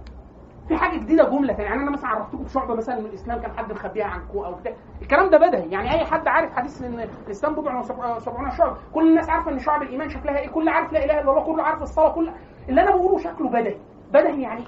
في 0.68 0.76
حاجة 0.76 0.96
جديدة 0.98 1.24
جملة 1.28 1.54
يعني 1.54 1.82
أنا 1.82 1.90
مثلا 1.90 2.08
عرفتكم 2.08 2.42
بشعبه 2.44 2.74
مثلا 2.74 3.00
من 3.00 3.06
الإسلام 3.06 3.40
كان 3.40 3.50
حد 3.56 3.72
مخبيها 3.72 4.04
عنكم 4.06 4.38
أو 4.38 4.54
بتاع. 4.54 4.72
الكلام 5.02 5.30
ده 5.30 5.38
بدهي 5.38 5.70
يعني 5.70 5.92
أي 5.94 6.04
حد 6.04 6.28
عارف 6.28 6.52
حديث 6.56 6.82
إن 6.82 7.08
الإسلام 7.26 7.54
بضع 7.54 7.78
وسبعون 8.16 8.50
شعب. 8.50 8.76
كل 8.94 9.08
الناس 9.08 9.28
عارفة 9.30 9.50
إن 9.50 9.58
شعب 9.58 9.82
الإيمان 9.82 10.08
شكلها 10.08 10.38
إيه. 10.38 10.48
كل 10.48 10.68
عارف 10.68 10.92
لا 10.92 11.04
إله 11.04 11.20
إلا 11.20 11.30
الله 11.30 11.40
كله 11.42 11.62
عارف 11.62 11.82
الصلاة 11.82 12.08
كل 12.08 12.30
اللي 12.68 12.80
أنا 12.82 12.90
بقوله 12.90 13.18
شكله 13.18 13.48
بدهي 13.48 13.76
بدهي 14.12 14.42
يعني 14.42 14.64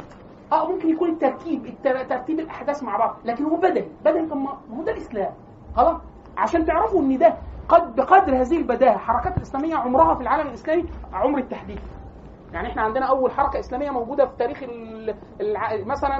آه 0.52 0.68
ممكن 0.72 0.88
يكون 0.90 1.08
الترتيب 1.10 1.66
التر- 1.66 2.04
ترتيب 2.08 2.40
الأحداث 2.40 2.82
مع 2.82 2.96
بعض 2.96 3.16
لكن 3.24 3.44
هو 3.44 3.56
بدهي 3.56 3.84
بدهي 4.04 4.26
طب 4.26 4.36
ما 4.36 4.50
هو 4.76 4.82
ده 4.82 4.92
الإسلام. 4.92 5.30
خلاص؟ 5.76 5.96
عشان 6.36 6.66
تعرفوا 6.66 7.00
إن 7.00 7.18
ده 7.18 7.34
قد 7.68 7.96
بقدر 7.96 8.40
هذه 8.42 8.56
البداهة 8.56 8.94
الحركات 8.94 9.36
الإسلامية 9.36 9.76
عمرها 9.76 10.14
في 10.14 10.20
العالم 10.20 10.46
الإسلامي 10.48 10.84
عمر 11.12 11.38
التحديث. 11.38 11.78
يعني 12.52 12.68
إحنا 12.68 12.82
عندنا 12.82 13.06
أول 13.06 13.30
حركة 13.30 13.58
إسلامية 13.58 13.90
موجودة 13.90 14.26
في 14.26 14.36
تاريخ 14.38 14.62
ال- 14.62 15.14
الع... 15.40 15.76
مثلا 15.84 16.16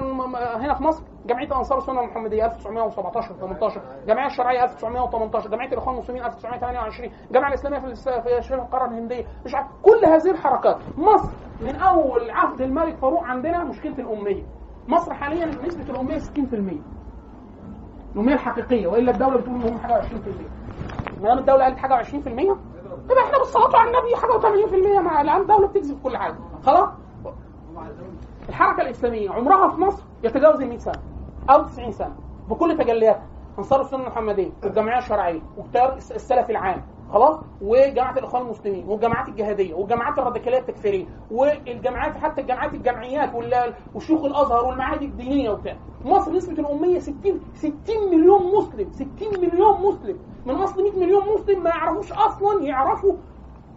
هنا 0.57 0.75
في 0.75 0.83
مصر 0.83 1.03
جمعية 1.27 1.57
انصار 1.57 1.79
السنة 1.79 2.01
المحمدية 2.01 2.45
1917 2.47 3.35
18 3.35 3.81
الجمعيه 4.03 4.27
الشرعية 4.27 4.65
1918 4.65 5.51
جمعية 5.51 5.69
الإخوان 5.69 5.95
المسلمين 5.95 6.25
1928 6.25 7.11
الجامعة 7.29 7.49
الإسلامية 7.49 7.79
في 7.79 8.43
شبه 8.43 8.63
القارة 8.63 8.85
الهندية. 8.87 9.25
مش 9.45 9.55
عارف 9.55 9.67
كل 9.83 10.05
هذه 10.07 10.31
الحركات 10.31 10.77
مصر 10.99 11.33
من 11.61 11.77
أول 11.77 12.31
عهد 12.31 12.61
الملك 12.61 12.97
فاروق 12.97 13.23
عندنا 13.25 13.65
مشكلة 13.65 13.95
الأمية. 13.99 14.43
مصر 14.89 15.15
حاليا 15.15 15.47
نسبة 15.47 15.91
الأمية 15.95 16.19
60% 16.19 16.75
الأمية 18.15 18.35
الحقيقية 18.35 18.87
وإلا 18.87 19.11
الدولة 19.13 19.37
بتقول 19.37 19.55
ان 19.55 19.63
هم 19.69 19.79
حاجة 19.79 20.01
20% 20.03 20.05
ما 21.23 21.29
دام 21.29 21.39
الدولة 21.39 21.65
قالت 21.65 21.79
حاجة 21.79 22.03
20% 22.03 22.07
يبقى 23.11 23.25
إحنا 23.25 23.39
بالصلاة 23.39 23.77
على 23.77 23.91
النبي 23.91 24.17
حاجة 24.17 24.33
و80% 24.33 25.01
مع 25.01 25.21
الان 25.21 25.41
الدولة 25.41 25.67
بتكذب 25.67 25.99
كل 26.03 26.17
حاجة 26.17 26.37
خلاص؟ 26.67 26.89
الحركة 28.49 28.83
الإسلامية 28.83 29.31
عمرها 29.31 29.69
في 29.69 29.81
مصر 29.81 30.03
يتجاوز 30.23 30.61
ال 30.61 30.69
100 30.69 30.79
سنة 30.79 31.03
أو 31.51 31.63
90 31.63 31.93
سنة 31.93 32.15
بكل 32.49 32.77
تجلياتها. 32.79 33.27
انصار 33.59 33.81
السنة 33.81 34.01
المحمدية 34.01 34.51
والجمعيه 34.63 34.99
الشرعية 34.99 35.41
والتيار 35.57 35.93
الس- 35.97 36.13
السلفي 36.13 36.53
العام. 36.53 36.83
خلاص؟ 37.13 37.41
وجماعة 37.63 38.19
الإخوان 38.19 38.43
المسلمين 38.43 38.89
والجماعات 38.89 39.29
الجهادية 39.29 39.75
والجماعات 39.75 40.19
الراديكالية 40.19 40.59
التكفيرية 40.59 41.07
والجماعات 41.31 42.17
حتى 42.17 42.41
الجماعات 42.41 42.75
الجمعيات 42.75 43.31
وشيوخ 43.95 44.25
الأزهر 44.25 44.65
والمعاهد 44.65 45.03
الدينية 45.03 45.51
وبتاع. 45.51 45.77
مصر 46.05 46.33
نسبة 46.33 46.53
الأمية 46.53 46.99
60 46.99 47.41
60 47.55 47.73
مليون 48.11 48.57
مسلم 48.59 48.91
60 48.93 49.09
مليون 49.41 49.83
مسلم. 49.83 50.19
من 50.47 50.55
أصل 50.55 50.83
100 50.83 50.93
مليون 50.93 51.23
مسلم 51.35 51.63
ما 51.63 51.71
يعرفوش 51.71 52.13
أصلا 52.13 52.63
يعرفوا 52.63 53.13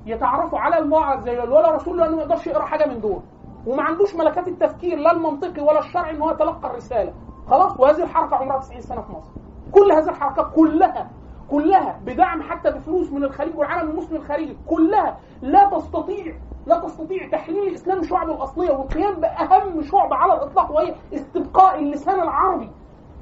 يتعرفوا 0.05 0.59
على 0.59 0.80
الله 0.80 1.05
عز 1.05 1.30
وجل 1.30 1.49
ولا 1.51 1.71
رسول 1.71 1.97
لأنه 1.97 2.15
ما 2.15 2.21
يقدرش 2.21 2.47
يقرأ 2.47 2.65
حاجة 2.65 2.88
من 2.89 3.01
دول. 3.01 3.19
وما 3.67 3.84
عندوش 3.84 4.15
ملكات 4.15 4.47
التفكير 4.47 4.97
لا 4.97 5.11
المنطقي 5.11 5.61
ولا 5.61 5.80
الشرعي 5.80 6.11
إن 6.11 6.21
هو 6.21 6.32
يتلقى 6.32 6.69
الرسالة. 6.69 7.13
خلاص؟ 7.47 7.80
وهذه 7.80 8.03
الحركة 8.03 8.36
عمرها 8.36 8.59
90 8.59 8.82
سنة 8.82 9.01
في 9.01 9.11
مصر. 9.11 9.32
كل 9.71 9.91
هذه 9.91 10.09
الحركات 10.09 10.45
كلها 10.55 11.09
كلها 11.51 11.99
بدعم 12.05 12.41
حتى 12.41 12.71
بفلوس 12.71 13.11
من 13.11 13.23
الخليج 13.23 13.57
والعالم 13.57 13.89
المسلم 13.89 14.15
الخارجي 14.15 14.57
كلها. 14.67 15.17
لا 15.41 15.69
تستطيع 15.69 16.35
لا 16.67 16.79
تستطيع 16.79 17.29
تحليل 17.29 17.67
الاسلام 17.67 18.03
شعبه 18.03 18.33
الأصلية 18.33 18.71
والقيام 18.71 19.13
بأهم 19.15 19.81
شعبه 19.81 20.15
على 20.15 20.33
الإطلاق 20.33 20.71
وهي 20.71 20.95
استبقاء 21.13 21.79
اللسان 21.79 22.19
العربي. 22.21 22.69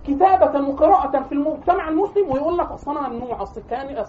كتابة 0.08 0.68
وقراءة 0.70 1.22
في 1.22 1.32
المجتمع 1.32 1.90
المسلم 1.90 2.30
ويقول 2.32 2.58
لك 2.58 2.72
اصل 2.72 2.98
أنا 2.98 3.10
ممنوع 3.10 3.42
اصل 3.42 3.62
كان 3.70 4.06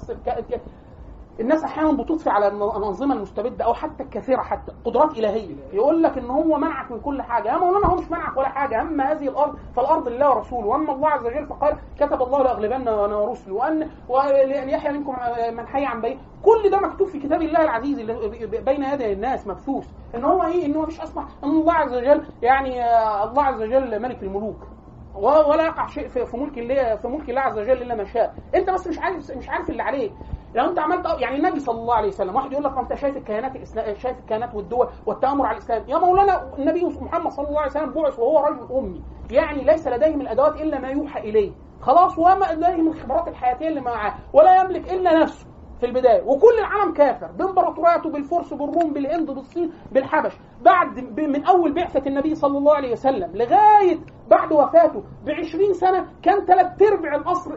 الناس 1.41 1.64
أحيانا 1.64 1.93
بتطفي 1.93 2.30
على 2.30 2.49
الأنظمة 2.49 3.14
المستبدة 3.14 3.64
أو 3.64 3.74
حتى 3.74 4.03
الكثيرة 4.03 4.43
حتى 4.43 4.72
قدرات 4.84 5.18
إلهية. 5.18 5.55
يقول 5.72 6.03
لك 6.03 6.18
إن 6.18 6.30
هو 6.30 6.57
منعك 6.59 6.91
من 6.93 7.01
كل 7.01 7.22
حاجة. 7.22 7.49
يا 7.49 7.57
مولانا 7.59 7.86
هو 7.86 7.97
مش 7.97 8.11
منعك 8.11 8.36
ولا 8.36 8.49
حاجة. 8.49 8.80
أما 8.80 9.12
هذه 9.12 9.28
الأرض 9.28 9.59
فالأرض 9.76 10.09
لله 10.09 10.30
ورسوله. 10.30 10.66
وأما 10.66 10.93
الله 10.93 11.09
عز 11.09 11.26
وجل 11.26 11.47
فقال 11.47 11.76
كتب 12.01 12.22
الله 12.22 12.43
لأغلبن 12.43 12.89
أنا 12.89 13.16
ورسلي. 13.16 13.53
وان 13.53 13.91
وأن 14.09 14.68
يحيى 14.68 14.93
منكم 14.93 15.16
من 15.57 15.66
حي 15.66 15.86
عن 15.86 16.01
بين 16.01 16.18
كل 16.45 16.70
ده 16.70 16.80
مكتوب 16.80 17.09
في 17.09 17.18
كتاب 17.18 17.43
الله 17.43 17.62
العزيز 17.62 17.99
اللي 17.99 18.47
بين 18.61 18.82
يدي 18.82 19.12
الناس 19.12 19.47
مبثوث. 19.47 19.89
إن 20.14 20.24
هو 20.24 20.43
إيه؟ 20.43 20.66
إن 20.66 20.76
هو 20.76 20.82
مفيش 20.82 21.01
أصلا 21.01 21.24
إن 21.45 21.49
الله 21.51 21.72
عز 21.72 21.95
وجل 21.95 22.22
يعني 22.43 22.84
آه، 22.84 23.30
الله 23.30 23.43
عز 23.43 23.62
وجل 23.62 24.03
ملك 24.03 24.22
الملوك. 24.22 24.66
ولا 25.14 25.64
يقع 25.64 25.86
شيء 25.86 26.09
في 26.09 26.36
ملك 26.36 26.59
الله 26.59 26.97
في 26.97 27.09
ملك 27.09 27.30
الله 27.30 27.41
عز 27.41 27.59
وجل 27.59 27.82
إلا 27.82 27.95
ما 27.95 28.05
شاء. 28.05 28.34
أنت 28.55 28.70
بس 28.70 28.86
مش 28.86 28.99
عارف 28.99 29.30
مش 29.30 29.49
عارف 29.49 29.70
اللي 29.70 29.82
عليك. 29.82 30.12
لو 30.55 30.64
انت 30.70 30.78
عملت 30.78 31.07
يعني 31.20 31.36
النبي 31.36 31.61
صلى 31.61 31.80
الله 31.80 31.94
عليه 31.94 32.09
وسلم 32.09 32.34
واحد 32.34 32.53
يقول 32.53 32.64
لك 32.64 32.78
انت 32.78 32.94
شايف 32.94 33.16
الكيانات 33.16 33.57
الاسلام 33.57 33.94
شايف 33.94 34.18
الكيانات 34.18 34.55
والدول 34.55 34.88
والتأمر 35.07 35.46
على 35.46 35.57
الإسلام. 35.57 35.82
يا 35.88 35.99
مولانا 35.99 36.55
النبي 36.59 36.84
محمد 36.84 37.30
صلى 37.30 37.49
الله 37.49 37.61
عليه 37.61 37.70
وسلم 37.70 37.92
بعث 37.92 38.18
وهو 38.18 38.38
رجل 38.38 38.76
أمي. 38.76 39.03
يعني 39.30 39.64
ليس 39.64 39.88
لديه 39.88 40.14
من 40.16 40.20
الأدوات 40.20 40.61
إلا 40.61 40.80
ما 40.80 40.88
يوحى 40.88 41.20
إليه. 41.20 41.53
خلاص 41.80 42.18
وما 42.18 42.53
لديه 42.53 42.82
من 42.82 42.88
الخبرات 42.88 43.28
الحياتية 43.28 43.68
اللي 43.68 43.80
معاه 43.80 44.14
ولا 44.32 44.62
يملك 44.62 44.92
إلا 44.92 45.22
نفسه. 45.22 45.46
في 45.81 45.87
البداية. 45.87 46.22
وكل 46.22 46.59
العالم 46.59 46.93
كافر. 46.93 47.26
بامبراطورياته 47.26 48.11
بالفرس 48.11 48.55
بالروم 48.55 48.93
بالهند 48.93 49.31
بالصين 49.31 49.72
بالحبش. 49.93 50.33
بعد 50.62 51.20
من 51.20 51.45
أول 51.45 51.72
بعثة 51.74 52.03
النبي 52.07 52.35
صلى 52.35 52.59
الله 52.59 52.74
عليه 52.74 52.93
وسلم 52.93 53.31
لغاية 53.35 53.99
بعد 54.31 54.53
وفاته 54.53 55.03
ب 55.24 55.31
20 55.31 55.72
سنة 55.72 56.07
كان 56.22 56.45
ثلاث 56.45 56.83
أرباع 56.83 57.14
القصر 57.14 57.57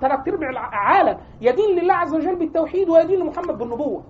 ثلاث 0.00 0.28
أرباع 0.28 0.50
العالم 0.50 1.18
يدين 1.40 1.78
لله 1.78 1.94
عز 1.94 2.14
وجل 2.14 2.36
بالتوحيد 2.36 2.88
ويدين 2.88 3.18
لمحمد 3.20 3.58
بالنبوة. 3.58 4.02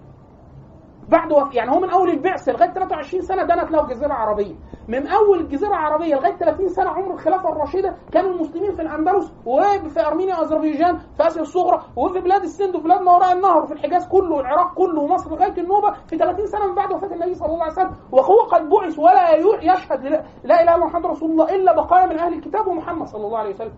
بعد 1.13 1.33
وف... 1.33 1.55
يعني 1.55 1.71
هو 1.71 1.81
من 1.81 1.91
أول 1.91 2.11
البعثه 2.11 2.53
لغاية 2.53 2.71
23 2.73 3.23
سنة 3.23 3.43
دنت 3.43 3.71
له 3.71 3.81
الجزيره 3.83 4.07
العربيه 4.07 4.55
من 4.89 5.07
أول 5.07 5.41
الجزيره 5.41 5.71
العربيه 5.71 6.15
لغاية 6.15 6.37
30 6.37 6.69
سنة 6.69 6.91
عمر 6.91 7.11
الخلافة 7.15 7.49
الراشده 7.49 7.97
كان 8.13 8.25
المسلمين 8.25 8.75
في 8.75 8.83
الأندلس 8.83 9.33
وفي 9.47 10.07
أرمينيا 10.07 10.37
واذربيجان 10.39 10.99
في 11.17 11.27
آسيا 11.27 11.43
الصغرى 11.43 11.83
وفي 11.97 12.21
بلاد 12.21 12.43
السند 12.43 12.77
وفي 12.77 12.85
بلاد 12.85 13.01
ما 13.03 13.13
وراء 13.13 13.33
النهر 13.33 13.63
وفي 13.63 13.73
الحجاز 13.73 14.09
كله 14.09 14.37
والعراق 14.37 14.75
كله 14.75 15.01
ومصر 15.03 15.31
لغاية 15.31 15.55
النوبة 15.59 15.93
في 16.07 16.17
30 16.19 16.47
سنة 16.47 16.67
من 16.67 16.75
بعد 16.75 16.93
وفاة 16.93 17.15
النبي 17.15 17.35
صلى 17.35 17.49
الله 17.49 17.63
عليه 17.63 17.73
وسلم. 17.73 17.97
وهو 18.13 18.39
قد 18.53 18.69
بعث 18.69 18.99
ولا 18.99 19.37
يشهد 19.73 20.05
لا 20.45 20.63
إله 20.63 20.75
إلا 20.77 20.87
محمد 20.87 21.07
رسول 21.07 21.31
الله 21.31 21.55
إلا 21.55 21.73
بقايا 21.77 22.07
من 22.07 22.19
أهل 22.19 22.33
الكتاب 22.35 22.67
ومحمد 22.67 23.07
صلى 23.07 23.27
الله 23.27 23.39
عليه 23.39 23.51
وسلم. 23.55 23.73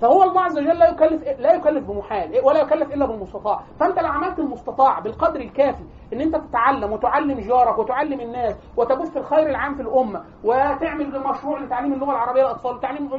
فهو 0.00 0.22
الله 0.22 0.40
عز 0.40 0.58
وجل 0.58 0.78
لا 0.78 0.88
يكلف 0.88 1.22
لا 1.40 1.54
يكلف 1.54 1.84
بمحال 1.90 2.40
ولا 2.44 2.60
يكلف 2.60 2.92
إلا 2.94 3.06
بالمستطاع. 3.06 3.60
فأنت 3.80 3.98
لو 3.98 4.06
عملت 4.08 4.38
المستطاع 4.38 4.98
بالقدر 4.98 5.40
الكافي 5.40 5.84
إن 6.12 6.20
أنت 6.20 6.36
تتعلم 6.36 6.92
وتعلم 6.92 7.40
جارك 7.40 7.78
وتعلم 7.78 8.20
الناس 8.20 8.58
وتبث 8.76 9.16
الخير 9.16 9.46
العام 9.50 9.74
في 9.74 9.82
الأمة 9.82 10.24
وتعمل 10.44 11.20
مشروع 11.30 11.60
لتعليم 11.60 11.92
اللغة 11.92 12.10
العربية 12.10 12.42
للأطفال 12.42 12.74
وتعليم 12.74 13.10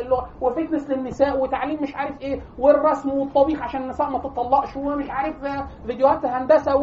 اللغة 0.00 0.28
وفتنس 0.40 0.90
للنساء 0.90 1.40
وتعليم 1.40 1.82
مش 1.82 1.96
عارف 1.96 2.20
إيه 2.20 2.40
والرسم 2.58 3.10
والطبيخ 3.12 3.62
عشان 3.62 3.82
النساء 3.82 4.10
ما 4.10 4.18
تطلقش 4.18 4.76
ومش 4.76 5.10
عارف 5.10 5.36
فيديوهات 5.86 6.24
هندسة 6.26 6.76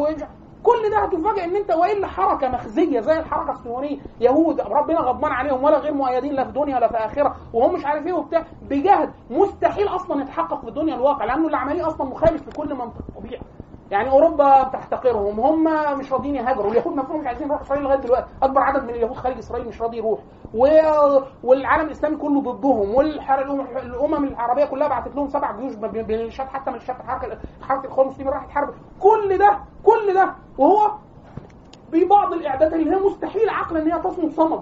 كل 0.62 0.90
ده 0.90 0.98
هتفاجئ 0.98 1.44
إن 1.44 1.56
أنت 1.56 1.70
وإلا 1.70 2.06
حركة 2.06 2.48
مخزية 2.48 3.00
زي 3.00 3.18
الحركة 3.18 3.50
الصهيونيه 3.52 3.98
يهود 4.20 4.60
ربنا 4.60 5.00
غضبان 5.00 5.32
عليهم 5.32 5.64
ولا 5.64 5.78
غير 5.78 5.94
مؤيدين 5.94 6.32
لا 6.32 6.44
في 6.44 6.52
دنيا 6.52 6.76
ولا 6.76 6.88
في 6.88 6.96
اخره 6.96 7.36
وهم 7.52 7.74
مش 7.74 7.84
عارف 7.86 8.06
إيه 8.06 8.12
وبتاع. 8.12 8.44
بجهد 8.62 9.10
مستحيل 9.30 9.88
أصلا 9.88 10.22
يتحقق 10.22 10.60
في 10.60 10.68
الدنيا 10.68 10.94
الواقع 10.94 11.24
لأنه 11.24 11.46
اللي 11.46 11.56
عمليه 11.56 11.86
أصلا 11.88 12.06
مخالف 12.06 12.48
لكل 12.48 12.74
منطق 12.74 13.02
طبيعي 13.16 13.40
يعني 13.90 14.10
أوروبا 14.10 14.62
بتحتقرهم 14.62 15.40
هم 15.40 15.64
مش 15.98 16.12
راضيين 16.12 16.34
يهاجروا. 16.36 16.70
اليهود 16.72 16.96
نفسهم 16.96 17.20
مش 17.20 17.26
عايزين 17.26 17.46
يروحوا 17.46 17.64
إسرائيل 17.66 17.84
لغاية 17.84 17.98
دلوقتي. 17.98 18.26
أكبر 18.42 18.60
عدد 18.60 18.82
من 18.84 18.90
اليهود 18.90 19.16
خارج 19.16 19.38
إسرائيل 19.38 19.68
مش 19.68 19.82
راضي 19.82 19.96
يروح. 19.96 20.20
و... 20.54 20.66
والعالم 21.44 21.86
الإسلامي 21.86 22.16
كله 22.16 22.40
ضدهم. 22.40 22.94
والامم 22.94 24.24
العربية 24.24 24.64
كلها 24.64 24.88
بعتت 24.88 25.16
لهم 25.16 25.28
سبع 25.28 25.52
جيوش 25.56 25.74
بميليشيات 25.74 26.48
حتى 26.48 26.70
ميليشيات 26.70 27.00
الحركه 27.00 27.38
حركة 27.62 27.84
الاخوان 27.84 28.06
المسلمين 28.06 28.32
راحت 28.32 28.48
تحارب 28.48 28.74
كل 29.00 29.38
ده 29.38 29.58
كل 29.84 30.14
ده 30.14 30.30
وهو 30.58 30.90
ببعض 31.92 32.32
الإعدادات 32.32 32.72
اللي 32.74 32.90
هي 32.96 33.00
مستحيل 33.00 33.48
عقلا 33.48 33.82
إن 33.82 33.92
هي 33.92 33.98
تصمد 34.00 34.32
صمد. 34.32 34.60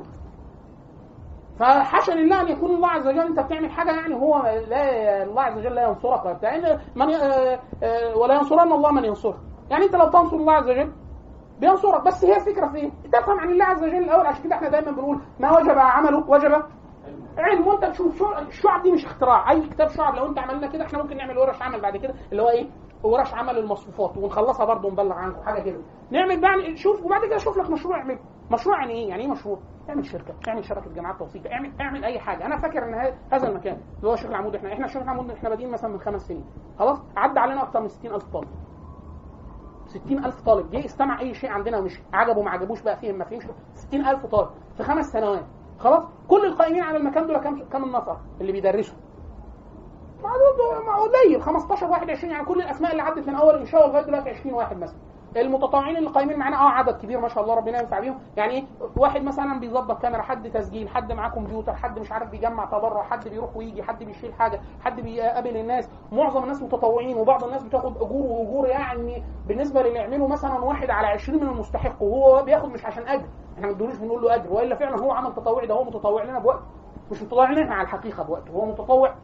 فحاشا 1.59 2.13
لله 2.13 2.41
ان 2.41 2.49
يكون 2.49 2.71
الله 2.71 2.89
عز 2.89 3.07
وجل 3.07 3.21
أنت 3.21 3.41
بتعمل 3.41 3.71
حاجة 3.71 3.91
يعني 3.91 4.15
هو 4.15 4.43
لا 4.69 5.23
الله 5.23 5.43
عز 5.43 5.59
وجل 5.59 5.75
لا 5.75 5.83
ينصرك. 5.83 6.25
ولا 6.25 6.33
بتاع 6.33 6.55
إن 6.57 6.79
من 6.97 7.15
آه، 7.15 7.61
آه، 7.83 8.17
ولا 8.17 8.35
ينصرن 8.35 8.73
الله 8.73 8.91
من 8.93 9.05
ينصره. 9.05 9.39
يعني 9.71 9.85
أنت 9.85 9.97
لو 9.97 10.09
تنصر 10.11 10.37
الله 10.37 10.53
عز 10.53 10.69
وجل 10.71 10.93
بينصرك. 11.61 12.03
بس 12.07 12.25
هي 12.25 12.37
الفكرة 12.37 12.67
في 12.69 12.77
إيه؟ 12.77 12.91
تفهم 13.13 13.41
عن 13.41 13.51
الله 13.51 13.65
عز 13.65 13.83
وجل 13.83 13.97
الأول 13.97 14.27
عشان 14.27 14.45
كده 14.45 14.55
إحنا 14.57 14.69
دايما 14.69 14.91
بنقول 14.91 15.21
ما 15.41 15.59
وجب 15.59 15.79
عمله؟ 15.79 16.25
وجب 16.31 16.63
علم. 17.39 17.67
وأنت 17.67 17.85
تشوف 17.85 18.19
شو 18.19 18.33
الشعب 18.39 18.83
دي 18.83 18.93
مش 18.93 19.05
اختراع. 19.05 19.51
أي 19.51 19.61
كتاب 19.69 19.89
شعب 19.89 20.15
لو 20.15 20.27
أنت 20.27 20.39
عملنا 20.39 20.67
كده 20.67 20.85
إحنا 20.85 21.03
ممكن 21.03 21.17
نعمل 21.17 21.39
ورش 21.39 21.63
عمل 21.63 21.81
بعد 21.81 21.97
كده 21.97 22.15
اللي 22.33 22.43
هو 22.43 22.49
إيه؟ 22.49 22.67
ورش 23.03 23.35
عمل 23.35 23.59
المصفوفات 23.59 24.17
ونخلصها 24.17 24.67
برضه 24.67 24.89
ونبلغ 24.89 25.13
عنكم 25.13 25.43
حاجة 25.43 25.63
كده. 25.63 25.81
نعمل 26.11 26.41
بقى 26.41 26.77
شوف 26.77 27.05
وبعد 27.05 27.25
كده 27.27 27.37
شوف 27.39 27.59
لك 27.59 27.71
مشروع 27.71 27.99
اعمله 27.99 28.19
مشروع 28.53 28.81
يعني 28.81 28.93
إيه؟ 28.93 29.09
يعني 29.09 29.23
إيه 29.23 29.29
مشروع؟ 29.29 29.59
اعمل 29.89 30.05
شركة 30.07 30.35
اعمل 30.49 30.65
شبكه 30.65 30.93
جامعات 30.95 31.19
توثيق 31.19 31.51
اعمل 31.51 31.73
اعمل 31.81 32.05
أي 32.05 32.19
حاجة. 32.19 32.47
أنا 32.47 32.59
فاكر 32.59 32.85
إن 32.85 33.15
هذا 33.33 33.49
المكان 33.49 33.81
اللي 33.97 34.09
هو 34.11 34.17
شيخ 34.17 34.27
العمود 34.31 34.55
إحنا 34.55 34.73
إحنا 34.73 34.87
شيخ 34.87 35.03
العمود 35.03 35.31
إحنا 35.31 35.49
بادئين 35.49 35.71
مثلا 35.71 35.91
من 35.91 36.01
خمس 36.01 36.21
سنين. 36.29 36.45
خلاص؟ 36.79 37.03
عدى 37.17 37.41
علينا 37.41 37.63
أكثر 37.63 37.81
من 37.81 37.89
60000 37.89 38.25
طالب. 38.33 38.49
60000 39.87 40.41
طالب. 40.41 40.71
جه 40.71 40.85
استمع 40.85 41.21
أي 41.21 41.35
شيء 41.35 41.51
عندنا 41.51 41.79
ومشي 41.79 42.03
عجبه 42.13 42.43
ما 42.43 42.51
عجبوش 42.51 42.83
بقى 42.83 42.97
فهم 42.97 43.15
ما 43.19 43.25
فهمش. 43.25 43.45
60000 43.75 44.27
طالب 44.27 44.49
في 44.77 44.83
خمس 44.83 45.07
سنوات. 45.07 45.45
خلاص؟ 45.79 46.03
كل 46.29 46.45
القائمين 46.47 46.83
على 46.83 46.97
المكان 46.97 47.27
دول 47.27 47.39
كام 47.39 47.65
كام 47.69 47.85
النفر 47.85 48.17
اللي 48.41 48.53
بيدرسوا؟ 48.53 48.97
معدود 50.23 50.87
مع 50.87 50.97
قليل. 50.97 51.43
15 51.43 51.87
واحد 51.87 52.11
20 52.11 52.33
يعني 52.33 52.45
كل 52.45 52.61
الأسماء 52.61 52.93
اللي 52.93 53.03
عدت 53.03 53.29
من 53.29 53.35
أول 53.35 53.55
الانشاء 53.55 53.89
لغاية 53.89 54.05
دلوقتي 54.05 54.31
20 54.31 54.55
واحد 54.55 54.77
مثلا. 54.79 54.99
المتطوعين 55.37 55.97
اللي 55.97 56.11
قايمين 56.11 56.39
معانا 56.39 56.57
آه 56.57 56.69
عدد 56.71 56.97
كبير 57.03 57.21
ما 57.21 57.29
شاء 57.29 57.43
الله 57.45 57.55
ربنا 57.55 57.81
ينفع 57.81 58.01
بيهم. 58.01 58.19
يعني 58.37 58.53
إيه؟ 58.53 58.65
واحد 58.97 59.23
مثلا 59.23 59.61
بيظبط 59.61 60.03
كاميرا 60.03 60.23
حد 60.23 60.51
تسجيل 60.51 60.89
حد 60.89 61.13
معاه 61.13 61.31
كمبيوتر 61.31 61.75
حد 61.75 61.99
مش 61.99 62.13
عارف 62.13 62.31
بيجمع 62.31 62.65
تبرع 62.65 63.03
حد 63.03 63.29
بيروح 63.29 63.57
ويجي 63.57 63.83
حد 63.83 64.05
بيشيل 64.05 64.35
حاجة 64.35 64.61
حد 64.81 65.01
بيقابل 65.01 65.57
الناس. 65.57 65.91
معظم 66.13 66.43
الناس 66.43 66.63
متطوعين 66.63 67.17
وبعض 67.17 67.45
الناس 67.45 67.63
بتاخد 67.63 67.97
أجور 67.97 68.27
وأجور 68.27 68.67
يعني 68.69 69.25
بالنسبة 69.49 69.83
للي 69.83 69.95
يعملوا 69.95 70.29
مثلا 70.29 70.59
واحد 70.65 70.91
على 70.91 71.07
20 71.07 71.41
من 71.41 71.49
المستحق 71.49 72.03
وهو 72.03 72.43
بياخد 72.43 72.69
مش 72.69 72.85
عشان 72.85 73.09
أجر. 73.09 73.27
إحنا 73.55 73.67
ما 73.67 73.73
ندولوش 73.73 73.97
بنقول 73.97 74.23
له 74.23 74.35
أجر 74.35 74.53
وإلا 74.53 74.75
فعلا 74.75 75.01
هو 75.01 75.13
عمل 75.13 75.35
تطوعي 75.35 75.67
ده 75.67 75.75
هو 75.75 75.85
متطوع 75.85 76.23
لنا 76.23 76.39
بوقت. 76.39 76.63
مش 77.11 77.23
متطوع 77.23 77.51
لنا 77.51 77.63
إحنا 77.63 77.75
على 77.75 77.85
الحقيقة 77.85 78.23
بوقت 78.23 78.51
هو 78.51 78.65
متطوع. 78.67 79.15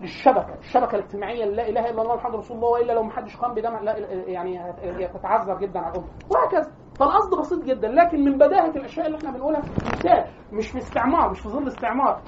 للشبكه، 0.00 0.54
الشبكة 0.58 0.94
الاجتماعية 0.94 1.44
لا 1.44 1.68
إله 1.68 1.90
إلا 1.90 2.02
الله 2.02 2.16
محمد 2.16 2.34
رسول 2.34 2.56
الله 2.56 2.68
وإلا 2.68 2.92
لو 2.92 3.02
ما 3.02 3.12
حدش 3.12 3.36
قام 3.36 3.54
بده 3.54 3.80
لا 3.80 3.98
يعني 4.30 4.58
هت- 4.70 4.84
هتتعذر 4.84 5.58
جدا 5.58 5.80
على 5.80 5.92
الأمة، 5.92 6.06
وهكذا. 6.30 6.72
فالقصد 6.98 7.38
بسيط 7.38 7.64
جدا 7.64 7.88
لكن 7.88 8.24
من 8.24 8.38
بداهة 8.38 8.70
الأشياء 8.70 9.06
اللي 9.06 9.18
إحنا 9.18 9.30
بنقولها 9.30 9.60
مثال 9.60 10.24
مش 10.52 10.70
في 10.70 10.78
استعمار 10.78 11.30
مش 11.30 11.40
في 11.40 11.48
ظل 11.48 11.66
استعمار. 11.66 12.20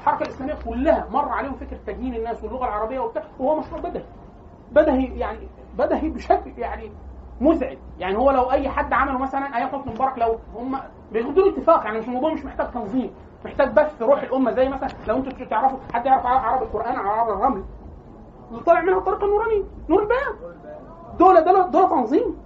الحركة 0.00 0.22
الإسلامية 0.22 0.54
كلها 0.64 1.08
مر 1.10 1.28
عليهم 1.28 1.54
فكرة 1.54 1.76
تجنين 1.86 2.14
الناس 2.14 2.44
واللغة 2.44 2.64
العربية 2.64 3.00
وبتاع 3.00 3.22
وهو 3.38 3.56
مشروع 3.58 3.80
بدهي. 3.80 4.04
بدهي 4.72 5.18
يعني 5.18 5.48
بدهي 5.78 6.08
بشكل 6.10 6.52
يعني 6.58 6.90
مزعج 7.40 7.78
يعني 7.98 8.16
هو 8.18 8.30
لو 8.30 8.50
أي 8.52 8.68
حد 8.68 8.92
عمله 8.92 9.18
مثلا 9.18 9.56
أيام 9.56 9.68
حسني 9.68 9.92
مبارك 9.94 10.18
لو 10.18 10.38
هم 10.56 10.80
بياخدوا 11.12 11.48
اتفاق 11.52 11.84
يعني 11.84 11.98
مش 11.98 12.08
الموضوع 12.08 12.32
مش 12.32 12.44
محتاج 12.44 12.70
تنظيم 12.70 13.10
محتاج 13.44 13.72
بس 13.72 14.02
روح 14.02 14.22
الأمة 14.22 14.52
زي 14.52 14.68
مثلا 14.68 14.88
لو 15.08 15.16
أنتوا 15.16 15.46
تعرفوا 15.46 15.78
حد 15.94 16.06
يعرف 16.06 16.26
عرب 16.26 16.62
القرآن 16.62 16.96
أو 16.96 17.10
عرب 17.10 17.28
الرمل 17.38 17.64
طالع 18.66 18.80
منها 18.80 18.98
الطريقة 18.98 19.24
النورانيه 19.24 19.62
نور 19.88 20.02
البيان. 20.02 20.54
دول 21.18 21.44
دول 21.44 21.70
دول 21.70 21.88
تنظيم. 21.90 22.36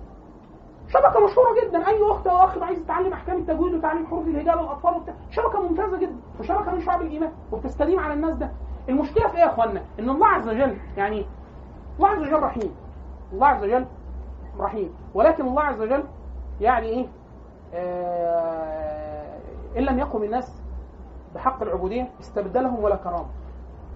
شبكة 0.88 1.24
مشهورة 1.24 1.49
جدا. 1.64 1.88
أي 1.88 2.11
أخت 2.11 2.26
أو 2.26 2.36
أخ 2.36 2.59
عايز 2.62 2.78
يتعلم 2.78 3.12
أحكام 3.12 3.36
التجويد 3.36 3.74
وتعليم 3.74 4.07
حروف 4.07 4.26
الهجاء 4.26 4.62
للأطفال 4.62 4.94
وبتاع 4.94 5.14
شبكة 5.30 5.62
ممتازة 5.62 5.99
جدا. 5.99 6.16
وشبكة 6.40 6.70
من 6.70 6.80
شعب 6.80 7.03
الإيمان. 7.03 7.32
وبتستديم 7.53 8.01
على 8.01 8.14
الناس 8.14 8.36
ده. 8.36 8.51
المشكلة 8.88 9.28
في 9.28 9.34
إيه 9.34 9.40
يا 9.40 9.46
اخوانا 9.46 9.82
إن 10.01 10.11
الله 10.11 10.26
عز 10.26 10.49
وجل 10.49 10.76
يعني 10.96 11.26
الله 11.99 12.09
عز 12.09 12.18
وجل 12.18 12.42
رحيم. 12.42 12.74
الله 13.32 13.46
عز 13.46 13.64
وجل 13.64 13.86
رحيم. 14.59 14.94
ولكن 15.14 15.46
الله 15.46 15.62
عز 15.62 15.80
وجل 15.80 16.05
يعني 16.61 16.86
إيه؟ 16.86 17.07
آه 17.74 19.38
إن 19.76 19.82
لم 19.82 19.99
يقم 19.99 20.22
الناس 20.22 20.57
بحق 21.35 21.62
العبودية 21.62 22.09
استبدلهم 22.20 22.85
ولا 22.85 22.97
كرامة. 22.97 23.26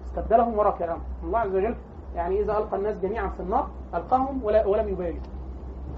استبدلهم 0.05 0.57
ولا 0.57 0.71
كرامة. 0.71 1.01
الله 1.23 1.39
عز 1.39 1.55
وجل 1.55 1.75
يعني 2.15 2.41
إذا 2.41 2.57
ألقى 2.57 2.77
الناس 2.77 2.97
جميعا 2.97 3.29
في 3.29 3.39
النار 3.39 3.69
ألقاهم 3.93 4.43
ولا 4.43 4.67
ولم 4.67 4.89
يبالي 4.89 5.21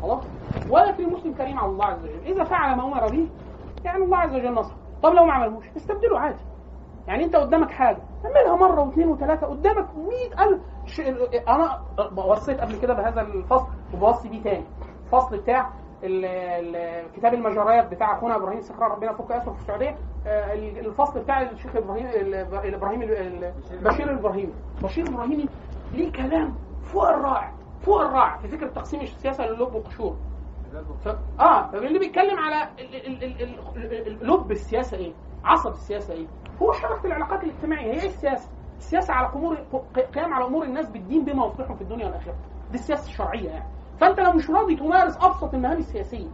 خلاص؟ 0.01 0.23
ولكن 0.69 1.03
المسلم 1.03 1.33
كريم 1.33 1.59
على 1.59 1.71
الله 1.71 1.85
عز 1.85 2.03
وجل. 2.03 2.19
إذا 2.25 2.43
فعل 2.43 2.75
ما 2.77 2.83
أمر 2.83 3.07
به 3.07 3.29
يعني 3.83 4.03
الله 4.03 4.17
عز 4.17 4.35
وجل 4.35 4.53
نصر. 4.53 4.73
طب 5.03 5.13
لو 5.13 5.25
ما 5.25 5.33
عملهوش؟ 5.33 5.65
استبدله 5.77 6.19
عادي. 6.19 6.39
يعني 7.07 7.23
أنت 7.23 7.35
قدامك 7.35 7.71
حاجة. 7.71 8.01
اعملها 8.25 8.67
مرة 8.67 8.81
واثنين 8.81 9.07
وثلاثة. 9.07 9.47
قدامك 9.47 9.87
100000 9.95 10.61
ش... 10.85 11.01
أنا 11.47 11.81
وصيت 12.17 12.61
قبل 12.61 12.79
كده 12.79 12.93
بهذا 12.93 13.21
الفصل 13.21 13.67
وبوصي 13.93 14.29
بيه 14.29 14.43
تاني. 14.43 14.65
الفصل 15.05 15.37
بتاع 15.37 15.69
كتاب 17.15 17.33
المجريات 17.33 17.91
بتاع 17.91 18.17
أخونا 18.17 18.35
إبراهيم 18.35 18.61
سكران 18.61 18.91
ربنا 18.91 19.11
يفك 19.11 19.31
اسره 19.31 19.53
في 19.53 19.59
السعودية 19.61 19.95
آه، 20.27 20.53
الفصل 20.53 21.19
بتاع 21.19 21.41
الشيخ 21.41 21.75
إبراهيم 21.75 22.05
ال- 22.07 22.45
بشير 23.83 24.11
الابراهيمي 24.11 24.53
بشير 24.83 25.05
الابراهيمي 25.07 25.45
ليه 25.93 26.11
كلام 26.11 26.55
فوق 26.83 27.09
الرائع 27.09 27.51
فوق 27.81 28.01
الرائع 28.01 28.37
في 28.37 28.47
فكره 28.47 28.67
تقسيم 28.67 29.01
السياسة 29.01 29.45
للب 29.45 29.75
والقشور. 29.75 30.15
آه 31.39 31.69
اللي 31.73 31.99
بيتكلم 31.99 32.39
على 32.39 32.69
لب 34.21 34.51
السياسة 34.51 34.97
إيه؟ 34.97 35.13
عصب 35.43 35.71
السياسة 35.71 36.13
إيه؟ 36.13 36.27
هو 36.61 36.71
شبكه 36.71 37.05
العلاقات 37.05 37.43
الاجتماعية 37.43 37.93
هي 37.93 38.01
إيه 38.01 38.07
السياسة؟ 38.07 38.49
السياسة 38.77 39.13
على 39.13 39.29
امور 39.35 39.55
قيام 40.15 40.33
على 40.33 40.45
أمور 40.45 40.63
الناس 40.63 40.89
بالدين 40.89 41.25
بما 41.25 41.45
يصلحهم 41.47 41.75
في 41.75 41.81
الدنيا 41.81 42.05
والآخرة. 42.05 42.35
دي 42.71 42.77
السياسة 42.77 43.09
الشرعية 43.09 43.49
يعني. 43.49 43.65
فانت 43.99 44.19
لو 44.19 44.31
مش 44.31 44.49
راضي 44.49 44.75
تمارس 44.75 45.17
أبسط 45.17 45.53
المهام 45.53 45.77
السياسية 45.77 46.27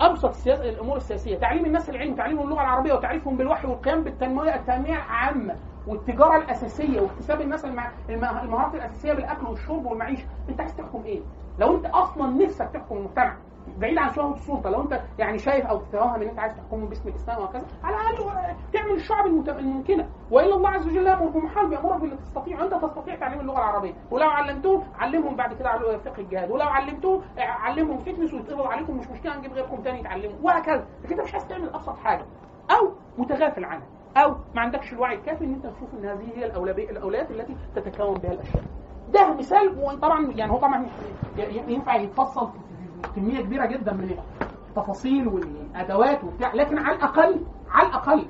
أبسط 0.00 0.28
السياسة 0.28 0.68
الأمور 0.68 0.96
السياسية 0.96 1.38
تعليم 1.38 1.64
الناس 1.66 1.90
العلم 1.90 2.14
تعليمهم 2.14 2.44
اللغة 2.44 2.60
العربية 2.62 2.92
وتعريفهم 2.94 3.36
بالوحي 3.36 3.66
والقيام 3.68 4.02
بالتنمية 4.04 4.54
التنمية 4.54 4.94
العامة 4.94 5.56
والتجارة 5.86 6.36
الأساسية 6.36 7.00
واكتساب 7.00 7.40
الناس 7.40 7.64
المهارات 8.08 8.74
الأساسية 8.74 9.12
بالأكل 9.12 9.46
والشرب 9.46 9.86
والمعيشة 9.86 10.24
أنت 10.48 10.60
عايز 10.60 10.76
تحكم 10.76 11.02
إيه؟ 11.04 11.20
لو 11.58 11.76
أنت 11.76 11.86
أصلا 11.86 12.26
نفسك 12.44 12.68
تحكم 12.74 12.96
المجتمع 12.96 13.36
بعيد 13.78 13.98
عن 13.98 14.10
شهوة 14.10 14.32
السلطة 14.32 14.70
لو 14.70 14.82
انت 14.82 15.00
يعني 15.18 15.38
شايف 15.38 15.66
أو 15.66 15.78
تتوهم 15.80 16.22
ان 16.22 16.28
انت 16.28 16.38
عايز 16.38 16.54
تحكمه 16.56 16.86
باسم 16.88 17.08
الإسلام 17.08 17.38
وهكذا 17.38 17.66
على 17.84 17.96
الأقل 17.96 18.56
تعمل 18.72 18.90
الشعب 18.90 19.26
الممكنة. 19.26 20.08
وإلا 20.30 20.54
الله 20.54 20.68
عز 20.70 20.86
وجل 20.86 21.06
يأمر 21.06 21.26
بمحال 21.26 21.68
بيامرك 21.68 22.00
باللي 22.00 22.16
تستطيع. 22.16 22.64
أنت 22.64 22.74
تستطيع 22.74 23.14
تعليم 23.14 23.40
اللغة 23.40 23.58
العربية. 23.58 23.94
ولو 24.10 24.28
علمتهم 24.30 24.82
علمهم 24.98 25.36
بعد 25.36 25.54
كده 25.54 25.68
على 25.68 25.98
فقه 25.98 26.20
الجهاد. 26.20 26.50
ولو 26.50 26.64
علمتهم 26.66 27.22
علمهم 27.38 27.98
فتنس 27.98 28.34
ويتقبض 28.34 28.66
عليكم 28.66 28.96
مش 28.96 29.08
مشكلة 29.10 29.36
نجيب 29.38 29.52
غيركم 29.52 29.82
تاني 29.82 30.00
يتعلموا. 30.00 30.38
وهكذا. 30.42 30.86
لكن 31.04 31.14
أنت 31.14 31.20
مش 31.20 31.32
عايز 31.32 31.48
تعمل 31.48 31.68
أبسط 31.68 31.96
حاجة. 31.96 32.26
أو 32.70 32.92
متغافل 33.18 33.64
عنها. 33.64 33.86
أو 34.16 34.30
ما 34.54 34.60
عندكش 34.60 34.92
الوعي 34.92 35.14
الكافي 35.14 35.44
إن 35.44 35.54
أنت 35.54 35.66
تشوف 35.66 35.94
إن 35.94 36.04
هذه 36.04 36.28
هي 36.36 36.46
الأولويات 36.46 37.30
التي 37.30 37.56
تتكون 37.74 38.14
بها 38.14 38.32
الأشياء. 38.32 38.62
ده 39.08 39.34
مثال 39.34 39.78
وطبعا 39.78 40.32
يعني 40.36 40.52
هو 40.52 40.56
طبعا 40.56 40.86
ينفع 41.68 41.96
يتفصل 41.96 42.50
كمية 43.16 43.40
كبيرة 43.40 43.66
جدا 43.66 43.92
من 43.92 44.16
التفاصيل 44.68 45.28
والأدوات 45.28 46.24
وبتاع 46.24 46.54
لكن 46.54 46.78
على 46.78 46.96
الأقل 46.96 47.40
على 47.70 47.88
الأقل 47.88 48.26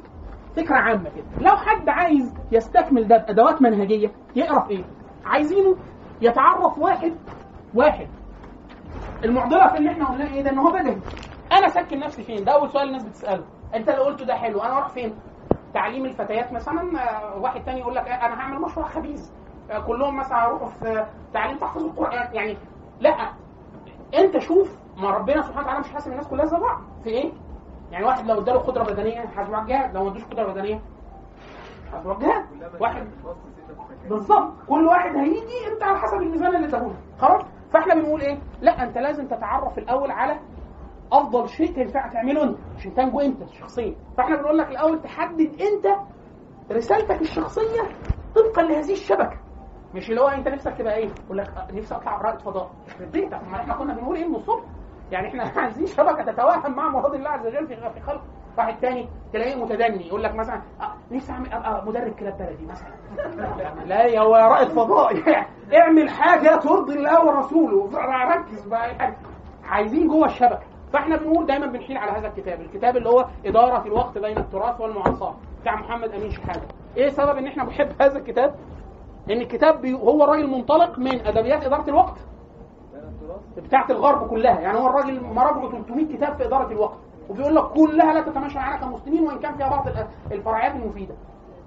فكرة 0.57 0.77
عامة 0.77 1.11
كده. 1.11 1.25
لو 1.51 1.57
حد 1.57 1.89
عايز 1.89 2.35
يستكمل 2.53 3.09
ده 3.09 3.17
بأدوات 3.17 3.63
منهجية 3.63 4.13
يقرا 4.37 4.61
في 4.61 4.71
إيه؟ 4.71 4.85
عايزينه 5.25 5.77
يتعرف 6.23 6.79
واحد 6.79 7.13
واحد. 7.75 8.09
المعضلة 9.25 9.69
في 9.69 9.79
اللي 9.79 9.91
إحنا 9.91 10.05
قلناه 10.09 10.35
إيه 10.35 10.43
ده؟ 10.43 10.51
إن 10.51 10.59
هو 10.59 10.73
بدهي 10.73 10.97
أنا 11.53 11.69
سكن 11.69 11.99
نفسي 11.99 12.23
فين؟ 12.23 12.45
ده 12.45 12.53
أول 12.53 12.71
سؤال 12.71 12.89
الناس 12.89 13.05
بتسأله. 13.05 13.45
أنت 13.75 13.89
اللي 13.89 14.01
قلته 14.01 14.25
ده 14.25 14.35
حلو 14.35 14.61
أنا 14.61 14.77
أروح 14.77 14.89
فين؟ 14.89 15.15
تعليم 15.75 16.05
الفتيات 16.05 16.53
مثلا 16.53 16.83
آه، 17.03 17.39
واحد 17.39 17.65
تاني 17.65 17.81
يقول 17.81 17.95
لك 17.95 18.09
آه، 18.09 18.27
أنا 18.27 18.35
هعمل 18.41 18.61
مشروع 18.61 18.87
خبيث. 18.89 19.31
آه، 19.71 19.79
كلهم 19.79 20.17
مثلا 20.17 20.45
هيروحوا 20.47 20.69
في 20.69 21.07
تعليم 21.33 21.59
تحفظ 21.59 21.85
القرآن. 21.85 22.35
يعني 22.35 22.57
لا 23.01 23.31
انت 24.15 24.39
شوف 24.39 24.77
ما 24.97 25.11
ربنا 25.11 25.43
سبحانه 25.43 25.63
وتعالى 25.67 25.81
مش 25.81 25.91
حاسب 25.93 26.11
الناس 26.13 26.29
كلها 26.29 26.45
زي 26.45 26.57
بعض. 26.57 26.81
في 27.05 27.11
إيه؟ 27.11 27.33
يعني 27.91 28.05
واحد 28.05 28.27
لو 28.27 28.41
اداله 28.41 28.59
قدرة 28.59 28.85
بدنية 28.85 29.21
حاسبه 29.27 29.57
على 29.57 29.63
الجهاد. 29.63 29.95
لو 29.95 30.05
ما 30.05 30.11
ادوش 30.11 30.25
قدرة 30.25 30.53
بدنية 30.53 30.81
حاسبه 31.93 32.11
على 32.15 32.19
الجهاد. 32.19 32.45
واحد 32.81 33.07
بالظبط. 34.11 34.53
كل 34.69 34.87
واحد 34.87 35.17
هيجي 35.17 35.73
انت 35.73 35.83
على 35.83 35.99
حسب 35.99 36.17
الميزان 36.17 36.57
اللي 36.57 36.69
اداهولك 36.69 36.97
خلاص؟ 37.19 37.43
فاحنا 37.73 37.95
بنقول 37.95 38.21
إيه؟ 38.21 38.39
لا 38.61 38.83
انت 38.83 38.99
لازم 38.99 39.27
تتعرف 39.27 39.79
الأول 39.79 40.11
على 40.11 40.41
أفضل 41.13 41.49
شيء 41.49 41.75
تنفع 41.77 42.09
تعمله 42.13 42.43
انت 42.43 42.59
عشان 42.77 42.95
تنجو 42.95 43.21
انت 43.21 43.49
شخصيا 43.49 43.95
فاحنا 44.17 44.37
بنقول 44.37 44.59
لك 44.59 44.69
الأول 44.69 45.03
تحدد 45.03 45.61
انت 45.61 45.87
رسالتك 46.73 47.21
الشخصية 47.21 47.83
طبقا 48.35 48.63
لهذه 48.63 48.93
الشبكة. 48.93 49.39
مش 49.95 50.11
اللي 50.11 50.21
هو 50.21 50.29
انت 50.29 50.49
نفسك 50.49 50.75
تبقى 50.79 50.95
إيه؟ 50.95 51.09
يقول 51.25 51.39
لك 51.39 51.49
آه، 51.49 51.73
نفسي 51.73 51.95
اطلع 51.95 52.21
رائد 52.21 52.41
فضاء 52.41 52.71
بيتك 53.13 53.41
ما 53.51 53.57
إحنا 53.57 53.75
كنا 53.75 53.95
بنقول 53.95 54.17
إيه؟ 54.17 54.29
من 54.29 54.35
الصبح 54.35 54.63
يعني 55.13 55.29
إحنا 55.29 55.53
عايزين 55.63 55.87
شبكة 55.87 56.33
تتوائم 56.33 56.77
مع 56.77 56.89
مراد 56.89 57.15
الله 57.15 57.31
عز 57.31 57.47
وجل 57.47 57.67
في 57.67 58.01
خلق. 58.01 58.23
واحد 58.59 58.81
تاني 58.81 59.09
تلاقيه 59.33 59.55
متدني. 59.55 60.07
يقول 60.07 60.23
لك 60.23 60.35
مثلا 60.35 60.63
آه، 60.81 60.95
نفسي 61.13 61.33
أعمل 61.33 61.53
أبقى 61.53 61.87
مدرب 61.87 62.13
كلاب 62.13 62.39
بلدي 62.39 62.67
مثلا. 62.67 62.89
لا 63.91 64.05
يا 64.05 64.21
هو 64.21 64.35
رائد 64.35 64.69
فضاء 64.69 65.15
اعمل 65.81 66.11
حاجة 66.11 66.57
ترضي 66.57 66.95
الله 66.95 67.25
ورسوله 67.27 67.91
ركز 68.35 68.67
بقى. 68.67 68.89
يعني 68.89 69.17
عايزين 69.65 70.09
جوه 70.09 70.27
الشبكة. 70.27 70.63
فاحنا 70.93 71.17
بنقول 71.17 71.47
دايما 71.47 71.67
بنحيل 71.67 71.97
على 71.99 72.13
هذا 72.13 72.29
الكتاب. 72.29 72.61
الكتاب 72.61 72.97
اللي 72.97 73.09
هو 73.09 73.27
إدارة 73.47 73.87
الوقت 73.87 74.19
بين 74.19 74.39
التراث 74.39 74.81
والمعاصره 74.81 75.37
بتاع 75.61 75.75
محمد 75.75 76.11
أمين 76.15 76.31
شحاتة. 76.31 76.67
إيه 76.97 77.09
سبب 77.09 77.37
إن 77.39 77.47
إحنا 77.47 77.65
بنحب 77.65 78.03
هذا 78.03 78.19
الكتاب؟ 78.19 78.55
إن 79.31 79.41
الكتاب 79.41 79.87
هو 79.87 80.25
الراجل 80.25 80.51
منطلق 80.51 80.99
من 80.99 81.27
أدبيات 81.27 81.65
إدارة 81.65 81.89
الوقت. 81.91 82.19
بتاعت 83.57 83.91
الغرب 83.91 84.29
كلها. 84.29 84.61
يعني 84.61 84.79
هو 84.79 84.87
الراجل 84.87 85.21
مراجعه 85.25 85.71
300 85.71 86.17
كتاب 86.17 86.37
في 86.37 86.47
إدارة 86.47 86.73
الوقت. 86.73 86.99
وبيقول 87.31 87.55
لك 87.55 87.65
كلها 87.65 88.13
لا 88.15 88.21
تتماشى 88.21 88.59
معنا 88.59 88.77
كمسلمين 88.77 89.23
وإن 89.27 89.39
كان 89.39 89.57
فيها 89.57 89.69
بعض 89.69 89.89
ال- 89.89 90.07
الفرعيات 90.33 90.75
المفيدة. 90.75 91.15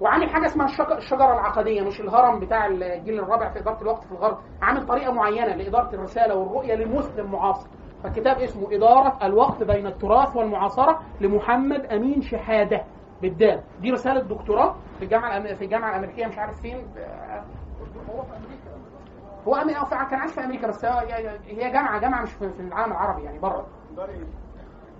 وعامل 0.00 0.30
حاجة 0.30 0.46
اسمها 0.46 0.66
الشج- 0.66 0.92
الشجرة 0.96 1.32
العقدية 1.34 1.82
مش 1.82 2.00
الهرم 2.00 2.40
بتاع 2.40 2.66
الجيل 2.66 3.18
الرابع 3.18 3.50
في 3.52 3.58
إدارة 3.58 3.82
الوقت 3.82 4.04
في 4.04 4.12
الغرب. 4.12 4.38
عامل 4.62 4.86
طريقة 4.86 5.12
معينة 5.12 5.54
لإدارة 5.54 5.94
الرسالة 5.94 6.34
والرؤية 6.34 6.74
للمسلم 6.74 7.32
معاصر. 7.32 7.68
فالكتاب 8.02 8.36
اسمه 8.38 8.72
إدارة 8.76 9.18
الوقت 9.22 9.62
بين 9.62 9.86
التراث 9.86 10.36
والمعاصرة 10.36 11.00
لمحمد 11.20 11.86
أمين 11.86 12.20
شحادة. 12.20 12.84
بالدال. 13.22 13.60
دي 13.80 13.90
رسالة 13.90 14.20
دكتوراه 14.20 14.74
في 14.98 15.04
الجامعة 15.04 15.30
الأم- 15.42 15.54
في 15.54 15.64
الجامعة 15.64 15.90
الأمريكية 15.90 16.26
مش 16.26 16.38
عارف 16.38 16.60
فين 16.60 16.76
هو 16.76 18.22
في 18.22 18.32
أمريكا. 18.36 18.70
هو 19.48 19.54
كان 20.10 20.18
عايش 20.18 20.32
في 20.32 20.44
أمريكا 20.44 20.66
بس 20.66 20.84
هي 20.84 21.70
جامعة 21.72 21.98
جامعة 22.00 22.22
مش 22.22 22.32
في 22.32 22.44
العالم 22.60 22.92
العربي 22.92 23.22
يعني 23.22 23.38
بره. 23.38 23.66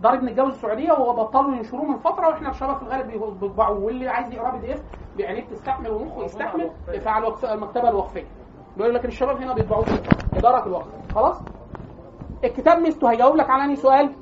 دار 0.02 0.14
ابن 0.14 0.28
الجوز 0.28 0.52
السعودية 0.52 0.92
وهو 0.92 1.12
بطلوا 1.24 1.56
ينشروه 1.56 1.84
من 1.84 1.96
فترة 1.98 2.28
وإحنا 2.28 2.50
الشباب 2.50 2.76
في 2.76 2.82
الغالب 2.82 3.06
بيطبعوه 3.40 3.78
واللي 3.78 4.08
عايز 4.08 4.32
يقراه 4.32 4.50
بي 4.50 4.58
دي 4.66 4.74
إف 4.74 4.82
بعينيه 5.18 5.44
تستحمل 5.46 5.90
ومخه 5.90 6.24
يستحمل 6.24 6.70
على 7.06 7.34
المكتبة 7.44 7.88
الوقفية. 7.88 8.24
بيقول 8.76 8.94
لك 8.94 9.04
الشباب 9.04 9.36
هنا 9.36 9.54
بيطبعوه 9.54 9.84
إدارة 10.34 10.66
الوقف 10.66 10.86
خلاص؟ 11.14 11.42
الكتاب 12.44 12.78
ميزته 12.78 13.10
هيجاوب 13.10 13.36
لك 13.36 13.50
على 13.50 13.64
أنهي 13.64 13.76
سؤال؟ 13.76 14.12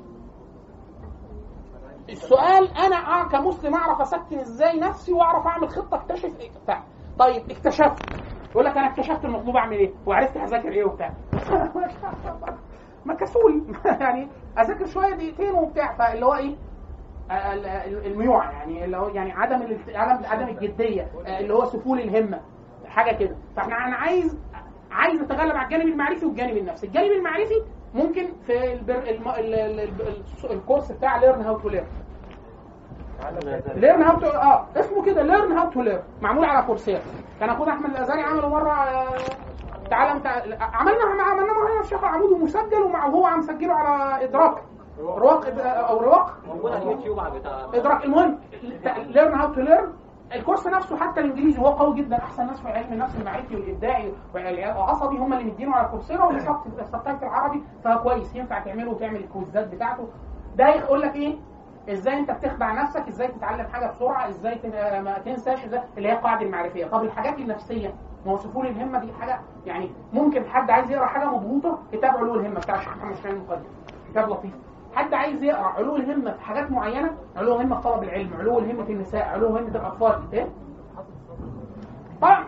السؤال 2.09 2.67
أنا 2.77 2.95
أع- 2.95 3.31
كمسلم 3.31 3.75
أعرف 3.75 4.01
أسكن 4.01 4.39
إزاي 4.39 4.79
نفسي 4.79 5.13
وأعرف 5.13 5.47
أعمل 5.47 5.69
خطة 5.69 5.95
أكتشف 5.95 6.39
إيه 6.39 6.49
بتاع 6.63 6.83
طيب 7.19 7.51
اكتشفت. 7.51 8.03
يقول 8.51 8.65
لك 8.65 8.77
أنا 8.77 8.87
اكتشفت 8.87 9.25
المطلوب 9.25 9.55
أعمل 9.55 9.77
إيه؟ 9.77 9.93
وعرفت 10.05 10.37
هذاكر 10.37 10.71
إيه 10.71 10.85
وبتاع. 10.85 11.13
ما 13.05 13.13
كسول. 13.13 13.63
يعني 14.01 14.27
أذاكر 14.59 14.85
شوية 14.85 15.15
دقيقتين 15.15 15.51
وبتاع. 15.51 15.93
فاللي 15.97 16.25
هو 16.25 16.33
إيه؟ 16.35 16.55
ال- 17.31 18.05
الميوعه 18.05 18.51
يعني 18.51 18.85
اللي 18.85 18.97
هو 18.97 19.07
يعني 19.07 19.31
عدم 19.31 19.77
عدم 19.95 20.25
عدم 20.25 20.47
الجدية 20.47 21.01
آه، 21.27 21.39
اللي 21.39 21.53
هو 21.53 21.65
سفول 21.65 21.99
الهمة. 21.99 22.41
حاجة 22.87 23.15
كده. 23.15 23.35
فإحنا 23.55 23.75
أنا 23.75 23.95
عايز 23.95 24.37
عايز 24.91 25.21
أتغلب 25.21 25.55
على 25.55 25.65
الجانب 25.65 25.87
المعرفي 25.87 26.25
والجانب 26.25 26.57
النفسي. 26.57 26.87
الجانب 26.87 27.11
المعرفي 27.11 27.63
ممكن 27.97 28.27
في 28.47 28.73
البر... 28.73 28.95
الم... 29.09 29.27
ال... 29.29 29.53
ال... 29.53 29.79
ال... 29.79 30.51
ال 30.51 30.57
course 30.57 30.91
بتاع 30.91 31.17
learn 31.17 31.41
how 31.41 31.57
to 31.59 31.69
learn 31.69 31.87
learn 33.75 34.01
how 34.03 34.19
to 34.19 34.25
آه 34.27 34.65
اسمه 34.75 35.03
كده 35.05 35.23
learn 35.23 35.51
how 35.51 35.69
to 35.69 35.81
learn 35.81 36.03
معمول 36.21 36.45
على 36.45 36.65
Coursera 36.65 36.99
كان 37.39 37.49
أخونا 37.49 37.71
أحمد 37.73 37.89
الأزهري 37.89 38.21
عمله 38.21 38.49
مرة 38.49 38.71
آه، 38.71 39.17
تعالى 39.89 40.13
متع... 40.19 40.29
عملنا 40.61 41.23
عملنا 41.23 41.53
مرة 41.53 41.73
هنا 41.73 41.81
في 41.81 41.87
شيخ 41.89 42.03
عمود 42.03 42.31
ومسجل 42.31 42.81
ومع 42.81 43.05
وهو 43.05 43.25
عم 43.25 43.39
مسجله 43.39 43.73
على 43.73 44.23
إدراك. 44.25 44.57
رواق 44.99 45.45
أو 45.65 45.97
رواق 45.99 46.37
موجود 46.47 46.71
على 46.71 46.83
اليوتيوب 46.83 47.19
على 47.19 47.39
بتاع 47.39 47.65
إدراك. 47.73 48.05
المهم 48.05 48.39
learn 49.07 49.33
how 49.39 49.53
to 49.53 49.61
learn 49.61 49.93
ال 50.35 50.40
course 50.40 50.67
نفسه 50.67 50.97
حتى 50.97 51.19
الإنجليزي 51.19 51.61
هو 51.61 51.67
قوي 51.67 51.95
جدا 51.95 52.17
أحسن 52.17 52.47
ناس 52.47 52.61
في 52.61 52.67
علم 52.67 52.93
النفس 52.93 53.15
المعرفي 53.15 53.55
والإبداعي 53.55 54.13
والعصبي 54.33 55.17
هم 55.17 55.33
اللي 55.33 55.43
مدينه 55.43 55.75
على 55.75 55.87
Coursera 55.87 56.25
واللي 56.25 56.39
subtitle 56.83 57.23
العربي 57.23 57.63
فكويس 57.83 58.35
ينفع 58.35 58.59
تعمله 58.59 58.91
وتعمل 58.91 59.15
ال 59.15 59.22
quizzes 59.22 59.67
بتاعته. 59.67 60.07
ده 60.55 60.67
يقول 60.69 61.01
لك 61.01 61.15
إيه؟ 61.15 61.35
إزاي 61.89 62.19
أنت 62.19 62.31
بتخدع 62.31 62.71
نفسك؟ 62.83 63.07
إزاي 63.07 63.27
تتعلم 63.27 63.67
حاجة 63.67 63.87
بسرعة؟ 63.91 64.29
إزاي 64.29 64.59
ما 65.01 65.19
تنساش 65.25 65.65
إزاي؟ 65.65 65.81
اللي 65.97 66.09
هي 66.09 66.13
القاعدة 66.13 66.45
المعرفية. 66.45 66.85
طب 66.85 67.03
الحاجات 67.03 67.39
النفسية 67.39 67.93
ما 68.25 68.31
هو 68.31 68.37
سفول 68.37 68.67
الهمة 68.67 68.99
دي 68.99 69.13
حاجة 69.13 69.39
يعني 69.65 69.91
ممكن 70.13 70.45
حد 70.49 70.71
عايز 70.71 70.91
يقرأ 70.91 71.05
حاجة 71.05 71.25
مضغوطة 71.25 71.79
كتاب 71.91 72.17
علو 72.17 72.35
الهمة 72.35 72.59
بتاع 72.59 72.75
الشيخ 72.75 72.97
محمد 72.97 73.15
شاهين 73.15 73.35
المقدم. 73.35 73.63
كتاب 74.11 74.29
لطيف. 74.29 74.53
حد 74.97 75.13
عايز 75.13 75.43
يقرأ 75.43 75.65
علو 75.67 75.95
الهمة 75.95 76.31
في 76.31 76.41
حاجات 76.41 76.71
معينة 76.71 77.11
علو 77.35 77.55
الهمة 77.55 77.75
في 77.75 77.81
طلب 77.83 78.03
العلم 78.03 78.29
علو 78.39 78.59
الهمة 78.59 78.83
في 78.83 78.91
النساء 78.93 79.25
علو 79.27 79.47
همه 79.47 79.59
الأطفال 79.59 80.19
إيه؟ 80.33 80.47
طبعا 82.21 82.43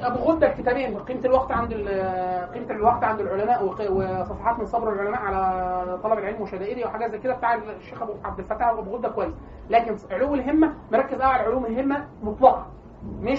أبو 0.00 0.18
غدة 0.18 0.46
الكتابين 0.46 0.98
قيمة 0.98 1.20
الوقت 1.24 1.52
عند 1.52 1.72
قيمة 2.54 2.70
الوقت 2.70 3.04
عند 3.04 3.20
العلماء 3.20 3.64
وصفحات 3.64 4.58
من 4.58 4.66
صبر 4.66 4.92
العلماء 4.92 5.20
على 5.20 5.98
طلب 6.02 6.18
العلم 6.18 6.40
وشدائده 6.42 6.86
وحاجات 6.86 7.10
زي 7.10 7.18
كده 7.18 7.34
بتاع 7.34 7.54
الشيخ 7.54 8.02
أبو 8.02 8.12
عبد 8.24 8.38
الفتاح 8.38 8.68
ابو 8.68 8.96
غدة 8.96 9.08
كويس. 9.08 9.34
لكن 9.70 9.96
علو 10.10 10.34
الهمة 10.34 10.74
مركز 10.92 11.14
قوي 11.14 11.32
على 11.32 11.42
علوم 11.42 11.66
الهمة 11.66 12.06
مطلقه 12.22 12.66
مش 13.20 13.38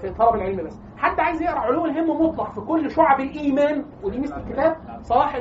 في 0.00 0.14
طلب 0.18 0.34
العلم 0.34 0.66
بس. 0.66 0.80
حد 0.96 1.20
عايز 1.20 1.42
يقرأ 1.42 1.58
علو 1.58 1.86
الهمه 1.86 2.22
مطلق 2.22 2.50
في 2.52 2.60
كل 2.60 2.90
شعب 2.90 3.20
الإيمان 3.20 3.84
ودي 4.02 4.18
مثل 4.20 4.36
الكتاب 4.40 4.76
صلاح 5.02 5.34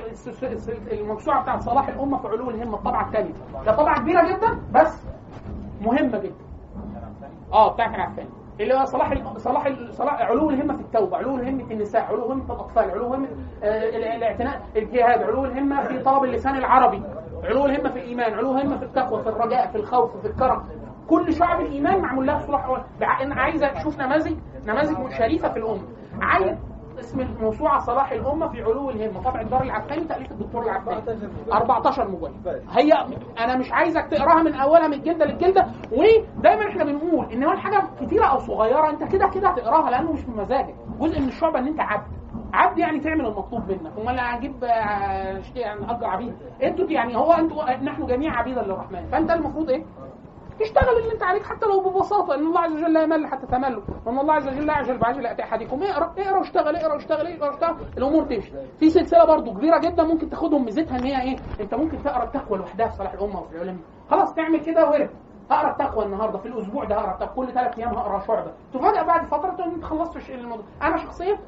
الموسوعه 0.92 1.42
بتاعت 1.42 1.62
صلاح 1.62 1.88
الأمة 1.88 2.18
في 2.18 2.28
علو 2.28 2.50
الهمه 2.50 2.76
الطبعه 2.78 3.08
الثانية 3.08 3.34
ده 3.66 3.76
طبعه 3.76 4.00
كبيرة 4.02 4.22
جدا 4.38 4.60
بس 4.74 5.08
مهمة 5.82 6.18
جدا. 6.20 6.36
آه 7.54 7.74
بتاع 7.74 7.88
كان 7.92 8.00
عفان 8.02 8.28
اللي 8.60 8.74
هو 8.74 8.86
صلاح 8.86 9.14
صلاح 9.38 9.68
صلاح 9.90 10.22
علو 10.22 10.50
الهمه 10.50 10.76
في 10.76 10.82
التوبة 10.82 11.18
علو 11.18 11.36
الهمه 11.36 11.64
في 11.64 11.74
النساء 11.74 12.02
علو 12.04 12.26
الهمه 12.26 12.44
في 12.46 12.52
الأطفال 12.52 12.92
علو 12.92 13.08
الهمه 13.14 13.28
آه، 13.64 13.90
ال- 13.90 14.04
الاعتناء 14.04 14.62
الجهاد 14.76 15.24
علو 15.24 15.46
الهمه 15.46 15.84
في 15.88 16.00
طلب 16.00 16.24
اللسان 16.24 16.56
العربي 16.58 17.04
علو 17.44 17.66
الهمه 17.66 17.90
في 17.90 18.00
الإيمان 18.00 18.34
علو 18.34 18.52
الهمه 18.52 18.78
في 18.78 18.84
التقوى 18.86 19.24
في 19.24 19.30
الرجاء 19.30 19.68
في 19.72 19.76
الخوف 19.78 20.18
في 20.18 20.28
الكرم. 20.28 20.64
كل 21.12 21.34
شعب 21.34 21.62
الإيمان 21.62 22.02
معمول 22.02 22.28
لها 22.28 22.40
صلاح 22.40 22.82
إن 23.22 23.32
عايزة 23.32 23.68
أشوف 23.68 24.00
نماذج 24.00 24.36
نماذج 24.68 25.12
شريفة 25.18 25.50
في 25.50 25.60
الأمة. 25.60 25.82
عايز 26.22 26.58
اسم 27.00 27.20
الموسوعة 27.20 27.80
صلاح 27.80 28.12
الأمة 28.12 28.48
في 28.48 28.62
علو 28.64 28.90
الهمة. 28.90 29.22
طبع 29.24 29.42
الدار 29.42 29.64
العفاني 29.64 30.06
تاليف 30.06 30.32
الدكتور 30.32 30.64
العفاني 30.64 31.02
14 31.54 32.08
مجلد 32.08 32.64
هي 32.72 32.94
أنا 33.40 33.58
مش 33.58 33.72
عايزك 33.72 34.06
تقراها 34.08 34.44
من 34.44 34.54
أولها 34.54 34.88
من 34.88 34.94
الجلده 34.94 35.26
للجلدة. 35.26 35.68
ودايما 35.92 36.68
إحنا 36.70 36.84
بنقول 36.84 37.26
إن 37.32 37.44
هو 37.44 37.52
الحاجة 37.52 37.84
كتيرة 38.02 38.26
أو 38.26 38.40
صغيرة. 38.40 38.90
أنت 38.90 39.04
كده 39.04 39.28
كده 39.28 39.50
هتقراها 39.50 39.90
لأنه 39.92 40.12
مش 40.12 40.26
من 40.28 40.36
مزاجك 40.38 40.76
جزء 41.00 41.20
من 41.22 41.28
الشعب 41.28 41.56
إن 41.56 41.68
أنت 41.68 41.80
عبد. 41.80 42.04
عبد 42.54 42.78
يعني 42.78 43.00
تعمل 43.00 43.26
المطلوب 43.26 43.68
منك. 43.72 43.92
أمال 44.02 44.20
هنجيب 44.20 44.64
آه، 44.64 45.42
ش- 45.42 45.52
يعني 45.56 45.80
نأجر 45.82 46.06
عبيد. 46.06 46.36
أنتوا 46.64 46.86
يعني 46.86 47.18
هو 47.18 47.32
أنتوا 47.34 47.72
نحن 47.84 48.06
جميع 48.06 48.36
عبيدا 48.40 48.62
للرحمن. 48.62 49.08
فأنت 49.12 49.32
المفروض 49.32 49.70
إيه؟ 49.70 49.84
تشتغل 50.64 50.98
اللي 50.98 51.14
انت 51.14 51.24
عليك 51.24 51.44
حتى 51.44 51.66
لو 51.66 51.80
ببساطة 51.90 52.36
إن 52.36 52.40
الله 52.48 52.60
عز 52.60 52.72
وجل 52.74 52.94
لا 52.94 53.02
يمل 53.04 53.28
حتى 53.28 53.48
تملوا 53.48 53.82
وإن 54.06 54.20
الله 54.20 54.34
عز 54.34 54.48
وجل 54.48 54.66
لا 54.66 54.74
يعجل 54.74 54.98
بعجل 54.98 55.26
اتي 55.26 55.44
أحدكم. 55.44 55.84
اقرأ 55.84 56.14
اقرأ 56.18 56.38
واشتغل 56.38 56.76
اقرأ 56.76 56.94
واشتغل 56.94 57.28
اقرأ 57.28 57.48
واشتغل. 57.50 57.76
الأمور 57.98 58.24
تمشي. 58.24 58.52
في 58.80 58.90
سلسلة 58.90 59.26
برضو 59.26 59.54
كبيرة 59.54 59.78
جدا 59.80 60.04
ممكن 60.04 60.30
تاخدهم 60.30 60.66
ميزتها 60.66 60.98
إن 60.98 61.04
هي 61.04 61.22
إيه؟ 61.22 61.36
أنت 61.60 61.74
ممكن 61.76 62.04
تقرأ 62.04 62.24
التقوى 62.24 62.58
لوحدها 62.58 62.88
في 62.88 62.96
صلاح 62.96 63.14
الأمة 63.14 63.40
وفي 63.42 63.56
العلم 63.56 63.80
خلاص 64.10 64.34
تعمل 64.34 64.60
كده 64.66 64.90
ورد 64.90 65.10
هقرأ 65.52 65.72
التقوى 65.72 66.06
النهارده 66.06 66.38
في 66.38 66.46
الأسبوع 66.46 66.84
ده 66.86 66.96
هقرأ 66.96 67.26
كل 67.26 67.52
ثلاث 67.54 67.78
أيام 67.80 67.90
هقرأ 67.94 68.20
شعبة. 68.20 68.52
تفاجئ 68.74 69.04
بعد 69.08 69.26
فترة 69.26 69.52
تقول 69.56 69.74
أنت 69.74 69.84
خلصت 69.84 70.30
الموضوع. 70.30 70.66
أنا 70.82 70.98
شخصيا 70.98 71.40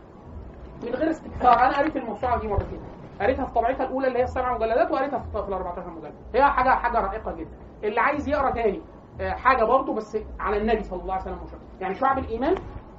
من 0.84 0.90
غير 0.95 1.10
استكثار 1.10 1.53
أنا 1.60 1.77
قريت 1.77 1.95
الموسوعة 1.98 2.40
دي 2.40 2.48
مرتين 2.48 2.80
قريتها 3.22 3.45
في 3.45 3.53
طبعتها 3.53 3.84
الأولى 3.85 4.07
اللي 4.07 4.19
هي 4.19 4.23
السبع 4.23 4.53
مجلدات 4.53 4.91
وقريتها 4.91 5.19
في 5.19 5.38
ال 5.40 5.53
14 5.53 5.90
مجلد. 5.90 6.14
هي 6.35 6.44
حاجة 6.44 6.69
حاجة 6.69 6.99
رائقة 6.99 7.31
جدا. 7.31 7.57
اللي 7.84 7.99
عايز 8.02 8.30
يقرأ 8.30 8.49
تاني 8.52 8.81
حاجة 9.22 9.64
برضه 9.64 9.94
بس 9.94 10.18
على 10.40 10.57
النبي 10.57 10.84
صلى 10.84 11.02
الله 11.02 11.14
عليه 11.14 11.23
وسلم 11.23 11.44
وشعب. 11.44 11.60
يعني 11.81 11.94
شعب 11.94 12.18
الإيمان 12.18 12.56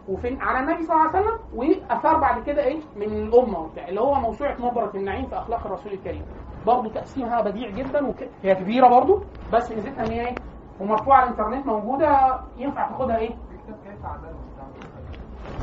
وفين؟ 0.08 0.42
على 0.42 0.58
النبي 0.58 0.82
صلى 0.82 0.96
الله 0.96 1.08
عليه 1.08 1.20
وسلم 1.20 1.38
واثار 1.54 2.18
بعد 2.20 2.42
كده 2.42 2.64
إيه؟ 2.64 2.80
من 2.96 3.02
الأمة 3.02 3.58
وبتاع 3.58 3.88
اللي 3.88 4.00
هو 4.00 4.14
موسوعة 4.14 4.56
نظره 4.60 4.96
النعيم 4.96 5.26
في 5.26 5.36
أخلاق 5.38 5.66
الرسول 5.66 5.92
الكريم. 5.92 6.24
برضه 6.66 6.90
تقسيمها 6.90 7.40
بديع 7.42 7.70
جدا 7.70 8.06
وك... 8.08 8.28
هي 8.42 8.54
كبيرة 8.54 8.88
برضه 8.88 9.22
بس 9.52 9.72
ميزتها 9.72 10.06
إن 10.06 10.10
هي 10.12 10.28
إيه؟ 10.28 10.34
ومرفوعة 10.80 11.16
على 11.16 11.24
الإنترنت 11.30 11.66
موجودة 11.66 12.40
ينفع 12.56 12.88
تاخدها 12.88 13.16
إيه؟ 13.18 13.34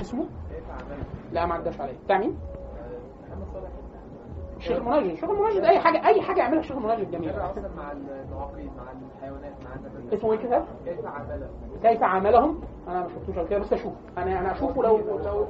اسمه؟ 0.01 0.25
لا 1.31 1.45
ما 1.45 1.53
عداش 1.53 1.81
عليه. 1.81 1.97
بتاع 2.05 2.17
مين 2.17 2.37
الشيخ 4.61 4.77
المنجد 4.77 5.11
الشيخ 5.11 5.29
المنجد 5.29 5.63
أي 5.63 5.79
حاجة 5.79 6.07
أي 6.07 6.21
حاجة 6.21 6.39
يعملها 6.39 6.59
الشيخ 6.59 6.77
المنجد 6.77 7.11
جميل. 7.11 7.33
مع 7.77 7.91
المعاقين 7.91 8.71
مع 8.77 8.83
الحيوانات 9.17 9.53
مع 9.63 9.69
اسمه 10.13 10.31
إيه 10.33 10.37
الكتاب؟ 10.39 10.65
كيف 10.85 11.05
عمله 11.05 11.49
كيف 11.83 12.03
عاملهم 12.03 12.61
أنا 12.87 12.99
ما 13.01 13.07
شفتوش 13.09 13.37
قبل 13.37 13.47
كده 13.47 13.59
بس 13.59 13.73
أشوف. 13.73 13.93
أنا 14.17 14.39
أنا 14.39 14.51
أشوفه 14.51 14.83
لو 14.83 14.97
لو 14.97 15.47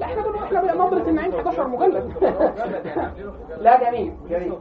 لا 0.00 0.06
إحنا 0.06 0.22
بنقول 0.22 0.36
إحنا 0.44 0.60
بقى 0.62 0.78
نظره 0.78 1.08
النعيم 1.08 1.34
11 1.34 1.68
مجلد. 1.68 2.12
لا 3.60 3.90
جميل 3.90 4.12
جميل. 4.28 4.54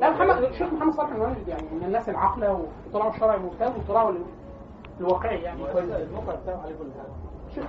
لا 0.00 0.10
محمد 0.10 0.42
الشيخ 0.42 0.72
محمد 0.72 0.94
صالح 0.94 1.10
المنجد 1.10 1.48
يعني 1.48 1.62
من 1.72 1.84
الناس 1.86 2.08
العاقلة 2.08 2.64
وطلعوا 2.90 3.10
الشرع 3.10 3.34
الممتاز 3.34 3.72
وطلعوا 3.76 4.10
ال- 4.10 4.22
الواقعي 5.00 5.42
يعني. 5.42 5.60
كويس 5.72 5.90
الموقع 5.90 6.34
بتاعه 6.34 6.56
عليه 6.62 6.74
كل 6.74 6.90
حاجة. 6.98 7.27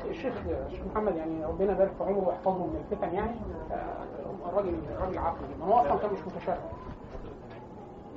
الشيخ 0.10 0.34
الشيخ 0.68 0.81
محمد 0.91 1.15
يعني 1.15 1.45
ربنا 1.45 1.72
يبارك 1.72 1.91
في 1.97 2.03
عمره 2.03 2.27
ويحفظه 2.27 2.57
من 2.57 2.84
الفتن 2.91 3.14
يعني. 3.15 3.35
آه، 3.72 4.49
الراجل 4.49 4.80
الراجل 4.95 5.18
عاقل 5.18 5.38
جدا. 5.56 5.65
هو 5.65 5.73
أصلا 5.80 5.97
كان 5.97 6.14
مش 6.14 6.19
متشائم 6.27 6.61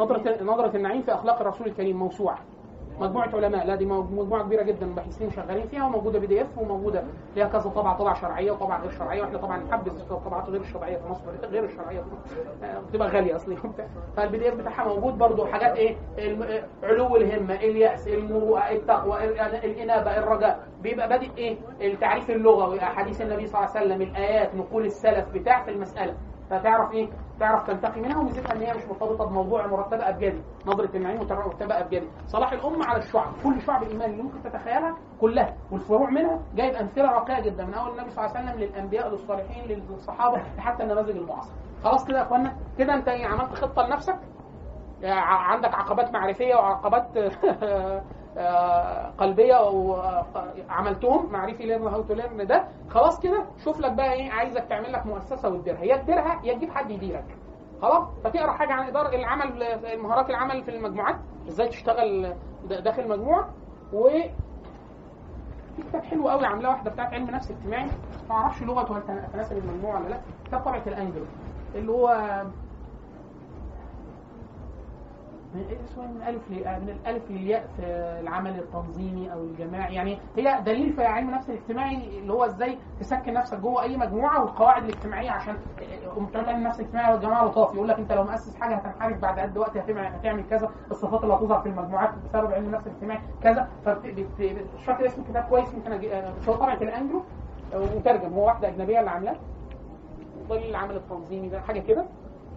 نظرة 0.00 0.42
نظرة 0.44 0.76
النعيم 0.76 1.02
في 1.02 1.14
أخلاق 1.14 1.40
الرسول 1.40 1.66
الكريم 1.66 1.96
موسوعة. 1.96 2.38
مجموعة 3.00 3.28
علماء 3.34 3.66
لا 3.66 3.74
دي 3.76 3.86
مجموعة 3.86 4.42
كبيرة 4.42 4.62
جدا 4.62 4.94
باحثين 4.94 5.30
شغالين 5.30 5.66
فيها 5.66 5.84
وموجودة 5.86 6.18
PDF 6.18 6.58
وموجودة 6.58 7.04
ليها 7.36 7.46
كذا 7.46 7.70
طبعة 7.70 7.98
طبعة 7.98 8.14
شرعية 8.14 8.50
وطبعة 8.52 8.80
غير 8.80 8.90
شرعية 8.90 9.22
وإحنا 9.22 9.38
طبعا 9.38 9.56
نحبذ 9.58 10.00
الطبعات 10.10 10.48
غير 10.48 10.60
الشرعية 10.60 10.96
في 10.96 11.08
مصر 11.10 11.22
غير 11.50 11.64
مصر. 11.64 11.82
آه، 12.64 12.80
بتبقى 12.80 13.08
غالية 13.08 13.36
أصلا. 13.36 13.56
فال 14.16 14.38
PDF 14.38 14.54
بتاعها 14.54 14.88
موجود 14.94 15.18
برضو 15.18 15.46
حاجات 15.46 15.76
إيه 15.76 15.96
علو 16.82 17.16
الهمة 17.16 17.54
اليأس 17.54 18.08
المروءة 18.08 18.70
التقوى 18.70 19.24
ال- 19.24 19.40
الإنابة 19.40 20.18
الرجاء. 20.18 20.66
بيبقى 20.82 21.08
بادئ 21.08 21.30
إيه؟ 21.38 21.56
التعريف 21.80 22.30
اللغوي. 22.30 22.82
أحاديث 22.82 23.20
النبي 23.22 23.46
صلى 23.46 23.60
الله 23.60 23.70
عليه 23.76 23.86
وسلم 23.86 24.02
الآيات 24.02 24.54
نقول 24.54 24.84
السلف 24.84 25.28
بتاع 25.34 25.64
في 25.64 25.70
المسألة. 25.70 26.14
فتعرف 26.52 26.92
إيه؟ 26.92 27.08
تعرف 27.40 27.66
تنتقي 27.66 28.00
منها 28.00 28.18
وميزتها 28.18 28.52
إن 28.52 28.60
هي 28.60 28.74
مش 28.74 28.84
مرتبطة 28.84 29.24
بموضوع 29.24 29.66
مرتبة 29.66 30.08
أبجدي. 30.08 30.42
نظرة 30.66 30.96
النعيم 30.96 31.18
مرتبه 31.20 31.80
أبجدي. 31.80 32.08
صلاح 32.26 32.52
الأمة 32.52 32.86
على 32.86 32.98
الشعب. 32.98 33.32
كل 33.44 33.60
شعب 33.62 33.82
اللي 33.82 34.22
ممكن 34.22 34.42
تتخيلها 34.42 34.96
كلها. 35.20 35.56
والفروع 35.70 36.10
منها 36.10 36.40
جايب 36.54 36.74
أمثلة 36.74 37.10
راقيه 37.12 37.40
جدا. 37.40 37.64
من 37.64 37.74
أول 37.74 37.90
النبي 37.90 38.10
صلى 38.10 38.24
الله 38.26 38.36
عليه 38.36 38.48
وسلم 38.50 38.60
للأنبياء 38.60 39.08
للصالحين 39.08 39.64
للصحابة 39.90 40.42
لحتى 40.58 40.82
النماذج 40.82 41.10
المعاصرة. 41.16 41.54
خلاص 41.84 42.04
كده 42.04 42.18
يا 42.18 42.22
إخوانا؟ 42.22 42.56
كده 42.78 42.94
أنت 42.94 43.08
إيه 43.08 43.26
عملت 43.26 43.54
خطة 43.54 43.86
لنفسك؟ 43.86 44.18
عندك 45.24 45.74
عقبات 45.74 46.12
معرفية 46.12 46.54
وعقبات 46.54 47.06
قلبية 49.18 49.60
وعملتهم 49.70 51.32
معرفي 51.32 51.66
learn 51.66 51.86
how 51.86 52.02
to 52.02 52.14
learn 52.14 52.46
ده 52.46 52.64
خلاص 52.90 53.20
كده 53.20 53.44
شوف 53.64 53.80
لك 53.80 53.92
بقى 53.92 54.12
إيه 54.12 54.30
عايزك 54.30 54.64
تعمل 54.64 54.92
لك 54.92 55.06
مؤسسة 55.06 55.48
وتديرها. 55.48 55.82
يا 55.84 55.96
تديرها 55.96 56.40
يا 56.44 56.54
تجيب 56.54 56.70
حد 56.70 56.90
يديرك. 56.90 57.24
خلاص؟ 57.82 58.08
فتقرأ 58.24 58.52
حاجة 58.52 58.72
عن 58.72 58.86
إدارة 58.86 59.14
العمل 59.16 59.64
مهارات 60.02 60.30
العمل 60.30 60.62
في 60.62 60.70
المجموعات 60.70 61.16
إزاي 61.48 61.68
تشتغل 61.68 62.34
داخل 62.64 63.08
مجموعه 63.08 63.48
و 63.92 64.08
في 65.76 65.82
كتاب 65.82 66.02
حلو 66.02 66.28
قوي 66.28 66.46
عاملاه 66.46 66.70
واحدة 66.70 66.90
بتاعت 66.90 67.12
علم 67.14 67.30
نفس 67.30 67.50
اجتماعي 67.50 67.86
ما 68.28 68.34
أعرفش 68.34 68.62
لغته 68.62 68.96
هل 68.98 69.02
تن- 69.02 69.32
تناسب 69.32 69.58
المجموعه 69.58 70.00
ولا 70.00 70.08
لأ 70.08 70.20
كتاب 70.44 70.60
طبعه 70.60 70.82
الأنجلو 70.86 71.24
اللي 71.74 71.92
هو 71.92 72.42
من 75.54 75.64
إيه 75.70 75.84
اسمه 75.84 76.06
من 76.06 76.22
الالف 76.22 76.42
الألف 76.88 77.30
للياء 77.30 77.68
في 77.76 77.82
العمل 78.20 78.58
التنظيمي 78.58 79.32
أو 79.32 79.40
الجماعي. 79.40 79.94
يعني 79.94 80.18
هي 80.36 80.60
دليل 80.66 80.92
في 80.92 81.04
علم 81.04 81.28
النفس 81.28 81.50
الاجتماعي 81.50 82.18
اللي 82.18 82.32
هو 82.32 82.44
إزاي 82.44 82.78
تسكن 83.00 83.32
نفسك 83.32 83.58
جوه 83.58 83.82
أي 83.82 83.96
مجموعة 83.96 84.42
والقواعد 84.44 84.82
الاجتماعية 84.84 85.30
عشان 85.30 85.56
بتوع 86.18 86.42
علم 86.42 86.58
النفس 86.58 86.80
الاجتماعي 86.80 87.12
والجماعه 87.12 87.44
لطاف. 87.44 87.74
يقول 87.74 87.88
لك 87.88 87.98
أنت 87.98 88.12
لو 88.12 88.24
مؤسس 88.24 88.56
حاجة 88.56 88.74
هتنحرف 88.74 89.18
بعد 89.18 89.38
قد 89.40 89.58
وقت 89.58 89.76
هتعمل 89.76 90.44
كذا 90.50 90.70
الصفات 90.90 91.22
اللي 91.22 91.34
هتظهر 91.34 91.60
في 91.60 91.68
المجموعات 91.68 92.10
بسبب 92.24 92.52
علم 92.52 92.64
النفس 92.66 92.86
الاجتماعي 92.86 93.20
كذا. 93.42 93.68
مش 94.78 94.84
فاكر 94.84 95.06
اسم 95.06 95.22
الكتاب 95.22 95.44
كويس 95.44 95.74
ممكن. 95.74 95.92
آه، 95.92 96.32
هو 96.48 96.54
طبعا 96.54 96.74
الانجلو 96.74 97.22
آه، 97.74 97.78
مترجم 97.96 98.32
هو 98.32 98.46
واحدة 98.46 98.68
أجنبية 98.68 98.98
اللي 99.00 99.10
عاملاه. 99.10 99.36
ظل 100.48 100.56
العمل 100.58 100.96
التنظيمي 100.96 101.48
ده 101.48 101.60
حاجة 101.60 101.80
كده. 101.80 102.04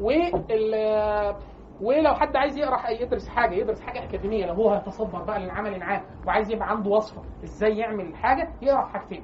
وال 0.02 1.36
ولو 1.82 2.14
حد 2.14 2.36
عايز 2.36 2.58
يقرأ 2.58 2.90
يدرس 2.90 3.30
حاجة 3.30 3.56
يدرس 3.56 3.82
حاجة 3.82 4.04
أكاديمية 4.04 4.46
لو 4.46 4.54
هو 4.54 4.70
هيتصدر 4.70 5.22
بقى 5.24 5.40
للعمل 5.40 5.76
العام 5.76 6.02
وعايز 6.28 6.52
يبقى 6.52 6.70
عنده 6.70 6.90
وصفة 6.90 7.22
إزاي 7.44 7.78
يعمل 7.78 8.16
حاجة 8.16 8.50
يقرأ 8.62 8.86
حاجتين. 8.86 9.24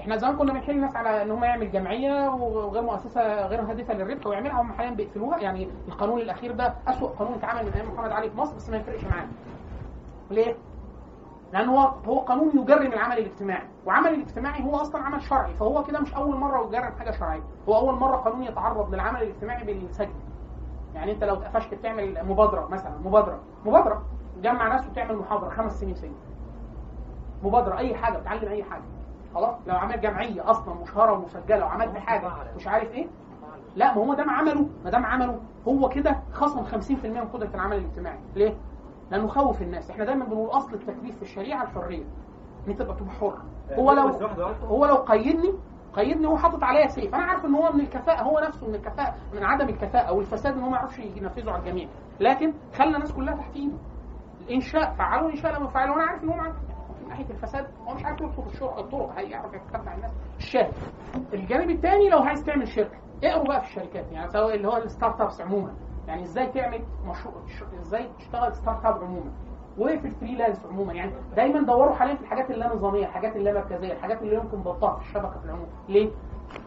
إحنا 0.00 0.16
زمان 0.16 0.36
كنا 0.36 0.52
بنحل 0.52 0.70
الناس 0.70 0.96
على 0.96 1.22
إن 1.22 1.30
هم 1.30 1.44
يعمل 1.44 1.70
جمعية 1.72 2.28
وغير 2.30 2.82
مؤسسة 2.82 3.46
غير 3.46 3.60
هادفه 3.60 3.94
للربح 3.94 4.26
ويعملها 4.26 4.60
هم 4.62 4.72
حاليا 4.72 4.90
بيقفلوها. 4.90 5.38
يعني 5.38 5.68
القانون 5.88 6.20
الأخير 6.20 6.52
ده 6.52 6.74
اسوء 6.88 7.08
قانون 7.08 7.34
اتعمل 7.34 7.64
من 7.66 7.72
أيام 7.72 7.88
محمد 7.94 8.10
علي 8.10 8.30
في 8.30 8.36
مصر 8.36 8.56
بس 8.56 8.70
ما 8.70 8.76
يفرقش 8.76 9.04
معانا 9.04 9.28
ليه؟ 10.30 10.56
لأن 11.52 11.68
هو 11.68 11.78
هو 12.06 12.18
قانون 12.18 12.48
يجرم 12.58 12.92
العمل 12.92 13.18
الاجتماعي 13.18 13.66
وعمل 13.86 14.14
الاجتماعي 14.14 14.64
هو 14.64 14.76
أصلا 14.76 15.02
عمل 15.02 15.22
شرعي 15.22 15.54
فهو 15.54 15.82
كده 15.84 16.00
مش 16.00 16.14
أول 16.14 16.36
مرة 16.36 16.66
يجرم 16.66 16.92
حاجة 16.98 17.10
شرعية. 17.10 17.42
هو 17.68 17.76
أول 17.76 17.94
مرة 17.94 18.16
قانون 18.16 18.42
يتعرض 18.42 18.94
للعمل 18.94 19.22
الاجتماعي 19.22 19.64
بالسجن. 19.64 20.14
يعني 20.94 21.12
انت 21.12 21.24
لو 21.24 21.34
اتقفشت 21.34 21.74
بتعمل 21.74 22.24
مبادرة 22.24 22.68
مثلا 22.70 22.92
مبادرة 23.04 23.38
مبادرة. 23.66 24.02
جمع 24.42 24.68
ناس 24.68 24.86
وتعمل 24.86 25.16
محاضرة 25.16 25.48
خمس 25.48 25.80
سنين 25.80 25.94
سجن 25.94 26.14
مبادرة 27.42 27.78
أي 27.78 27.94
حاجة 27.94 28.18
بتعلم 28.18 28.48
أي 28.48 28.62
حاجة. 28.64 28.82
خلاص؟ 29.34 29.54
لو 29.66 29.76
عملت 29.76 29.98
جمعية 29.98 30.50
أصلا 30.50 30.74
مشهرة 30.74 31.12
ومسجلة 31.12 31.64
وعملت 31.64 31.96
حاجة 31.96 32.30
مش 32.56 32.66
عارف 32.68 32.90
إيه؟ 32.92 33.06
لا 33.76 33.94
ما 33.94 34.00
هو 34.04 34.14
دام 34.14 34.30
عمله. 34.30 34.66
ما 34.84 34.90
دام 34.90 35.06
عمله. 35.06 35.38
هو 35.68 35.88
كده 35.88 36.16
خصم 36.32 36.64
50% 36.64 37.04
من 37.04 37.28
قدرة 37.32 37.50
العمل 37.54 37.76
الاجتماعي. 37.76 38.18
ليه؟ 38.36 38.54
لأنه 39.10 39.28
خوف 39.28 39.62
الناس. 39.62 39.90
إحنا 39.90 40.04
دايما 40.04 40.24
بنقول 40.24 40.48
أصل 40.50 40.74
التكليف 40.74 41.16
في 41.16 41.22
الشريعة 41.22 41.62
الحرية. 41.62 42.04
إن 42.66 42.70
أنت 42.70 42.82
تبقى 42.82 42.96
تبقى 42.96 43.12
حر. 43.12 43.34
هو 43.72 43.92
لو 43.92 44.08
هو 44.68 44.86
لو 44.86 44.94
قيدني 44.94 45.52
قيدني 45.92 46.26
هو 46.26 46.36
حاطط 46.36 46.64
عليا 46.64 46.86
سيف. 46.86 47.14
أنا 47.14 47.24
عارف 47.24 47.44
إن 47.44 47.54
هو 47.54 47.72
من 47.72 47.80
الكفاءة 47.80 48.22
هو 48.22 48.38
نفسه 48.38 48.68
من 48.68 48.74
الكفاءة 48.74 49.14
من 49.34 49.44
عدم 49.44 49.68
الكفاءة 49.68 50.12
والفساد 50.12 50.52
إن 50.52 50.60
هو 50.62 50.70
ما 50.70 50.76
يعرفش 50.76 50.98
ينفذه 50.98 51.50
على 51.50 51.62
الجميع. 51.62 51.88
لكن 52.20 52.54
خلى 52.78 52.94
الناس 52.96 53.12
كلها 53.12 53.34
تحت 53.34 53.56
إيده. 53.56 53.76
الإنشاء 54.40 54.94
فعلوا 54.94 55.26
الانشاء 55.28 55.58
لما 55.58 55.68
فعلوا 55.68 55.94
وأنا 55.94 56.06
عارف 56.06 56.22
إن 56.22 56.28
هو 56.28 56.36
من 57.02 57.08
ناحية 57.08 57.30
الفساد 57.30 57.66
هو 57.88 57.94
مش 57.94 58.04
عارف 58.04 58.20
يطلب 58.20 58.46
الشرق 58.46 58.78
الطرق. 58.78 59.18
هيعرف 59.18 59.54
يتتبع 59.54 59.94
الناس. 59.94 60.12
الشاهد 60.36 60.72
الجانب 61.34 61.70
الثاني 61.70 62.08
لو 62.08 62.18
عايز 62.18 62.44
تعمل 62.44 62.68
شركة 62.68 62.98
اقروا 63.24 63.46
بقى 63.48 63.60
في 63.60 63.66
الشركات. 63.66 64.12
يعني 64.12 64.28
سواء 64.28 64.54
اللي 64.54 64.68
هو 64.68 64.76
ال 64.76 65.20
startups 65.20 65.40
عموما. 65.40 65.74
يعني 66.08 66.22
إزاي 66.22 66.46
تعمل 66.46 66.84
مشروع 67.06 67.34
إزاي 67.80 68.08
تشتغل 68.18 68.52
startup 68.54 69.04
عموما. 69.04 69.32
وفي 69.78 70.06
ال 70.06 70.12
freelance 70.12 70.66
عموما. 70.70 70.92
يعني 70.92 71.12
دايما 71.36 71.60
دوروا 71.60 71.94
حاليا 71.94 72.14
في 72.14 72.20
الحاجات 72.22 72.50
اللا 72.50 72.74
نظامية 72.74 73.06
الحاجات 73.06 73.36
اللا 73.36 73.52
مركزية 73.52 73.92
الحاجات 73.92 74.22
اللي 74.22 74.34
يمكن 74.34 74.62
ضبطها 74.62 74.96
في 74.96 75.02
الشبكة 75.02 75.38
في 75.38 75.44
العموم. 75.44 75.66
ليه؟ 75.88 76.10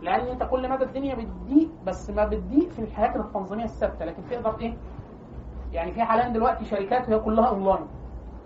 لأن 0.02 0.28
أنت 0.28 0.44
كل 0.44 0.70
مدى 0.70 0.84
الدنيا 0.84 1.16
بتضيق 1.16 1.70
بس 1.86 2.10
ما 2.10 2.26
بتضيق 2.26 2.70
في 2.70 2.80
الحاجات 2.80 3.16
التنظيمية 3.16 3.64
الثابتة. 3.64 4.06
لكن 4.06 4.22
تقدر 4.30 4.60
إيه؟ 4.60 4.74
يعني 5.74 5.92
في 5.92 6.04
حاليا 6.04 6.28
دلوقتي 6.30 6.66
شركات 6.66 7.10
هي 7.10 7.20
كلها 7.20 7.48
أونلاين. 7.48 7.88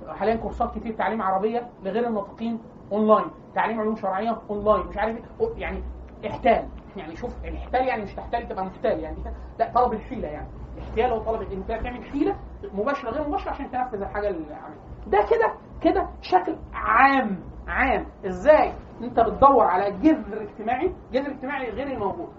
حاليا 0.08 0.36
كورسات 0.36 0.76
كتير 0.78 0.94
تعليم 0.94 1.22
عربية 1.22 1.70
لغير 1.84 2.08
الناطقين 2.08 2.60
أونلاين. 2.92 3.26
تعليم 3.56 3.80
علوم 3.80 3.96
شرعية 3.96 4.38
أونلاين. 4.50 4.88
مش 4.88 4.98
عارف 4.98 5.18
إيه. 5.18 5.48
يعني 5.58 5.84
احتال. 6.28 6.68
يعني 6.98 7.16
شوف 7.16 7.46
الاحتال 7.46 7.88
يعني 7.88 8.04
مش 8.04 8.14
تحتال 8.16 8.48
تبقى 8.50 8.66
محتال 8.66 9.00
يعني 9.00 9.18
لا 9.60 9.72
طلب 9.76 9.94
الحيلة 9.94 10.28
يعني. 10.28 10.48
احتيال 10.82 11.12
هو 11.12 11.20
طلب 11.20 11.52
انت 11.52 11.68
تعمل 11.68 12.04
حيله 12.04 12.36
مباشرة 12.74 13.10
غير 13.10 13.28
مباشرة 13.28 13.50
عشان 13.52 13.72
تنفذ 13.72 14.02
الحاجة 14.02 14.30
اللي 14.30 14.46
عملها 14.56 14.80
ده 15.08 15.18
كده 15.30 15.54
كده 15.82 16.08
شكل 16.22 16.56
عام 16.74 17.40
عام. 17.68 18.06
إزاي؟ 18.26 18.74
انت 19.04 19.20
بتدور 19.20 19.64
على 19.66 19.92
جذر 19.92 20.42
اجتماعي 20.42 20.94
جذر 21.14 21.32
اجتماعي 21.32 21.70
غير 21.70 21.88
الموجود. 21.88 22.30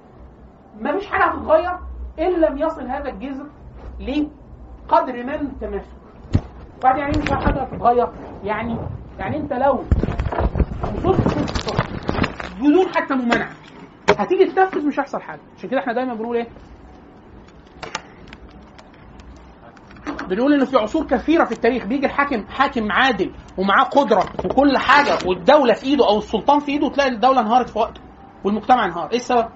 مفيش 0.81 1.07
حاجة 1.07 1.25
هتتغير 1.25 1.79
إن 2.19 2.41
لم 2.41 2.59
يصل 2.59 2.87
هذا 2.87 3.09
الجذر 3.09 3.47
لقدر 4.01 5.13
من 5.25 5.31
التماسك 5.35 5.89
بعد 6.85 6.99
يعني 6.99 7.19
مش 7.19 7.31
حاجة 7.31 7.63
هتتغير 7.63 8.09
يعني 8.45 8.79
يعني 9.19 9.37
انت 9.37 9.53
لو 9.53 9.85
وصلت 11.05 11.75
بدون 12.61 12.89
حتى 12.97 13.15
ممانعه 13.15 13.51
هتيجي 14.19 14.45
تنفذ 14.45 14.87
مش 14.87 14.99
هيحصل 15.01 15.21
حاجة. 15.21 15.41
عشان 15.57 15.71
كده 15.71 15.81
إحنا 15.81 15.93
دايما 15.93 16.15
بنقول 16.15 16.37
إيه؟ 16.37 16.47
بنقول 20.29 20.53
ان 20.55 20.65
في 20.65 20.77
عصور 20.77 21.07
كثيرة 21.07 21.45
في 21.45 21.53
التاريخ 21.53 21.85
بيجي 21.85 22.07
الحاكم 22.07 22.47
حاكم 22.47 22.93
عادل 22.93 23.33
ومعاه 23.59 23.85
قدرة 23.85 24.25
وكل 24.45 24.79
حاجة 24.79 25.19
والدولة 25.27 25.75
في 25.75 25.85
إيده 25.87 26.09
أو 26.09 26.19
السلطان 26.19 26.59
في 26.59 26.73
إيده 26.73 26.87
وتلاقي 26.87 27.11
الدولة 27.11 27.41
انهارت 27.41 27.69
في 27.69 27.79
وقته 27.79 28.01
والمجتمع 28.45 28.85
انهار 28.85 29.11
إيه 29.11 29.17
السبب؟ 29.17 29.49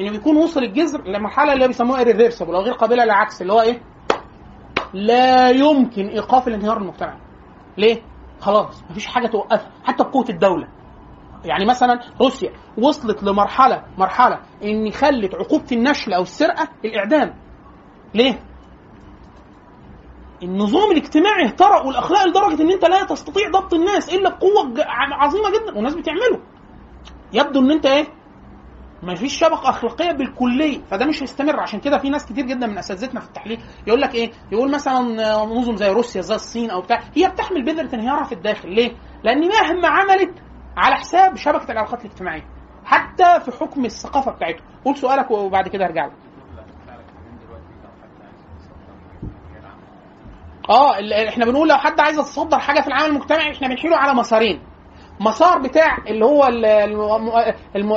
انه 0.00 0.10
بيكون 0.10 0.36
وصل 0.36 0.62
الجذر 0.62 1.02
لمرحلة 1.08 1.52
اللي 1.52 1.66
بيسموها 1.66 2.04
irreversible 2.04 2.40
أو 2.54 2.60
غير 2.60 2.72
قابلة 2.72 3.04
للعكس 3.04 3.42
اللي 3.42 3.52
هو 3.52 3.60
إيه؟ 3.60 3.80
لا 4.94 5.50
يمكن 5.50 6.06
إيقاف 6.06 6.48
الانهيار 6.48 6.76
المجتمعي 6.76 7.18
ليه؟ 7.78 8.02
خلاص 8.40 8.84
مفيش 8.90 9.06
حاجة 9.06 9.26
توقفها 9.26 9.70
حتى 9.84 10.04
بقوة 10.04 10.24
الدولة 10.28 10.68
يعني 11.44 11.64
مثلا 11.66 12.00
روسيا 12.20 12.50
وصلت 12.78 13.22
لمرحلة 13.22 13.82
مرحلة 13.98 14.38
إن 14.64 14.90
خلت 14.90 15.34
عقوبة 15.34 15.66
النشل 15.72 16.12
أو 16.12 16.22
السرقة 16.22 16.68
الإعدام 16.84 17.34
ليه؟ 18.14 18.42
النظام 20.42 20.90
الاجتماعي 20.90 21.44
اهترأ 21.46 21.82
والاخلاق 21.82 22.26
لدرجة 22.26 22.62
إن 22.62 22.70
أنت 22.70 22.84
لا 22.84 23.04
تستطيع 23.04 23.50
ضبط 23.50 23.74
الناس 23.74 24.14
إلا 24.14 24.30
بقوة 24.30 24.74
عظيمة 25.12 25.50
جدا 25.50 25.74
والناس 25.76 25.94
بتعمله. 25.94 26.40
يبدو 27.32 27.60
إن 27.60 27.70
أنت 27.70 27.86
إيه؟ 27.86 28.06
ما 29.02 29.14
فيش 29.14 29.38
شبكه 29.38 29.68
أخلاقية 29.68 30.12
بالكلية 30.12 30.82
فده 30.90 31.06
مش 31.06 31.22
هيستمر. 31.22 31.60
عشان 31.60 31.80
كده 31.80 31.98
في 31.98 32.10
ناس 32.10 32.26
كتير 32.26 32.46
جدا 32.46 32.66
من 32.66 32.78
أساتذتنا 32.78 33.20
في 33.20 33.26
التحليل 33.26 33.58
يقول 33.86 34.00
لك 34.00 34.14
إيه؟ 34.14 34.30
يقول 34.52 34.70
مثلا 34.70 35.32
آه، 35.34 35.46
نظم 35.46 35.76
زي 35.76 35.88
روسيا 35.88 36.20
زي 36.20 36.34
الصين 36.34 36.70
أو 36.70 36.80
بتاع 36.80 37.00
هي 37.16 37.28
بتحمل 37.28 37.64
بذرة 37.64 37.94
انهيارها 37.94 38.24
في 38.24 38.32
الداخل. 38.32 38.68
ليه؟ 38.74 38.92
لأن 39.24 39.48
مهما 39.48 39.88
عملت 39.88 40.34
على 40.76 40.94
حساب 40.94 41.36
شبكة 41.36 41.72
العلاقات 41.72 42.04
الاجتماعية 42.04 42.44
حتى 42.84 43.40
في 43.44 43.52
حكم 43.60 43.84
الثقافة 43.84 44.32
بتاعتهم 44.32 44.64
قول 44.84 44.96
سؤالك 44.96 45.30
وبعد 45.30 45.68
كده 45.68 45.84
أرجع 45.84 46.06
لك. 46.06 46.12
آه 50.70 51.28
إحنا 51.28 51.44
بنقول 51.44 51.68
لو 51.68 51.76
حد 51.76 52.00
عايز 52.00 52.18
يتصدر 52.18 52.58
حاجة 52.58 52.80
في 52.80 52.88
العمل 52.88 53.04
المجتمعي 53.06 53.52
إحنا 53.52 53.68
بنحيله 53.68 53.96
على 53.96 54.14
مسارين. 54.14 54.60
مسار 55.20 55.58
بتاع 55.58 55.96
اللي 56.06 56.24
هو 56.24 56.48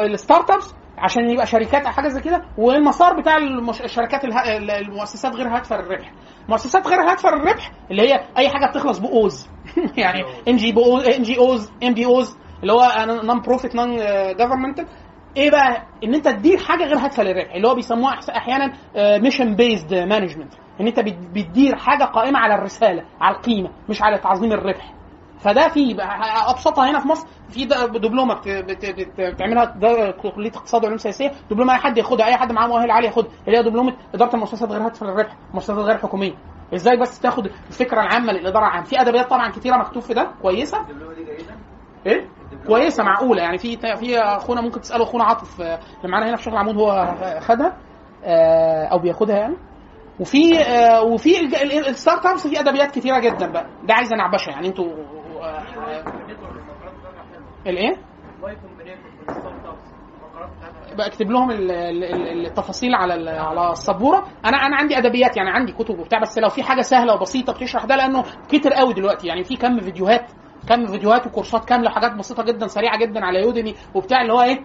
الستارت 0.02 0.50
ابس 0.52 0.76
عشان 0.98 1.30
يبقى 1.30 1.46
شركات 1.46 1.86
أو 1.86 1.92
حاجة 1.92 2.08
زي 2.08 2.22
كده 2.22 2.42
والمسار 2.58 3.20
بتاع 3.20 3.38
المش... 3.38 3.82
الشركات 3.82 4.24
اله... 4.26 4.58
ال- 4.58 4.72
المؤسسات 4.72 5.36
غير 5.36 5.48
هادفة 5.48 5.78
للربح. 5.78 6.12
مؤسسات 6.50 6.88
غير 6.88 7.02
هادفة 7.02 7.30
للربح 7.30 7.72
اللي 7.92 8.02
هي 8.02 8.14
أي 8.38 8.50
حاجة 8.50 8.70
بتخلص 8.72 9.00
ب 9.00 9.12
Os. 9.12 9.48
يعني 9.98 10.24
إن 10.48 10.56
جي 10.56 10.76
إن 11.18 11.22
جي 11.24 11.38
أوز 11.38 11.72
ام 11.84 11.94
بي 11.94 12.06
أوز 12.06 12.38
اللي 12.62 12.74
هو 12.74 13.06
non-profit 13.24 13.76
non-government 13.76 14.80
إيه 15.38 15.52
بقى؟ 15.52 15.84
إن 16.04 16.14
أنت 16.16 16.28
تدير 16.28 16.58
حاجة 16.58 16.84
غير 16.84 16.98
هادفة 16.98 17.24
للربح 17.24 17.54
اللي 17.56 17.68
هو 17.68 17.76
بيسموها 17.76 18.20
أحيانا 18.38 18.74
mission-based 19.20 19.94
management 19.94 20.54
إن 20.82 20.88
أنت 20.88 21.00
بت- 21.00 21.30
بتدير 21.34 21.76
حاجة 21.76 22.04
قائمة 22.04 22.40
على 22.40 22.56
الرسالة 22.56 23.04
على 23.22 23.36
القيمة 23.36 23.70
مش 23.90 24.02
على 24.02 24.18
تعظيم 24.18 24.52
الربح. 24.52 24.94
فده 25.40 25.68
في 25.68 25.96
أبسطها 26.50 26.90
هنا 26.92 27.00
في 27.00 27.08
مصر 27.08 27.28
في 27.50 27.66
دبلومة 28.00 28.34
بت- 28.34 28.48
بت- 28.48 28.86
بت- 28.86 29.22
بتعملها 29.22 29.66
كلية 30.12 30.50
اقتصاد 30.56 30.84
وعلوم 30.84 30.98
سياسية. 30.98 31.32
دبلومة 31.52 31.74
أي 31.74 31.78
حد 31.80 31.98
ياخدها 31.98 32.26
أي 32.26 32.36
حد 32.38 32.52
معاه 32.52 32.68
مؤهل 32.68 32.92
عالي 32.92 33.08
ياخدها. 33.08 33.32
اللي 33.48 33.58
هي 33.58 33.64
دبلومة 33.64 33.94
إدارة 34.14 34.34
المؤسسات 34.36 34.70
غير 34.72 34.86
هادفه 34.86 35.06
للربح 35.06 35.36
المؤسسات 35.50 35.78
غير 35.78 35.98
حكومية. 35.98 36.34
إزاي 36.76 36.98
بس 36.98 37.20
تاخد 37.20 37.46
الفكرة 37.68 38.02
العامة 38.02 38.34
للإدارة 38.34 38.66
العامه 38.66 38.84
في 38.86 39.02
أدبيات 39.02 39.30
طبعا 39.30 39.50
كتيرة 39.52 39.78
مكتوب 39.78 40.04
في 40.04 40.14
ده. 40.14 40.32
كويسة؟ 40.42 40.78
إيه؟ 42.06 42.28
كويسة 42.68 43.04
معقولة. 43.04 43.42
يعني 43.42 43.58
في 43.58 43.78
في 43.78 44.20
أخونا 44.20 44.62
ممكن 44.62 44.82
تسأله 44.82 45.04
أخونا 45.04 45.24
عاطف 45.24 45.62
آه، 45.62 45.80
اللي 45.98 46.12
معانا 46.12 46.30
هنا 46.30 46.36
في 46.36 46.44
شغل 46.44 46.58
عمود 46.58 46.76
هو 46.78 47.16
خدها 47.40 47.78
آه، 48.24 48.86
أو 48.86 49.00
بياخدها 49.00 49.36
يعني. 49.38 49.56
وفي 50.20 50.60
آه، 50.60 51.04
وفي 51.04 51.40
الستارت 51.90 52.26
ابس 52.26 52.48
في 52.48 52.60
ادبيات 52.60 52.92
كتيرة 52.92 53.20
جدا 53.20 53.48
بقى. 53.52 53.66
ده 53.84 53.94
عايز 53.94 54.14
انعبشها 54.14 54.52
يعني. 54.52 54.68
أنتوا 54.68 54.86
آه، 55.42 55.64
الإيه؟ 57.68 57.96
بقى 60.98 61.08
اكتب 61.08 61.32
لهم 61.32 61.52
ال- 61.52 61.72
ال- 61.72 62.04
ال- 62.04 62.46
التفاصيل 62.46 62.96
على 62.96 63.30
على 63.30 63.72
السبورة. 63.72 64.28
أنا 64.46 64.58
أنا 64.58 64.76
عندي 64.76 64.98
أدبيات 64.98 65.38
يعني 65.38 65.50
عندي 65.50 65.72
كتب 65.72 66.00
وبتاع 66.00 66.20
بس 66.20 66.38
لو 66.38 66.50
في 66.50 66.64
حاجة 66.64 66.82
سهلة 66.82 67.14
وبسيطة 67.16 67.54
بتشرح 67.54 67.86
ده 67.86 67.96
لأنه 67.96 68.24
كتر 68.50 68.74
قوي 68.74 68.94
دلوقتي 68.94 69.28
يعني. 69.28 69.44
في 69.44 69.56
كم 69.56 69.80
فيديوهات 69.80 70.32
كم 70.70 70.86
فيديوهات 70.88 71.28
وكورسات 71.28 71.66
كاملة 71.66 71.90
وحاجات 71.92 72.14
بسيطة 72.16 72.44
جدا 72.44 72.68
سريعة 72.68 72.98
جدا 72.98 73.26
على 73.26 73.42
يوديمي 73.42 73.76
وبتاع 73.96 74.22
اللي 74.22 74.34
هو 74.34 74.42
إيه؟ 74.42 74.60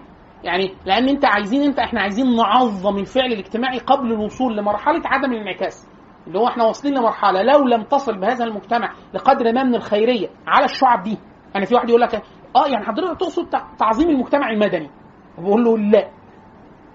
يعني 0.45 0.75
لأن 0.87 1.09
انت 1.09 1.25
عايزين 1.25 1.63
انت 1.63 1.79
إحنا 1.79 2.01
عايزين 2.01 2.37
نعظم 2.37 2.97
الفعل 2.99 3.33
الاجتماعي 3.33 3.79
قبل 3.79 4.13
الوصول 4.13 4.57
لمرحلة 4.57 5.03
عدم 5.05 5.33
الانعكاس. 5.33 5.89
اللي 6.27 6.39
هو 6.39 6.49
إحنا 6.49 6.65
واصلين 6.65 6.95
لمرحلة 6.99 7.43
لو 7.43 7.65
لم 7.69 7.83
تصل 7.83 8.19
بهذا 8.19 8.45
المجتمع 8.45 8.93
لقدر 9.15 9.53
ما 9.53 9.63
من 9.63 9.75
الخيرية 9.75 10.29
على 10.47 10.65
الشعب 10.65 11.03
دي. 11.03 11.19
يعني 11.55 11.67
في 11.67 11.75
واحد 11.75 11.89
يقول 11.89 12.01
لك 12.01 12.15
آه 12.57 12.67
يعني 12.67 12.85
حضرتك 12.87 13.21
تقصد 13.21 13.49
تع- 13.49 13.67
تعظيم 13.79 14.09
المجتمع 14.11 14.51
المدني. 14.51 14.91
بقول 15.39 15.65
له 15.65 15.79
لا. 15.79 16.11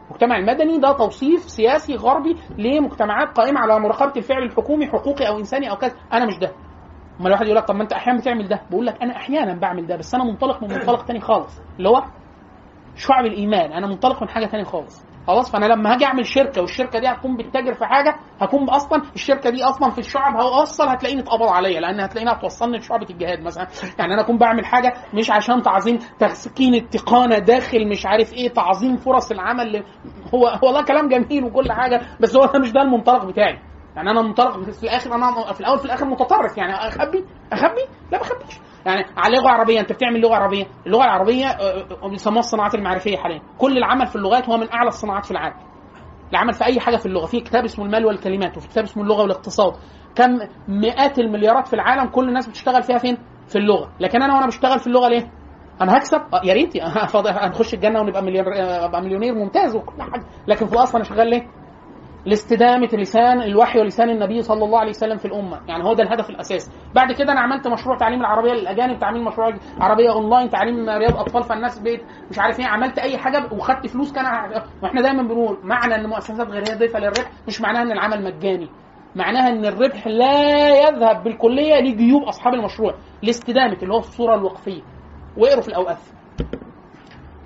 المجتمع 0.07 0.37
المدني 0.37 0.77
ده 0.79 0.91
توصيف 0.91 1.39
سياسي 1.41 1.95
غربي 1.95 2.35
لمجتمعات 2.57 3.37
قائمة 3.37 3.59
على 3.59 3.79
مراقبه 3.79 4.13
الفعل 4.17 4.43
الحكومي 4.43 4.87
حقوقي 4.87 5.27
أو 5.27 5.39
إنساني 5.39 5.69
أو 5.71 5.75
كذا. 5.75 5.95
أنا 6.13 6.25
مش 6.25 6.37
ده. 6.37 6.51
أما 7.19 7.27
الواحد 7.27 7.45
يقول 7.45 7.57
لك 7.57 7.65
طب 7.65 7.75
ما 7.75 7.83
أنت 7.83 7.93
أحيانا 7.93 8.19
بتعمل 8.19 8.47
ده. 8.47 8.61
بقول 8.69 8.85
لك 8.85 9.01
أنا 9.01 9.15
أحيانا 9.15 9.53
بعمل 9.59 9.87
ده 9.87 9.95
بس 9.95 10.15
أنا 10.15 10.23
منطلق 10.23 10.63
من 10.63 10.69
منطلق 10.73 11.05
تاني 11.05 11.19
خالص. 11.19 11.61
اللي 11.77 11.89
هو 11.89 12.03
شعب 12.95 13.25
الإيمان. 13.25 13.71
أنا 13.71 13.87
منطلق 13.87 14.21
من 14.23 14.29
حاجة 14.29 14.45
تاني 14.45 14.63
خالص. 14.65 15.05
خلاص؟ 15.27 15.51
فأنا 15.51 15.65
لما 15.65 15.93
هاجي 15.93 16.05
أعمل 16.05 16.25
شركة 16.25 16.61
والشركة 16.61 16.99
دي 16.99 17.07
هتكون 17.07 17.37
بتتاجر 17.37 17.73
في 17.73 17.85
حاجة 17.85 18.15
هكون 18.41 18.69
أصلا 18.69 19.01
الشركة 19.15 19.49
دي 19.49 19.63
أصلا 19.63 19.89
في 19.89 19.99
الشعب 19.99 20.35
هوصل 20.35 20.87
هتلاقيني 20.87 21.21
اتقبض 21.21 21.47
عليا 21.47 21.79
لأن 21.79 21.99
هتلاقيني 21.99 22.31
هتوصلني 22.31 22.77
لشعبه 22.77 23.07
الجهاد 23.09 23.39
مثلا. 23.41 23.67
يعني 23.99 24.13
أنا 24.13 24.21
أكون 24.21 24.37
بعمل 24.37 24.65
حاجة 24.65 24.93
مش 25.13 25.31
عشان 25.31 25.61
تعظيم 25.61 25.99
تسكين 26.19 26.75
التقانة 26.75 27.37
داخل 27.37 27.89
مش 27.89 28.05
عارف 28.05 28.33
إيه 28.33 28.49
تعظيم 28.49 28.97
فرص 28.97 29.31
العمل 29.31 29.83
هو 30.33 30.47
هو 30.47 30.59
والله 30.67 30.83
كلام 30.83 31.09
جميل 31.09 31.43
وكل 31.43 31.71
حاجة 31.71 32.01
بس 32.19 32.35
هو 32.35 32.51
مش 32.61 32.71
ده 32.71 32.81
المنطلق 32.81 33.25
بتاعي. 33.25 33.59
يعني 33.95 34.09
أنا 34.11 34.21
منطلق 34.21 34.69
في 34.71 34.83
الآخر 34.83 35.15
أنا 35.15 35.53
في 35.53 35.59
الأول 35.59 35.79
في 35.79 35.85
الآخر 35.85 36.05
متطرف 36.05 36.57
يعني 36.57 36.73
أخبي؟ 36.73 37.25
أخبي؟ 37.53 37.81
لا 38.11 38.17
ما 38.17 38.21
أخبيش. 38.21 38.59
يعني 38.85 39.05
على 39.17 39.37
لغة 39.37 39.49
عربية 39.49 39.79
أنت 39.79 39.91
بتعمل 39.91 40.21
لغة 40.21 40.35
عربية. 40.35 40.65
اللغة 40.85 41.03
العربية 41.03 41.45
آه، 41.45 41.85
آه، 42.03 42.09
بيسموها 42.09 42.39
الصناعات 42.39 42.75
المعرفية 42.75 43.17
حاليا. 43.17 43.41
كل 43.57 43.77
العمل 43.77 44.07
في 44.07 44.15
اللغات 44.15 44.49
هو 44.49 44.57
من 44.57 44.73
أعلى 44.73 44.87
الصناعات 44.87 45.25
في 45.25 45.31
العالم. 45.31 45.55
العمل 46.31 46.53
في 46.53 46.65
أي 46.65 46.79
حاجة 46.79 46.95
في 46.95 47.05
اللغة. 47.05 47.25
في 47.25 47.39
كتاب 47.39 47.63
اسمه 47.63 47.85
المال 47.85 48.05
والكلمات 48.05 48.57
وفي 48.57 48.67
كتاب 48.67 48.83
اسمه 48.83 49.03
اللغة 49.03 49.21
والاقتصاد. 49.21 49.73
كم 50.15 50.39
مئات 50.67 51.19
المليارات 51.19 51.67
في 51.67 51.73
العالم 51.73 52.09
كل 52.09 52.27
الناس 52.27 52.47
بتشتغل 52.47 52.83
فيها 52.83 52.97
فين؟ 52.97 53.17
في 53.47 53.57
اللغة. 53.57 53.91
لكن 53.99 54.21
أنا 54.21 54.33
وأنا 54.35 54.47
بشتغل 54.47 54.79
في 54.79 54.87
اللغة 54.87 55.07
ليه؟ 55.07 55.31
أنا 55.81 55.97
هكسب؟ 55.97 56.21
يا 56.43 56.53
ريت. 56.53 56.77
هنخش 57.27 57.73
الجنة 57.73 57.99
ونبقى 57.99 58.23
مليار 58.23 58.45
أبقى 58.85 59.01
مليونير. 59.01 59.33
ممتاز 59.33 59.75
وكل 59.75 60.01
حاجة. 60.01 60.25
لكن 60.47 60.65
في 60.65 60.73
الأصل 60.73 60.95
أنا 60.97 61.03
شغال 61.03 61.29
ليه؟ 61.29 61.47
لاستدامة 62.25 62.89
لسان 62.93 63.41
الوحي 63.41 63.79
ولسان 63.79 64.09
النبي 64.09 64.41
صلى 64.41 64.65
الله 64.65 64.79
عليه 64.79 64.89
وسلم 64.89 65.17
في 65.17 65.25
الأمة. 65.25 65.59
يعني 65.67 65.83
هو 65.83 65.93
ده 65.93 66.03
الهدف 66.03 66.29
الأساسي. 66.29 66.71
بعد 66.95 67.11
كده 67.11 67.31
أنا 67.31 67.39
عملت 67.41 67.67
مشروع 67.67 67.97
تعليم 67.97 68.19
العربية 68.19 68.51
للأجانب 68.53 68.99
تعليم 68.99 69.25
مشروع 69.25 69.53
عربية 69.79 70.11
أونلاين 70.11 70.49
تعليم 70.49 70.89
رياض 70.89 71.15
أطفال 71.17 71.43
فالناس 71.43 71.79
بيت 71.79 72.01
مش 72.31 72.39
عارف 72.39 72.59
إيه. 72.59 72.65
عملت 72.65 72.99
أي 72.99 73.17
حاجة 73.17 73.49
وخدت 73.53 73.87
فلوس 73.87 74.13
كان 74.13 74.25
وإحنا 74.83 75.01
دايما 75.01 75.23
بنقول 75.23 75.57
معنى 75.63 75.95
إن 75.95 76.09
مؤسسات 76.09 76.47
غير 76.47 76.63
هادفه 76.71 76.99
للربح 76.99 77.31
مش 77.47 77.61
معناها 77.61 77.81
إن 77.81 77.91
العمل 77.91 78.23
مجاني. 78.23 78.69
معناها 79.15 79.49
إن 79.49 79.65
الربح 79.65 80.07
لا 80.07 80.69
يذهب 80.87 81.23
بالكلية 81.23 81.75
لجيوب 81.75 82.23
أصحاب 82.23 82.53
المشروع. 82.53 82.93
لاستدامة 83.23 83.77
اللي 83.83 83.93
هو 83.93 83.97
الصورة 83.99 84.35
الوقفية. 84.35 84.81
واقروا 85.37 85.61
في 85.61 85.67
الاوقاف 85.67 86.13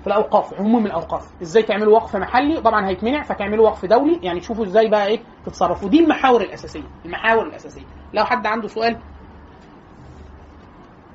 في 0.00 0.06
الأوقاف 0.06 0.54
عموم 0.54 0.86
الأوقاف. 0.86 1.42
إزاي 1.42 1.62
تعملوا 1.62 1.94
وقف 1.94 2.16
محلي؟ 2.16 2.60
طبعا 2.60 2.88
هيتمنع 2.88 3.22
فتعملوا 3.22 3.64
وقف 3.68 3.84
دولي 3.86 4.20
يعني 4.22 4.40
تشوفوا 4.40 4.64
إزاي 4.64 4.88
بقى 4.90 5.06
إيه 5.06 5.20
تتصرفوا. 5.46 5.88
دي 5.88 6.00
المحاور 6.00 6.40
الأساسية 6.40 6.82
المحاور 7.04 7.46
الأساسية. 7.46 7.84
لو 8.14 8.24
حد 8.24 8.46
عنده 8.46 8.68
سؤال 8.68 9.00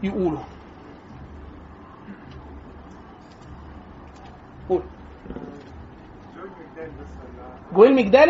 يقوله. 0.04 0.44
قول. 4.70 4.84
جويل 7.74 7.96
مجدال 7.96 8.30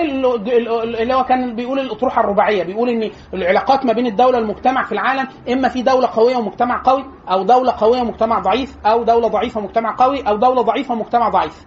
اللي 1.01 1.13
هو 1.13 1.23
كان 1.23 1.55
بيقول 1.55 1.79
الأطروحة 1.79 2.21
الرباعية 2.21 2.63
بيقول 2.63 2.89
إن 2.89 3.11
العلاقات 3.33 3.85
ما 3.85 3.93
بين 3.93 4.05
الدولة 4.05 4.37
والمجتمع 4.37 4.83
في 4.83 4.91
العالم 4.91 5.27
إما 5.53 5.69
في 5.69 5.81
دولة 5.81 6.07
قوية 6.07 6.35
ومجتمع 6.37 6.81
قوي 6.85 7.05
أو 7.31 7.43
دولة 7.43 7.71
قوية 7.77 8.01
ومجتمع 8.01 8.39
ضعيف 8.39 8.77
أو 8.85 9.03
دولة 9.03 9.27
ضعيفة 9.27 9.59
ومجتمع 9.59 9.95
قوي 9.95 10.21
أو 10.21 10.35
دولة 10.37 10.61
ضعيفة 10.61 10.93
ومجتمع 10.93 11.29
ضعيف. 11.29 11.65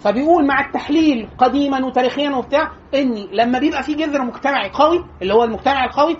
فبيقول 0.00 0.46
مع 0.46 0.66
التحليل 0.66 1.28
قديما 1.38 1.86
وتاريخيا 1.86 2.30
وبتاع 2.30 2.70
إن 2.94 3.14
لما 3.32 3.58
بيبقى 3.58 3.82
في 3.82 3.94
جذر 3.94 4.22
مجتمعي 4.22 4.70
قوي 4.70 5.04
اللي 5.22 5.34
هو 5.34 5.44
المجتمع 5.44 5.84
القوي 5.84 6.16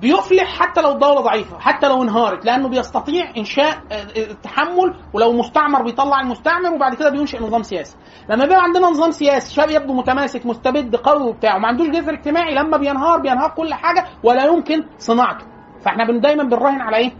بيفلح 0.00 0.58
حتى 0.60 0.80
لو 0.80 0.92
الدولة 0.92 1.20
ضعيفة 1.20 1.58
حتى 1.58 1.88
لو 1.88 2.02
انهارت 2.02 2.44
لأنه 2.44 2.68
بيستطيع 2.68 3.30
إنشاء 3.36 3.82
آه، 3.92 4.02
التحمل 4.16 4.94
ولو 5.12 5.32
مستعمر 5.32 5.82
بيطلع 5.82 6.20
المستعمر 6.20 6.74
وبعد 6.74 6.94
كده 6.94 7.10
بينشئ 7.10 7.42
نظام 7.42 7.62
سياسي. 7.62 7.96
لما 8.30 8.44
بيبقى 8.44 8.62
عندنا 8.62 8.86
نظام 8.88 9.10
سياسي 9.10 9.54
شاب 9.54 9.70
يبدو 9.70 9.94
متماسك 9.94 10.46
مستبد 10.46 10.96
قوي 10.96 11.22
وبتاع 11.28 11.56
وما 11.56 11.68
عندوش 11.68 11.88
جذر 11.88 12.12
اجتماعي 12.12 12.54
لما 12.54 12.76
بينهار 12.76 13.20
بينهار 13.20 13.50
كل 13.50 13.74
حاجة 13.74 14.04
ولا 14.22 14.44
يمكن 14.44 14.84
صناعته. 14.98 15.46
فإحنا 15.84 16.18
دايما 16.20 16.42
بنراهن 16.44 16.80
على 16.80 16.96
إيه؟ 16.96 17.12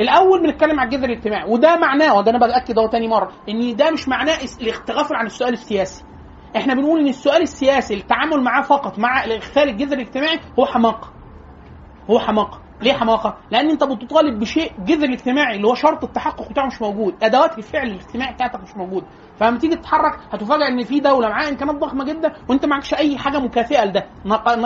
الأول 0.00 0.42
بنتكلم 0.42 0.80
على 0.80 0.88
الجذر 0.88 1.04
الاجتماعي 1.04 1.50
وده 1.50 1.76
معناه 1.76 2.14
وده 2.18 2.30
أنا 2.30 2.38
بأكد 2.38 2.78
أهو 2.78 2.88
تاني 2.88 3.08
مرة 3.08 3.32
إن 3.48 3.76
ده 3.76 3.90
مش 3.90 4.08
معناه 4.08 4.36
التغافل 4.60 5.14
عن 5.14 5.26
السؤال 5.26 5.52
السياسي. 5.52 6.04
إحنا 6.56 6.74
بنقول 6.74 7.00
إن 7.00 7.08
السؤال 7.08 7.42
السياسي 7.42 7.94
التعامل 7.94 8.40
معاه 8.42 8.62
فقط 8.62 8.98
مع 8.98 9.24
اغفال 9.24 9.68
الجذر 9.68 9.92
الاجتماعي 9.96 10.40
هو 10.58 10.66
حماقة. 10.66 11.13
هو 12.10 12.18
حماقة. 12.18 12.60
ليه 12.82 12.92
حماقة؟ 12.92 13.38
لأن 13.50 13.70
أنت 13.70 13.84
بتطالب 13.84 14.38
بشيء 14.40 14.72
جذر 14.78 15.04
الاجتماعي 15.04 15.56
اللي 15.56 15.66
هو 15.68 15.74
شرط 15.74 16.04
التحقق 16.04 16.50
بتاعه 16.50 16.66
مش 16.66 16.82
موجود، 16.82 17.14
أدوات 17.22 17.58
الفعل 17.58 17.86
الاجتماعي 17.86 18.34
بتاعتك 18.34 18.60
مش 18.60 18.76
موجوده، 18.76 19.06
فلما 19.36 19.58
تيجي 19.58 19.76
تتحرك 19.76 20.18
هتفاجئ 20.30 20.68
إن 20.68 20.82
في 20.82 21.00
دولة 21.00 21.28
معاها 21.28 21.48
امكانيات 21.48 21.76
ضخمة 21.76 22.04
جدا 22.04 22.32
وأنت 22.48 22.66
معكش 22.66 22.94
أي 22.94 23.18
حاجة 23.18 23.38
مكافئة 23.38 23.84
لده، 23.84 24.06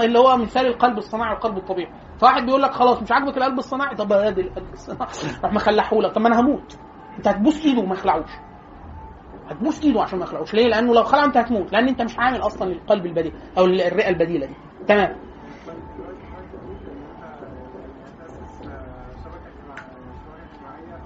اللي 0.04 0.18
هو 0.18 0.36
مثال 0.36 0.66
القلب 0.66 0.98
الصناعي 0.98 1.30
والقلب 1.32 1.56
الطبيعي، 1.56 1.92
فواحد 2.20 2.42
بيقول 2.42 2.62
لك 2.62 2.70
خلاص 2.70 3.02
مش 3.02 3.12
عاجبك 3.12 3.36
القلب 3.36 3.58
الصناعي؟ 3.58 3.96
طب 3.96 4.12
ادي 4.12 4.40
القلب 4.40 4.72
الصناعي. 4.72 5.10
راح 5.44 5.52
مخلعه 5.52 5.94
لك 5.94 6.12
طب 6.12 6.20
ما 6.20 6.28
أنا 6.28 6.40
هموت. 6.40 6.78
أنت 7.18 7.28
هتبوس 7.28 7.66
إيده 7.66 7.80
وما 7.80 7.94
يخلعوش. 7.94 8.30
هتبوس 9.50 9.84
إيده 9.84 10.02
عشان 10.02 10.18
ما 10.18 10.24
يخلعوش. 10.24 10.54
ليه؟ 10.54 10.66
لأنه 10.66 10.94
لو 10.94 11.02
خلع 11.02 11.24
أنت 11.24 11.36
هتموت. 11.36 11.72
لأن 11.72 11.88
أنت 11.88 12.02
مش 12.02 12.18
عامل 12.18 12.40
أصلا 12.40 12.72
القلب 12.72 13.06
البديل 13.06 13.32
أو 13.58 13.64
الرئة 13.64 14.08
البديلة 14.08 14.46
دي. 14.46 14.54
تمام. 14.88 15.27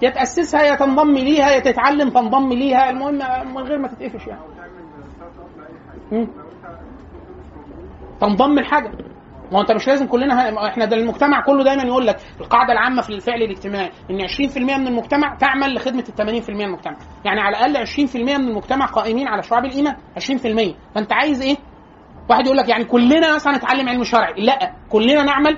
يا 0.03 0.09
تاسسها 0.09 0.63
يا 0.63 0.75
تنضم 0.75 1.11
ليها 1.11 1.49
يا 1.51 1.59
تتعلم 1.59 2.09
تنضم 2.09 2.53
ليها 2.53 2.89
المهم 2.89 3.15
من 3.55 3.57
غير 3.57 3.77
ما 3.79 3.87
تتقفش 3.87 4.27
يعني. 4.27 4.41
تنضم 8.21 8.59
لحاجة. 8.59 8.91
ما 9.51 9.61
أنت 9.61 9.71
مش 9.71 9.87
لازم 9.87 10.07
كلنا 10.07 10.35
ه... 10.49 10.67
إحنا 10.67 10.85
ده 10.85 10.95
المجتمع 10.95 11.41
كله 11.41 11.63
دايما 11.63 11.83
يقول 11.83 12.07
لك 12.07 12.17
القاعدة 12.41 12.73
العامة 12.73 13.01
في 13.01 13.09
الفعل 13.09 13.41
الاجتماعي 13.41 13.91
إن 14.11 14.27
20% 14.51 14.57
من 14.57 14.87
المجتمع 14.87 15.35
تعمل 15.35 15.75
لخدمة 15.75 16.03
ال 16.19 16.43
80% 16.45 16.49
من 16.49 16.61
المجتمع. 16.61 16.97
يعني 17.25 17.41
على 17.41 17.57
الأقل 17.57 17.87
20% 17.87 18.15
من 18.15 18.29
المجتمع 18.29 18.85
قائمين 18.85 19.27
على 19.27 19.43
شعاب 19.43 19.65
الإيمان. 19.65 19.95
20% 20.19 20.75
فأنت 20.95 21.13
عايز 21.13 21.41
إيه؟ 21.41 21.55
واحد 22.29 22.45
يقول 22.45 22.57
لك 22.57 22.69
يعني 22.69 22.83
كلنا 22.85 23.35
مثلا 23.35 23.57
نتعلم 23.57 23.89
علم 23.89 24.03
شرعي. 24.03 24.33
لا 24.45 24.73
كلنا 24.89 25.23
نعمل 25.23 25.57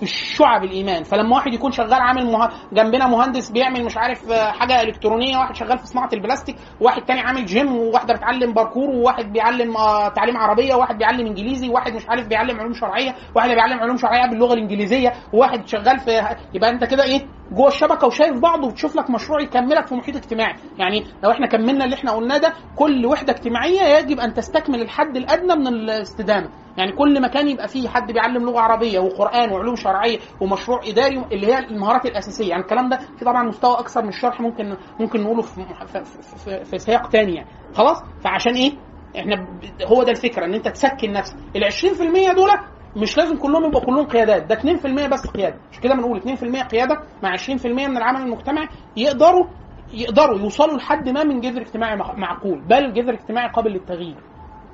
في 0.00 0.06
شعب 0.06 0.64
الإيمان. 0.64 1.02
فلما 1.02 1.36
واحد 1.36 1.54
يكون 1.54 1.72
شغال 1.72 1.94
عامل 1.94 2.32
مه... 2.32 2.48
جنبنا 2.72 3.06
مهندس 3.06 3.50
بيعمل 3.50 3.84
مش 3.84 3.96
عارف 3.96 4.30
آه، 4.32 4.50
حاجة 4.50 4.82
إلكترونية 4.82 5.36
واحد 5.38 5.54
شغال 5.56 5.78
في 5.78 5.86
صناعة 5.86 6.08
البلاستيك 6.12 6.56
وواحد 6.80 7.02
تاني 7.02 7.20
عامل 7.20 7.44
جيم 7.46 7.76
وواحدة 7.76 8.14
بتعلم 8.14 8.52
باركور 8.52 8.90
وواحد 8.90 9.32
بيعلم 9.32 9.76
آه، 9.76 10.08
تعليم 10.08 10.36
عربية 10.36 10.74
وواحد 10.74 10.98
بيعلم 10.98 11.26
إنجليزي 11.26 11.68
وواحد 11.68 11.92
مش 11.94 12.08
عارف 12.08 12.26
بيعلم 12.26 12.60
علوم 12.60 12.72
شرعية 12.72 13.14
واحد 13.34 13.50
بيعلم 13.50 13.80
علوم 13.80 13.96
شرعية 13.96 14.26
باللغة 14.30 14.54
الإنجليزية 14.54 15.12
وواحد 15.32 15.68
شغال 15.68 15.98
في 15.98 16.36
يبقى 16.54 16.70
أنت 16.70 16.84
كده 16.84 17.04
إيه؟ 17.04 17.26
جوه 17.52 17.68
الشبكة 17.68 18.06
وشايف 18.06 18.38
بعض 18.38 18.64
وتشوف 18.64 18.96
لك 18.96 19.10
مشروع 19.10 19.40
يكملك 19.40 19.86
في 19.86 19.94
محيط 19.94 20.16
اجتماعي. 20.16 20.54
يعني 20.78 21.04
لو 21.24 21.30
إحنا 21.30 21.46
كملنا 21.46 21.84
اللي 21.84 21.96
إحنا 21.96 22.12
قلناه 22.12 22.38
ده 22.38 22.52
كل 22.76 23.06
وحدة 23.06 23.32
اجتماعية 23.32 23.82
يجب 23.98 24.20
أن 24.20 24.34
تستكمل 24.34 24.82
الحد 24.82 25.16
الأدنى 25.16 25.54
من 25.56 25.66
الاستدامه 25.66 26.48
يعني 26.76 26.92
كل 26.92 27.22
مكان 27.22 27.48
يبقى 27.48 27.68
فيه 27.68 27.88
حد 27.88 28.12
بيعلم 28.12 28.44
لغة 28.44 28.60
عربية 28.60 28.98
وقرآن 28.98 29.52
وعلوم 29.52 29.76
شرعية 29.76 30.18
ومشروع 30.40 30.80
إداري 30.84 31.24
اللي 31.32 31.46
هي 31.46 31.58
المهارات 31.58 32.06
الأساسية. 32.06 32.48
يعني 32.48 32.62
الكلام 32.62 32.88
ده 32.88 32.98
في 33.18 33.24
طبعا 33.24 33.42
مستوى 33.42 33.74
أكثر 33.78 34.02
من 34.02 34.08
الشرح 34.08 34.40
ممكن 34.40 34.76
ممكن 35.00 35.20
نقوله 35.22 35.42
في 35.42 35.64
في, 35.86 36.04
في, 36.44 36.64
في, 36.64 36.78
سياق 36.78 37.08
تاني 37.08 37.34
يعني. 37.34 37.48
خلاص؟ 37.74 38.02
فعشان 38.24 38.54
إيه؟ 38.54 38.72
إحنا 39.18 39.46
هو 39.86 40.02
ده 40.02 40.10
الفكرة 40.10 40.44
إن 40.44 40.54
أنت 40.54 40.68
تسكن 40.68 41.12
نفسك. 41.12 41.36
ال 41.56 41.72
20% 41.72 42.34
دول 42.34 42.50
مش 42.96 43.16
لازم 43.18 43.36
كلهم 43.36 43.64
يبقوا 43.64 43.84
كلهم 43.84 44.06
قيادات. 44.06 44.42
ده 44.46 44.54
2% 44.56 45.08
بس 45.08 45.26
قيادة. 45.26 45.56
مش 45.72 45.80
كده 45.80 45.94
بنقول 45.94 46.20
2% 46.20 46.62
قيادة 46.66 47.00
مع 47.22 47.36
20% 47.36 47.66
من 47.66 47.96
العمل 47.96 48.20
المجتمعي 48.22 48.68
يقدروا 48.96 49.46
يقدروا 49.92 50.38
يوصلوا 50.38 50.76
لحد 50.76 51.08
ما 51.08 51.24
من 51.24 51.40
جذر 51.40 51.60
اجتماعي 51.60 51.96
مع- 51.96 52.12
معقول. 52.14 52.60
بل 52.60 52.92
جذر 52.92 53.14
اجتماعي 53.14 53.48
قابل 53.48 53.70
للتغيير. 53.70 54.16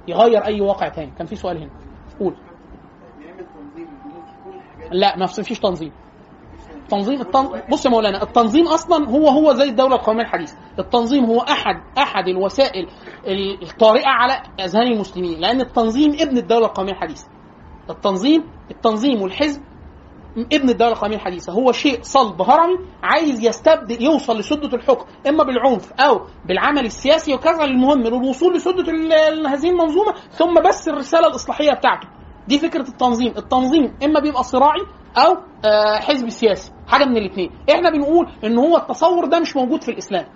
يغير 0.08 0.44
أي 0.44 0.60
واقع 0.60 0.88
تاني. 0.88 1.12
كان 1.18 1.26
في 1.26 1.36
سؤال 1.36 1.56
هنا. 1.58 1.70
قول. 2.20 2.34
لا 4.92 5.16
ما 5.16 5.26
فيش 5.26 5.58
تنظيم. 5.60 5.92
تنظيم 6.88 7.20
التن... 7.20 7.48
بص 7.72 7.86
يا 7.86 7.90
مولانا 7.90 8.22
التنظيم 8.22 8.68
أصلا 8.68 9.08
هو 9.10 9.28
هو 9.28 9.52
زي 9.52 9.68
الدولة 9.68 9.94
القومية 9.96 10.22
الحديثة. 10.22 10.56
التنظيم 10.78 11.24
هو 11.24 11.40
احد 11.40 11.82
أحد 11.98 12.28
الوسائل 12.28 12.88
الطارئة 13.62 14.06
على 14.08 14.42
أذهان 14.60 14.86
المسلمين. 14.92 15.40
لأن 15.40 15.60
التنظيم 15.60 16.10
ابن 16.20 16.38
الدولة 16.38 16.66
القومية 16.66 16.92
الحديثة. 16.92 17.28
التنظيم 17.90 18.44
التنظيم 18.70 19.22
والحزب. 19.22 19.62
ابن 20.52 20.68
الدولة 20.70 20.92
القوميه 20.92 21.16
الحديثة 21.16 21.52
هو 21.52 21.72
شيء 21.72 21.98
صلب 22.02 22.42
هرمي 22.42 22.78
عايز 23.02 23.44
يستبدل 23.46 24.02
يوصل 24.02 24.38
لسدة 24.38 24.76
الحكم 24.76 25.04
إما 25.28 25.44
بالعنف 25.44 25.92
أو 25.92 26.20
بالعمل 26.46 26.86
السياسي 26.86 27.34
وكذا 27.34 27.64
المهم 27.64 28.02
للوصول 28.02 28.54
لسدة 28.54 28.82
هذه 29.48 29.70
المنظومة 29.70 30.14
ثم 30.30 30.54
بس 30.68 30.88
الرسالة 30.88 31.26
الإصلاحية 31.26 31.72
بتاعته. 31.72 32.08
دي 32.48 32.58
فكرة 32.58 32.88
التنظيم. 32.88 33.32
التنظيم 33.36 33.94
إما 34.04 34.20
بيبقى 34.20 34.42
صراعي 34.42 34.80
أو 35.16 35.36
آه، 35.64 35.96
حزب 36.00 36.28
سياسي. 36.28 36.72
حاجة 36.88 37.04
من 37.04 37.16
الاثنين 37.16 37.50
إحنا 37.70 37.90
بنقول 37.90 38.28
إن 38.44 38.58
هو 38.58 38.76
التصور 38.76 39.24
ده 39.24 39.40
مش 39.40 39.56
موجود 39.56 39.82
في 39.82 39.90
الإسلام. 39.90 40.26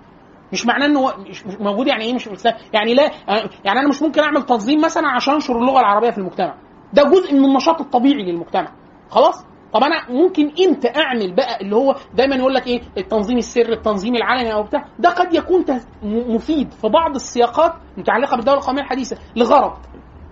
مش 0.53 0.65
معناه 0.65 0.85
إن 0.85 0.95
هو 0.97 1.13
مش 1.29 1.45
مش 1.45 1.55
موجود 1.59 1.87
يعني 1.87 2.05
إيه 2.05 2.13
مش 2.13 2.23
في 2.23 2.29
الإسلام؟ 2.29 2.55
يعني 2.73 2.93
لا 2.93 3.05
آه، 3.05 3.49
يعني 3.65 3.79
أنا 3.79 3.87
مش 3.89 4.01
ممكن 4.01 4.21
أعمل 4.21 4.43
تنظيم 4.43 4.81
مثلا 4.81 5.07
عشان 5.07 5.33
انشر 5.33 5.57
اللغة 5.57 5.79
العربية 5.79 6.09
في 6.09 6.17
المجتمع. 6.17 6.55
ده 6.93 7.03
جزء 7.03 7.33
من 7.33 7.45
النشاط 7.45 7.81
الطبيعي 7.81 8.23
للمجتمع. 8.23 8.71
خلاص؟ 9.09 9.45
طب 9.73 9.83
أنا 9.83 10.09
ممكن 10.09 10.51
إمتى 10.67 10.87
أعمل 10.87 11.35
بقى 11.35 11.61
اللي 11.61 11.75
هو 11.75 11.95
دايما 12.13 12.35
يقول 12.35 12.53
لك 12.53 12.67
إيه؟ 12.67 12.81
التنظيم 12.97 13.37
السري 13.37 13.73
التنظيم 13.73 14.15
العلني 14.15 14.53
أو 14.53 14.63
بتاع. 14.63 14.85
ده 14.99 15.09
قد 15.09 15.33
يكون 15.33 15.65
مفيد 16.03 16.71
في 16.71 16.87
بعض 16.89 17.15
السياقات 17.15 17.73
متعلقة 17.97 18.35
بالدولة 18.37 18.57
القومية 18.59 18.81
الحديثة. 18.81 19.17
لغرض. 19.35 19.77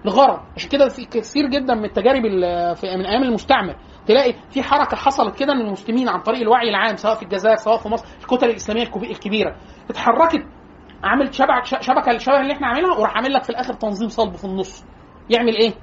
لغرض. 0.05 0.39
عشان 0.55 0.69
كده 0.69 0.89
في 0.89 1.05
كثير 1.05 1.45
جدا 1.47 1.75
من 1.75 1.85
التجارب 1.85 2.25
ال- 2.25 2.75
في 2.75 2.87
من 2.97 3.05
أيام 3.05 3.23
المستعمر. 3.23 3.75
تلاقي 4.07 4.33
في 4.49 4.63
حركة 4.63 4.97
حصلت 4.97 5.35
كده 5.39 5.53
ان 5.53 5.61
المسلمين 5.61 6.09
عن 6.09 6.19
طريق 6.21 6.41
الوعي 6.41 6.69
العام 6.69 6.95
سواء 6.95 7.15
في 7.15 7.23
الجزائر 7.23 7.55
سواء 7.55 7.77
في 7.77 7.89
مصر. 7.89 8.05
الكتل 8.21 8.49
الإسلامية 8.49 8.83
الكبي- 8.83 9.11
الكبيرة. 9.11 9.55
اتحركت 9.89 10.45
عملت 11.03 11.33
شبكه 11.33 11.63
شبكة 11.81 12.11
الشبكة 12.11 12.41
اللي 12.41 12.53
إحنا 12.53 12.67
عاملها 12.67 12.97
وراح 12.97 13.15
عامل 13.17 13.33
لك 13.33 13.43
في 13.43 13.49
الآخر 13.49 13.73
تنظيم 13.73 14.09
صلب 14.09 14.35
في 14.35 14.45
النص. 14.45 14.85
يعمل 15.29 15.55
إيه؟ 15.55 15.73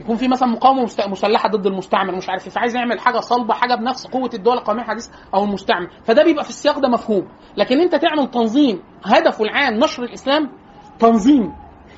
يكون 0.00 0.16
في 0.16 0.28
مثلا 0.28 0.48
مقاومة 0.48 0.82
مسلحة 1.08 1.48
ضد 1.48 1.66
المستعمر 1.66 2.16
مش 2.16 2.28
عارف 2.28 2.44
إيه 2.46 2.50
فعايز 2.52 2.76
يعمل 2.76 3.00
حاجة 3.00 3.20
صلبة 3.20 3.54
حاجة 3.54 3.74
بنفس 3.74 4.06
قوة 4.06 4.30
الدول 4.34 4.56
القومية 4.58 4.82
الحديثه 4.82 5.10
أو 5.34 5.44
المستعمر. 5.44 5.88
فده 6.04 6.24
بيبقى 6.24 6.44
في 6.44 6.50
السياق 6.50 6.78
ده 6.78 6.88
مفهوم. 6.88 7.28
لكن 7.56 7.80
أنت 7.80 7.94
تعمل 7.94 8.30
تنظيم 8.30 8.82
هدفه 9.04 9.44
العام 9.44 9.74
نشر 9.74 10.02
الإسلام 10.02 10.50
تنظيم. 10.98 11.52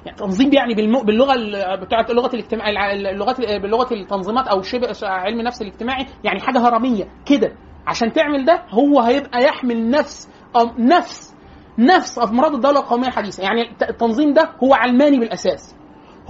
يعني 0.06 0.18
تنظيم 0.18 0.52
يعني. 0.52 0.74
باللغة 1.04 1.34
ال- 1.34 1.80
بتاعت 1.80 2.10
اللغة 2.10 2.34
الاجتماع 2.34 2.92
اللغات 2.92 3.40
بلغه 3.40 3.94
التنظيمات 3.94 4.48
أو 4.48 4.62
شبه 4.62 4.88
علم 5.02 5.40
النفس 5.40 5.62
الاجتماعي 5.62 6.06
يعني 6.24 6.40
حاجة 6.40 6.58
هرمية 6.68 7.04
كده. 7.26 7.52
عشان 7.86 8.12
تعمل 8.12 8.44
ده 8.44 8.62
هو 8.70 9.00
هيبقى 9.00 9.44
يحمل 9.44 9.90
نفس 9.90 10.28
أم 10.56 10.70
نفس 10.78 11.34
نفس 11.78 12.18
امراض 12.18 12.54
الدولة 12.54 12.80
القومية 12.80 13.08
الحديثة. 13.08 13.42
يعني 13.42 13.70
الت- 13.70 13.82
التنظيم 13.90 14.32
ده 14.32 14.50
هو 14.64 14.74
علماني 14.74 15.18
بالأساس. 15.18 15.76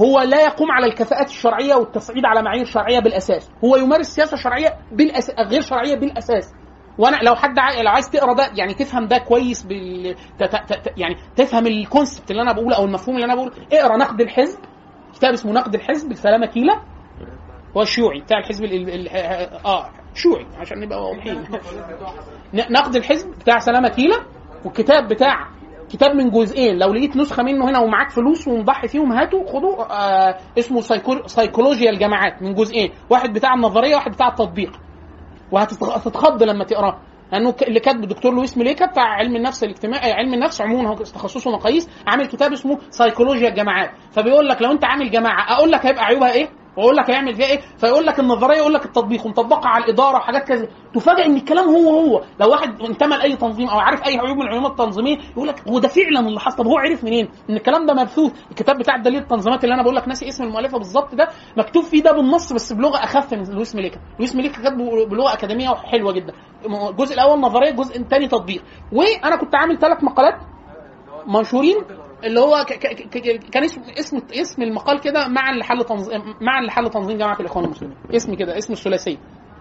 هو 0.01 0.21
لا 0.21 0.43
يقوم 0.45 0.71
على 0.71 0.87
الكفاءات 0.87 1.29
الشرعية 1.29 1.75
والتصعيد 1.75 2.25
على 2.25 2.43
معايير 2.43 2.65
شرعية 2.65 2.99
بالأساس. 3.01 3.51
هو 3.65 3.77
يمارس 3.77 4.07
سياسة 4.07 4.37
شرعية 4.37 4.77
بالأس... 4.93 5.31
غير 5.31 5.61
شرعية 5.61 5.95
بالأساس. 5.97 6.55
وأنا 6.99 7.17
لو 7.23 7.35
حد 7.35 7.59
عاي... 7.59 7.83
لو 7.83 7.91
عايز 7.91 8.11
تقرأ 8.11 8.33
ده 8.35 8.51
يعني 8.55 8.75
تفهم 8.75 9.07
ده 9.07 9.19
كويس 9.19 9.63
بال... 9.63 10.15
ت... 10.39 10.43
ت... 10.45 10.73
ت... 10.73 10.93
يعني 10.97 11.17
تفهم 11.37 11.67
الكونسبت 11.67 12.31
اللي 12.31 12.43
أنا 12.43 12.53
بقوله 12.53 12.77
أو 12.77 12.85
المفهوم 12.85 13.17
اللي 13.17 13.25
أنا 13.27 13.35
بقوله. 13.35 13.53
اقرأ 13.73 13.97
نقد 13.97 14.21
الحزب 14.21 14.59
كتاب 15.15 15.33
اسمه 15.33 15.53
نقد 15.53 15.75
الحزب 15.75 16.13
لسلامه 16.13 16.47
كيلة. 16.47 16.83
هو 17.77 17.83
الشيوعي 17.83 18.21
بتاع 18.21 18.39
الحزب 18.39 18.65
ال... 18.65 18.91
ال... 18.91 19.09
آه 19.67 19.91
شيوعي 20.15 20.47
عشان 20.57 20.81
نبقى 20.81 21.03
واضحين. 21.03 21.45
نقد 22.77 22.97
الحزب 22.97 23.31
بتاع 23.31 23.59
سلامة 23.59 23.89
كيلة 23.89 24.17
والكتاب 24.65 25.09
بتاع 25.09 25.49
كتاب 25.93 26.17
من 26.17 26.31
جزئين. 26.31 26.79
لو 26.79 26.93
لقيت 26.93 27.17
نسخة 27.17 27.43
منه 27.43 27.71
هنا 27.71 27.79
ومعاك 27.79 28.11
فلوس 28.11 28.49
ومضحي 28.49 28.89
فيهم 28.89 29.13
هاته 29.13 29.47
خدوا 29.47 29.85
آه 29.93 30.37
اسمه 30.59 30.81
سيكو... 30.81 31.17
سيكولوجيا 31.27 31.91
الجماعات 31.91 32.43
من 32.43 32.55
جزئين. 32.55 32.91
واحد 33.11 33.33
بتاع 33.33 33.55
النظرية 33.55 33.95
واحد 33.95 34.11
بتاع 34.13 34.29
التطبيق. 34.29 34.81
وهتتخض 35.53 36.43
لما 36.43 36.65
تقراه. 36.65 36.99
لأنه 37.33 37.55
اللي 37.63 37.81
كاتبه 37.81 38.03
الدكتور 38.03 38.35
لويس 38.35 38.59
ميليكا 38.59 38.87
بتاع 38.87 39.05
علم 39.05 39.37
النفس 39.37 39.65
الاجتماعي 39.65 40.13
علم 40.13 40.35
النفس 40.35 40.61
عموما 40.61 40.89
هو 40.89 40.95
تخصصه 40.95 41.51
مقاييس 41.51 41.89
عامل 42.07 42.27
كتاب 42.27 42.53
اسمه 42.53 42.79
سيكولوجيا 42.91 43.49
الجماعات 43.49 43.91
فبيقول 44.13 44.49
لك 44.49 44.63
لو 44.63 44.73
أنت 44.73 44.85
عامل 44.85 45.11
جماعة 45.11 45.53
أقول 45.57 45.73
لك 45.73 45.87
هيبقى 45.87 46.05
عيوبها 46.05 46.33
إيه؟ 46.33 46.49
واقول 46.81 46.97
لك 46.97 47.11
هيعمل 47.11 47.35
فيها 47.35 47.47
إيه؟ 47.47 47.61
فيقول 47.79 48.07
لك 48.07 48.21
النظرية 48.21 48.57
يقول 48.57 48.75
لك 48.75 48.85
التطبيق 48.85 49.27
ومطبقه 49.27 49.69
على 49.69 49.85
الإدارة 49.85 50.17
وحاجات 50.17 50.49
كذا. 50.49 50.69
تفاجئ 50.95 51.27
إن 51.27 51.37
الكلام 51.37 51.69
هو 51.69 52.01
هو. 52.01 52.23
لو 52.41 52.51
واحد 52.51 52.83
انتمى 52.83 53.17
لأي 53.17 53.37
تنظيم 53.37 53.69
أو 53.69 53.79
عارف 53.79 54.07
أي 54.07 54.19
عيوب 54.19 54.37
من 54.37 54.43
العيوب 54.43 54.67
التنظيميه 54.67 55.19
يقول 55.33 55.49
لك 55.49 55.69
هو 55.69 55.79
ده 55.79 55.89
فعلا 55.89 56.21
اللي 56.21 56.41
حصل. 56.41 56.57
طب 56.57 56.67
هو 56.67 56.79
عرف 56.79 57.05
منين؟ 57.05 57.29
إن 57.51 57.57
الكلام 57.57 57.87
ده 57.87 57.95
مبثوث. 57.95 58.33
الكتاب 58.51 58.79
بتاع 58.79 58.97
دليل 58.97 59.23
التنظيمات 59.23 59.65
اللي 59.65 59.75
أنا 59.75 59.83
بقول 59.83 59.97
لك 59.97 60.09
ناسي 60.09 60.29
اسم 60.29 60.45
المؤلفة 60.45 60.79
بالظبط 60.79 61.15
ده 61.15 61.29
مكتوب 61.57 61.85
فيه 61.85 62.03
ده 62.03 62.13
بالنص 62.13 62.53
بس 62.53 62.73
بلغة 62.73 62.97
أخف 63.05 63.35
من 63.35 63.45
لويس 63.55 63.75
ميليكا 63.75 64.01
لويس 64.19 64.37
ميليكا 64.37 64.63
كاتبه 64.63 65.07
بلغة 65.07 65.33
أكاديمية 65.33 65.75
حلوة 65.75 66.13
جدا. 66.13 66.33
الجزء 66.91 67.15
الأول 67.15 67.41
نظرية 67.41 67.71
الجزء 67.71 68.01
الثاني 68.01 68.29
تطبيق. 68.29 68.63
وأنا 68.93 69.37
كنت 69.37 69.55
عامل 69.55 69.79
ثلاث 69.79 70.05
مقالات 70.05 70.35
منشورين. 71.27 71.77
اللي 72.25 72.41
هو 72.41 72.65
ك- 72.69 72.73
ك- 72.73 73.19
ك- 73.19 73.51
كان 73.51 73.65
اسم 73.65 73.83
اسم 73.99 74.19
اسم 74.41 74.63
المقال 74.63 75.01
كده 75.01 75.29
مع 75.29 75.51
اللي 75.51 75.65
حل 75.65 75.85
تنظيم 75.85 76.21
مع 76.41 76.59
اللي 76.59 76.71
حل 76.71 76.91
تنظيم 76.91 77.19
جماعة 77.19 77.41
الإخوان 77.41 77.65
المسلمين. 77.65 77.97
اسم 78.17 78.35
كده 78.35 78.59
اسم 78.59 78.73
الثلاثيه 78.73 79.17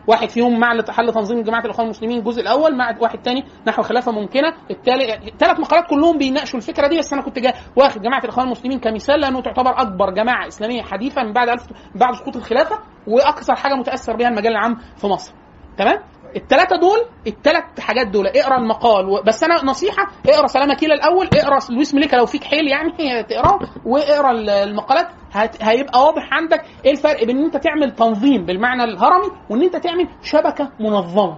واحد 0.07 0.29
فيهم 0.29 0.59
مع 0.59 0.69
حل 0.89 1.13
تنظيم 1.13 1.41
جماعة 1.43 1.65
الإخوان 1.65 1.85
المسلمين 1.85 2.19
الجزء 2.19 2.41
الأول 2.41 2.77
مع 2.77 2.95
واحد 3.01 3.21
تاني 3.21 3.43
نحو 3.67 3.81
خلافة 3.81 4.11
ممكنة. 4.11 4.53
التالي 4.71 5.31
ثلاث 5.39 5.59
مقالات 5.59 5.89
كلهم 5.89 6.17
بيناقشوا 6.17 6.59
الفكرة 6.59 6.87
دي 6.87 6.97
بس 6.99 7.13
أنا 7.13 7.21
كنت 7.21 7.39
جاي 7.39 7.53
واخد 7.75 8.01
جماعة 8.01 8.23
الإخوان 8.23 8.45
المسلمين 8.45 8.79
كمثال 8.79 9.19
لأنه 9.19 9.41
تعتبر 9.41 9.81
أكبر 9.81 10.09
جماعة 10.09 10.47
إسلامية 10.47 10.81
حديثه 10.81 11.23
من 11.23 11.33
بعد 11.33 11.49
ألف 11.49 11.63
بعد 11.95 12.13
سقوط 12.15 12.35
الخلافة 12.35 12.79
وأكثر 13.07 13.55
حاجة 13.55 13.73
متأثر 13.73 14.15
بها 14.15 14.27
المجال 14.27 14.51
العام 14.51 14.75
في 14.97 15.07
مصر. 15.07 15.33
تمام؟ 15.77 15.97
الثلاثه 16.35 16.75
دول 16.75 16.97
الثلاث 17.27 17.79
حاجات 17.79 18.07
دول 18.07 18.27
اقرأ 18.27 18.57
المقال 18.57 19.09
و... 19.09 19.21
بس 19.27 19.43
أنا 19.43 19.63
نصيحة 19.65 20.07
اقرأ 20.29 20.47
سلامة 20.47 20.73
كيلا 20.73 20.93
الأول 20.93 21.29
اقرأ 21.33 21.59
لويس 21.69 21.93
ميليكا 21.93 22.15
لو 22.15 22.25
فيك 22.25 22.43
حيل 22.43 22.67
يعني 22.67 22.91
تقراه 23.29 23.59
واقرأ 23.85 24.31
ال- 24.31 24.49
المقالات 24.49 25.07
هت... 25.31 25.63
هيبقى 25.63 26.03
واضح 26.05 26.29
عندك 26.33 26.65
إيه 26.85 26.91
الفرق 26.91 27.23
بين 27.23 27.37
إن 27.37 27.43
أنت 27.45 27.57
تعمل 27.57 27.91
تنظيم 27.95 28.45
بالمعنى 28.45 28.83
الهرمي 28.83 29.31
وإن 29.49 29.61
أنت 29.63 29.75
تعمل 29.75 30.07
شبكة 30.23 30.71
منظمة. 30.79 31.37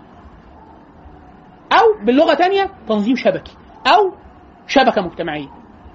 أو 1.73 2.05
باللغة 2.05 2.33
تانية 2.33 2.69
تنظيم 2.87 3.15
شبكي 3.15 3.51
أو 3.87 4.13
شبكة 4.67 5.01
مجتمعية. 5.01 5.47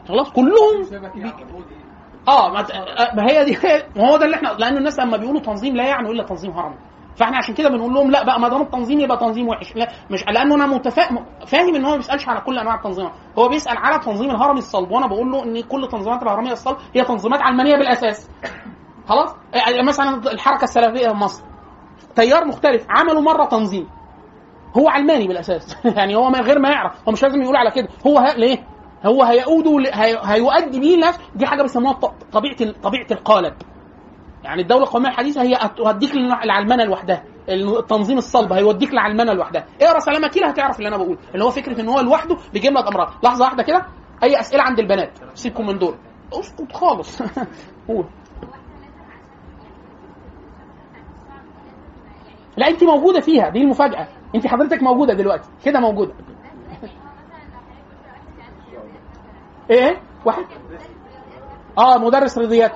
خلاص؟ 0.08 0.30
كلهم 0.32 0.82
بي... 1.14 1.32
آه 2.28 2.52
ما, 3.14 3.30
هي 3.30 3.44
دي 3.44 3.58
ما 3.96 4.10
هو 4.10 4.16
ده 4.16 4.24
اللي 4.24 4.36
إحنا 4.36 4.48
لأن 4.48 4.76
الناس 4.76 4.98
لما 4.98 5.16
بيقولوا 5.16 5.40
تنظيم 5.40 5.76
لا 5.76 5.84
يعني 5.86 6.10
إلا 6.10 6.22
تنظيم 6.22 6.50
هرمي. 6.50 6.76
فاحنا 7.16 7.36
عشان 7.36 7.54
كده 7.54 7.68
بنقول 7.68 7.94
لهم 7.94 8.10
لا 8.10 8.24
بقى 8.24 8.40
ما 8.40 8.48
دام 8.48 8.62
التنظيم 8.62 9.00
يبقى 9.00 9.16
تنظيم 9.18 9.48
وحش. 9.48 9.76
لا 9.76 9.88
مش 10.10 10.24
لأنه 10.26 10.54
أنا 10.54 10.66
متفاهم 10.66 11.26
فاهم 11.46 11.74
إن 11.74 11.84
هو 11.84 11.90
ما 11.90 11.96
بيسألش 11.96 12.28
على 12.28 12.40
كل 12.40 12.58
أنواع 12.58 12.74
التنظيمات. 12.74 13.12
هو 13.38 13.48
بيسأل 13.48 13.76
على 13.78 13.98
تنظيم 13.98 14.30
الهرمي 14.30 14.58
الصلب 14.58 14.90
وأنا 14.90 15.06
بقول 15.06 15.30
له 15.30 15.44
إن 15.44 15.62
كل 15.62 15.88
تنظيمات 15.88 16.22
الهرمية 16.22 16.52
الصلب 16.52 16.76
هي 16.94 17.04
تنظيمات 17.04 17.40
علمانية 17.42 17.76
بالأساس. 17.76 18.30
خلاص؟ 19.08 19.34
يعني 19.54 19.82
مثلا 19.88 20.32
الحركة 20.32 20.64
السلفية 20.64 21.08
في 21.08 21.14
مصر. 21.14 21.44
تيار 22.16 22.44
مختلف 22.44 22.86
عملوا 22.90 23.22
مرة 23.22 23.44
تنظيم. 23.44 23.88
هو 24.78 24.88
علماني 24.88 25.28
بالأساس. 25.28 25.76
يعني 25.98 26.16
هو 26.16 26.28
من 26.30 26.40
غير 26.40 26.58
ما 26.58 26.68
يعرف. 26.70 27.08
هو 27.08 27.12
مش 27.12 27.22
لازم 27.22 27.42
يقول 27.42 27.56
على 27.56 27.70
كده. 27.70 27.88
هو 28.06 28.18
ه... 28.18 28.34
ليه؟ 28.36 28.66
هو 29.06 29.22
هيؤوده 29.22 29.78
ل- 29.80 29.94
هي... 29.94 30.18
هيؤدي 30.22 30.80
بيه 30.80 31.06
نفس 31.06 31.18
دي 31.34 31.46
حاجة 31.46 31.62
بيسموها 31.62 31.92
طبيعة 32.32 32.72
طبيعة 32.82 33.06
القالب. 33.10 33.54
يعني 34.46 34.62
الدولة 34.62 34.82
القومية 34.84 35.08
الحديثة 35.08 35.42
هي 35.42 35.54
هتوديك 35.54 36.14
للعلمنه 36.14 36.84
لوحدها. 36.84 37.24
التنظيم 37.48 38.18
الصلب 38.18 38.52
هيوديك 38.52 38.92
للعلمنه 38.92 39.32
لوحدها. 39.32 39.66
اقرا 39.82 39.98
سلامه 39.98 40.28
كده 40.28 40.46
هتعرف 40.46 40.78
اللي 40.78 40.88
أنا 40.88 40.96
بقول 40.96 41.18
اللي 41.34 41.44
هو 41.44 41.50
فكرة 41.50 41.80
إن 41.80 41.88
هو 41.88 42.00
لوحده 42.00 42.36
لك 42.74 42.86
أمراض. 42.86 43.12
لحظة 43.24 43.44
واحدة 43.44 43.62
كده. 43.62 43.86
أي 44.22 44.40
أسئلة 44.40 44.62
عند 44.62 44.78
البنات؟ 44.78 45.18
سيبكم 45.34 45.66
من 45.66 45.78
دول. 45.78 45.94
اسكت 46.32 46.72
خالص. 46.72 47.22
قول. 47.88 48.04
لا 52.56 52.68
أنت 52.68 52.84
موجودة 52.84 53.20
فيها. 53.20 53.48
دي 53.48 53.58
المفاجأة. 53.58 54.08
أنت 54.34 54.46
حضرتك 54.46 54.82
موجودة 54.82 55.14
دلوقتي. 55.14 55.48
كده 55.64 55.80
موجودة. 55.80 56.12
إيه؟ 59.70 60.00
واحد؟ 60.24 60.44
آه 61.78 61.98
مدرس 61.98 62.38
رياضيات. 62.38 62.72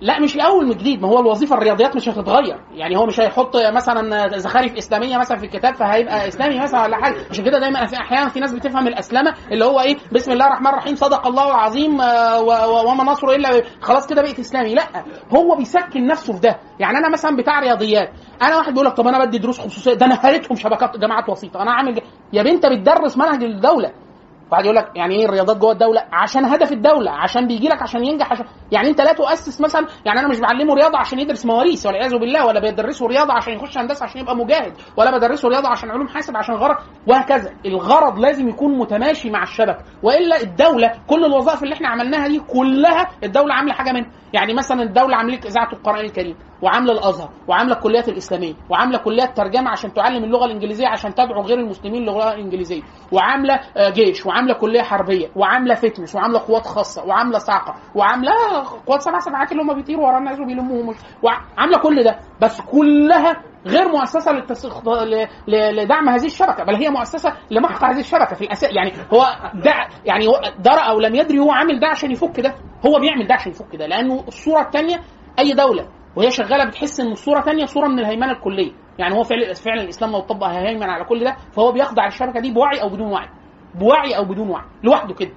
لا 0.00 0.20
مش 0.20 0.36
الأول 0.36 0.66
من 0.66 0.70
جديد. 0.72 1.02
ما 1.02 1.08
هو 1.08 1.20
الوظيفة 1.20 1.56
الرياضيات 1.56 1.96
مش 1.96 2.08
هتتغير. 2.08 2.60
يعني 2.74 2.96
هو 2.96 3.06
مش 3.06 3.20
هيحط 3.20 3.56
مثلا 3.74 4.28
زخارف 4.38 4.76
إسلامية 4.76 5.18
مثلا 5.18 5.38
في 5.38 5.44
الكتاب 5.46 5.74
فهيبقى 5.74 6.28
إسلامي 6.28 6.60
مثلا 6.60 6.82
ولا 6.82 6.96
حاجة. 6.96 7.16
عشان 7.30 7.44
كده 7.44 7.58
دايما 7.58 7.86
في 7.86 7.96
أحيانا 7.96 8.28
في 8.28 8.40
ناس 8.40 8.52
بتفهم 8.52 8.88
الأسلمة 8.88 9.34
اللي 9.52 9.64
هو 9.64 9.80
إيه 9.80 9.96
بسم 10.12 10.32
الله 10.32 10.46
الرحمن 10.46 10.66
الرحيم 10.66 10.94
صدق 10.94 11.26
الله 11.26 11.46
العظيم 11.50 12.00
آه، 12.00 12.40
وما 12.86 13.04
نصره 13.04 13.34
إلا 13.36 13.62
خلاص 13.80 14.06
كده 14.06 14.22
بقيت 14.22 14.38
إسلامي. 14.38 14.74
لا 14.74 14.82
هو 15.36 15.56
بيسكن 15.56 16.06
نفسه 16.06 16.32
في 16.32 16.40
ده. 16.40 16.58
يعني 16.80 16.98
أنا 16.98 17.08
مثلا 17.08 17.36
بتاع 17.36 17.60
رياضيات 17.60 18.10
أنا 18.42 18.56
واحد 18.56 18.72
بيقول 18.72 18.86
لك 18.86 18.92
طب 18.96 19.06
أنا 19.08 19.24
بدي 19.24 19.38
دروس 19.38 19.60
خصوصية 19.60 19.94
ده 19.94 20.06
أنا 20.06 20.14
هريتهم 20.22 20.56
شبكات 20.56 20.96
جامعات 20.96 21.28
وسيطة. 21.28 21.62
أنا 21.62 21.70
عامل 21.72 22.00
يا 22.32 22.42
بنت 22.42 22.66
بتدرس 22.66 23.16
منهج 23.18 23.42
الدولة. 23.44 23.92
واحد 24.52 24.64
يقول 24.64 24.76
لك 24.76 24.90
يعني 24.96 25.14
إيه 25.14 25.24
الرياضات 25.24 25.56
جوه 25.56 25.72
الدولة؟ 25.72 26.04
عشان 26.12 26.44
هدف 26.44 26.72
الدولة 26.72 27.10
عشان 27.10 27.46
بيجي 27.46 27.68
لك 27.68 27.82
عشان 27.82 28.04
ينجح 28.04 28.32
عشان 28.32 28.44
يعني 28.72 28.88
أنت 28.88 29.00
لا 29.00 29.12
تؤسس 29.12 29.60
مثلا 29.60 29.86
يعني 30.06 30.20
أنا 30.20 30.28
مش 30.28 30.40
بعلمه 30.40 30.74
رياضة 30.74 30.98
عشان 30.98 31.18
يدرس 31.18 31.46
مواريث 31.46 31.86
والعياذ 31.86 32.18
بالله 32.18 32.46
ولا 32.46 32.60
بدرسه 32.60 33.06
رياضة 33.06 33.32
عشان 33.32 33.52
يخش 33.54 33.78
هندسة 33.78 34.04
عشان 34.04 34.20
يبقى 34.20 34.36
مجاهد 34.36 34.72
ولا 34.96 35.18
بدرسه 35.18 35.48
رياضة 35.48 35.68
عشان 35.68 35.90
علوم 35.90 36.08
حاسب 36.08 36.36
عشان 36.36 36.54
غرض 36.54 36.76
وهكذا. 37.06 37.50
الغرض 37.66 38.18
لازم 38.18 38.48
يكون 38.48 38.78
متماشي 38.78 39.30
مع 39.30 39.42
الشبكه 39.42 39.84
وإلا 40.02 40.40
الدولة 40.42 40.92
كل 41.06 41.24
الوظائف 41.24 41.62
اللي 41.62 41.74
إحنا 41.74 41.88
عملناها 41.88 42.28
دي 42.28 42.40
كلها 42.40 43.08
الدولة 43.24 43.54
عاملة 43.54 43.72
حاجة 43.74 43.92
منها. 43.92 44.10
يعني 44.32 44.54
مثلا 44.54 44.82
الدولة 44.82 45.16
عاملة 45.16 45.38
إذاعة 45.46 45.72
القرآن 45.72 46.04
الكريم. 46.04 46.36
وعاملة 46.62 46.92
الأزهر 46.92 47.30
وعاملة 47.48 47.74
الكليات 47.74 48.08
الإسلامية 48.08 48.54
وعاملة 48.70 48.98
كليات 48.98 49.36
ترجمة 49.36 49.70
عشان 49.70 49.94
تعلم 49.94 50.24
اللغة 50.24 50.44
الإنجليزية 50.44 50.88
عشان 50.88 51.14
تدعو 51.14 51.42
غير 51.42 51.58
المسلمين 51.58 52.02
للغة 52.02 52.32
الإنجليزية. 52.34 52.82
وعاملة 53.12 53.54
آه، 53.76 53.90
جيش 53.90 54.26
وعاملة 54.26 54.54
كلية 54.54 54.82
حربية 54.82 55.30
وعاملة 55.36 55.74
فتنس 55.74 56.14
وعاملة 56.14 56.38
قوات 56.38 56.66
خاصة 56.66 57.04
وعاملة 57.04 57.38
صاعقه 57.38 57.74
وعاملة 57.94 58.32
قوات 58.86 59.02
سبع 59.02 59.18
سبعات 59.18 59.52
اللي 59.52 59.62
هم 59.62 59.74
بيطيروا 59.74 60.06
ورا 60.06 60.18
الناس 60.18 60.40
وبيلموهم 60.40 60.94
وعامله 61.22 61.78
كل 61.82 62.04
ده 62.04 62.18
بس 62.40 62.60
كلها 62.60 63.42
غير 63.66 63.88
مؤسسة 63.88 64.32
للتس... 64.32 64.66
ل... 64.66 65.26
ل... 65.48 65.76
لدعم 65.76 66.08
هذه 66.08 66.26
الشبكه 66.26 66.64
بل 66.64 66.74
هي 66.74 66.90
مؤسسة 66.90 67.32
لمحق 67.50 67.84
هذه 67.84 68.00
الشبكه 68.00 68.34
في 68.34 68.44
الأساس. 68.44 68.70
يعني 68.72 68.92
هو 69.14 69.26
دع 69.54 69.88
يعني 70.04 70.26
درى 70.58 70.80
أو 70.88 71.00
لم 71.00 71.14
يدري 71.14 71.38
هو 71.38 71.52
عامل 71.52 71.80
ده 71.80 71.86
عشان 71.86 72.10
يفك 72.10 72.40
ده 72.40 72.54
هو 72.86 72.98
بيعمل 73.00 73.26
ده 73.26 73.34
عشان 73.34 73.52
يفك 73.52 73.76
ده 73.76 73.86
لأنه 73.86 74.24
الصورة 74.28 74.60
الثانية 74.62 75.00
أي 75.38 75.52
دولة 75.52 75.86
وهي 76.18 76.30
شغاله 76.30 76.64
بتحس 76.64 77.00
ان 77.00 77.12
الصورة 77.12 77.40
ثانية 77.40 77.64
صورة 77.64 77.88
من 77.88 77.98
الهيمنة 77.98 78.32
الكلية. 78.32 78.72
يعني 78.98 79.14
هو 79.14 79.22
فعلا 79.22 79.54
فعلا 79.54 79.82
الإسلام 79.82 80.12
لو 80.12 80.20
طبق 80.20 80.46
هيمن 80.46 80.82
على 80.82 81.04
كل 81.04 81.24
ده 81.24 81.36
فهو 81.52 81.72
بيخضع 81.72 82.06
الشبكه 82.06 82.40
دي 82.40 82.52
بوعي 82.52 82.82
أو 82.82 82.88
بدون 82.88 83.12
وعي. 83.12 83.28
بوعي 83.74 84.16
أو 84.16 84.24
بدون 84.24 84.50
وعي. 84.50 84.64
لوحده 84.82 85.14
كده. 85.14 85.30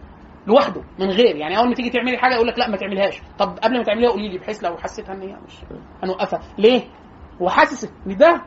لوحده. 0.48 0.82
من 1.00 1.10
غير. 1.10 1.36
يعني 1.36 1.58
أول 1.58 1.68
ما 1.68 1.74
تيجي 1.76 1.90
تعملي 1.90 2.18
حاجة 2.18 2.34
يقول 2.34 2.48
لك 2.48 2.60
لا 2.60 2.70
ما 2.70 2.78
تعملهاش. 2.78 3.22
طب 3.40 3.58
قبل 3.64 3.78
ما 3.78 3.84
تعمليها 3.84 4.10
قولي 4.10 4.30
لي 4.30 4.38
بحيث 4.38 4.64
لو 4.64 4.78
حسيتها 4.78 5.14
إن 5.14 5.22
هي 5.22 5.36
مش 5.48 5.54
هنوقفها. 6.04 6.40
ليه؟ 6.58 6.82
هو 7.42 7.50
حاسس 7.50 7.92
إن 8.08 8.18
ده 8.18 8.42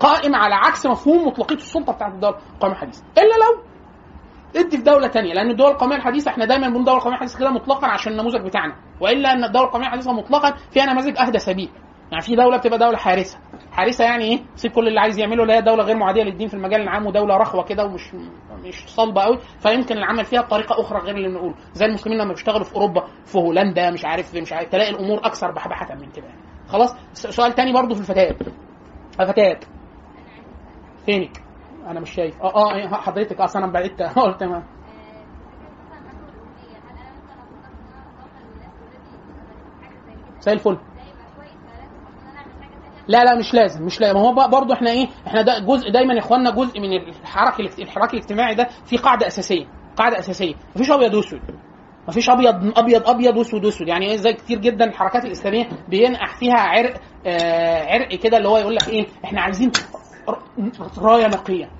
قائم 0.00 0.34
على 0.34 0.54
عكس 0.54 0.86
مفهوم 0.86 1.26
مطلقية 1.26 1.56
السلطة 1.56 1.92
بتاعت 1.92 2.12
الدولة. 2.12 2.36
القوميه 2.54 2.74
الحديثه 2.74 3.04
إلا 3.18 3.34
لو 3.44 3.62
ادي 4.56 4.76
في 4.76 4.82
دولة 4.82 5.06
تانية 5.08 5.32
لأن 5.34 5.50
الدول 5.50 5.70
القوميه 5.70 5.96
الحديثة 5.96 6.30
إحنا 6.30 6.44
دايما 6.44 6.66
بنقول 6.66 6.80
الدولة 6.80 6.98
القوميه 6.98 7.14
الحديثة 7.16 7.38
كده 7.38 7.50
مطلقا 7.50 7.86
عشان 7.86 8.12
النموذج 8.12 8.40
بتاعنا. 8.40 8.76
وإلا 9.00 9.32
إن 9.32 9.44
الدولة 9.44 9.66
القوميه 9.66 9.86
الحديثة 9.86 10.12
مطلقا 10.12 10.54
فيها 10.70 10.86
نماذج 10.86 11.18
أهدى 11.18 11.38
سبيل. 11.38 11.70
يعني 12.12 12.22
في 12.22 12.36
دولة 12.36 12.56
بتبقى 12.56 12.78
دولة 12.78 12.96
حارسة. 12.96 13.38
حارسة 13.72 14.04
يعني 14.04 14.24
إيه؟ 14.24 14.38
سيب 14.54 14.72
كل 14.72 14.88
اللي 14.88 15.00
عايز 15.00 15.18
يعمله 15.18 15.42
اللي 15.42 15.52
هي 15.54 15.60
دولة 15.62 15.84
غير 15.84 15.96
معادية 15.96 16.22
للدين 16.22 16.48
في 16.48 16.54
المجال 16.54 16.80
العام 16.80 17.06
ودولة 17.06 17.36
رخوة 17.36 17.64
كده 17.64 17.84
ومش 17.84 18.14
مش 18.64 18.84
صلبة 18.88 19.22
قوي 19.22 19.38
فيمكن 19.58 19.96
العمل 19.98 20.24
فيها 20.24 20.40
بطريقة 20.42 20.80
أخرى 20.80 20.98
غير 20.98 21.16
اللي 21.16 21.28
بنقوله. 21.28 21.54
زي 21.72 21.86
المسلمين 21.86 22.18
لما 22.18 22.32
بيشتغلوا 22.32 22.64
في 22.64 22.74
أوروبا 22.74 23.04
في 23.24 23.38
هولندا 23.38 23.90
مش 23.90 24.04
عارف 24.04 24.34
مش 24.34 24.52
عارف 24.52 24.68
تلاقي 24.68 24.90
الأمور 24.90 25.18
أكثر 25.18 25.50
بحبحة 25.50 25.94
من 25.94 26.10
كده. 26.10 26.26
خلاص؟ 26.68 26.94
سؤال 27.12 27.52
تاني 27.52 27.72
برضو 27.72 27.94
في 27.94 28.00
الفتيات 28.00 28.36
الفتيات 29.20 29.64
فينك 31.06 31.30
أنا 31.86 32.00
مش 32.00 32.10
شايف. 32.10 32.42
آه 32.42 32.54
آه 32.54 32.74
إيه، 32.74 32.88
حضرتك 32.88 33.40
أصلا 33.40 33.64
أنا 33.64 33.72
بعدت. 33.72 34.02
قلت 34.02 34.40
تمام. 34.44 34.64
زي 40.40 40.52
الفل. 40.52 40.78
لا 43.08 43.24
لا 43.24 43.34
مش 43.38 43.54
لازم 43.54 43.84
مش 43.86 44.00
لازم. 44.00 44.14
ما 44.14 44.20
هو 44.20 44.48
برضه 44.48 44.74
إحنا 44.74 44.90
إيه 44.90 45.06
إحنا 45.26 45.42
ده 45.42 45.58
جزء 45.58 45.90
دايما 45.90 46.14
يا 46.14 46.18
إخواننا 46.18 46.50
جزء 46.50 46.80
من 46.80 46.92
الاجت- 46.92 47.78
الحراك 47.80 48.14
الاجتماعي 48.14 48.54
ده 48.54 48.68
في 48.84 48.96
قاعدة 48.96 49.26
أساسية 49.26 49.66
قاعدة 49.96 50.18
أساسية. 50.18 50.54
مفيش 50.76 50.90
أبيض 50.90 51.14
وأسود. 51.14 51.40
مفيش 52.08 52.30
أبيض 52.30 52.78
أبيض 52.78 53.08
أبيض 53.08 53.36
وأسود 53.36 53.66
أسود. 53.66 53.88
يعني 53.88 54.06
إيه 54.10 54.16
زي 54.16 54.32
كتير 54.32 54.58
جدا 54.58 54.84
الحركات 54.84 55.24
الإسلامية 55.24 55.68
بينقح 55.88 56.36
فيها 56.36 56.58
عرق 56.60 56.94
آه 57.26 57.92
عرق 57.92 58.08
كده 58.14 58.36
اللي 58.36 58.48
هو 58.48 58.58
يقول 58.58 58.74
لك 58.74 58.88
إيه 58.88 59.06
إحنا 59.24 59.40
عايزين 59.40 59.70
راية 60.98 61.26
نقية 61.26 61.70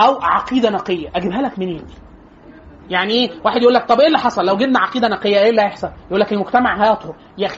أو 0.00 0.18
عقيدة 0.22 0.70
نقية. 0.70 1.08
أجيبها 1.14 1.42
لك 1.42 1.58
منين؟ 1.58 1.84
يعني 2.90 3.12
إيه؟ 3.12 3.30
واحد 3.44 3.62
يقول 3.62 3.74
لك 3.74 3.84
طب 3.88 4.00
إيه 4.00 4.06
اللي 4.06 4.18
حصل؟ 4.18 4.44
لو 4.46 4.56
جبنا 4.56 4.78
عقيدة 4.78 5.08
نقية 5.08 5.38
إيه 5.38 5.50
اللي 5.50 5.62
هيحصل؟ 5.62 5.90
يقول 6.08 6.20
لك 6.20 6.32
المجتمع 6.32 6.84
هيطهر. 6.84 7.14
يا 7.38 7.48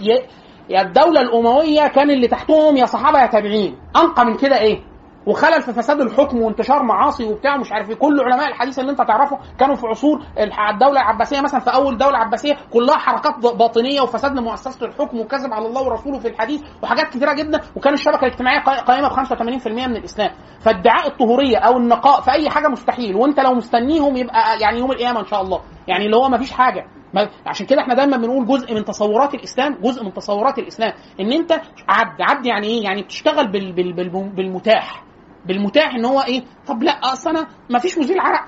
يا 0.68 0.82
الدولة 0.82 1.20
الأموية 1.20 1.86
كان 1.86 2.10
اللي 2.10 2.28
تحتهم 2.28 2.76
يا 2.76 2.86
صحابة 2.86 3.20
يا 3.20 3.26
تابعين. 3.26 3.76
أنقى 3.96 4.24
من 4.26 4.36
كده 4.36 4.58
إيه؟ 4.60 4.80
وخلل 5.28 5.62
في 5.62 5.72
فساد 5.72 6.00
الحكم 6.00 6.42
وانتشار 6.42 6.82
معاصي 6.82 7.24
وبتاع 7.24 7.56
ومش 7.56 7.72
عارف 7.72 7.90
إيه. 7.90 7.96
كل 7.96 8.20
علماء 8.20 8.48
الحديث 8.48 8.78
اللي 8.78 8.90
انت 8.90 8.98
تعرفه 9.02 9.38
كانوا 9.58 9.74
في 9.74 9.86
عصور 9.86 10.22
الدولة 10.70 10.92
العباسية 11.00 11.40
مثلا 11.40 11.60
في 11.60 11.74
أول 11.74 11.98
دولة 11.98 12.18
عباسية 12.18 12.56
كلها 12.72 12.96
حركات 12.96 13.34
باطنية 13.56 14.00
وفساد 14.00 14.36
لمؤسسة 14.38 14.86
الحكم 14.86 15.18
وكذب 15.20 15.52
على 15.52 15.66
الله 15.66 15.82
ورسوله 15.82 16.18
في 16.18 16.28
الحديث 16.28 16.62
وحاجات 16.82 17.06
كثيره 17.08 17.32
جدا 17.32 17.60
وكان 17.76 17.94
الشبكة 17.94 18.26
الاجتماعية 18.26 18.60
قا- 18.60 18.84
قائمة 18.84 19.08
ب 19.08 19.12
85% 19.12 19.68
من 19.88 19.96
الإسلام. 19.96 20.30
فادعاء 20.60 21.06
الطهورية 21.08 21.56
أو 21.58 21.76
النقاء 21.76 22.20
في 22.20 22.30
أي 22.32 22.50
حاجة 22.50 22.68
مستحيل 22.68 23.16
وأنت 23.16 23.40
لو 23.40 23.54
مستنيهم 23.54 24.16
يبقى 24.16 24.58
يعني 24.60 24.78
يوم 24.78 24.90
القيامة 24.92 25.20
إن 25.20 25.26
شاء 25.26 25.42
الله. 25.42 25.60
يعني 25.88 26.04
اللي 26.06 26.16
هو 26.16 26.28
ما 26.28 26.38
فيش 26.38 26.50
حاجة. 26.52 26.86
ما 27.14 27.28
عشان 27.46 27.66
كده 27.66 27.80
إحنا 27.80 27.94
دايما 27.94 28.16
بنقول 28.16 28.46
جزء 28.46 28.74
من 28.74 28.84
تصورات 28.84 29.34
الإسلام 29.34 29.78
جزء 29.82 30.04
من 30.04 30.12
تصورات 30.12 30.58
الإسلام. 30.58 30.92
إن 31.20 31.32
أنت 31.32 31.52
عبد 31.88 32.20
عبد 32.20 32.46
يعني 32.46 32.66
إيه؟ 32.66 32.84
يعني 32.84 33.02
بتشتغل 33.02 33.46
بال 33.52 33.72
بال 33.72 33.92
بال 33.92 34.08
بالمتاح. 34.36 35.02
بالمتاح 35.48 35.94
إن 35.94 36.04
هو 36.04 36.20
إيه 36.20 36.42
طب 36.66 36.82
لا 36.82 36.92
أصل 36.92 37.30
أنا 37.30 37.46
ما 37.70 37.78
فيش 37.78 37.98
مزيل 37.98 38.20
عرق. 38.20 38.44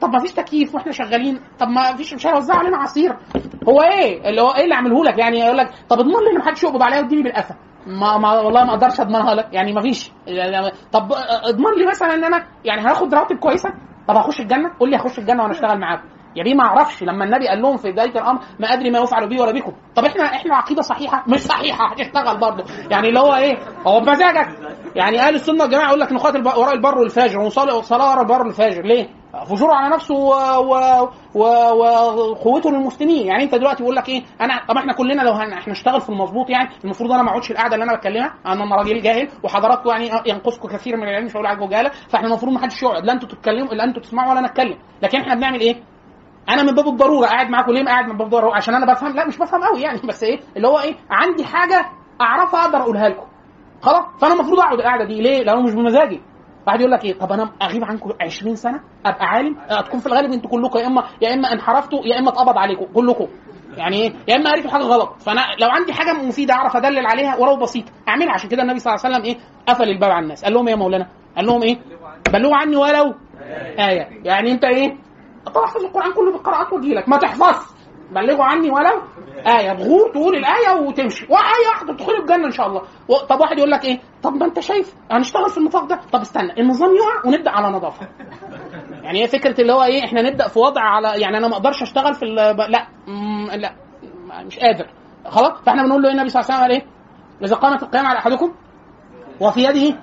طب 0.00 0.08
ما 0.08 0.18
فيش 0.18 0.32
تكييف 0.32 0.74
وإحنا 0.74 0.92
شغالين. 0.92 1.40
طب 1.58 1.68
ما 1.68 1.96
فيش 1.96 2.14
مش 2.14 2.26
هيوزع 2.26 2.54
علينا 2.54 2.76
عصير. 2.76 3.16
هو 3.68 3.82
إيه؟ 3.82 4.28
اللي 4.28 4.40
هو 4.40 4.50
إيه 4.50 4.64
اللي 4.64 4.74
أعمله 4.74 5.04
لك؟ 5.04 5.18
يعني 5.18 5.38
يقول 5.38 5.56
لك 5.58 5.70
طب 5.88 5.98
اضمن 5.98 6.12
لي 6.12 6.30
إن 6.32 6.38
محدش 6.38 6.62
يقبض 6.62 6.82
عليا 6.82 7.00
واديني 7.00 7.22
بالقفا. 7.22 7.54
ما, 7.86 8.18
ما 8.18 8.40
والله 8.40 8.64
ما 8.64 8.70
أقدرش 8.70 9.00
أضمنها 9.00 9.34
لك. 9.34 9.48
يعني 9.52 9.72
ما 9.72 9.80
فيش. 9.80 10.10
طب 10.92 11.12
اضمن 11.44 11.74
لي 11.78 11.86
مثلا 11.86 12.14
إن 12.14 12.24
أنا 12.24 12.46
يعني 12.64 12.82
هاخد 12.82 13.14
رواتب 13.14 13.36
كويسة. 13.36 13.70
طب 14.08 14.16
هخش 14.16 14.40
الجنة؟ 14.40 14.70
قول 14.80 14.90
لي 14.90 14.96
هخش 14.96 15.18
الجنة 15.18 15.42
وأنا 15.42 15.52
أشتغل 15.52 15.80
معاكم. 15.80 16.08
يا 16.38 16.44
بيه 16.44 16.54
ما 16.54 16.64
أعرفش 16.64 17.02
لما 17.02 17.24
النبي 17.24 17.48
قال 17.48 17.62
لهم 17.62 17.76
في 17.76 17.92
بداية 17.92 18.10
الأمر 18.10 18.40
ما 18.60 18.72
أدري 18.72 18.90
ما 18.90 18.98
يفعل 18.98 19.28
بي 19.28 19.40
ولا 19.40 19.52
بكم. 19.52 19.72
طب 19.96 20.04
إحنا 20.04 20.24
إحنا 20.24 20.56
عقيدة 20.56 20.82
صحيحة؟ 20.82 21.24
مش 21.26 21.38
صحيحة 21.40 21.92
هتشتغل 21.92 22.40
برضه. 22.40 22.64
يعني 22.90 23.08
اللي 23.08 23.20
هو 23.20 23.34
إيه؟ 23.34 23.58
هو 23.86 24.00
بمزاجك. 24.00 24.48
يعني 24.96 25.20
أهل 25.20 25.34
السنة 25.34 25.62
والجماعة 25.62 25.88
يقول 25.88 26.00
لك 26.00 26.12
نقاتل 26.12 26.46
وراء 26.46 26.74
البر 26.74 26.98
والفاجر 26.98 27.38
ونصلي 27.38 27.82
صلاه 27.82 28.10
وراء 28.10 28.22
البر 28.22 28.42
والفاجر. 28.42 28.82
ليه؟ 28.82 29.08
فجوره 29.46 29.74
على 29.74 29.94
نفسه 29.94 30.14
وقوته 30.14 31.10
و... 31.34 32.70
و... 32.70 32.70
للمسلمين. 32.72 33.26
يعني 33.26 33.44
أنت 33.44 33.54
دلوقتي 33.54 33.82
بيقول 33.82 33.96
لك 33.96 34.08
إيه؟ 34.08 34.22
أنا 34.40 34.60
طب 34.68 34.76
إحنا 34.76 34.92
كلنا 34.92 35.22
لو 35.22 35.32
هن... 35.32 35.52
إحنا 35.52 35.72
نشتغل 35.72 36.00
في 36.00 36.08
المظبوط 36.08 36.50
يعني 36.50 36.68
المفروض 36.84 37.12
أنا 37.12 37.22
ما 37.22 37.30
أقعدش 37.30 37.50
القعدة 37.50 37.74
اللي 37.74 37.84
أنا 37.84 37.96
بتكلمها. 37.96 38.34
أنا 38.46 38.76
راجل 38.76 39.02
جاهل 39.02 39.28
وحضراتكم 39.44 39.90
يعني 39.90 40.10
ينقصكم 40.26 40.68
كثير 40.68 40.96
من 40.96 41.02
العلم 41.02 41.24
مش 41.24 41.36
هقول 41.36 41.70
جهالة 41.70 41.90
فإحنا 42.08 42.26
المفروض 42.28 42.52
ما 42.52 42.60
حدش 42.60 42.82
يقعد. 42.82 43.04
لا 43.04 43.12
أنتوا 43.12 43.28
تتكلموا 43.28 43.74
لا 43.74 43.84
أنتوا 43.84 44.02
تسمعوا 44.02 44.30
ولا 44.30 44.38
أنا 44.38 44.48
اتكلم 44.48 44.78
لكن 45.02 45.20
إحنا 45.20 45.34
بنعمل 45.34 45.60
إيه؟ 45.60 45.76
أنا 46.48 46.62
من 46.62 46.74
باب 46.74 46.88
الضرورة 46.88 47.26
قاعد 47.26 47.50
معاكم 47.50 47.72
ليه 47.72 47.84
قاعد 47.84 48.04
من 48.08 48.16
باب 48.16 48.26
الضرورة؟ 48.26 48.56
عشان 48.56 48.74
أنا 48.74 48.92
بفهم 48.92 49.12
لا 49.16 49.26
مش 49.26 49.38
بفهم 49.38 49.62
قوي 49.64 49.80
يعني 49.80 50.00
بس 50.08 50.22
إيه 50.22 50.40
اللي 50.56 50.68
هو 50.68 50.78
إيه 50.78 50.94
عندي 51.10 51.44
حاجة 51.44 51.86
أعرفها 52.20 52.60
أقدر 52.64 52.78
أقولها 52.78 53.08
لكم. 53.08 53.26
خلاص؟ 53.82 54.04
فأنا 54.20 54.34
المفروض 54.34 54.58
أقعد 54.60 54.78
القعدة 54.78 55.04
دي. 55.04 55.20
ليه؟ 55.20 55.42
لأنه 55.42 55.62
مش 55.62 55.74
بمزاجي. 55.74 56.20
واحد 56.66 56.80
يقول 56.80 56.92
لك 56.92 57.04
إيه 57.04 57.18
طب 57.18 57.32
أنا 57.32 57.50
أغيب 57.62 57.84
عنكم 57.84 58.12
20 58.20 58.54
سنة؟ 58.54 58.80
أبقى 59.06 59.26
عالم؟ 59.26 59.56
هتكون 59.70 60.00
في 60.00 60.06
الغالب 60.06 60.32
أنتوا 60.32 60.50
كلكم 60.50 60.78
يا 60.78 60.86
إما 60.86 61.02
يا 61.22 61.34
إما 61.34 61.52
انحرفتوا 61.52 62.00
يا 62.04 62.18
إما 62.18 62.28
اتقبض 62.28 62.58
عليكم 62.58 62.84
كلكم. 62.94 63.26
يعني 63.76 63.96
إيه؟ 63.96 64.12
يا 64.28 64.36
إما 64.36 64.50
قريتوا 64.50 64.70
حاجة 64.70 64.82
غلط. 64.82 65.16
فأنا 65.22 65.40
لو 65.60 65.68
عندي 65.68 65.92
حاجة 65.92 66.12
مفيدة 66.12 66.54
أعرف 66.54 66.76
أدلل 66.76 67.06
عليها 67.06 67.36
ولو 67.36 67.56
بسيطة. 67.56 67.92
أعملها. 68.08 68.32
عشان 68.32 68.48
كده 68.50 68.62
النبي 68.62 68.78
صلى 68.78 68.94
الله 68.94 69.04
عليه 69.04 69.16
وسلم 69.16 69.26
إيه 69.26 69.38
قفل 69.68 69.88
الباب 69.88 70.10
على 70.10 70.22
الناس. 70.22 70.44
قال 70.44 70.54
لهم 70.54 70.66
إيه 70.68 70.74
يا 70.74 70.78
مولانا؟ 70.78 71.06
قال 71.36 71.46
لهم 71.46 71.62
إيه؟ 71.62 71.78
بلغوا 72.32 72.56
عني 72.56 72.76
ولو 72.76 73.14
آية. 73.78 74.08
يعني 74.24 74.52
أنت 74.52 74.64
إيه؟ 74.64 74.96
تحفظ 75.48 75.84
القرآن 75.84 76.12
كله 76.12 76.32
بالقراءات 76.32 76.72
واجي 76.72 76.94
لك. 76.94 77.08
ما 77.08 77.16
تحفظ. 77.16 77.78
بلغوا 78.10 78.44
عني 78.44 78.70
ولو. 78.70 79.02
آية. 79.46 79.72
بغور 79.72 80.10
تقول 80.10 80.36
الآية 80.36 80.80
وتمشي. 80.80 81.26
وآية 81.30 81.68
واحدة 81.68 81.92
تدخل 81.92 82.12
الجنة 82.14 82.46
إن 82.46 82.50
شاء 82.50 82.66
الله. 82.66 82.82
طب 83.28 83.40
واحد 83.40 83.58
يقول 83.58 83.70
لك 83.70 83.84
إيه؟ 83.84 84.00
طب 84.22 84.32
ما 84.34 84.46
أنت 84.46 84.60
شايف. 84.60 84.94
هنشتغل 85.10 85.50
في 85.50 85.58
النفاق 85.58 85.84
ده. 85.84 86.00
طب 86.12 86.20
استنى. 86.20 86.60
النظام 86.60 86.90
يقع 86.94 87.28
ونبدأ 87.28 87.50
على 87.50 87.68
نظافة. 87.76 88.08
يعني 89.02 89.22
هي 89.22 89.28
فكرة 89.28 89.60
اللي 89.60 89.72
هو 89.72 89.82
إيه؟ 89.82 90.04
إحنا 90.04 90.22
نبدأ 90.22 90.48
في 90.48 90.58
وضع 90.58 90.82
على 90.82 91.20
يعني 91.20 91.38
أنا 91.38 91.48
ما 91.48 91.54
أقدرش 91.56 91.82
أشتغل 91.82 92.14
في. 92.14 92.24
لا. 92.24 92.86
لا. 93.56 93.72
مش 94.44 94.58
قادر. 94.58 94.86
خلاص؟ 95.26 95.52
فإحنا 95.66 95.82
بنقول 95.82 96.02
له 96.02 96.08
إيه 96.08 96.14
النبي 96.14 96.28
صلى 96.28 96.42
الله 96.42 96.54
عليه 96.54 96.74
وسلم 96.74 96.80
إيه؟ 96.80 96.98
إذا 97.44 97.56
قامت 97.56 97.82
القيامة 97.82 98.08
على 98.08 98.18
أحدكم 98.18 98.52
وفي 99.40 99.60
يده 99.64 99.96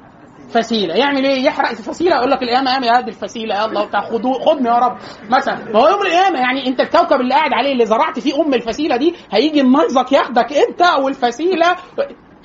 فسيلة. 0.50 0.94
يعمل 0.96 1.26
إيه 1.26 1.46
يحرق 1.46 1.70
الفسيله 1.70 2.16
يقول 2.16 2.32
لك 2.32 2.44
القيامة 2.44 2.72
يا 2.72 3.00
هذه 3.00 3.08
الفسيلة 3.08 3.56
يا 3.56 3.66
الله 3.66 3.90
خدو 4.12 4.34
خدني 4.34 4.70
يا 4.70 4.74
رب. 4.80 4.98
مثلا 5.30 5.56
ما 5.74 5.80
هو 5.80 5.88
يوم 5.88 6.02
القيامة 6.02 6.40
يعني 6.40 6.68
أنت 6.68 6.80
الكوكب 6.82 7.22
اللي 7.22 7.34
قاعد 7.34 7.54
عليه 7.54 7.72
اللي 7.72 7.86
زرعت 7.86 8.20
فيه 8.20 8.42
أم 8.42 8.54
الفسيلة 8.54 8.98
دي 8.98 9.16
هيجي 9.32 9.62
النيزك 9.62 10.12
ياخدك 10.12 10.54
أنت 10.54 10.82
والفسيلة. 11.04 11.76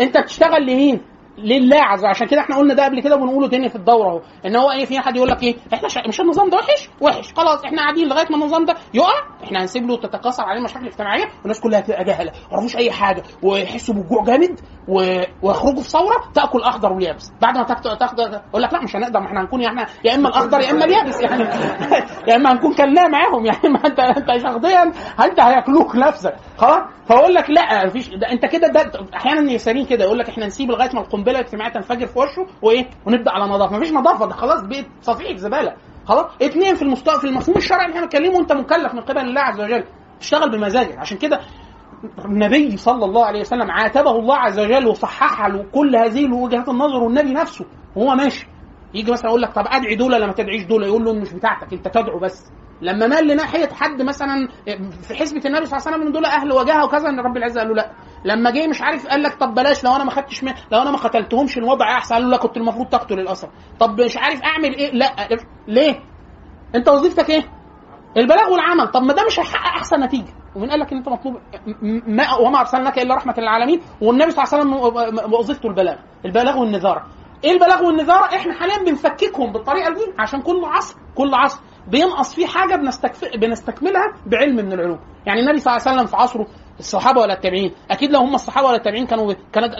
أنت 0.00 0.18
بتشتغل 0.18 0.62
لمين؟ 0.66 1.00
لله 1.44 1.76
عز 1.82 2.04
عشان 2.04 2.26
كده 2.26 2.40
إحنا 2.40 2.56
قلنا 2.56 2.74
ده 2.74 2.84
قبل 2.84 3.00
كده 3.00 3.16
وبنقوله 3.16 3.48
تاني 3.48 3.68
في 3.68 3.76
الدورة 3.76 4.08
اهو. 4.10 4.20
ان 4.46 4.56
هو 4.56 4.70
إيه 4.70 4.84
في 4.84 5.00
حد 5.00 5.16
يقول 5.16 5.28
لك 5.28 5.42
إيه 5.42 5.56
إحنا 5.74 5.88
شا... 5.88 6.08
مش 6.08 6.20
النظام 6.20 6.50
ده 6.50 6.56
وحش؟ 6.56 6.88
وحش. 7.00 7.32
خلاص 7.36 7.64
إحنا 7.64 7.82
قاعدين 7.82 8.08
لغاية 8.08 8.26
ما 8.30 8.36
النظام 8.36 8.64
ده 8.64 8.74
يقع 8.94 9.12
إحنا 9.44 9.62
هنسيب 9.62 9.88
له 9.88 9.96
تتكاثر 9.96 10.42
عليه 10.42 10.60
مشاكل 10.60 10.86
اجتماعية 10.86 11.24
والناس 11.40 11.60
كلها 11.60 11.78
هتبقى 11.78 12.04
جهله 12.04 12.30
ما 12.30 12.52
يعرفوش 12.52 12.76
أي 12.76 12.90
حاجة. 12.90 13.22
ويحسوا 13.42 13.94
بالجوع 13.94 14.24
جامد 14.24 14.60
و... 14.88 15.20
ويخرجوا 15.42 15.82
في 15.82 15.88
ثورة 15.90 16.16
تأكل 16.34 16.62
أخضر 16.62 16.92
واليابس 16.92 17.32
بعد 17.42 17.56
ما 17.58 17.62
تاخد 17.64 17.98
تاخد 17.98 18.18
يقول 18.18 18.62
لك 18.62 18.72
لا 18.72 18.82
مش 18.82 18.96
هنقدر 18.96 19.20
ما 19.20 19.26
إحنا 19.26 19.40
هنكون 19.40 19.64
إحنا 19.64 19.86
يا 20.04 20.14
إما 20.14 20.28
الأخضر 20.28 20.60
يا 20.60 20.70
إما 20.70 20.84
اليابس 20.84 21.20
يعني. 21.20 21.42
يا 22.28 22.36
إما 22.36 22.52
هنكون 22.52 22.74
كلناه 22.74 23.08
معاهم 23.08 23.46
يعني. 23.46 23.68
ما 23.68 23.86
انت 23.86 24.00
أنت 24.00 24.42
شخصيا 24.42 24.92
أنت 25.24 25.40
هياكلوك 25.40 25.96
نفسك. 25.96 26.34
خلاص؟ 26.58 26.82
فأقول 27.06 27.34
لك 27.34 27.50
لا 27.50 27.86
مفيش. 27.86 28.10
أنت 28.32 28.46
كده 28.46 28.68
ده 28.68 28.92
أحيانا 29.14 29.52
يسارين 29.52 29.86
كده 29.86 30.04
يقول 30.04 30.18
لك 30.18 30.28
إحنا 30.28 30.46
نسيب 30.46 30.70
لغاية 30.70 30.90
ما 30.94 31.00
القنبلة 31.00 31.29
الاجتماعيه 31.30 31.72
تنفجر 31.72 32.06
في 32.06 32.18
وشه 32.18 32.46
وإيه؟ 32.62 32.86
ونبدأ 33.06 33.30
على 33.30 33.44
نظافة. 33.44 33.76
مفيش 33.76 33.92
نظافة. 33.92 34.26
ده 34.26 34.34
خلاص 34.34 34.62
بقت 34.62 34.86
صفيحه 35.02 35.36
زبالة. 35.36 35.74
خلاص؟ 36.06 36.26
اثنين 36.42 36.74
في 36.74 36.82
المستوى 36.82 37.20
في 37.20 37.26
المفهوم 37.26 37.56
الشرعي 37.56 37.84
اللي 37.84 37.94
إحنا 37.94 38.06
بنتكلمه 38.06 38.38
انت 38.40 38.52
مكلف 38.52 38.94
من 38.94 39.00
قبل 39.00 39.18
الله 39.20 39.40
عز 39.40 39.60
وجل. 39.60 39.84
تشتغل 40.20 40.50
بمزاجك. 40.50 40.98
عشان 40.98 41.18
كده 41.18 41.40
النبي 42.24 42.76
صلى 42.76 43.04
الله 43.04 43.24
عليه 43.26 43.40
وسلم 43.40 43.70
عاتبه 43.70 44.10
الله 44.10 44.36
عز 44.36 44.58
وجل 44.58 44.86
وصحح 44.86 45.46
له 45.46 45.66
كل 45.72 45.96
هذه 45.96 46.32
وجهات 46.32 46.68
النظر 46.68 47.02
والنبي 47.02 47.32
نفسه. 47.32 47.64
وهو 47.96 48.14
ماشي. 48.14 48.46
يجي 48.94 49.12
مثلا 49.12 49.28
يقول 49.28 49.42
لك 49.42 49.52
طب 49.52 49.64
أدعي 49.66 49.94
دول 49.94 50.12
لما 50.12 50.32
تدعيش 50.32 50.62
دول؟ 50.64 50.82
يقول 50.84 51.04
له 51.04 51.12
مش 51.12 51.32
بتاعتك. 51.32 51.72
أنت 51.72 51.88
تدعو 51.88 52.18
بس. 52.18 52.52
لما 52.82 53.06
مال 53.06 53.26
لناحية 53.26 53.68
حد 53.72 54.02
مثلا 54.02 54.48
في 55.08 55.14
حسبة 55.14 55.40
النبي 55.46 55.66
صلى 55.66 55.76
الله 55.78 55.86
عليه 55.86 55.96
وسلم 55.96 56.02
إن 56.06 56.12
دول 56.12 56.24
أهل 56.24 56.52
وجاهة 56.52 56.84
وكذا 56.84 57.08
إن 57.08 57.20
رب 57.20 57.36
العزة 57.36 57.60
قال 57.60 57.68
له 57.68 57.74
لا. 57.74 57.90
لما 58.24 58.50
جه 58.50 58.66
مش 58.66 58.82
عارف 58.82 59.06
قال 59.06 59.22
لك 59.22 59.34
طب 59.34 59.54
بلاش 59.54 59.84
لو 59.84 59.96
أنا 59.96 60.04
ما 60.04 60.10
خدتش 60.10 60.42
لو 60.44 60.82
أنا 60.82 60.90
ما 60.90 60.96
قتلتهمش 60.98 61.58
الوضع 61.58 61.86
أحسن 61.98 62.14
قال 62.14 62.24
له 62.24 62.30
لا 62.30 62.36
كنت 62.36 62.56
المفروض 62.56 62.86
تقتل 62.86 63.18
الاسرى 63.20 63.50
طب 63.80 64.00
مش 64.00 64.16
عارف 64.16 64.42
أعمل 64.42 64.74
إيه؟ 64.74 64.90
لا 64.92 65.28
ليه؟ 65.68 66.00
أنت 66.74 66.88
وظيفتك 66.88 67.30
إيه؟ 67.30 67.42
البلاغ 68.16 68.52
والعمل. 68.52 68.88
طب 68.88 69.02
ما 69.02 69.12
ده 69.12 69.24
مش 69.26 69.40
هيحقق 69.40 69.76
أحسن 69.76 70.00
نتيجة. 70.00 70.32
ومين 70.56 70.70
قال 70.70 70.80
لك 70.80 70.92
إن 70.92 70.98
أنت 70.98 71.08
مطلوب 71.08 71.36
ما 72.06 72.34
وما 72.34 72.60
أرسلناك 72.60 72.98
إلا 72.98 73.14
رحمة 73.14 73.34
للعالمين. 73.38 73.80
والنبي 74.00 74.30
صلى 74.30 74.44
الله 74.44 74.74
عليه 74.76 74.86
وسلم 74.86 75.34
وظيفته 75.34 75.66
البلاغ 75.68 75.96
البلاغ 76.24 76.58
والنذاره 76.58 77.06
إيه 77.44 77.52
البلاغ 77.52 77.82
والنذاره 77.84 78.24
إحنا 78.24 78.54
حاليا 78.54 78.84
بنفككهم 78.84 79.52
بالطريقة 79.52 79.94
دي 79.94 80.12
عشان 80.18 80.42
كل 80.42 80.64
عصر 80.64 80.96
كل 81.14 81.34
عصر. 81.34 81.60
بينقص 81.88 82.34
فيه 82.34 82.46
حاجة 82.46 82.76
بنستكف... 82.76 83.24
بنستكملها 83.36 84.12
بعلم 84.26 84.56
من 84.56 84.72
العلوم. 84.72 84.98
يعني 85.26 85.40
النبي 85.40 85.58
صلى 85.58 85.72
الله 85.76 85.82
عليه 85.88 85.96
وسلم 85.96 86.06
في 86.06 86.16
عصره 86.16 86.46
الصحابة 86.80 87.20
ولا 87.20 87.32
التابعين؟ 87.34 87.72
أكيد 87.90 88.10
لو 88.12 88.20
هم 88.20 88.34
الصحابة 88.34 88.66
ولا 88.66 88.76
التابعين 88.76 89.06
كانوا 89.06 89.32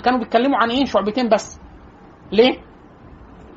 كانوا 0.05 0.19
بيتكلموا 0.19 0.59
عن 0.59 0.71
إيه؟ 0.71 0.85
شعبتين 0.85 1.29
بس. 1.29 1.61
ليه؟ 2.33 2.59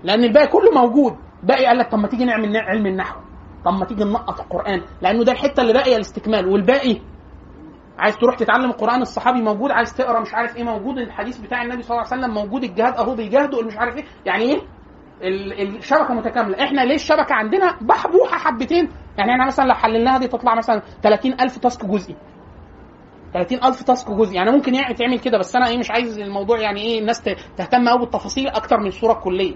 لأن 0.04 0.24
الباقي 0.24 0.48
كله 0.48 0.72
موجود. 0.72 1.16
باقي 1.44 1.66
قال 1.66 1.78
لك 1.78 1.92
طب 1.92 2.00
ما 2.00 2.08
تيجي 2.08 2.26
نعمل 2.26 2.58
علم 2.58 2.86
النحو. 2.86 3.20
طب 3.66 3.74
ما 3.74 3.86
تيجي 3.86 4.04
ننقط 4.04 4.40
القرآن. 4.40 4.82
لأنه 5.02 5.24
ده 5.24 5.32
الحتة 5.32 5.62
اللي 5.62 5.74
باقية 5.74 5.96
الاستكمال. 5.96 6.48
والباقي 6.48 6.98
عايز 8.00 8.18
تروح 8.18 8.36
تتعلم 8.36 8.70
القرآن 8.70 9.02
الصحابي 9.02 9.42
موجود 9.42 9.72
عايز 9.72 9.94
تقرأ 9.94 10.20
مش 10.20 10.34
عارف 10.34 10.56
إيه 10.58 10.64
موجود 10.64 10.98
الحديث 10.98 11.38
بتاع 11.38 11.62
النبي 11.62 11.82
صلى 11.84 11.98
الله 11.98 12.08
عليه 12.12 12.22
وسلم 12.24 12.34
موجود 12.34 12.64
الجهاد 12.64 12.94
أهو 12.98 13.16
بيجاهدوا 13.16 13.64
مش 13.64 13.78
عارف 13.78 13.96
إيه. 13.98 14.04
يعني 14.26 14.44
إيه؟ 14.44 14.62
الشبكه 15.78 16.14
متكاملة. 16.14 16.64
إحنا 16.64 16.82
ليه 16.82 16.96
الشبكة 16.96 17.34
عندنا 17.36 17.78
بحبوحه 17.82 18.38
حبتين؟ 18.38 18.90
يعني 19.18 19.32
إحنا 19.32 19.46
مثلا 19.46 19.66
لو 19.66 19.74
حللناها 19.74 20.18
دي 20.18 20.28
تطلع 20.28 20.56
مثلا 20.56 20.82
30000 21.04 21.58
تاسك 21.58 21.86
جزئي. 21.86 22.16
30000 23.34 23.84
تاسك 23.84 24.12
جزئي. 24.12 24.36
يعني 24.36 24.52
ممكن 24.52 24.76
يعني 24.76 24.94
تعمل 24.94 25.20
كده 25.20 25.38
بس 25.38 25.56
أنا 25.56 25.68
إيه 25.68 25.78
مش 25.78 25.92
عايز 25.92 26.20
الموضوع 26.20 26.60
يعني 26.60 26.82
إيه 26.82 27.00
الناس 27.00 27.22
تهتم 27.58 27.90
قوي 27.90 28.00
بالتفاصيل 28.00 28.48
أكتر 28.48 28.78
من 28.80 28.88
الصورة 28.88 29.14
الكلية. 29.14 29.56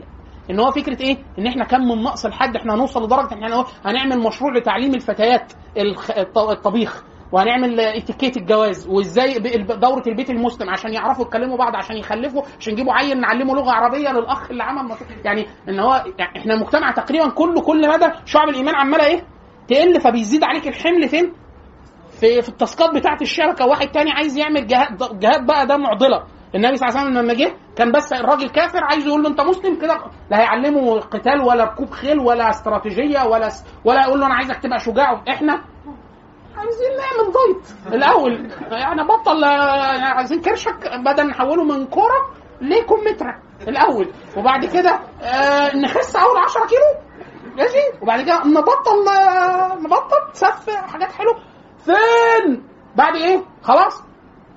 إن 0.50 0.60
هو 0.60 0.72
فكرة 0.72 1.02
إيه؟ 1.02 1.18
إن 1.40 1.48
إحنا 1.48 1.66
كم 1.66 1.82
من 1.82 2.04
نقص 2.04 2.26
الحد 2.26 2.56
إحنا 2.56 2.74
هنوصل 2.74 3.04
لدرجة 3.04 3.34
ان 3.34 3.44
إحنا 3.44 3.66
هنعمل 3.86 4.20
مشروع 4.20 4.54
لتعليم 4.54 4.96
الفتيات 4.96 5.54
الطبيخ 6.38 7.04
وهنعمل 7.32 7.80
اتيكيت 7.80 8.38
الجواز 8.38 8.88
وإزاي 8.88 9.34
دورة 9.82 10.04
البيت 10.08 10.30
المسلم 10.30 10.70
عشان 10.70 10.94
يعرفوا 10.94 11.26
يتكلموا 11.26 11.58
بعض 11.58 11.76
عشان 11.76 11.98
يخلفوا 11.98 12.42
عشان 12.60 12.74
يجيبوا 12.74 12.94
عيل 12.94 13.20
نعلمه 13.20 13.56
لغة 13.56 13.72
عربية 13.72 14.10
للأخ 14.10 14.52
اللي 14.52 14.64
عمل 14.64 14.96
يعني 15.26 15.46
إن 15.70 15.80
هو 15.80 16.04
يعني 16.20 16.40
إحنا 16.40 16.56
مجتمع 16.56 16.92
تقريبا 16.92 17.30
كله 17.30 17.62
كل 17.62 17.90
مدى 17.90 18.06
شعب 18.26 18.50
الإيمان 18.50 18.76
عماله 18.76 19.06
إيه؟ 19.06 19.24
تقل 19.68 20.02
فبيزيد 20.02 20.44
عليك 20.44 20.68
الحمل 20.68 21.10
فين؟ 21.10 21.34
في 22.20 22.42
في 22.42 22.50
التاسكات 22.50 22.90
بتاعه 22.96 23.18
الشركة 23.22 23.66
واحد 23.66 23.88
تاني 23.88 24.12
عايز 24.12 24.38
يعمل 24.38 24.68
جهاد 24.68 25.20
جهاد 25.20 25.46
بقى 25.46 25.68
ده 25.68 25.78
معضلة. 25.78 26.24
النبي 26.56 26.78
صلى 26.78 26.90
الله 26.90 27.00
عليه 27.00 27.10
وسلم 27.10 27.24
لما 27.24 27.34
جه 27.34 27.54
كان 27.76 27.92
بس 27.92 28.14
الراجل 28.14 28.50
كافر 28.50 28.84
عايز 28.84 29.08
يقول 29.08 29.24
له 29.24 29.30
انت 29.30 29.42
مسلم 29.42 29.76
كده 29.82 29.98
لا 30.32 30.40
هيعلمه 30.40 31.00
قتال 31.00 31.42
ولا 31.42 31.64
ركوب 31.64 31.90
خيل 31.90 32.20
ولا 32.20 32.50
استراتيجية 32.50 33.24
ولا 33.24 33.50
ولا 33.86 34.02
يقول 34.02 34.20
له 34.20 34.26
أنا 34.26 34.36
عايزك 34.36 34.56
تبقى 34.64 34.80
شجاع. 34.80 35.22
إحنا 35.30 35.54
عايزين 36.58 36.90
نعمل 36.98 37.32
ضيط 37.34 37.94
الأول 37.94 38.52
يعني 38.72 39.04
بطل 39.04 39.44
عايزين 40.04 40.42
كرشك 40.42 40.90
بدل 41.06 41.28
نحوله 41.28 41.64
من 41.64 41.86
كورة 41.86 42.30
لكمثرى 42.62 43.34
الأول. 43.68 44.12
وبعد 44.38 44.66
كده 44.66 45.00
آه 45.24 45.76
نخس 45.76 46.16
أول 46.16 46.38
10 46.38 46.62
كيلو. 46.66 47.08
ماشي؟ 47.58 48.02
وبعد 48.02 48.22
كده 48.22 48.44
نبطل 48.46 49.08
آه 49.18 49.76
نبطل 49.76 50.34
سف 50.34 50.57
فين؟ 51.88 52.64
بعد 52.96 53.16
إيه؟ 53.16 53.44
خلاص 53.64 54.04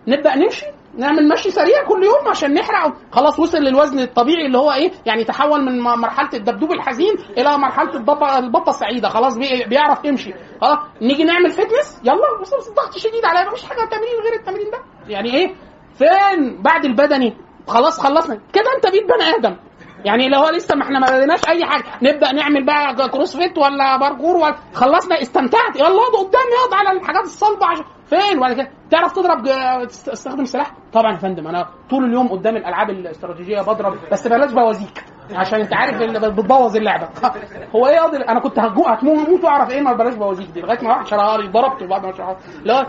نبدأ 0.09 0.35
نمشي 0.35 0.66
نعمل 0.94 1.28
مشي 1.28 1.51
سريع 1.51 1.85
كل 1.89 2.05
يوم 2.05 2.28
عشان 2.28 2.55
نحرق. 2.55 2.94
خلاص 3.12 3.39
وصل 3.39 3.59
للوزن 3.59 3.98
الطبيعي 3.98 4.47
اللي 4.47 4.59
هو 4.59 4.73
إيه؟ 4.73 4.90
يعني 5.07 5.24
تحول 5.24 5.65
من 5.65 5.81
مرحلة 5.81 6.28
الدبدوب 6.35 6.73
الحزين 6.73 7.15
إلى 7.39 7.59
مرحلة 7.59 7.94
البطة 7.94 8.39
البطة 8.39 8.70
السعيدة. 8.70 9.09
خلاص 9.09 9.36
بيعرف 9.69 10.05
يمشي. 10.05 10.35
خلاص 10.61 10.78
نيجي 11.02 11.24
نعمل 11.24 11.51
fitness 11.51 12.01
يلا 12.05 12.40
بس 12.43 12.69
الضغط 12.69 12.98
شديد 12.98 13.24
عليا. 13.24 13.51
مفيش 13.51 13.65
حاجة 13.65 13.89
تمرين 13.89 14.20
غير 14.24 14.40
التمرين 14.40 14.70
ده. 14.70 14.78
يعني 15.09 15.35
إيه؟ 15.35 15.55
فين؟ 15.94 16.62
بعد 16.62 16.85
البدني. 16.85 17.36
خلاص 17.69 18.01
خلصنا. 18.01 18.40
كده 18.52 18.65
أنت 18.77 18.86
بقيت 18.86 19.05
بني 19.05 19.36
آدم. 19.36 19.57
يعني 20.05 20.28
لو 20.28 20.39
هو 20.39 20.48
لسه 20.51 20.77
ما 20.77 20.82
إحنا 20.82 20.98
ما 20.98 21.06
بديناش 21.16 21.48
أي 21.48 21.64
حاجة 21.64 21.85
نبدأ 22.02 22.32
نعمل 22.32 22.66
بقى 22.66 23.09
CrossFit 23.09 23.59
ولا 23.59 23.97
باركور 23.97 24.36
ولا 24.36 24.56
خلصنا 24.74 25.22
استمتعت. 25.22 25.77
يلا 25.77 25.86
اقعد 25.86 26.27
قدام 26.27 26.47
يقعد 26.59 26.86
على 26.86 26.98
الحاجات 26.98 27.22
الصلبة 27.24 27.66
عشان 27.66 27.85
فين؟ 28.06 28.39
وبعد 28.39 28.52
كده. 28.52 28.70
تعرف 28.90 29.12
تضرب 29.12 29.43
تستخدم 29.86 30.44
سلاح؟ 30.44 30.72
طبعا 30.93 31.12
يا 31.12 31.18
فندم 31.18 31.47
أنا 31.47 31.66
طول 31.90 32.05
اليوم 32.05 32.28
قدام 32.28 32.56
الألعاب 32.56 32.90
الاستراتيجية 32.90 33.60
بضرب 33.60 33.98
بس 34.12 34.28
بلاش 34.28 34.52
بوازيك 34.52 35.05
عشان 35.35 35.60
أنت 35.60 35.74
عارف 35.74 36.02
اللي 36.02 36.31
بتبوظ 36.31 36.77
اللعبة. 36.77 37.09
هو 37.77 37.86
إيه 37.86 37.98
قاضي 38.01 38.16
أنا 38.16 38.40
كنت 38.40 38.59
هتموت 38.59 39.44
وأعرف 39.44 39.70
إيه 39.70 39.81
ما 39.81 39.93
بلاش 39.93 40.14
بوازيك 40.14 40.51
دي 40.51 40.60
لغاية 40.60 40.82
ما 40.85 40.89
واحد 40.89 41.06
شرها 41.06 41.39
لي 41.39 41.48
ضربته 41.48 41.86
بعد 41.86 42.06
ما 42.06 42.12
شرها 42.12 42.36
لا 42.64 42.86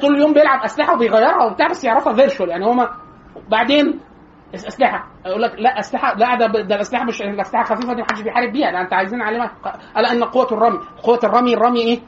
طول 0.00 0.14
اليوم 0.14 0.32
بيلعب 0.32 0.64
أسلحة 0.64 0.94
وبيغيرها 0.94 1.44
وبتاع 1.44 1.66
بس 1.68 1.84
يعرفها 1.84 2.12
فيرشوال 2.14 2.48
يعني 2.48 2.64
هما 2.66 2.90
بعدين 3.50 4.00
أسلحة. 4.54 5.06
يقول 5.26 5.42
لك 5.42 5.54
لا 5.58 5.78
أسلحة 5.78 6.14
لا 6.14 6.34
ده 6.34 6.46
ده 6.46 6.74
الاسلحه 6.74 7.04
مش 7.04 7.22
الاسلحه 7.22 7.64
خفيفة 7.64 7.92
دي 7.94 8.02
محدش 8.02 8.20
بيحارب 8.20 8.52
بيها. 8.52 8.70
ده 8.70 8.80
أنت 8.80 8.92
عايزين 8.92 9.18
نعلمها 9.18 9.50
الا 9.96 10.12
إن 10.12 10.24
قوة 10.24 10.46
الرمي 10.52 10.78
قوة 11.02 11.20
الرمي 11.24 11.54
الرمي 11.54 11.80
إيه؟ 11.80 12.00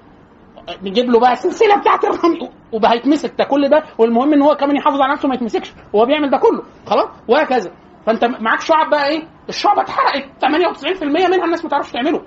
نجيب 0.83 1.11
له 1.11 1.21
بقى 1.21 1.33
السلسلة 1.33 1.77
بتاعت 1.81 2.05
الرمل 2.05 2.49
وبقى 2.73 2.93
هيتمسك 2.93 3.35
ده 3.39 3.45
كل 3.45 3.69
ده. 3.69 3.83
والمهم 3.99 4.33
إن 4.33 4.43
هو 4.43 4.55
كمان 4.57 4.77
يحافظ 4.77 5.01
على 5.01 5.13
نفسه 5.13 5.29
ما 5.29 5.35
يتمسكش. 5.35 5.73
هو 5.95 6.07
بيعمل 6.07 6.31
ده 6.31 6.39
كله. 6.39 6.63
خلاص؟ 6.87 7.09
وهكذا. 7.29 7.71
فأنت 8.07 8.25
معاك 8.25 8.61
شعب 8.61 8.91
بقى 8.91 9.09
إيه؟ 9.09 9.23
الشعب 9.49 9.79
اتحرقت. 9.79 10.25
98% 10.41 11.03
منها 11.05 11.45
الناس 11.45 11.65
ما 11.65 11.71
تعرفش 11.71 11.93
تعمله. 11.93 12.23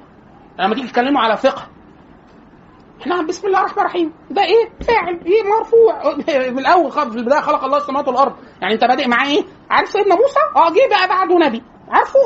لما 0.59 0.75
تيجي 0.75 0.87
تتكلموا 0.87 1.21
على 1.21 1.37
فقه. 1.37 1.67
إحنا 3.01 3.21
بسم 3.21 3.47
الله 3.47 3.59
الرحمن 3.59 3.79
الرحيم. 3.79 4.13
ده 4.29 4.41
إيه؟ 4.43 4.69
فاعل 4.87 5.19
إيه؟ 5.25 5.43
مرفوع. 5.43 6.15
من 6.51 6.59
الأول 6.65 6.91
خالص 6.91 7.11
في 7.13 7.17
البداية 7.19 7.41
خلق 7.41 7.63
الله 7.63 7.77
السماوات 7.77 8.07
والأرض. 8.07 8.33
يعني 8.61 8.73
أنت 8.73 8.83
بادئ 8.83 9.07
معاه 9.07 9.27
إيه؟ 9.27 9.43
عارف 9.69 9.89
سيدنا 9.89 10.15
موسى؟ 10.15 10.39
آه 10.55 10.69
جه 10.69 10.89
بقى 10.89 11.07
بعده 11.07 11.35
نبي. 11.47 11.63
عارفه؟ 11.89 12.19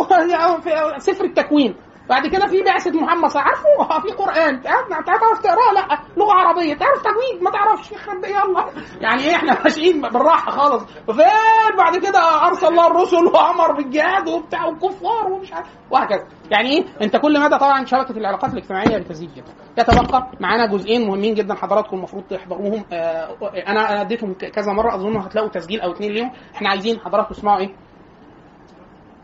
سفر 1.07 1.23
التكوين. 1.25 1.75
بعد 2.09 2.27
كده 2.27 2.47
في 2.47 2.61
بعثة 2.63 2.91
محمد. 2.91 3.31
عارفه؟ 3.37 3.99
في 4.01 4.11
قرآن. 4.13 4.61
تعرف 4.61 5.39
تقراه؟ 5.43 5.73
لا. 5.73 5.99
لغة 6.17 6.33
عربية. 6.33 6.73
تعرف 6.73 7.01
تجويد 7.01 7.43
ما 7.43 7.51
تعرفش. 7.51 7.91
يلا 8.23 8.65
يعني 9.01 9.23
إيه؟ 9.23 9.35
إحنا 9.35 9.63
ماشيين 9.63 10.01
بالراحة 10.01 10.51
خالص. 10.51 10.83
فين؟ 11.05 11.77
بعد 11.77 11.97
كده 11.97 12.47
أرسل 12.47 12.67
الله 12.67 12.87
الرسل 12.87 13.25
وأمر 13.25 13.71
بالجهاد 13.71 14.27
وبتاع 14.27 14.65
والكفار 14.65 15.31
ومش 15.31 15.53
عارف. 15.53 15.67
وهكذا. 15.91 16.27
يعني 16.51 16.69
إيه؟ 16.69 16.85
أنت 17.01 17.17
كل 17.17 17.41
مدى 17.41 17.57
طبعا 17.57 17.85
شبكة 17.85 18.17
العلاقات 18.17 18.53
الاجتماعية 18.53 18.97
بتزيد 18.97 19.33
جدا. 19.33 19.53
يتبقى 19.77 20.31
معانا 20.39 20.65
جزئين 20.65 21.07
مهمين 21.07 21.33
جدا 21.33 21.53
حضراتكم 21.53 21.97
المفروض 21.97 22.23
تحضروهم. 22.23 22.85
آه 22.93 23.37
أنا 23.67 24.01
أديتهم 24.01 24.33
كذا 24.33 24.73
مرة. 24.73 24.95
أظن 24.95 25.17
هتلاقوا 25.17 25.49
تسجيل 25.49 25.81
أو 25.81 25.91
اتنين 25.91 26.11
ليهم. 26.11 26.31
إحنا 26.55 26.69
عايزين 26.69 26.99
حضراتكم 26.99 27.33
تسمعوا 27.33 27.59
إيه؟ 27.59 27.75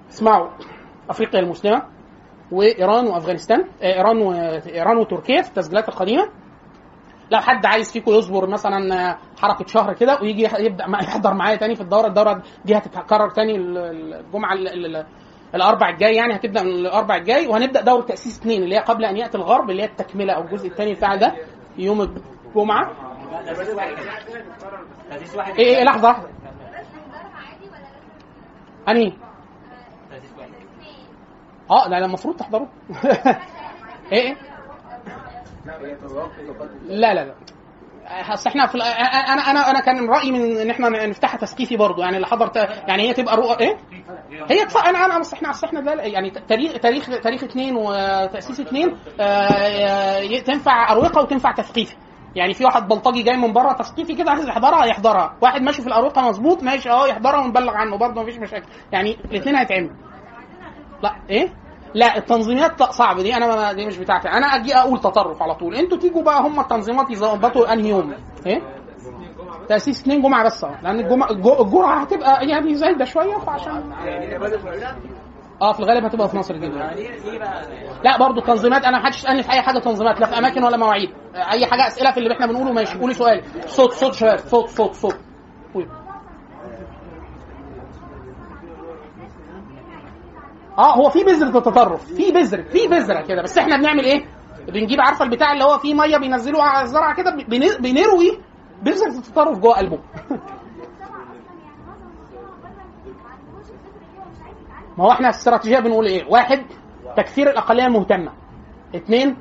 اسمعوا 0.09 0.49
أفريقيا 1.09 1.39
المسلمة. 1.39 1.94
وإيران 2.51 3.07
وأفغانستان 3.07 3.65
آه، 3.81 3.93
إيران 3.93 4.17
وايران 4.17 4.97
وتركيا 4.97 5.41
في 5.41 5.49
التسجيلات 5.49 5.89
القديمة. 5.89 6.29
لو 7.31 7.39
حد 7.39 7.65
عايز 7.65 7.91
فيكم 7.91 8.11
يصبر 8.11 8.47
مثلا 8.49 9.09
آه، 9.11 9.17
حركة 9.41 9.65
شهر 9.67 9.93
كده 9.93 10.19
ويجي 10.21 10.47
يبدأ 10.59 10.85
يحضر 11.01 11.33
معايا 11.33 11.55
تاني 11.55 11.75
في 11.75 11.81
الدورة 11.81 12.07
الدورة 12.07 12.41
دي 12.65 12.77
هتتكرر 12.77 13.29
تاني 13.29 13.55
ال- 13.55 13.77
ال- 13.77 14.13
الجمعة 14.13 14.53
ال- 14.53 14.67
ال- 14.67 14.95
ال- 14.95 15.05
الأربع 15.55 15.89
الجاي 15.89 16.15
يعني 16.15 16.35
هتبدأ 16.35 16.63
من 16.63 16.69
الأربع 16.71 17.15
الجاي 17.15 17.47
وهنبدأ 17.47 17.81
دورة 17.81 18.01
تأسيس 18.01 18.39
اثنين 18.39 18.63
اللي 18.63 18.75
هي 18.75 18.79
قبل 18.79 19.05
أن 19.05 19.17
يأتي 19.17 19.37
الغرب 19.37 19.69
اللي 19.69 19.81
هي 19.81 19.87
التكملة 19.87 20.33
أو 20.33 20.41
الجزء 20.41 20.67
الثاني 20.67 20.93
بتاع 20.93 21.15
ده 21.15 21.35
يوم 21.77 22.01
الجمعة. 22.01 22.91
إيه 25.59 25.77
إيه 25.77 25.83
لحظة 25.83 26.07
واحدة 26.07 26.29
أنهي؟ 28.89 29.11
آه 31.71 31.87
لا 31.89 32.05
المفروض 32.05 32.35
تحضروا. 32.35 32.67
إيه 34.11 34.21
إيه؟ 34.21 34.35
لا 36.85 37.13
لا 37.13 37.25
لا. 37.25 37.35
أصل 38.33 38.49
إحنا 38.49 38.67
في 38.67 38.77
أنا 38.77 39.41
أنا 39.41 39.69
أنا 39.71 39.79
كان 39.79 40.09
رأيي 40.09 40.31
من 40.31 40.57
إن 40.57 40.69
إحنا 40.69 40.89
نفتحها 41.07 41.37
تثقيفي 41.37 41.77
برضو 41.77 42.01
يعني 42.01 42.15
اللي 42.15 42.27
حضر 42.27 42.51
يعني 42.87 43.03
هي 43.09 43.13
تبقى 43.13 43.37
رؤى 43.37 43.59
إيه؟ 43.59 43.77
هي 44.49 44.65
تف... 44.65 44.77
أنا 44.77 45.05
أنا 45.05 45.19
أصل 45.21 45.35
إحنا 45.35 45.49
أصل 45.49 45.67
إحنا 45.67 46.03
يعني 46.03 46.29
تاريخ 46.29 46.73
تاريخ 46.73 47.19
تاريخ 47.23 47.43
اثنين 47.43 47.75
وتأسيس 47.75 48.59
اثنين 48.59 48.97
آه، 49.19 50.17
ي- 50.17 50.41
تنفع 50.41 50.91
أروقة 50.91 51.21
وتنفع 51.21 51.51
تثقيفي 51.51 51.95
يعني 52.35 52.53
في 52.53 52.65
واحد 52.65 52.87
بلطجي 52.87 53.23
جاي 53.23 53.37
من 53.37 53.53
بره 53.53 53.73
تثقيفي 53.73 54.15
كده 54.15 54.31
عايز 54.31 54.47
يحضرها 54.47 54.85
يحضرها. 54.85 55.35
واحد 55.41 55.61
ماشي 55.61 55.81
في 55.81 55.87
الأروقة 55.87 56.21
مظبوط 56.21 56.63
ماشي 56.63 56.89
آه 56.89 57.07
يحضرها 57.07 57.39
ونبلغ 57.39 57.73
عنه 57.73 57.97
برضه 57.97 58.21
مفيش 58.21 58.37
مشاكل. 58.37 58.65
يعني 58.91 59.17
الاثنين 59.31 59.55
هيتعملوا. 59.55 59.95
لا 61.05 61.15
إيه؟ 61.29 61.53
لا 61.93 62.17
التنظيمات 62.17 62.79
لا 62.81 62.91
صعب 62.91 63.19
دي 63.19 63.35
أنا 63.35 63.73
دي 63.73 63.85
مش 63.85 63.97
بتاعتي. 63.97 64.27
أنا 64.29 64.47
أجي 64.47 64.75
أقول 64.75 64.99
تطرف 64.99 65.41
على 65.43 65.55
طول. 65.55 65.75
إنتوا 65.75 65.97
تيجوا 65.97 66.23
بقى 66.23 66.41
هم 66.41 66.59
التنظيمات 66.59 67.09
يظبطوا 67.11 67.73
أنهي 67.73 67.89
يوم؟ 67.89 68.13
إيه؟ 68.45 68.61
تأسيس 69.69 70.01
اثنين 70.01 70.21
جمعة 70.21 70.45
بس 70.45 70.63
آه 70.63 70.79
لأن 70.83 70.99
الجمعه 70.99 71.29
الج- 71.31 71.59
الجرعة 71.61 72.01
هتبقى 72.01 72.45
يعني 72.47 72.75
زايدة 72.75 73.05
شوية 73.05 73.37
فعشان 73.37 73.91
آه 75.61 75.71
في 75.73 75.79
الغالب 75.79 76.05
هتبقى 76.05 76.29
في 76.29 76.37
مصر 76.37 76.53
الجديده 76.53 76.91
لا 78.03 78.17
برضو 78.17 78.39
التنظيمات 78.39 78.83
أنا 78.85 78.97
ما 78.99 79.05
حدش 79.05 79.17
يسالني 79.17 79.43
في 79.43 79.51
أي 79.51 79.61
حاجة 79.61 79.79
تنظيمات 79.79 80.19
لا 80.19 80.25
في 80.27 80.37
أماكن 80.37 80.63
ولا 80.63 80.77
مواعيد. 80.77 81.09
أي 81.35 81.65
حاجة 81.65 81.87
أسئلة 81.87 82.11
في 82.11 82.17
اللي 82.17 82.33
إحنا 82.33 82.45
بنقوله 82.47 82.71
ماشي. 82.71 82.97
قولي 82.99 83.13
سؤال. 83.13 83.43
صوت 83.67 83.91
صوت 83.91 84.13
شباب. 84.13 84.37
صوت 84.37 84.69
صوت 84.69 84.93
صوت. 84.93 85.17
قولي. 85.73 85.87
آه 90.77 90.95
هو 90.95 91.09
في 91.09 91.23
بذرة 91.23 91.57
التطرف 91.57 92.05
في 92.05 92.31
بذرة 92.31 92.61
في 92.63 92.87
بذرة 92.87 93.21
كده 93.21 93.41
بس 93.41 93.57
إحنا 93.57 93.77
بنعمل 93.77 94.05
إيه؟ 94.05 94.25
بنجيب 94.67 95.01
عارفة 95.01 95.25
البتاع 95.25 95.53
اللي 95.53 95.63
هو 95.63 95.77
فيه 95.77 95.93
مية 95.93 96.17
بينزلوه 96.17 96.63
على 96.63 96.83
الزرعه 96.83 97.15
كده 97.15 97.31
بن- 97.31 97.77
بنروي 97.81 98.39
بذرة 98.81 99.17
التطرف 99.17 99.59
جوه 99.59 99.73
قلبه 99.77 99.99
ما 104.97 105.03
هو 105.05 105.11
إحنا 105.11 105.29
استراتيجية 105.29 105.79
بنقول 105.79 106.05
إيه؟ 106.05 106.25
واحد 106.29 106.65
تكثير 107.17 107.49
الأقلية 107.49 107.85
المهتمة. 107.85 108.31
اثنين 108.95 109.35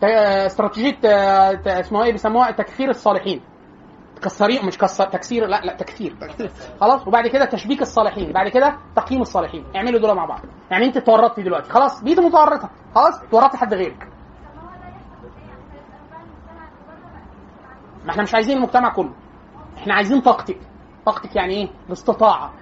ت- 0.00 0.04
استراتيجية 0.46 0.98
آه، 1.04 1.60
اسمها 1.80 2.04
إيه 2.04 2.12
بيسموها 2.12 2.50
تكثير 2.50 2.88
الصالحين. 2.90 3.40
تكسريه 4.22 4.62
مش 4.62 4.78
كسر 4.78 5.04
تكسير 5.06 5.46
لا 5.46 5.60
لا 5.60 5.76
تكثير. 5.76 6.16
خلاص؟ 6.80 7.06
وبعد 7.06 7.26
كده 7.26 7.44
تشبيك 7.44 7.82
الصالحين. 7.82 8.32
بعد 8.32 8.48
كده 8.48 8.76
تقييم 8.96 9.20
الصالحين. 9.20 9.64
اعملوا 9.76 10.00
دول 10.00 10.16
مع 10.16 10.24
بعض. 10.24 10.40
يعني 10.70 10.86
انت 10.86 10.96
اتورطتي 10.96 11.42
دلوقتي. 11.42 11.70
خلاص؟ 11.70 12.02
بقيتي 12.02 12.20
متورطة. 12.20 12.70
خلاص؟ 12.94 13.22
اتورطتي 13.22 13.56
حد 13.56 13.74
غيرك. 13.74 14.08
ما 18.04 18.10
إحنا 18.10 18.22
مش 18.22 18.34
عايزين 18.34 18.56
المجتمع 18.56 18.92
كله. 18.94 19.12
إحنا 19.78 19.94
عايزين 19.94 20.20
طاقتك. 20.20 20.58
طاقتك 21.06 21.36
يعني 21.36 21.54
إيه؟ 21.54 21.68
الاستطاعه 21.86 22.52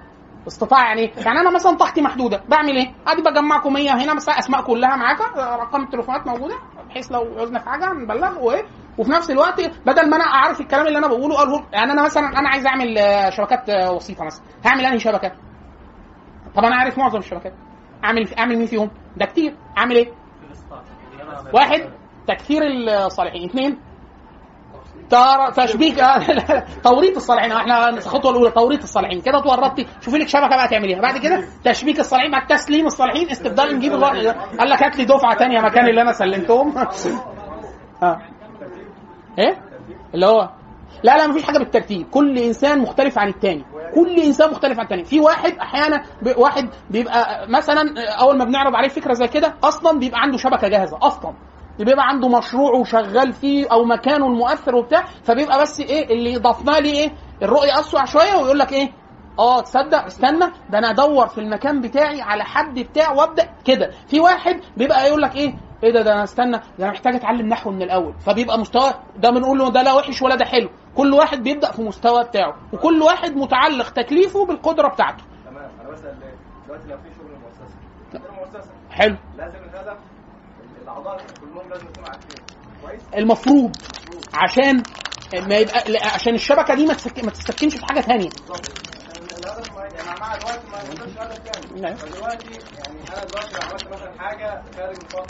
استطاعه 0.47 0.85
يعني 0.85 1.01
إيه؟ 1.01 1.13
يعني 1.27 1.41
أنا 1.41 1.51
مثلا 1.51 1.77
طاقتي 1.77 2.03
محدودة. 2.03 2.43
بعمل 2.49 2.77
إيه؟ 2.77 2.95
عادي 3.07 3.23
بجمعكم 3.23 3.73
100 3.73 3.91
هنا 4.05 4.15
مثلا 4.15 4.39
أسماء 4.39 4.63
كلها 4.63 4.97
معاك 4.97 5.21
ارقام 5.21 5.83
التليفونات 5.83 6.27
موجودة 6.27 6.55
بحيث 6.89 7.13
لو 7.13 7.21
عوزنا 7.39 7.59
في 7.59 7.69
حاجة 7.69 7.93
نبلغ 7.93 8.39
وايه 8.45 8.65
وفي 8.99 9.11
نفس 9.11 9.31
الوقت 9.31 9.61
بدل 9.87 10.11
ما 10.11 10.17
أنا 10.17 10.25
اعرف 10.25 10.61
الكلام 10.61 10.87
اللي 10.87 10.99
أنا 10.99 11.07
بقوله 11.07 11.35
اقوله 11.35 11.67
يعني 11.73 11.93
أنا 11.93 12.03
مثلا 12.05 12.39
أنا 12.39 12.49
عايز 12.49 12.67
اعمل 12.67 12.99
آه، 12.99 13.31
شبكات 13.31 13.69
آه، 13.71 13.93
وسيطه 13.93 14.25
مثلا. 14.25 14.45
هعمل 14.65 14.87
انهي 14.87 14.99
شبكة؟ 14.99 15.33
طب 16.55 16.65
أنا 16.65 16.77
عارف 16.77 16.99
معظم 16.99 17.19
الشبكات. 17.19 17.55
اعمل 18.05 18.35
اعمل 18.39 18.59
مين 18.59 18.67
فيهم؟ 18.67 18.91
ده 19.17 19.27
كتير. 19.27 19.57
اعمل 19.79 19.97
إيه؟ 19.97 20.13
واحد 21.55 21.91
تكثير 22.29 22.63
الصالحين. 23.07 23.49
اثنين 23.49 23.79
تشبيك 25.57 25.99
آه، 25.99 26.19
توريط 26.85 27.17
الصالحين. 27.17 27.53
إحنا 27.53 27.89
الخطوة 27.89 28.31
الأولى 28.31 28.51
توريط 28.51 28.83
الصالحين. 28.83 29.21
كده 29.21 29.39
اتورطتي. 29.39 29.87
شوفي 30.01 30.19
لك 30.19 30.29
شبكة 30.29 30.57
بقى 30.57 30.69
تعمليها. 30.69 31.01
بعد 31.01 31.19
كده 31.19 31.45
تشبيك 31.65 32.01
الصالحين 32.01 32.31
بعد 32.31 32.47
تسليم 32.47 32.87
الصالحين. 32.87 33.31
استبدال 33.31 33.77
نجيب 33.77 33.93
قال 33.93 34.71
لك 34.71 34.83
هات 34.83 34.97
لي 34.97 35.05
دفعة 35.05 35.37
ثانية 35.39 35.61
مكان 35.61 35.89
اللي 35.89 36.03
أنا 36.03 36.13
سلمتهم. 36.13 36.75
ها 38.03 38.38
إيه؟ 39.39 39.61
اللي 40.15 40.27
هو 40.27 40.49
لا 41.03 41.17
لا 41.17 41.27
مفيش 41.27 41.43
حاجة 41.45 41.59
بالترتيب. 41.59 42.07
كل 42.11 42.39
إنسان 42.39 42.79
مختلف 42.79 43.19
عن 43.19 43.29
التاني. 43.29 43.65
كل 43.95 44.17
إنسان 44.21 44.51
مختلف 44.51 44.79
عن 44.79 44.85
التاني. 44.85 45.05
في 45.05 45.21
واحد 45.21 45.53
أحيانا 45.59 46.03
ب... 46.23 46.33
واحد 46.39 46.69
بيبقى 46.91 47.47
مثلا 47.49 47.83
أول 48.21 48.39
ما 48.39 48.45
بنعرض 48.45 48.75
عليه 48.75 48.89
فكرة 48.89 49.13
زي 49.13 49.29
كده 49.29 49.55
أصلا 49.65 49.99
بيبقى 49.99 50.21
عنده 50.21 50.37
شبكة 50.39 50.69
جاهزة 50.69 50.99
أصلا. 51.03 51.33
بيبقى 51.79 52.09
عنده 52.09 52.29
مشروع 52.29 52.71
وشغال 52.73 53.33
فيه 53.33 53.67
أو 53.73 53.85
مكانه 53.85 54.27
المؤثر 54.27 54.75
وبتاع 54.75 55.05
فبيبقى 55.25 55.63
بس 55.63 55.81
إيه 55.81 56.15
اللي 56.15 56.37
ضفنا 56.37 56.71
لي 56.81 56.91
إيه 56.93 57.11
الرؤية 57.43 57.81
اسرع 57.81 58.05
شوية 58.05 58.37
ويقول 58.37 58.59
لك 58.59 58.73
إيه 58.73 58.93
آه 59.39 59.61
تصدق 59.61 60.05
استنى 60.05 60.47
ده 60.71 60.79
أنا 60.79 60.91
أدور 60.91 61.27
في 61.27 61.39
المكان 61.39 61.81
بتاعي 61.81 62.21
على 62.23 62.45
حد 62.45 62.79
بتاع 62.79 63.13
وأبدأ 63.13 63.49
كده. 63.65 63.91
في 64.09 64.21
واحد 64.21 64.61
بيبقى 64.77 65.09
يقول 65.09 65.23
لك 65.23 65.37
إيه 65.37 65.55
إيه 65.85 65.93
ده؟ 65.93 66.03
ده 66.03 66.13
أنا 66.13 66.25
استنى 66.25 66.53
ده 66.53 66.85
أنا 66.85 66.91
محتاج 66.91 67.15
أتعلم 67.15 67.47
نحو 67.49 67.71
من 67.71 67.83
الأول. 67.83 68.15
فبيبقى 68.21 68.59
مستوى 68.59 68.91
ده 69.17 69.31
بنقول 69.31 69.59
له 69.59 69.71
ده 69.71 69.83
لا 69.83 69.93
وحش 69.95 70.23
ولا 70.23 70.35
ده 70.37 70.45
حلو. 70.45 70.69
كل 70.97 71.13
واحد 71.15 71.43
بيبدأ 71.43 71.73
في 71.73 71.83
مستوى 71.83 72.25
بتاعه 72.25 72.57
وكل 72.73 73.03
واحد 73.03 73.37
متعلق 73.37 73.91
تكليفه 73.91 74.47
بالقدرة 74.47 74.89
بتاعته. 74.89 75.25
تمام 75.45 75.71
أنا 75.81 75.91
بسأل؟ 75.91 76.19
دلوقتي 76.67 76.89
لو 76.89 76.97
في 76.97 77.15
شغل 77.15 77.31
مؤسسة. 77.43 78.41
مؤسسة. 78.41 78.71
حلو. 78.91 79.17
لازم 79.37 79.59
الهدف 79.59 79.99
الأعضاء 80.83 81.17
كلهم 81.41 81.69
لازم 81.71 81.87
يكونوا 81.87 82.09
عارفين. 82.09 82.45
كويس؟ 82.83 83.03
المفروض 83.17 83.77
عشان 84.35 84.83
ما 85.49 85.57
يبقى 85.59 85.81
عشان 86.15 86.35
الشبكة 86.35 86.75
دي 86.75 86.87
ما 86.87 86.95
تستكنش 87.31 87.77
في 87.77 87.87
حاجة 87.87 88.01
ثانية 88.01 88.29
يعني 90.07 90.21
مع 90.21 90.35
الوقت 90.35 90.61
ما 90.73 90.79
هدف 90.81 91.73
نعم. 91.77 91.95
فدلوقتي 91.95 92.51
يعني 92.53 92.99
أنا 93.17 93.25
دلوقتي 93.25 93.55
لو 93.57 93.63
عملت 93.69 93.89
مثلا 93.93 94.13
حاجة 94.19 94.63
خارج 94.77 94.97
نطاق 95.05 95.27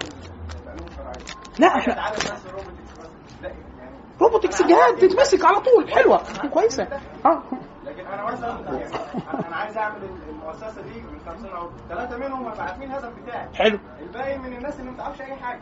العلوم 0.64 0.86
الشرعيه 0.88 1.24
لا 1.58 1.66
إحنا 1.66 2.10
بس 2.12 2.46
الروبوتكس 2.46 2.92
بس 3.00 3.06
لا 3.42 3.48
يعني 3.48 3.96
روبوتكس 4.20 4.62
جهاز 4.62 4.94
تتمسك 5.00 5.44
على 5.44 5.60
طول 5.60 5.92
حلوة 5.92 6.22
كويسة. 6.52 6.82
آه. 7.26 7.42
لكن 7.84 8.06
أنا 8.06 8.24
مثلا 8.32 8.48
يعني 8.60 9.46
أنا 9.46 9.56
عايز 9.56 9.76
أعمل 9.78 10.04
المؤسسة 10.28 10.82
دي 10.82 11.00
من 11.00 11.20
50 11.26 11.50
أو 11.50 11.70
ثلاثة 11.88 12.16
منهم 12.16 12.48
هيبقى 12.48 12.64
عارفين 12.64 12.82
الهدف 12.82 13.12
بتاعي. 13.22 13.48
حلو. 13.54 13.78
الباقي 14.00 14.38
من 14.38 14.52
الناس 14.56 14.80
اللي 14.80 14.90
ما 14.90 14.96
تعرفش 14.98 15.20
أي 15.20 15.36
حاجة. 15.36 15.60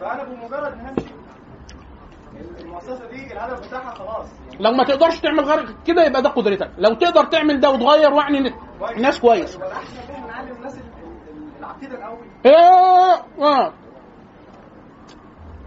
فأنا 0.00 0.24
بمجرد 0.24 0.72
إن 0.72 0.80
همشي 0.86 1.14
المؤسسة 2.60 3.06
دي 3.10 3.32
الهدف 3.32 3.66
بتاعها 3.66 3.94
خلاص. 3.94 4.26
يعني 4.50 4.62
لو 4.64 4.72
ما 4.72 4.84
تقدرش 4.84 5.20
تعمل 5.20 5.40
غير 5.40 5.74
كده 5.86 6.04
يبقى 6.04 6.22
ده 6.22 6.28
قدرتك. 6.28 6.70
لو 6.78 6.94
تقدر 6.94 7.24
تعمل 7.24 7.60
ده 7.60 7.70
وتغير 7.70 8.12
وعني 8.12 8.54
الناس 8.96 9.20
كويس. 9.20 9.58
الأول. 11.82 12.26
آه، 12.46 13.14
آه. 13.44 13.72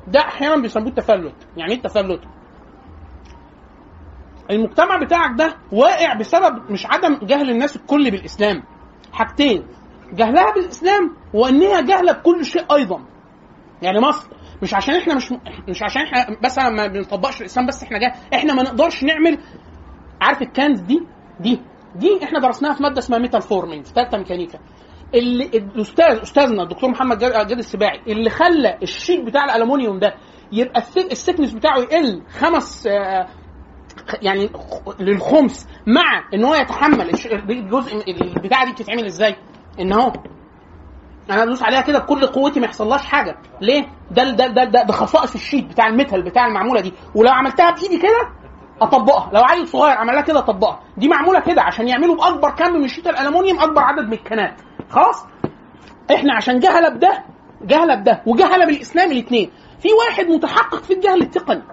ده 0.08 0.20
أحيانا 0.20 0.62
بيسموه 0.62 0.88
التفلت. 0.88 1.36
يعني 1.58 1.72
إيه 1.72 1.78
التفلت؟ 1.78 2.22
المجتمع 4.52 4.98
بتاعك 5.04 5.32
ده 5.38 5.56
واقع 5.72 6.14
بسبب 6.14 6.72
مش 6.72 6.86
عدم 6.86 7.20
جهل 7.24 7.50
الناس 7.50 7.76
الكل 7.76 8.12
بالإسلام. 8.12 8.64
حاجتين. 9.14 9.68
جهلها 10.14 10.54
بالإسلام 10.54 11.16
وانها 11.34 11.82
جهله 11.82 12.12
بكل 12.12 12.46
شيء 12.46 12.76
أيضا. 12.76 13.06
يعني 13.82 14.00
مصر. 14.00 14.28
مش 14.61 14.73
عشان 14.73 14.95
إحنا 14.95 15.15
مش 15.15 15.34
مش 15.69 15.84
عشان 15.84 16.02
إحنا 16.02 16.38
بس 16.44 16.57
ما 16.57 16.88
بنطبقش 16.88 17.41
الاسلام 17.41 17.65
بس 17.68 17.84
إحنا 17.84 17.99
جاهل 17.99 18.14
إحنا 18.34 18.53
ما 18.53 18.64
نقدرش 18.64 19.03
نعمل 19.03 19.38
عارف 20.22 20.41
الكنز 20.41 20.80
دي 20.80 20.99
دي 21.40 21.61
دي 21.95 22.23
إحنا 22.23 22.40
درسناها 22.40 22.73
في 22.73 22.84
مادة 22.84 22.99
اسمها 22.99 23.19
metal 23.20 23.41
forming 23.41 23.86
في 23.86 23.94
ثالثه 23.94 24.18
ميكانيكا 24.18 24.60
اللي 25.14 25.45
الأستاذ 25.45 26.19
أستاذنا 26.22 26.64
الدكتور 26.64 26.90
محمد 26.90 27.18
جاد 27.19 27.52
السباعي 27.52 28.02
اللي 28.07 28.30
خلى 28.30 28.77
ال 28.84 28.91
sheet 28.91 29.26
بتاع 29.26 29.45
الالومنيوم 29.45 29.99
ده 29.99 30.14
يبقى 30.52 30.84
ال 31.12 31.16
thickness 31.16 31.52
بتاعه 31.52 31.77
يقل 31.80 32.23
خمس 32.40 32.88
آه، 32.88 33.27
يعني 34.22 34.49
للخمس 34.99 35.68
مع 35.88 36.23
إن 36.34 36.44
هو 36.44 36.56
يتحمل 36.56 37.10
الجزء 37.49 37.95
البتاعة 38.22 38.65
دي 38.65 38.72
بتتعمل 38.72 39.06
إزاي؟ 39.06 39.36
إن 39.80 39.94
هو 39.94 40.14
أنا 41.30 41.44
ادوس 41.44 41.64
عليها 41.64 41.82
كده 41.82 42.00
بكل 42.00 42.26
قوتي 42.28 42.60
ما 42.60 42.66
يحصلهاش 42.66 43.06
حاجة. 43.06 43.38
ليه؟ 43.62 43.86
ده 44.12 44.24
ده 44.32 44.48
ده 44.48 44.64
ده, 44.64 44.84
ده 44.84 44.94
خصائص 44.94 45.34
ال 45.36 45.41
sheet 45.41 45.66
بتاع 45.66 45.88
ال 45.88 45.93
metal 45.93 46.22
بتاع 46.24 46.48
المعمولة 46.48 46.82
دي. 46.82 46.94
ولو 47.16 47.30
عملتها 47.32 47.72
بإيدي 47.72 47.98
كده 47.98 48.30
أطبقها. 48.82 49.30
لو 49.34 49.42
عيل 49.42 49.68
صغير 49.68 49.98
عملها 49.98 50.22
كده 50.22 50.40
أطبقها. 50.40 50.80
دي 50.98 51.08
معمولة 51.08 51.40
كده 51.40 51.62
عشان 51.62 51.88
يعملوا 51.88 52.16
بأكبر 52.16 52.50
كم 52.52 52.74
من 52.74 52.88
شيت 52.88 53.08
الالومنيوم 53.08 53.60
أكبر 53.60 53.82
عدد 53.82 54.08
من 54.08 54.14
الكنات. 54.14 54.62
خلاص؟ 54.90 55.26
إحنا 56.16 56.36
عشان 56.36 56.60
جهلة 56.60 56.90
بده 56.90 57.24
جهلة 57.62 57.96
بده 57.96 58.22
وجهلة 58.26 58.66
بالإسلام 58.66 59.12
الاثنين 59.12 59.52
في 59.80 59.88
واحد 59.94 60.26
متحقق 60.26 60.84
في 60.84 60.94
الجهل 60.94 61.22
التقني. 61.22 61.64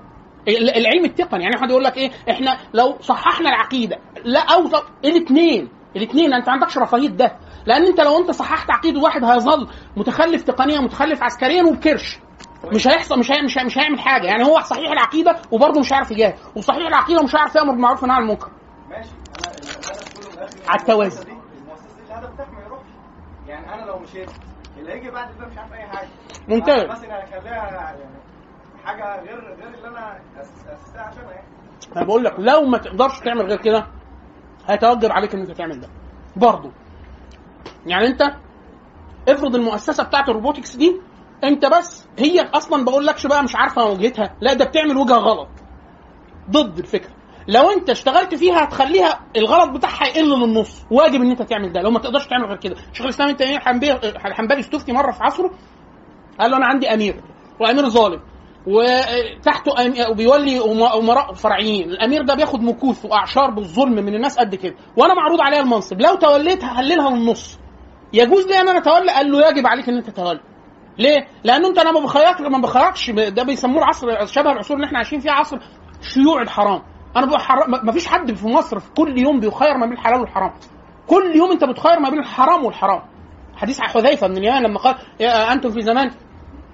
ال- 0.49 0.77
العلم 0.77 1.05
التقني. 1.05 1.43
يعني 1.43 1.57
واحد 1.57 1.71
يقول 1.71 1.85
لك 1.85 1.97
إيه؟ 1.97 2.11
إحنا 2.31 2.59
لو 2.75 2.97
صححنا 3.01 3.49
العقيدة 3.49 3.97
لا 4.25 4.41
أو 4.41 4.69
الاثنين 5.05 5.69
الاثنين 5.97 6.33
أنت 6.35 6.47
ما 6.47 6.53
عندكش 6.53 6.79
رفاهية 6.79 7.09
ده. 7.09 7.37
لأن 7.67 7.87
انت 7.87 8.01
لو 8.01 8.19
انت 8.19 8.31
صححت 8.31 8.71
عقيده 8.71 9.01
واحد 9.01 9.25
هيظل 9.25 9.69
متخلف 9.97 10.43
تقنيا 10.43 10.81
متخلف 10.81 11.23
عسكريا 11.23 11.63
وبكرش 11.63 12.19
مش 12.65 12.89
هيحصل 12.89 13.19
مش 13.19 13.33
هي 13.33 13.43
مش, 13.43 13.59
هي 13.59 13.65
مش 13.65 13.79
هيعمل 13.79 14.01
حاجة. 14.01 14.27
يعني 14.27 14.45
هو 14.45 14.61
صحيح 14.61 14.91
العقيدة 14.91 15.37
وبرضه 15.51 15.81
مش 15.81 15.93
هيعرف 15.93 16.11
يجاهد 16.11 16.35
وصحيح 16.57 16.87
العقيدة 16.87 17.21
ومش 17.21 17.35
هيعرف 17.37 17.55
يأمر 17.55 17.71
بالمعروف 17.73 18.03
والنهي 18.03 18.17
عن 18.17 18.23
المنكر. 18.23 18.51
ماشي. 18.91 19.11
أنا 19.49 20.47
على 20.69 20.81
التوازي. 20.81 21.25
دي- 21.25 21.31
المؤسسة 21.31 21.87
الهدف 22.09 22.35
بتاعك 22.35 22.53
ما 22.53 22.61
يروحش. 22.65 22.87
يعني 23.49 23.75
أنا 23.75 23.87
لو 23.87 23.99
مشيت 23.99 24.31
اللي 24.79 24.93
هيجي 24.93 25.11
بعد 25.11 25.39
ده 25.39 25.47
مش 25.47 25.59
عارف 25.59 25.73
أي 25.73 25.87
حاجة. 25.87 26.09
ممتاز. 26.49 26.85
مثلا 26.91 27.25
هخليها 27.25 27.55
يعني 27.55 27.99
حاجة 28.85 29.21
غير 29.21 29.57
غير 29.57 29.75
اللي 29.75 29.89
أنا 29.89 30.19
أسستها 30.41 31.03
عشانها 31.03 31.31
يعني. 31.33 31.47
أنا 31.97 32.05
بقول 32.05 32.25
لك 32.25 32.35
لو 32.39 32.63
ما 32.65 32.79
تقدرش 32.79 33.21
تعمل 33.21 33.43
غير 33.47 33.59
كده 33.63 33.87
هيتوجب 34.69 35.13
عليك 35.13 35.35
إن 35.35 35.41
أنت 35.41 35.51
تعمل 35.51 35.81
ده. 35.81 35.89
برضه. 36.37 36.71
يعني 37.87 38.07
انت 38.07 38.23
افرض 39.29 39.55
المؤسسة 39.55 40.05
بتاعت 40.05 40.29
الروبوتكس 40.29 40.77
دي 40.77 41.01
انت 41.45 41.67
بس 41.67 42.09
هي 42.19 42.41
أصلا 42.41 42.85
بقول 42.85 43.07
لكش 43.07 43.27
بقى 43.27 43.43
مش 43.45 43.57
عارفة 43.57 43.85
وجهتها 43.85 44.37
لا 44.41 44.55
ده 44.55 44.65
بتعمل 44.65 44.97
وجهة 44.97 45.17
غلط. 45.17 45.49
ضد 46.51 46.79
الفكرة. 46.79 47.11
لو 47.49 47.71
انت 47.71 47.91
اشتغلت 47.91 48.35
فيها 48.35 48.65
هتخليها 48.65 49.21
الغلط 49.37 49.71
بتاعها 49.71 50.07
يقل 50.07 50.41
للنص. 50.41 50.85
واجب 50.91 51.23
ان 51.23 51.31
انت 51.31 51.43
تعمل 51.43 51.73
ده. 51.73 51.81
لو 51.81 51.91
ما 51.91 51.99
تقدرش 51.99 52.27
تعمل 52.27 52.45
غير 52.45 52.57
كده. 52.57 52.77
شيخ 52.93 53.03
الإسلام 53.03 53.37
تيميه 53.37 53.57
الحنبلي 53.57 53.93
الحنبلي 54.27 54.61
استفتي 54.61 54.93
مرة 54.93 55.13
في 55.13 55.23
عصره 55.23 55.51
قال 56.41 56.51
له 56.51 56.57
أنا 56.57 56.67
عندي 56.67 56.95
أمير 56.95 57.23
وأمير 57.61 57.89
ظالم. 57.89 58.21
وتحته 58.67 59.73
أم- 59.75 60.95
امراء 60.97 61.33
فرعيين. 61.33 61.91
الأمير 61.91 62.23
ده 62.23 62.35
بياخد 62.35 62.63
مكوث 62.63 63.05
وأعشار 63.05 63.51
بالظلم 63.51 63.93
من 63.93 64.15
الناس 64.15 64.39
قد 64.39 64.55
كده. 64.55 64.75
وأنا 64.97 65.15
معروض 65.15 65.41
عليا 65.41 65.61
المنصب. 65.61 66.01
لو 66.01 66.15
توليت 66.15 66.65
هقللها 66.65 67.11
للنص 67.11 67.59
يجوز 68.13 68.47
لي 68.47 68.61
أن 68.61 68.69
أنا 68.69 68.79
أتولى؟ 68.79 69.13
قال 69.13 69.33
له 69.33 69.49
يجب 69.49 69.67
عليك 69.67 69.89
إن 69.89 69.97
أنت 69.97 70.11
تتولى. 70.11 70.41
ليه؟ 70.99 71.27
لأنه 71.45 71.69
أنت 71.69 71.79
أنا 71.79 71.93
ما 71.93 72.01
بخيرك 72.01 72.41
ما 72.41 72.59
بخيركش 72.59 73.11
ده 73.11 73.43
بيسموه 73.43 73.79
العصر 73.79 74.27
شبه 74.27 74.53
العصور 74.53 74.77
اللي 74.77 74.87
إحنا 74.87 74.99
عايشين 74.99 75.21
فيها 75.21 75.33
عصر 75.33 75.59
شيوع 76.15 76.43
الحرام. 76.43 76.83
أنا 77.17 77.27
بحر... 77.27 77.69
ما 77.85 77.93
فيش 77.93 78.07
حد 78.07 78.35
في 78.35 78.47
مصر 78.47 78.79
في 78.79 78.91
كل 78.97 79.19
يوم 79.19 79.41
بيخير 79.41 79.77
ما 79.77 79.87
بين 79.87 79.93
الحلال 79.95 80.21
والحرام. 80.21 80.53
كل 81.07 81.37
يوم 81.37 81.51
أنت 81.51 81.65
بتخير 81.65 82.01
ما 82.01 82.11
بين 82.11 82.19
الحرام 82.19 82.65
والحرام. 82.65 83.03
حديث 83.57 83.81
حذيفة 83.81 84.27
بن 84.27 84.37
اليمان 84.37 84.63
لما 84.63 84.79
قال 84.79 84.95
أنتم 85.23 85.71
في 85.71 85.83
زمان 85.83 86.11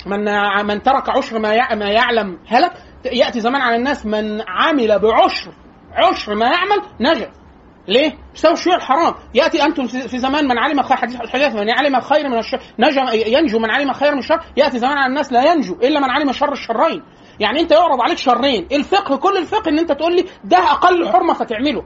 من 0.07 0.25
من 0.67 0.83
ترك 0.83 1.09
عشر 1.09 1.39
ما 1.39 1.75
ما 1.75 1.91
يعلم 1.91 2.39
هلك 2.47 2.73
يأتي 3.05 3.41
زمان 3.41 3.63
على 3.63 3.77
الناس 3.77 4.07
من 4.07 4.43
عمل 4.49 4.99
بعشر 4.99 5.53
عشر 5.93 6.35
ما 6.35 6.47
يعمل 6.47 6.83
نجا 7.01 7.31
ليه؟ 7.89 8.13
بسبب 8.35 8.55
شيوع 8.55 8.77
الحرام. 8.77 9.15
يأتي 9.35 9.63
أنتم 9.65 9.87
في 9.87 10.19
زمان 10.19 10.49
من 10.49 10.59
علم 10.59 10.83
خير 10.83 10.97
حديث 10.97 11.21
الحديث 11.21 11.55
من 11.55 11.71
علم 11.71 11.97
الخير 11.97 12.29
من 12.29 12.39
الشر 12.39 12.61
نجا 12.79 13.13
ينجو 13.13 13.59
من 13.59 13.71
علم 13.71 13.93
خير 13.93 14.13
من 14.13 14.19
الشر 14.19 14.41
يأتي 14.57 14.79
زمان 14.79 14.99
على 14.99 15.07
الناس 15.07 15.33
لا 15.33 15.53
ينجو 15.53 15.75
إلا 15.75 16.01
من 16.01 16.11
علم 16.11 16.33
شر 16.33 16.53
الشرين. 16.53 17.03
يعني 17.41 17.61
أنت 17.61 17.73
يعرض 17.73 18.01
عليك 18.01 18.19
شرين. 18.19 18.69
الفقه 18.73 19.17
كل 19.17 19.37
الفقه 19.37 19.69
إن 19.69 19.79
أنت 19.79 19.93
تقول 19.93 20.17
لي 20.17 20.25
ده 20.45 20.59
أقل 20.59 21.09
حرمة 21.09 21.35
فتعمله. 21.35 21.85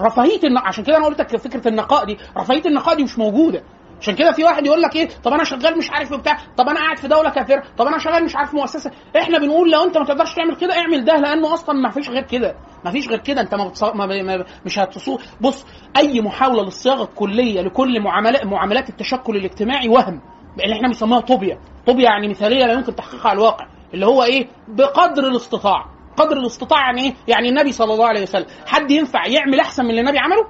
رفاهية 0.00 0.40
الن... 0.44 0.58
عشان 0.58 0.84
كده 0.84 0.96
أنا 0.96 1.06
قلت 1.06 1.20
لك 1.20 1.36
فكرة 1.36 1.68
النقاء 1.68 2.04
دي 2.04 2.18
رفاهية 2.36 2.62
النقاء 2.66 2.94
دي 2.94 3.02
مش 3.04 3.18
موجودة. 3.18 3.62
عشان 4.00 4.14
كده 4.14 4.32
في 4.32 4.44
واحد 4.44 4.66
يقول 4.66 4.82
لك 4.82 4.96
إيه؟ 4.96 5.08
طب 5.24 5.32
أنا 5.32 5.44
شغال 5.44 5.78
مش 5.78 5.90
عارف 5.90 6.14
بتاع 6.14 6.36
طب 6.56 6.68
أنا 6.68 6.80
قاعد 6.80 6.96
في 6.98 7.08
دولة 7.08 7.30
كافرة 7.30 7.62
طب 7.78 7.86
أنا 7.86 7.98
شغال 7.98 8.24
مش 8.24 8.36
عارف 8.36 8.54
مؤسسة. 8.54 8.90
إحنا 9.16 9.38
بنقول 9.38 9.70
لو 9.70 9.84
أنت 9.84 9.98
ما 9.98 10.04
تقدرش 10.04 10.34
تعمل 10.34 10.56
كده 10.56 10.78
اعمل 10.78 11.04
ده 11.04 11.16
لأنه 11.16 11.54
أصلا 11.54 11.74
ما 11.80 11.90
فيش 11.90 12.08
غير 12.10 12.22
كده. 12.22 12.54
ما 12.84 12.90
فيش 12.90 13.08
غير 13.08 13.18
كده 13.18 13.40
أنت 13.40 13.54
ما, 13.54 13.68
بتص... 13.68 13.84
ما, 13.84 14.06
ب... 14.06 14.10
ما 14.10 14.44
مش 14.66 14.78
هتصو 14.78 15.18
بص 15.40 15.66
أي 15.96 16.20
محاولة 16.20 16.62
للصياغة 16.62 17.02
الكلية 17.04 17.60
لكل 17.60 18.00
معاملات 18.00 18.44
معاملات 18.46 18.88
التشكل 18.88 19.36
الاجتماعي 19.36 19.88
وهم 19.88 20.20
اللي 20.64 20.74
إحنا 20.76 20.88
بنسميها 20.88 21.20
طوبيا. 21.20 21.58
طوبيا 21.86 22.04
يعني 22.04 22.28
مثالية 22.28 22.64
لا 22.66 22.72
يمكن 22.72 22.94
تحقيقها 22.94 23.28
على 23.28 23.36
الواقع 23.38 23.66
اللي 23.94 24.06
هو 24.06 24.22
إيه؟ 24.22 24.48
بقدر 24.68 25.26
الاستطاعه 25.28 25.84
قدر 26.16 26.36
الاستطاعه 26.36 26.80
يعني 26.80 27.02
إيه؟ 27.02 27.14
يعني 27.28 27.48
النبي 27.48 27.72
صلى 27.72 27.92
الله 27.94 28.06
عليه 28.08 28.22
وسلم. 28.22 28.46
حد 28.66 28.90
ينفع 28.90 29.26
يعمل 29.26 29.60
أحسن 29.60 29.84
من 29.84 29.90
اللي 29.90 30.00
النبي 30.00 30.18
عمله؟ 30.18 30.46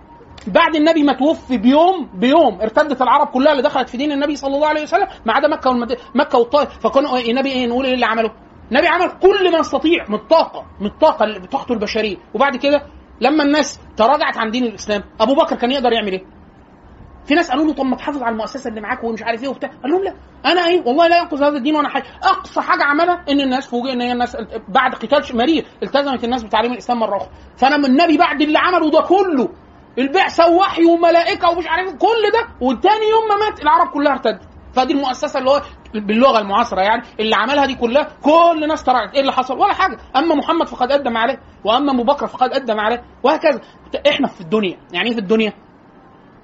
بعد 0.52 0.76
النبي 0.76 1.02
ما 1.02 1.12
توفي 1.12 1.58
بيوم 1.58 2.10
بيوم 2.14 2.60
ارتدت 2.60 3.02
العرب 3.02 3.26
كلها 3.26 3.52
اللي 3.52 3.62
دخلت 3.62 3.88
في 3.88 3.96
دين 3.96 4.12
النبي 4.12 4.36
صلى 4.36 4.54
الله 4.54 4.66
عليه 4.68 4.82
وسلم 4.82 5.06
ما 5.26 5.32
عدا 5.32 5.48
مكة. 5.48 5.96
مكة 6.14 6.38
والطائف 6.38 6.68
فكانوا 6.78 7.18
النبي 7.18 7.52
إيه 7.52 7.66
نقول 7.66 7.84
إيه 7.86 7.94
اللي 7.94 8.06
عمله؟ 8.06 8.30
النبي 8.72 8.86
عمل 8.88 9.10
كل 9.22 9.52
ما 9.52 9.58
يستطيع 9.58 10.04
من 10.08 10.14
الطاقة 10.14 10.64
من 10.80 10.86
الطاقة 10.86 11.24
اللي 11.24 11.38
بطاقته 11.40 11.72
البشرية 11.72 12.16
وبعد 12.34 12.56
كده 12.56 12.82
لما 13.20 13.42
الناس 13.44 13.80
تراجعت 13.96 14.36
عن 14.36 14.50
دين 14.50 14.64
الإسلام 14.64 15.02
أبو 15.20 15.34
بكر 15.34 15.56
كان 15.56 15.70
يقدر 15.70 15.92
يعمل 15.92 16.12
إيه؟ 16.12 16.24
في 17.26 17.34
ناس 17.34 17.50
قالوا 17.50 17.64
له 17.66 17.72
طب 17.72 17.84
ما 17.84 17.96
تحافظ 17.96 18.22
على 18.22 18.32
المؤسسة 18.32 18.70
اللي 18.70 18.80
معاك 18.80 19.04
ومش 19.04 19.22
عارف 19.22 19.42
إيه 19.42 19.48
وبتاع 19.48 19.68
قال 19.82 19.92
لهم 19.92 20.02
لا 20.04 20.14
أنا 20.46 20.66
إيه 20.66 20.82
والله 20.86 21.06
لا 21.08 21.18
ينقذ 21.18 21.42
هذا 21.44 21.56
الدين 21.56 21.76
وأنا 21.76 21.88
حاجة 21.88 22.04
أقصى 22.22 22.60
حاجة 22.60 22.84
عملها 22.84 23.24
إن 23.30 23.40
الناس 23.40 23.66
فوجئ 23.66 23.92
إن 23.92 24.00
هي 24.00 24.12
الناس 24.12 24.36
بعد 24.68 24.94
قتال 24.94 25.36
مرير 25.36 25.66
التزمت 25.82 26.24
الناس 26.24 26.42
بتعليم 26.42 26.72
الإسلام 26.72 26.98
مرة 27.00 27.16
أخرى 27.16 27.28
فأنا 27.56 27.76
من 27.76 27.84
النبي 27.84 28.16
بعد 28.18 28.40
اللي 28.42 28.58
عمله 28.58 28.90
ده 28.90 29.00
كله 29.00 29.48
البعثة 29.98 30.48
ووحي 30.50 30.84
وملائكة 30.84 31.50
ومش 31.50 31.66
عارف 31.66 31.88
إيه، 31.88 31.98
كل 31.98 32.30
ده 32.32 32.48
والتاني 32.66 33.08
يوم 33.10 33.28
ما 33.28 33.46
مات 33.46 33.62
العرب 33.62 33.88
كلها 33.88 34.12
ارتدت. 34.12 34.42
فدي 34.72 34.92
المؤسسة 34.92 35.38
اللي 35.38 35.50
هو 35.50 35.62
باللغة 35.94 36.38
المعاصرة 36.38 36.80
يعني 36.80 37.02
اللي 37.20 37.36
عملها 37.36 37.66
دي 37.66 37.74
كلها 37.74 38.08
كل 38.22 38.60
الناس 38.62 38.84
تراجعت 38.84 39.14
إيه 39.14 39.20
اللي 39.20 39.32
حصل؟ 39.32 39.58
ولا 39.58 39.72
حاجة. 39.74 39.98
أما 40.16 40.34
محمد 40.34 40.68
فقد 40.68 40.92
قدم 40.92 41.16
عليه 41.16 41.40
وأما 41.64 41.92
أبو 41.92 42.02
بكر 42.02 42.26
فقد 42.26 42.50
قدم 42.50 42.80
عليه 42.80 43.02
وهكذا. 43.22 43.60
إحنا 44.08 44.26
في 44.28 44.40
الدنيا. 44.40 44.78
يعني 44.92 45.08
إيه 45.08 45.14
في 45.14 45.20
الدنيا؟ 45.20 45.52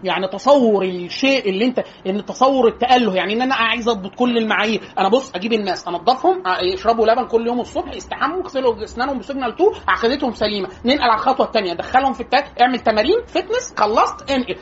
يعني 0.04 0.28
تصور 0.28 0.84
الشيء 0.84 1.48
اللي 1.48 1.64
انت 1.64 1.84
ان 2.06 2.24
تصور 2.24 2.68
التأله. 2.68 3.14
يعني 3.14 3.32
إن 3.34 3.42
أنا 3.42 3.54
عايز 3.54 3.88
أضبط 3.88 4.14
كل 4.14 4.38
المعايير. 4.38 4.80
أنا 4.98 5.08
بص 5.08 5.32
أجيب 5.34 5.52
الناس 5.52 5.88
أنضفهم 5.88 6.42
يشربوا 6.62 7.06
لبن 7.06 7.26
كل 7.26 7.46
يوم 7.46 7.60
الصبح 7.60 7.94
يستحموا 7.94 8.38
يغسلوا 8.38 8.84
اسنانهم 8.84 9.18
بسجنال 9.18 9.56
2 9.56 9.72
عقيدتهم 9.88 10.32
سليمة. 10.32 10.68
ننقل 10.84 11.02
على 11.02 11.14
الخطوة 11.14 11.46
الثانية 11.46 11.72
دخلهم 11.72 12.12
في 12.12 12.20
ال 12.20 12.27
track 12.27 12.60
اعمل 12.60 12.80
تمارين 12.80 13.16
fitness 13.26 13.74
خلصت 13.76 14.30
انقل. 14.30 14.56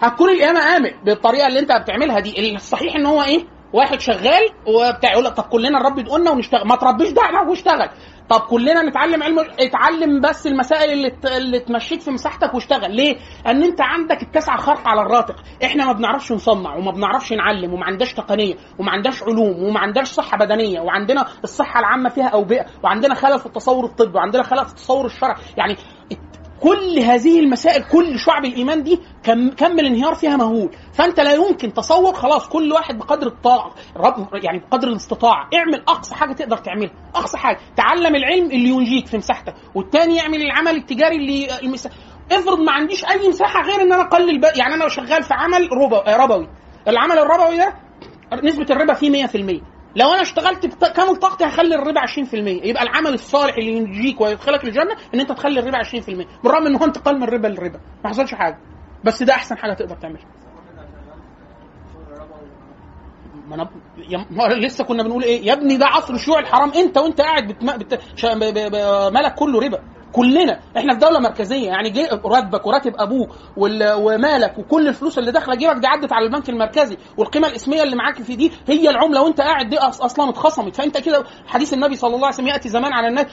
هتكون 0.00 0.30
القيامة 0.30 0.60
قامت 0.60 0.94
بالطريقة 1.04 1.46
اللي 1.46 1.60
انت 1.60 1.72
بتعملها 1.82 2.20
دي. 2.20 2.54
الصحيح 2.54 2.94
إن 2.96 3.06
هو 3.06 3.22
إيه؟ 3.22 3.44
واحد 3.72 4.00
شغال 4.00 4.48
وبتاع 4.66 5.12
يقول 5.12 5.24
لك 5.24 5.32
طب 5.32 5.42
كلنا 5.42 5.78
نربي 5.78 6.02
دقنا 6.02 6.30
ونشتغل. 6.30 6.66
ما 6.68 6.76
تربيش 6.76 7.10
دقنك 7.10 7.48
واشتغل. 7.48 7.88
طب 8.30 8.40
كلنا 8.40 8.82
نتعلم 8.82 9.22
علم 9.22 9.38
اتعلم 9.38 10.20
بس 10.20 10.46
المسائل 10.46 10.90
اللي 10.92 11.36
اللي 11.36 11.58
تمشيك 11.60 12.00
في 12.00 12.10
مساحتك 12.10 12.54
واشتغل. 12.54 12.96
ليه؟ 12.96 13.16
ان 13.46 13.62
انت 13.62 13.80
عندك 13.80 14.22
التسعة 14.22 14.56
خرق 14.56 14.88
على 14.88 15.00
الراتق. 15.02 15.36
إحنا 15.64 15.86
ما 15.86 15.92
بنعرفش 15.92 16.32
نصنع 16.32 16.76
وما 16.76 16.90
بنعرفش 16.92 17.32
نعلم 17.32 17.72
وما 17.74 17.84
عندناش 17.84 18.14
تقنية 18.14 18.54
وما 18.78 18.90
عندناش 18.90 19.22
علوم 19.22 19.62
وما 19.62 19.80
عندناش 19.80 20.08
صحة 20.08 20.38
بدنية 20.38 20.80
وعندنا 20.80 21.26
الصحة 21.44 21.80
العامة 21.80 22.08
فيها 22.08 22.28
أوبئة 22.28 22.66
وعندنا 22.84 23.14
خلل 23.14 23.38
في 23.38 23.46
التصور 23.46 23.84
الطبي 23.84 24.16
وعندنا 24.18 24.42
خلل 24.42 24.64
في 24.64 24.70
التصور 24.70 25.06
الشرعي 25.06 25.36
يعني 25.56 25.76
كل 26.60 26.98
هذه 26.98 27.40
المسائل 27.40 27.82
كل 27.84 28.18
شعب 28.18 28.44
الإيمان 28.44 28.82
دي 28.82 29.00
كم 29.22 29.50
كم 29.50 29.78
الانهيار 29.78 30.14
فيها 30.14 30.36
مهول. 30.36 30.70
فأنت 30.92 31.20
لا 31.20 31.32
يمكن 31.32 31.72
تصور 31.72 32.14
خلاص 32.14 32.48
كل 32.48 32.72
واحد 32.72 32.98
بقدر 32.98 33.26
الطاقه 33.26 33.74
يعني 34.42 34.58
بقدر 34.58 34.88
الاستطاعة. 34.88 35.48
اعمل 35.54 35.82
أقصى 35.88 36.14
حاجة 36.14 36.32
تقدر 36.32 36.56
تعملها 36.56 36.92
أقصى 37.14 37.38
حاجة. 37.38 37.58
تعلم 37.76 38.16
العلم 38.16 38.46
اللي 38.46 38.68
ينجيك 38.68 39.06
في 39.06 39.16
مساحتك 39.16 39.54
والتاني 39.74 40.16
يعمل 40.16 40.42
العمل 40.42 40.76
التجاري 40.76 41.16
اللي 41.16 41.48
المسا... 41.62 41.90
افرض 42.32 42.58
ما 42.60 42.72
عنديش 42.72 43.04
أي 43.04 43.28
مساحة 43.28 43.62
غير 43.62 43.80
إن 43.82 43.92
أنا 43.92 44.02
أقلل 44.02 44.44
يعني 44.56 44.74
أنا 44.74 44.88
شغال 44.88 45.22
في 45.22 45.34
عمل. 45.34 45.68
ربوي. 46.08 46.48
العمل 46.88 47.18
الربوي 47.18 47.56
ده 47.56 47.74
نسبة 48.42 48.66
الربا 48.70 48.94
فيه 48.94 49.26
100% 49.26 49.60
لو 49.98 50.12
أنا 50.12 50.22
اشتغلت 50.22 50.66
بكامل 50.66 51.16
طاقتي 51.16 51.44
هخلي 51.44 51.74
الربا 51.74 52.00
20% 52.00 52.34
يبقى 52.34 52.82
العمل 52.82 53.14
الصالح 53.14 53.54
اللي 53.56 53.72
ينجيك 53.72 54.20
ويدخلك 54.20 54.64
الجنة 54.64 54.96
إن 55.14 55.20
أنت 55.20 55.32
تخلي 55.32 55.60
الربا 55.60 55.78
20% 55.82 56.42
بالرغم 56.44 56.66
إن 56.66 56.76
هو 56.76 56.84
انتقال 56.84 57.16
من 57.16 57.22
الربا 57.22 57.46
للربا. 57.48 57.80
ما 58.04 58.10
حصلش 58.10 58.34
حاجة. 58.34 58.58
بس 59.04 59.22
ده 59.22 59.32
أحسن 59.34 59.58
حاجة 59.58 59.72
تقدر 59.74 59.96
تعملها. 59.96 60.24
ما 63.48 63.54
أنا 63.54 63.68
ما 64.30 64.42
لسه 64.54 64.84
كنا 64.84 65.02
بنقول 65.02 65.22
إيه؟ 65.22 65.46
يا 65.46 65.52
ابني 65.52 65.76
ده 65.76 65.86
عصر 65.86 66.14
الشيوع 66.14 66.38
الحرام. 66.38 66.70
أنت 66.72 66.98
وأنت 66.98 67.20
قاعد. 67.20 67.46
بت... 67.78 68.00
شا... 68.16 68.34
ب... 68.34 68.38
ب... 68.38 68.58
ب... 68.58 68.74
مالك 69.12 69.34
كله 69.34 69.60
ربا. 69.60 69.78
كلنا 70.18 70.60
إحنا 70.76 70.94
في 70.94 71.00
دولة 71.00 71.18
مركزية 71.18 71.66
يعني 71.66 71.92
راتبك 72.24 72.66
وراتب 72.66 72.92
أبوك. 72.98 73.28
ومالك 73.96 74.58
وكل 74.58 74.88
الفلوس 74.88 75.18
اللي 75.18 75.32
داخلة 75.32 75.54
جيبك 75.54 75.76
دي 75.76 75.86
عدت 75.86 76.12
على 76.12 76.26
البنك 76.26 76.48
المركزي 76.48 76.96
والقيمة 77.16 77.48
الإسمية 77.48 77.82
اللي 77.82 77.96
معاك 77.96 78.22
في 78.22 78.36
دي 78.36 78.52
هي 78.68 78.90
العملة 78.90 79.22
وأنت 79.22 79.40
قاعد 79.40 79.68
دي. 79.68 79.78
أصلا 79.78 80.28
اتخصمت 80.30 80.76
فأنت 80.76 80.98
كده 80.98 81.24
حديث 81.46 81.74
النبي 81.74 81.96
صلى 81.96 82.14
الله 82.14 82.26
عليه 82.26 82.34
وسلم 82.36 82.46
يأتي 82.48 82.68
زمان 82.68 82.92
على 82.92 83.08
الناس. 83.08 83.26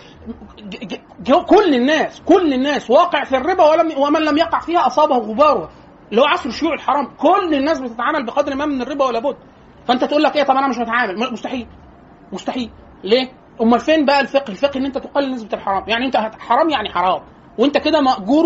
كل 1.49 1.73
الناس 1.75 2.21
كل 2.21 2.53
الناس 2.53 2.89
واقع 2.89 3.23
في 3.23 3.37
الربا 3.37 3.63
ولم 3.71 3.97
ومن 3.97 4.21
لم 4.21 4.37
يقع 4.37 4.59
فيها 4.59 4.87
أصابه 4.87 5.15
غبارها 5.17 5.69
اللي 6.11 6.21
هو 6.21 6.25
عصر 6.25 6.49
الشيوع 6.49 6.73
الحرام 6.73 7.15
كل 7.17 7.53
الناس 7.53 7.79
بتتعامل 7.79 8.25
بقدر 8.25 8.55
ما 8.55 8.65
من 8.65 8.81
الربا 8.81 9.05
ولا 9.05 9.19
بد 9.19 9.35
فأنت 9.87 10.03
تقول 10.03 10.23
لك 10.23 10.35
إيه 10.35 10.43
طب 10.43 10.55
أنا 10.55 10.67
مش 10.67 10.77
متعامل 10.77 11.31
مستحيل 11.33 11.67
مستحيل 12.33 12.71
ليه؟ 13.03 13.44
أمال 13.61 13.79
فين 13.79 14.05
بقى 14.05 14.21
الفقه؟ 14.21 14.51
الفقه 14.51 14.77
إن 14.77 14.85
أنت 14.85 14.97
تقلل 14.97 15.31
نسبة 15.31 15.57
الحرام، 15.57 15.83
يعني 15.87 16.05
أنت 16.05 16.17
حرام 16.17 16.69
يعني 16.69 16.89
حرام، 16.89 17.21
وأنت 17.57 17.77
كده 17.77 18.01
مأجور 18.01 18.45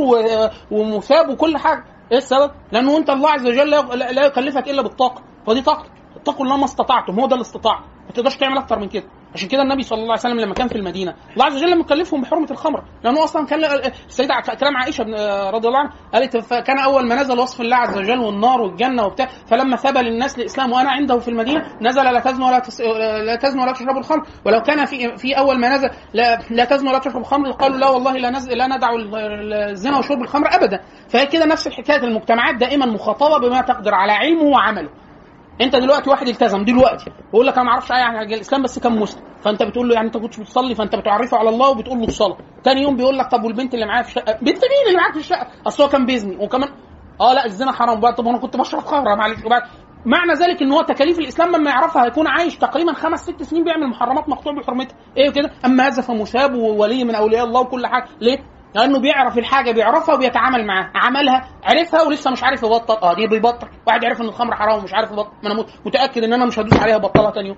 ومثاب 0.71 1.29
وكل 1.29 1.57
حاجة، 1.57 1.83
إيه 2.11 2.17
السبب؟ 2.17 2.51
لأنه 2.71 2.97
أنت 2.97 3.09
الله 3.09 3.29
عز 3.29 3.47
وجل 3.47 3.69
لا 4.15 4.25
يكلفك 4.25 4.69
إلا 4.69 4.81
بالطاقة، 4.81 5.21
فدي 5.47 5.61
طاقتك، 5.61 5.91
اتقوا 6.15 6.45
الله 6.45 6.57
ما 6.57 6.65
استطعتم. 6.65 7.19
هو 7.19 7.27
ده 7.27 7.35
الاستطاعه، 7.35 7.79
ما 8.05 8.11
تقدرش 8.13 8.35
تعمل 8.35 8.57
أكتر 8.57 8.79
من 8.79 8.89
كده، 8.89 9.05
عشان 9.35 9.49
كده 9.49 9.61
النبي 9.61 9.83
صلى 9.83 9.95
الله 9.97 10.11
عليه 10.11 10.19
وسلم 10.21 10.39
لما 10.39 10.53
كان 10.53 10.67
في 10.67 10.75
المدينة، 10.75 11.13
الله 11.33 11.45
عز 11.45 11.63
وجل 11.63 11.79
مكلفهم 11.79 12.21
بحرمة 12.21 12.47
الخمر، 12.51 12.83
لأنه 13.03 13.23
أصلا 13.23 13.45
كان 13.45 13.59
السيدة 14.07 14.33
ع- 14.33 14.41
كلام 14.55 14.77
عائشة 14.77 15.03
بن- 15.03 15.13
رضي 15.55 15.67
الله 15.67 15.79
عنها 15.79 15.93
قالت 16.13 16.37
فكان 16.37 16.79
أول 16.79 17.07
ما 17.07 17.15
نزل 17.15 17.39
وصف 17.39 17.61
الله 17.61 17.75
عز 17.75 17.97
وجل 17.97 18.19
والنار 18.19 18.61
والجنة 18.61 19.05
وبتاع 19.05 19.27
فلما 19.47 19.75
ثبى 19.75 19.99
للناس 19.99 20.39
الإسلام 20.39 20.71
وأنا 20.71 20.91
عنده 20.91 21.19
في 21.19 21.27
المدينة 21.27 21.65
نزل 21.81 22.03
لا 22.03 22.19
تزنوا 22.19 22.47
ولا 22.47 22.59
تس... 22.59 22.81
لا 23.25 23.35
تزنوا 23.35 23.63
ولا 23.63 23.71
تشربوا 23.73 23.99
الخمر. 23.99 24.25
ولو 24.45 24.61
كان 24.61 24.85
في 24.85 25.17
في 25.17 25.37
أول 25.37 25.59
ما 25.59 25.75
نزل 25.75 25.89
لا, 26.13 26.39
لا 26.49 26.65
تزنوا 26.65 26.91
ولا 26.91 26.99
تشربوا 26.99 27.19
الخمر 27.19 27.51
قالوا 27.51 27.77
لا 27.77 27.89
والله 27.89 28.17
لا 28.17 28.29
نز... 28.29 28.49
لا 28.49 28.67
ندع 28.67 28.89
ال- 28.93 29.53
الزنا 29.53 29.97
وشرب 29.97 30.21
الخمر 30.21 30.47
ابدا. 30.55 30.79
فهي 31.09 31.25
كده 31.25 31.45
نفس 31.45 31.67
الحكاية 31.67 32.03
المجتمعات 32.03 32.55
دائما 32.55 32.85
مخاطبة 32.85 33.37
بما 33.47 33.61
تقدر 33.61 33.93
على 33.93 34.11
علمه 34.11 34.43
وعمله. 34.43 34.89
انت 35.61 35.75
دلوقتي 35.75 36.09
واحد 36.09 36.27
التزم 36.27 36.63
دلوقتي 36.65 37.11
بيقول 37.31 37.47
لك 37.47 37.53
أنا 37.53 37.63
ما 37.63 37.71
أعرفش 37.71 37.91
أي 37.91 38.03
حاجة 38.03 38.17
عن 38.17 38.33
الإسلام 38.33 38.63
بس 38.63 38.79
كان 38.79 38.99
مسلم. 38.99 39.23
فأنت 39.41 39.63
بتقول 39.63 39.89
له 39.89 39.95
يعني 39.95 40.07
أنت 40.07 40.17
كنتش 40.17 40.39
بتصلي 40.39 40.75
فأنت 40.75 40.95
بتعرفه 40.95 41.37
على 41.37 41.49
الله 41.49 41.69
وبتقول 41.69 41.99
له 41.99 42.05
الصلاه 42.07 42.37
تاني 42.63 42.81
يوم 42.81 42.95
بيقول 42.95 43.17
لك 43.17 43.31
طب 43.31 43.43
والبنت 43.43 43.73
اللي 43.73 43.85
معايا 43.85 44.03
في 44.03 44.09
الشقة؟ 44.09 44.31
بنت 44.33 44.47
مين 44.63 44.87
اللي 44.87 44.97
معاك 44.97 45.13
في 45.13 45.19
الشقة؟ 45.19 45.47
أصل 45.67 45.83
هو 45.83 45.89
كان 45.89 46.05
بيزني. 46.05 46.37
وكمان 46.45 46.69
آه 47.21 47.33
لا 47.33 47.45
الزنا 47.45 47.71
حرام. 47.71 47.99
بقى 47.99 48.13
طب 48.13 48.27
أنا 48.27 48.37
كنت 48.37 48.57
بشرب 48.57 48.81
خمرة 48.81 49.15
معلش. 49.15 49.45
وبعد 49.45 49.61
معنى 50.05 50.33
ذلك 50.33 50.61
إن 50.61 50.71
هو 50.71 50.81
تكاليف 50.81 51.19
الإسلام 51.19 51.51
لما 51.55 51.69
يعرفها 51.71 52.05
هيكون 52.05 52.27
عايش 52.27 52.57
تقريبا 52.57 52.93
خمس 52.93 53.19
ست 53.19 53.43
سنين 53.43 53.63
بيعمل 53.63 53.87
محرمات 53.87 54.29
مقطوع 54.29 54.53
بحرمتها. 54.53 54.95
إيه 55.17 55.29
كده؟ 55.31 55.51
أما 55.65 55.87
هذا 55.87 56.01
فمثاب 56.01 56.53
وولي 56.53 57.03
من 57.03 57.15
أولياء 57.15 57.45
الله 57.45 57.61
وكل 57.61 57.87
حاجة. 57.87 58.05
ليه؟ 58.21 58.39
لأنه 58.75 58.99
بيعرف 58.99 59.37
الحاجة 59.37 59.71
بيعرفها 59.71 60.15
وبيتعامل 60.15 60.67
معاها. 60.67 60.91
عملها 60.95 61.47
عرفها 61.63 62.01
ولسه 62.01 62.31
مش 62.31 62.43
عارف 62.43 62.63
يبطل. 62.63 62.93
آه 63.03 63.13
دي 63.13 63.27
بيبطل. 63.27 63.67
واحد 63.87 64.05
عرف 64.05 64.21
إن 64.21 64.25
الخمر 64.25 64.55
حرام 64.55 64.79
ومش 64.79 64.93
عارف 64.93 65.11
يبطل. 65.11 65.29
ما 65.43 65.51
أنا 65.51 65.59
مت- 65.59 65.73
متأكد 65.85 66.23
إن 66.23 66.33
أنا 66.33 66.45
مش 66.45 66.59
هدوس 66.59 66.79
عليها 66.79 66.97
بطلها 66.97 67.31
تاني 67.31 67.47
يوم. 67.47 67.57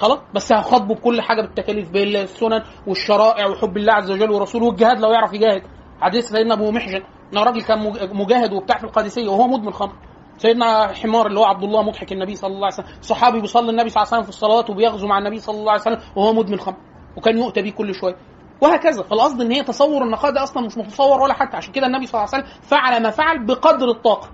خلاص؟ 0.00 0.18
بس 0.34 0.52
هخاطبه 0.52 0.94
بكل 0.94 1.20
حاجة 1.20 1.40
بالتكاليف 1.40 1.90
بالسنن 1.90 2.62
والشرائع 2.86 3.46
وحب 3.46 3.76
الله 3.76 3.92
عز 3.92 4.10
وجل 4.10 4.30
ورسوله 4.30 4.66
والجهاد 4.66 5.00
لو 5.00 5.10
يعرف 5.12 5.32
يجاهد. 5.32 5.62
حديث 6.00 6.28
سيدنا 6.28 6.54
أبو 6.54 6.70
محجن 6.70 7.02
إن 7.34 7.38
راجل 7.38 7.62
كان 7.62 7.78
مج- 7.78 8.12
مجاهد 8.12 8.52
وبتاع 8.52 8.78
في 8.78 8.84
القادسية 8.84 9.28
وهو 9.28 9.46
مدمن 9.48 9.72
خمر 9.72 9.92
سيدنا 10.36 10.92
حمار 11.02 11.26
اللي 11.26 11.40
هو 11.40 11.44
عبد 11.44 11.62
الله 11.62 11.82
مضحك 11.82 12.12
النبي 12.12 12.34
صلى 12.34 12.48
الله 12.54 12.66
عليه 12.66 12.74
وسلم 12.74 12.86
صحابي 13.00 13.40
بيصلي 13.40 13.70
النبي 13.70 13.88
صلى 13.88 14.02
الله 14.02 14.06
عليه 14.12 14.16
وسلم 14.16 14.22
في 14.22 14.28
الصلوات 14.28 14.70
وبيغزو 14.70 15.06
مع 15.06 15.18
النبي 15.18 15.38
صلى 15.38 15.58
الله 15.58 15.72
عليه 15.72 15.80
وسلم 15.80 15.98
وهو 16.16 16.32
مدمن 16.32 16.58
خمر 16.58 16.76
وكان 17.16 17.38
يؤتى 17.38 17.62
بيه 17.62 17.72
كل 17.72 17.94
شوية. 17.94 18.16
وهكذا. 18.60 19.02
فالقصد 19.02 19.40
إن 19.40 19.52
هي 19.52 19.62
تصور 19.62 20.02
النقاء 20.04 20.30
ده 20.32 20.42
أصلا 20.42 20.66
مش 20.66 20.78
متصور 20.78 21.20
ولا 21.20 21.34
حتى. 21.34 21.56
عشان 21.56 21.72
كده 21.72 21.86
النبي 21.86 22.06
صلى 22.06 22.20
الله 22.20 22.34
عليه 22.34 22.44
وسلم 22.44 22.60
فعل 22.62 23.02
ما 23.02 23.10
فعل 23.10 23.46
بقدر 23.46 23.88
الطاقة. 23.90 24.28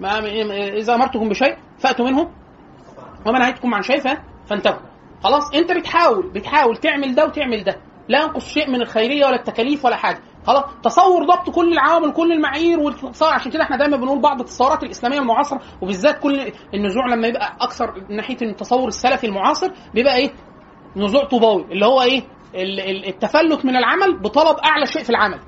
ما 0.00 0.18
إذا 0.78 0.94
أمرتكم 0.94 1.28
بشيء 1.28 1.56
فأتوا 1.78 2.04
منه. 2.10 2.30
وما 3.26 3.38
نهيتكم 3.38 3.74
عن 3.74 3.82
شيء 3.82 4.00
فانتهوا. 4.46 4.80
خلاص 5.24 5.54
أنت 5.54 5.72
بتحاول 5.72 6.30
بتحاول 6.32 6.76
تعمل 6.76 7.14
ده 7.14 7.24
وتعمل 7.24 7.64
ده. 7.64 7.76
لا 8.08 8.22
ينقص 8.22 8.48
شيء 8.48 8.70
من 8.70 8.80
الخيرية 8.82 9.26
ولا 9.26 9.36
التكاليف 9.36 9.84
ولا 9.84 9.96
حاجة. 9.96 10.18
خلاص 10.46 10.64
تصور 10.82 11.24
ضبط 11.24 11.50
كل 11.50 11.72
العوامل 11.72 12.12
كل 12.12 12.32
المعايير 12.32 12.80
والتصور 12.80 13.32
عشان 13.34 13.52
كده 13.52 13.62
إحنا 13.62 13.76
دايما 13.76 13.96
بنقول 13.96 14.20
بعض 14.20 14.40
التصورات 14.40 14.82
الإسلامية 14.82 15.18
المعاصرة 15.18 15.60
وبالذات 15.82 16.18
كل 16.20 16.52
النزوع 16.74 17.06
لما 17.06 17.26
يبقى 17.28 17.56
أكثر 17.60 18.04
ناحية 18.10 18.36
التصور 18.42 18.88
السلفي 18.88 19.26
المعاصر 19.26 19.70
بيبقى 19.94 20.16
إيه؟ 20.16 20.30
نزوع 20.96 21.24
طوباوي. 21.24 21.62
اللي 21.62 21.86
هو 21.86 22.02
إيه؟ 22.02 22.22
التفلت 22.56 23.64
من 23.64 23.76
العمل 23.76 24.18
بطلب 24.18 24.56
أعلى 24.56 24.86
شيء 24.86 25.02
في 25.02 25.10
العمل. 25.10 25.40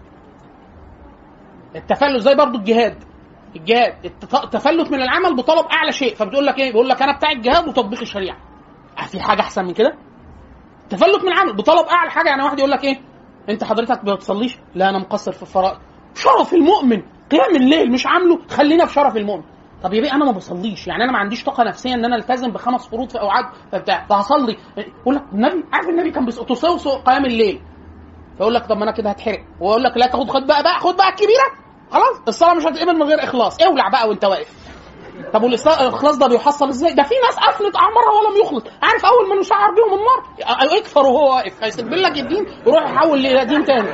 التفلت 1.77 2.21
زي 2.21 2.35
برضو 2.35 2.59
الجهاد. 2.59 3.05
الجهاد. 3.57 3.95
التف- 4.07 4.45
التفلت 4.45 4.91
من 4.93 5.03
العمل 5.03 5.37
بطلب 5.37 5.67
أعلى 5.73 5.93
شيء. 5.93 6.15
فبتقول 6.15 6.47
لك 6.47 6.59
إيه؟ 6.59 6.73
بيقول 6.73 6.89
لك 6.89 7.03
أنا 7.03 7.17
بتاع 7.17 7.31
الجهاد 7.31 7.69
وتطبيق 7.69 8.01
الشريعة. 8.01 8.37
آه، 8.99 9.03
في 9.03 9.21
حاجة 9.21 9.41
أحسن 9.41 9.65
من 9.65 9.73
كده؟ 9.73 9.95
تفلت 10.91 11.23
من 11.25 11.29
العمل 11.33 11.57
بطلب 11.57 11.87
أعلى 11.87 12.11
حاجة. 12.11 12.29
يعني 12.29 12.43
واحد 12.43 12.59
يقول 12.59 12.71
لك 12.71 12.85
إيه؟ 12.85 13.01
أنت 13.49 13.65
حضرتك 13.65 14.05
ما 14.05 14.15
بتصليش؟ 14.15 14.59
لا 14.75 14.89
أنا 14.91 14.99
مقصر 14.99 15.33
في 15.33 15.43
الفرائض. 15.43 15.79
شرف 16.15 16.55
المؤمن. 16.55 17.03
قيام 17.31 17.57
الليل 17.57 17.93
مش 17.93 18.07
عامله. 18.07 18.39
خلينا 18.51 18.87
في 18.87 18.93
شرف 18.93 19.17
المؤمن. 19.17 19.45
طب 19.83 19.95
يا 19.95 20.01
بيه 20.01 20.13
أنا 20.13 20.25
ما 20.25 20.33
بصليش. 20.33 20.87
يعني 20.87 21.05
أنا 21.05 21.13
ما 21.13 21.19
عنديش 21.19 21.45
طاقة 21.45 21.65
نفسية 21.65 21.95
إن 21.95 22.05
أنا 22.05 22.17
ألتزم 22.17 22.51
بخمس 22.51 22.89
فروض 22.89 23.11
في 23.11 23.21
أوعاد 23.21 23.45
فبتاع 23.73 24.07
فهصلي. 24.11 24.57
يقول 25.03 25.15
لك 25.15 25.23
النبي 25.33 25.65
عارف 25.73 25.89
النبي 25.89 26.11
كان 26.11 26.25
بيص- 26.27 26.41
تصوص 26.45 26.89
قيام 26.89 27.25
الليل. 27.25 27.61
فيقول 28.39 28.55
لك 28.55 28.67
طب 28.67 28.77
ما 28.77 28.83
أنا 28.85 28.93
كده 28.93 29.11
هتحرق. 29.11 29.39
ويقول 29.61 29.83
لك 29.83 29.97
لا 29.97 30.07
تاخد 30.07 30.31
خد 30.31 30.47
بقى 30.47 30.63
بقى 30.63 30.79
خد 30.81 30.97
بقى 30.97 31.09
الكبيره 31.09 31.49
خلاص 31.91 32.23
الصلاة 32.29 32.55
مش 32.55 32.65
هتقبل 32.67 32.95
من 32.97 33.03
غير 33.03 33.25
إخلاص. 33.25 33.63
اولع 33.63 33.89
بقى 33.89 34.09
وأنت 34.09 34.25
واقف. 34.25 34.69
طب 35.33 35.43
والاخلاص 35.43 36.19
ده 36.19 36.27
بيحصل 36.27 36.69
إزاي؟ 36.69 36.95
ده 36.95 37.03
في 37.03 37.15
ناس 37.27 37.39
افلت 37.49 37.77
اعمارها 37.77 38.13
ولم 38.21 38.41
يخلص، 38.43 38.65
عارف 38.83 39.05
أول 39.05 39.29
ما 39.29 39.35
يشعر 39.41 39.71
بيهم 39.75 39.99
النار؟ 39.99 40.77
يكفر 40.79 41.01
وهو 41.07 41.35
واقف، 41.35 41.65
هيسيب 41.65 41.89
لك 41.89 42.19
الدين 42.19 42.47
يروح 42.67 42.91
يحول 42.91 43.23
لدين 43.23 43.65
تاني. 43.65 43.89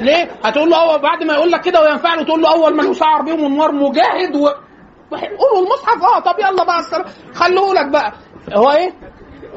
ليه؟ 0.00 0.30
هتقول 0.44 0.70
له 0.70 0.76
أول 0.90 1.02
بعد 1.02 1.22
ما 1.24 1.34
يقول 1.34 1.50
لك 1.50 1.60
كده 1.60 1.82
وينفع 1.82 2.14
له 2.14 2.22
تقول 2.22 2.42
له 2.42 2.52
أول 2.52 2.76
من 2.76 2.90
يشعر 2.90 3.22
بيهم 3.22 3.46
النار 3.46 3.72
مجاهد 3.72 4.36
و 4.36 4.48
قولوا 5.18 5.66
المصحف. 5.66 6.02
آه 6.02 6.20
طب 6.20 6.38
يلا 6.38 6.64
بقى 6.64 6.78
السلام 6.78 7.04
خلوه 7.34 7.74
لك 7.74 7.86
بقى. 7.92 8.12
هو 8.54 8.70
إيه؟ 8.70 8.92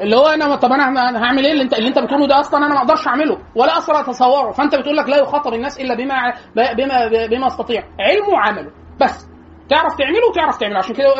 اللي 0.00 0.16
هو 0.16 0.26
أنا 0.26 0.56
طب 0.56 0.72
أنا 0.72 1.24
هعمل 1.24 1.44
إيه 1.44 1.52
اللي 1.52 1.62
انت 1.62 1.74
اللي 1.74 1.88
أنت 1.88 1.98
بتقوله 1.98 2.26
ده 2.26 2.40
أصلا 2.40 2.66
أنا 2.66 2.74
ما 2.74 2.80
أقدرش 2.80 3.08
أعمله. 3.08 3.38
ولا 3.54 3.78
أصلا 3.78 4.00
أتصوره. 4.00 4.50
فأنت 4.50 4.74
بتقول 4.74 4.96
لك 4.96 5.08
لا 5.08 5.16
يخاطب 5.16 5.54
الناس 5.54 5.80
إلا 5.80 5.94
بما 5.94 6.32
بما 6.56 7.26
بما 7.26 7.46
استطيع 7.46 7.82
علمه 8.00 8.28
وعمله. 8.28 8.70
بس. 9.00 9.28
تعرف 9.68 9.94
تعمله 9.98 10.28
وتعرف 10.30 10.56
تعمله. 10.58 10.78
عشان 10.78 10.94
كده 10.94 11.14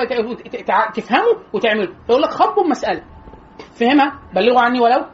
تفهمه 0.95 1.37
وتعمله. 1.53 1.89
يقول 2.09 2.23
لك 2.23 2.31
خبوا 2.31 2.65
المساله 2.65 3.03
فهمها؟ 3.81 4.13
بلغوا 4.35 4.61
عني 4.61 4.81
ولو؟ 4.81 5.05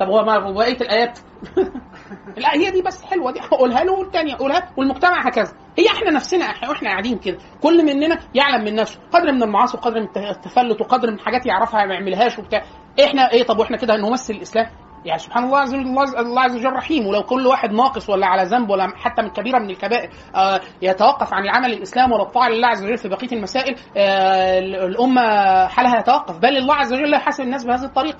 طب 0.00 0.06
هو 0.08 0.24
بقية 0.52 0.76
الآيات. 0.80 1.18
لا 2.36 2.54
هي 2.54 2.70
دي 2.70 2.82
بس 2.82 3.04
حلوة 3.04 3.32
دي 3.32 3.40
قولها 3.40 3.84
له 3.84 3.92
والثانيه 3.92 4.34
قولها 4.36 4.70
والمجتمع 4.76 5.26
هكذا. 5.26 5.52
هي 5.78 5.86
إحنا 5.86 6.10
نفسنا 6.10 6.46
وإحنا 6.68 6.90
قاعدين 6.90 7.18
كده. 7.18 7.38
كل 7.62 7.84
مننا 7.84 8.18
يعلم 8.34 8.64
من 8.64 8.74
نفسه. 8.74 9.00
قدر 9.12 9.32
من 9.32 9.42
المعاصي 9.42 9.76
وقدر 9.76 10.00
من 10.00 10.08
التفلت 10.16 10.80
وقدر 10.80 11.10
من 11.10 11.20
حاجات 11.20 11.46
يعرفها 11.46 11.84
ما 11.86 11.94
يعملهاش 11.94 12.38
وبتاع. 12.38 12.62
إحنا 13.04 13.32
إيه 13.32 13.42
طب 13.42 13.58
وإحنا 13.58 13.76
كده 13.76 13.96
هنمثل 13.96 14.34
الإسلام؟ 14.34 14.66
يعني 15.04 15.18
سبحان 15.18 15.44
الله 15.44 15.58
عز 15.58 15.74
وجل 15.74 15.82
الله 15.86 16.20
الله 16.20 16.42
عز 16.42 16.56
وجل 16.56 16.72
رحيم. 16.72 17.06
ولو 17.06 17.22
كل 17.22 17.46
واحد 17.46 17.72
ناقص 17.72 18.10
ولا 18.10 18.26
على 18.26 18.42
ذنب 18.42 18.70
ولا 18.70 18.88
حتى 18.96 19.22
من 19.22 19.28
كبيرة 19.30 19.58
من 19.58 19.70
الكبائر 19.70 20.10
آه، 20.34 20.60
يتوقف 20.82 21.34
عن 21.34 21.42
العمل 21.42 21.72
الإسلام 21.72 22.12
ولا 22.12 22.22
الطاعة 22.22 22.48
لله 22.48 22.68
عز 22.68 22.84
وجل 22.84 22.98
في 22.98 23.08
بقية 23.08 23.32
المسائل 23.32 23.76
آه، 23.96 24.58
الأمة 24.58 25.22
حالها 25.66 25.98
يتوقف. 26.00 26.38
بل 26.38 26.56
الله 26.56 26.74
عز 26.74 26.92
وجل 26.92 27.10
لا 27.10 27.16
يحاسب 27.16 27.44
الناس 27.44 27.64
بهذه 27.64 27.84
الطريقة. 27.84 28.18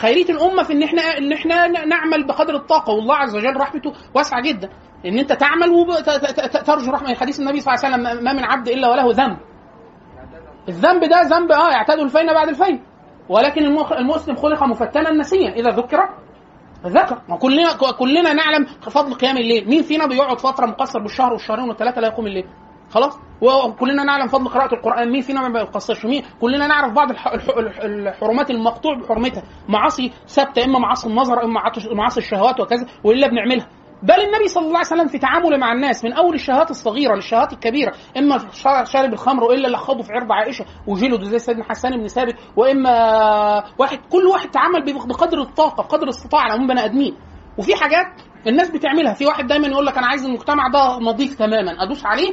خيريه 0.00 0.24
الأمة 0.30 0.62
في 0.62 0.72
إن 0.72 0.82
إحنا 0.82 1.02
إن 1.02 1.32
إحنا 1.32 1.66
نعمل 1.66 2.26
بقدر 2.26 2.54
الطاقة. 2.54 2.92
والله 2.92 3.14
عز 3.14 3.36
وجل 3.36 3.56
رحمته 3.56 3.92
واسعة 4.14 4.42
جدا. 4.42 4.68
إن 5.06 5.18
أنت 5.18 5.32
تعمل 5.32 5.70
وترجو 5.70 6.92
رحمة. 6.92 7.14
حديث 7.14 7.40
النبي 7.40 7.60
صلى 7.60 7.74
الله 7.74 7.84
عليه 7.84 7.94
وسلم 7.94 8.24
ما 8.24 8.32
من 8.32 8.44
عبد 8.44 8.68
إلا 8.68 8.88
وله 8.88 9.12
ذنب. 9.12 9.38
الذنب 10.68 11.04
ده 11.04 11.22
ذنب 11.22 11.52
آه 11.52 11.70
يعتاد 11.70 11.98
الفين 11.98 12.26
بعد 12.26 12.48
الفين. 12.48 12.84
ولكن 13.28 13.64
المسلم 13.98 14.36
خلق 14.36 14.62
مفتنا 14.64 15.10
نسيا. 15.10 15.50
إذا 15.50 15.70
ذكر 15.70 16.08
ذكر. 16.86 17.22
ما 17.28 17.36
كلنا 17.36 17.76
كلنا 17.98 18.32
نعلم 18.32 18.66
فضل 18.80 19.14
قيام 19.14 19.36
الليل. 19.36 19.68
مين 19.68 19.82
فينا 19.82 20.06
بيقعد 20.06 20.38
فترة 20.38 20.66
مقصر 20.66 20.98
بالشهر 21.00 21.32
والشهرين 21.32 21.68
والثلاثة 21.68 22.00
لا 22.00 22.08
يقوم 22.08 22.26
الليل؟ 22.26 22.44
خلاص؟ 22.90 23.18
وكلنا 23.42 24.04
نعلم 24.04 24.26
فضل 24.26 24.48
قراءة 24.48 24.74
القرآن. 24.74 25.10
مين 25.10 25.20
فينا 25.22 25.48
ما 25.48 25.60
بيقصرش؟ 25.62 26.04
مين؟ 26.06 26.22
كلنا 26.40 26.66
نعرف 26.66 26.92
بعض 26.92 27.10
الح- 27.10 27.26
الح- 27.32 27.48
الح- 27.56 27.80
الحرمات 27.84 28.50
المقطوع 28.50 28.94
بحرمتها. 28.98 29.42
معاصي 29.68 30.12
ثابتة 30.28 30.64
إما 30.64 30.78
معاصي 30.78 31.08
النظر 31.08 31.44
إما 31.44 31.60
معاصي- 31.94 32.18
الشهوات 32.20 32.60
وكذا 32.60 32.86
وإلا 33.04 33.26
بنعملها. 33.28 33.68
بل 34.02 34.14
النبي 34.20 34.48
صلى 34.48 34.62
الله 34.66 34.76
عليه 34.78 34.86
وسلم 34.86 35.06
في 35.08 35.18
تعامله 35.18 35.56
مع 35.56 35.72
الناس 35.72 36.04
من 36.04 36.12
أول 36.12 36.34
الشهوات 36.34 36.70
الصغيرة 36.70 37.14
للشهوات 37.14 37.52
الكبيرة 37.52 37.92
إما 38.16 38.38
شا- 38.52 38.84
شارب 38.84 39.12
الخمر 39.12 39.44
وإلا 39.44 39.66
اللي 39.66 39.76
خاضه 39.78 40.02
في 40.02 40.12
عرض 40.12 40.32
عائشة 40.32 40.64
وجلده 40.86 41.24
زي 41.24 41.38
سيدنا 41.38 41.64
حسان 41.64 41.96
بن 41.96 42.06
ثابت 42.06 42.34
وإما 42.56 42.92
واحد 43.78 43.98
كل 44.12 44.26
واحد 44.26 44.50
تعامل 44.50 44.84
بقدر 45.08 45.40
الطاقة 45.42 45.82
بقدر 45.82 46.02
الاستطاعه 46.04 46.42
على 46.42 46.52
عموم 46.52 46.66
بني 46.66 46.84
أدمين. 46.84 47.16
وفي 47.58 47.74
حاجات 47.76 48.06
الناس 48.46 48.70
بتعملها. 48.70 49.14
في 49.14 49.26
واحد 49.26 49.46
دايما 49.46 49.68
يقول 49.68 49.86
لك 49.86 49.98
أنا 49.98 50.06
عايز 50.06 50.24
المجتمع 50.24 50.68
ده 50.68 50.98
نظيف 50.98 51.34
تماما 51.38 51.82
أدوس 51.82 52.06
عليه؟ 52.06 52.32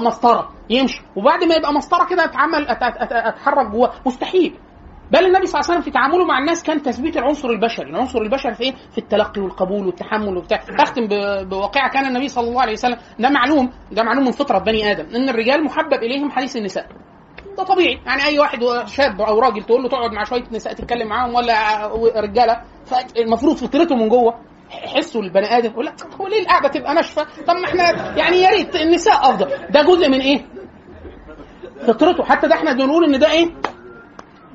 مسطرة 0.00 0.48
يمشي. 0.70 1.02
وبعد 1.16 1.44
ما 1.44 1.54
يبقى 1.54 1.72
مسطرة 1.72 2.06
كده 2.06 2.24
اتعمل 2.24 2.66
اتحرك 2.68 3.66
جواه. 3.66 3.92
مستحيل. 4.06 4.58
بل 5.10 5.26
النبي 5.26 5.46
صلى 5.46 5.60
الله 5.60 5.70
عليه 5.70 5.80
وسلم 5.80 5.80
في 5.80 5.90
تعامله 5.90 6.24
مع 6.24 6.38
الناس 6.38 6.62
كان 6.62 6.82
تثبيت 6.82 7.16
العنصر 7.16 7.48
البشري، 7.48 7.90
العنصر 7.90 8.18
البشري 8.22 8.54
في 8.54 8.62
إيه؟ 8.62 8.74
في 8.92 8.98
التلقي 8.98 9.40
والقبول 9.40 9.86
والتحمل 9.86 10.36
وبتاع، 10.36 10.62
أختم 10.80 11.08
بواقعة. 11.48 11.90
كان 11.90 12.06
النبي 12.06 12.28
صلى 12.28 12.48
الله 12.48 12.62
عليه 12.62 12.72
وسلم 12.72 12.96
ده 13.18 13.28
معلوم 13.28 13.70
ده 13.92 14.02
معلوم 14.02 14.24
من 14.24 14.30
فطرة 14.30 14.58
بني 14.58 14.90
آدم 14.90 15.16
إن 15.16 15.28
الرجال 15.28 15.64
محبب 15.64 15.92
إليهم 16.02 16.30
حديث 16.30 16.56
النساء. 16.56 16.86
ده 17.58 17.64
طبيعي. 17.64 18.00
يعني 18.06 18.24
أي 18.24 18.38
واحد 18.38 18.60
شاب 18.86 19.20
أو 19.20 19.38
راجل 19.38 19.62
تقول 19.62 19.82
له 19.82 19.88
تقعد 19.88 20.12
مع 20.12 20.24
شوية 20.24 20.44
نساء 20.52 20.72
تتكلم 20.72 21.08
معاهم 21.08 21.34
ولا 21.34 21.86
رجالة 22.20 22.60
فالمفروض 22.86 23.56
فطرته 23.56 23.96
من 23.96 24.08
جوه. 24.08 24.34
حسه 24.72 25.20
البني 25.20 25.58
آدم 25.58 25.70
يقول 25.70 25.86
لك 25.86 25.94
هو 26.20 26.26
ليه 26.26 26.42
القعدة 26.42 26.68
تبقى 26.68 26.94
ناشفة؟ 26.94 27.22
طب 27.46 27.54
ما 27.54 27.64
إحنا 27.68 28.16
يعني 28.16 28.36
يا 28.36 28.50
ريت 28.50 28.76
النساء 28.76 29.14
أفضل، 29.30 29.48
ده 29.70 29.82
جزء 29.82 30.08
من 30.08 30.20
إيه؟ 30.20 30.46
فطرته. 31.86 32.24
حتى 32.24 32.48
ده 32.48 32.54
إحنا 32.54 32.72
بنقول 32.72 33.04
إن 33.04 33.18
ده 33.18 33.30
إيه؟ 33.30 33.50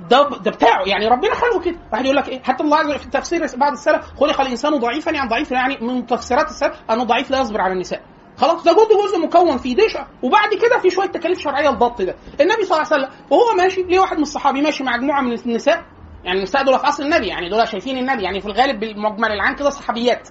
ده 0.10 0.30
ده 0.30 0.52
بتاعه. 0.52 0.84
يعني 0.86 1.08
ربنا 1.08 1.34
خلقه 1.36 1.60
كده. 1.60 1.80
واحد 1.92 2.06
يقول 2.06 2.18
لك 2.18 2.30
إيه؟ 2.30 2.44
حتى 2.44 2.64
الله 2.64 2.78
عز 2.78 2.86
وجل 2.86 3.00
في 3.00 3.10
تفسير 3.10 3.46
بعض 3.58 3.72
السلف 3.72 4.06
خلق 4.20 4.42
الإنسان 4.42 4.76
ضعيفا 4.80 5.12
يعني 5.12 5.30
ضعيف 5.30 5.52
يعني 5.52 5.78
من 5.82 6.06
تفسيرات 6.06 6.50
السلف 6.50 6.82
أنه 6.92 7.04
ضعيف 7.04 7.32
لا 7.32 7.40
يصبر 7.40 7.62
على 7.62 7.74
النساء. 7.74 8.02
خلاص 8.38 8.64
ده 8.64 8.74
جزء 8.74 9.06
جزء 9.08 9.20
مكون 9.20 9.58
فيه. 9.58 9.76
ديش 9.76 9.98
وبعد 10.24 10.50
كده 10.54 10.80
في 10.80 10.90
شوية 10.90 11.08
تكاليف 11.08 11.40
شرعية 11.40 11.70
الضبط 11.70 12.02
ده. 12.02 12.16
النبي 12.42 12.64
صلى 12.66 12.78
الله 12.82 12.94
عليه 12.94 13.06
وسلم 13.06 13.10
وهو 13.30 13.54
ماشي 13.58 13.84
ليه 13.84 14.00
واحد 14.00 14.16
من 14.18 14.24
الصحابي 14.24 14.62
ماشي 14.62 14.84
مع 14.84 14.98
مجموعة 14.98 15.22
من 15.22 15.34
النساء؟ 15.34 15.86
يعني 16.24 16.38
النساء 16.38 16.64
دول 16.64 16.80
في 16.80 16.88
أصل 16.88 17.04
النبي 17.04 17.28
يعني 17.28 17.50
دول 17.50 17.68
شايفين 17.68 17.98
النبي 17.98 18.24
يعني 18.24 18.42
في 18.42 18.46
الغالب 18.48 18.80
بالمجمل 18.80 19.32
العام 19.32 19.56
كده 19.56 19.70
صحابيات 19.70 20.30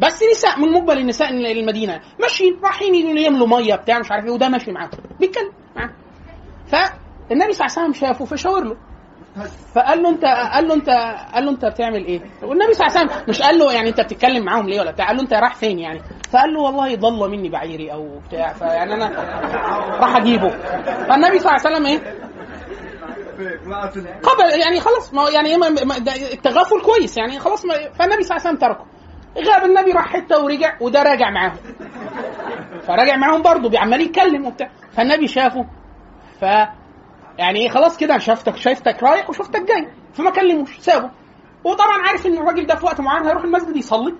بس 0.00 0.20
نساء 0.32 0.60
من 0.60 0.72
مقبل 0.72 0.98
النساء 0.98 1.30
المدينة 1.30 2.00
ماشيين 2.20 2.60
رايحين 2.64 2.94
يملوا 3.18 3.46
مية 3.46 3.74
بتاع 3.74 3.98
مش 3.98 4.10
عارف 4.12 4.24
إيه 4.24 4.30
وده 4.30 4.48
ماشي 4.48 4.72
معاهم 4.72 4.90
بيتكلم 5.20 5.52
معاهم 5.76 5.92
فالنبي 6.66 7.52
صلى 7.52 7.66
الله 7.66 7.78
عليه 7.78 7.88
وسلم 7.88 7.92
شافه 7.92 8.24
فشاور 8.24 8.64
له 8.64 8.76
فقال 9.74 10.02
له 10.02 10.08
أنت 10.08 10.24
قال 10.24 10.68
له 10.68 10.74
أنت 10.74 10.88
قال 11.34 11.44
له 11.44 11.50
أنت 11.50 11.64
بتعمل 11.64 12.04
إيه؟ 12.04 12.20
والنبي 12.42 12.74
صلى 12.74 12.86
الله 12.86 12.98
عليه 12.98 13.08
وسلم 13.10 13.24
مش 13.28 13.42
قال 13.42 13.58
له 13.58 13.72
يعني 13.72 13.88
أنت 13.88 14.00
بتتكلم 14.00 14.44
معاهم 14.44 14.68
ليه 14.68 14.80
ولا 14.80 14.90
بتاع 14.90 15.06
قال 15.06 15.16
له 15.16 15.22
أنت 15.22 15.32
رايح 15.34 15.54
فين 15.54 15.78
يعني؟ 15.78 16.00
فقال 16.32 16.54
له 16.54 16.60
والله 16.60 16.96
ضل 16.96 17.30
مني 17.30 17.48
بعيري 17.48 17.92
أو 17.92 18.18
بتاع 18.28 18.52
فيعني 18.52 18.94
أنا 18.94 19.08
راح 20.00 20.16
أجيبه 20.16 20.48
فالنبي 21.08 21.38
صلى 21.38 21.52
الله 21.56 21.66
عليه 21.66 21.76
وسلم 21.76 21.86
إيه؟ 21.86 21.98
قبل 24.22 24.60
يعني 24.60 24.80
خلاص 24.80 25.14
ما 25.14 25.30
يعني 25.30 25.56
التغافل 26.32 26.80
كويس 26.82 27.16
يعني 27.16 27.38
خلاص 27.38 27.62
فالنبي 27.98 28.22
صلى 28.22 28.36
الله 28.36 28.46
عليه 28.46 28.56
وسلم 28.56 28.56
تركه. 28.56 28.86
غاب 29.38 29.64
النبي 29.64 29.92
راح 29.92 30.12
حتة 30.12 30.44
ورجع 30.44 30.76
وده 30.80 31.02
راجع 31.02 31.30
معاهم. 31.30 31.56
فراجع 32.86 33.16
معاهم 33.16 33.42
برضه 33.42 33.78
عمال 33.78 34.00
يتكلم 34.00 34.46
وبتاع. 34.46 34.70
فالنبي 34.92 35.26
شافه. 35.28 35.66
ف 36.40 36.42
يعني 37.38 37.60
إيه 37.60 37.68
خلاص 37.68 37.96
كده 37.96 38.18
شافتك 38.18 38.56
شايفتك 38.56 39.02
رايح 39.02 39.30
وشفتك 39.30 39.60
جاي. 39.62 39.88
فما 40.14 40.30
كلموش 40.30 40.78
سابه 40.78 41.10
وطبعا 41.64 42.02
عارف 42.06 42.26
إن 42.26 42.38
الراجل 42.38 42.66
ده 42.66 42.74
في 42.74 42.86
وقت 42.86 43.00
معين 43.00 43.26
هيروح 43.26 43.42
المسجد 43.44 43.76
يصلي. 43.76 44.14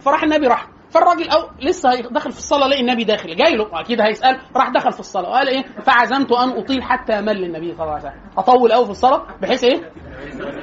فراح 0.00 0.22
النبي 0.22 0.46
راح. 0.46 0.68
فالراجل 0.94 1.28
أو 1.28 1.48
لسه 1.60 1.90
داخل 1.94 2.32
في 2.32 2.38
الصلاة 2.38 2.66
لقي 2.68 2.80
النبي 2.80 3.04
داخل. 3.04 3.36
جاي 3.36 3.56
له 3.56 3.80
أكيد 3.80 4.00
هيسأل 4.00 4.38
راح 4.56 4.68
دخل 4.68 4.92
في 4.92 5.00
الصلاة. 5.00 5.30
وقال 5.30 5.48
إيه؟ 5.48 5.64
فعزمت 5.82 6.32
أن 6.32 6.48
أطيل 6.48 6.82
حتى 6.82 7.20
مل 7.20 7.44
النبي 7.44 7.74
صلى 7.74 7.82
الله 7.82 7.94
عليه 7.94 8.04
وسلم. 8.04 8.20
أطول 8.38 8.72
قوي 8.72 8.84
في 8.84 8.90
الصلاة؟ 8.90 9.26
بحيث 9.42 9.64
إيه؟ 9.64 9.90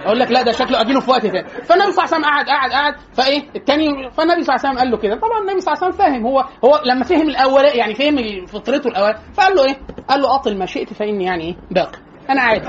أقول 0.06 0.20
لك 0.20 0.32
لا 0.32 0.42
ده 0.42 0.52
شكله 0.52 0.82
أجيله 0.82 1.00
في 1.00 1.12
وقت 1.12 1.22
تاني. 1.26 1.48
فالنبي 1.50 1.92
صلى 1.92 2.06
الله 2.06 2.16
عليه 2.16 2.16
وسلم 2.16 2.26
قعد 2.26 2.46
قعد 2.46 2.72
قعد. 2.72 2.96
فإيه؟ 3.14 3.44
التاني 3.56 4.12
فالنبي 4.12 4.44
صلى 4.44 4.56
الله 4.56 4.60
عليه 4.60 4.70
وسلم 4.70 4.78
قال 4.78 4.92
له 4.92 4.98
كده. 4.98 5.16
طبعا 5.16 5.40
النبي 5.42 5.60
صلى 5.62 5.74
الله 5.74 5.84
عليه 5.84 5.96
وسلم 5.96 6.06
فاهم. 6.06 6.26
هو 6.28 6.46
هو 6.66 6.82
لما 6.86 7.04
فهم 7.04 7.30
الأول 7.30 7.64
يعني 7.66 7.94
فهم 7.96 8.46
فطرته 8.46 8.88
الأول 8.88 9.16
فقال 9.34 9.56
له 9.56 9.66
إيه؟ 9.66 9.78
قال 10.10 10.22
له 10.22 10.36
أطل 10.36 10.58
ما 10.58 10.66
شئت 10.66 10.94
فإني 10.94 11.24
يعني 11.24 11.44
إيه؟ 11.44 11.56
باقي 11.72 12.00
أنا 12.30 12.42
عادي. 12.42 12.68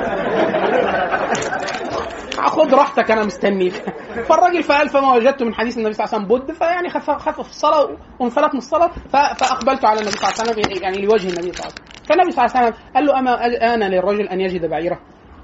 خد 2.37 2.75
راحتك 2.75 3.11
أنا 3.11 3.25
مستنيك 3.25 3.73
فالراجل 4.29 4.63
فقال 4.63 4.89
فما 4.89 5.15
وجدت 5.15 5.43
من 5.43 5.55
حديث 5.55 5.79
النبي 5.79 5.93
صلى 5.93 6.05
الله 6.05 6.15
عليه 6.15 6.27
وسلم 6.27 6.39
بد. 6.39 6.53
فيعني 6.53 6.91
خف 6.91 7.11
خف 7.11 7.41
في 7.41 7.51
الصلاة 7.51 7.97
وانفلت 8.21 8.53
من 8.55 8.59
الصلاة 8.59 8.91
فأقبلت 9.13 9.85
على 9.85 10.01
النبي 10.01 10.17
صلى 10.17 10.29
الله 10.29 10.41
عليه 10.41 10.51
وسلم 10.63 10.83
يعني 10.83 10.99
لوجه 10.99 11.29
النبي 11.29 11.53
صلى 11.53 11.61
الله 11.65 11.65
عليه 11.65 11.75
وسلم. 11.75 12.05
فالنبي 12.09 12.31
صلى 12.31 12.45
الله 12.45 12.57
عليه 12.57 12.69
وسلم 12.69 12.79
قال 12.95 13.07
له 13.07 13.19
أما 13.19 13.47
أنا 13.75 13.85
للرجل 13.85 14.29
أن 14.29 14.41
يجد 14.41 14.67
بعيرة. 14.67 14.99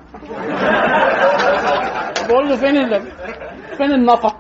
بقول 2.29 2.49
له 2.49 2.57
فين 2.57 2.77
ال... 2.77 3.03
فين 3.77 3.93
الناقه 3.93 4.39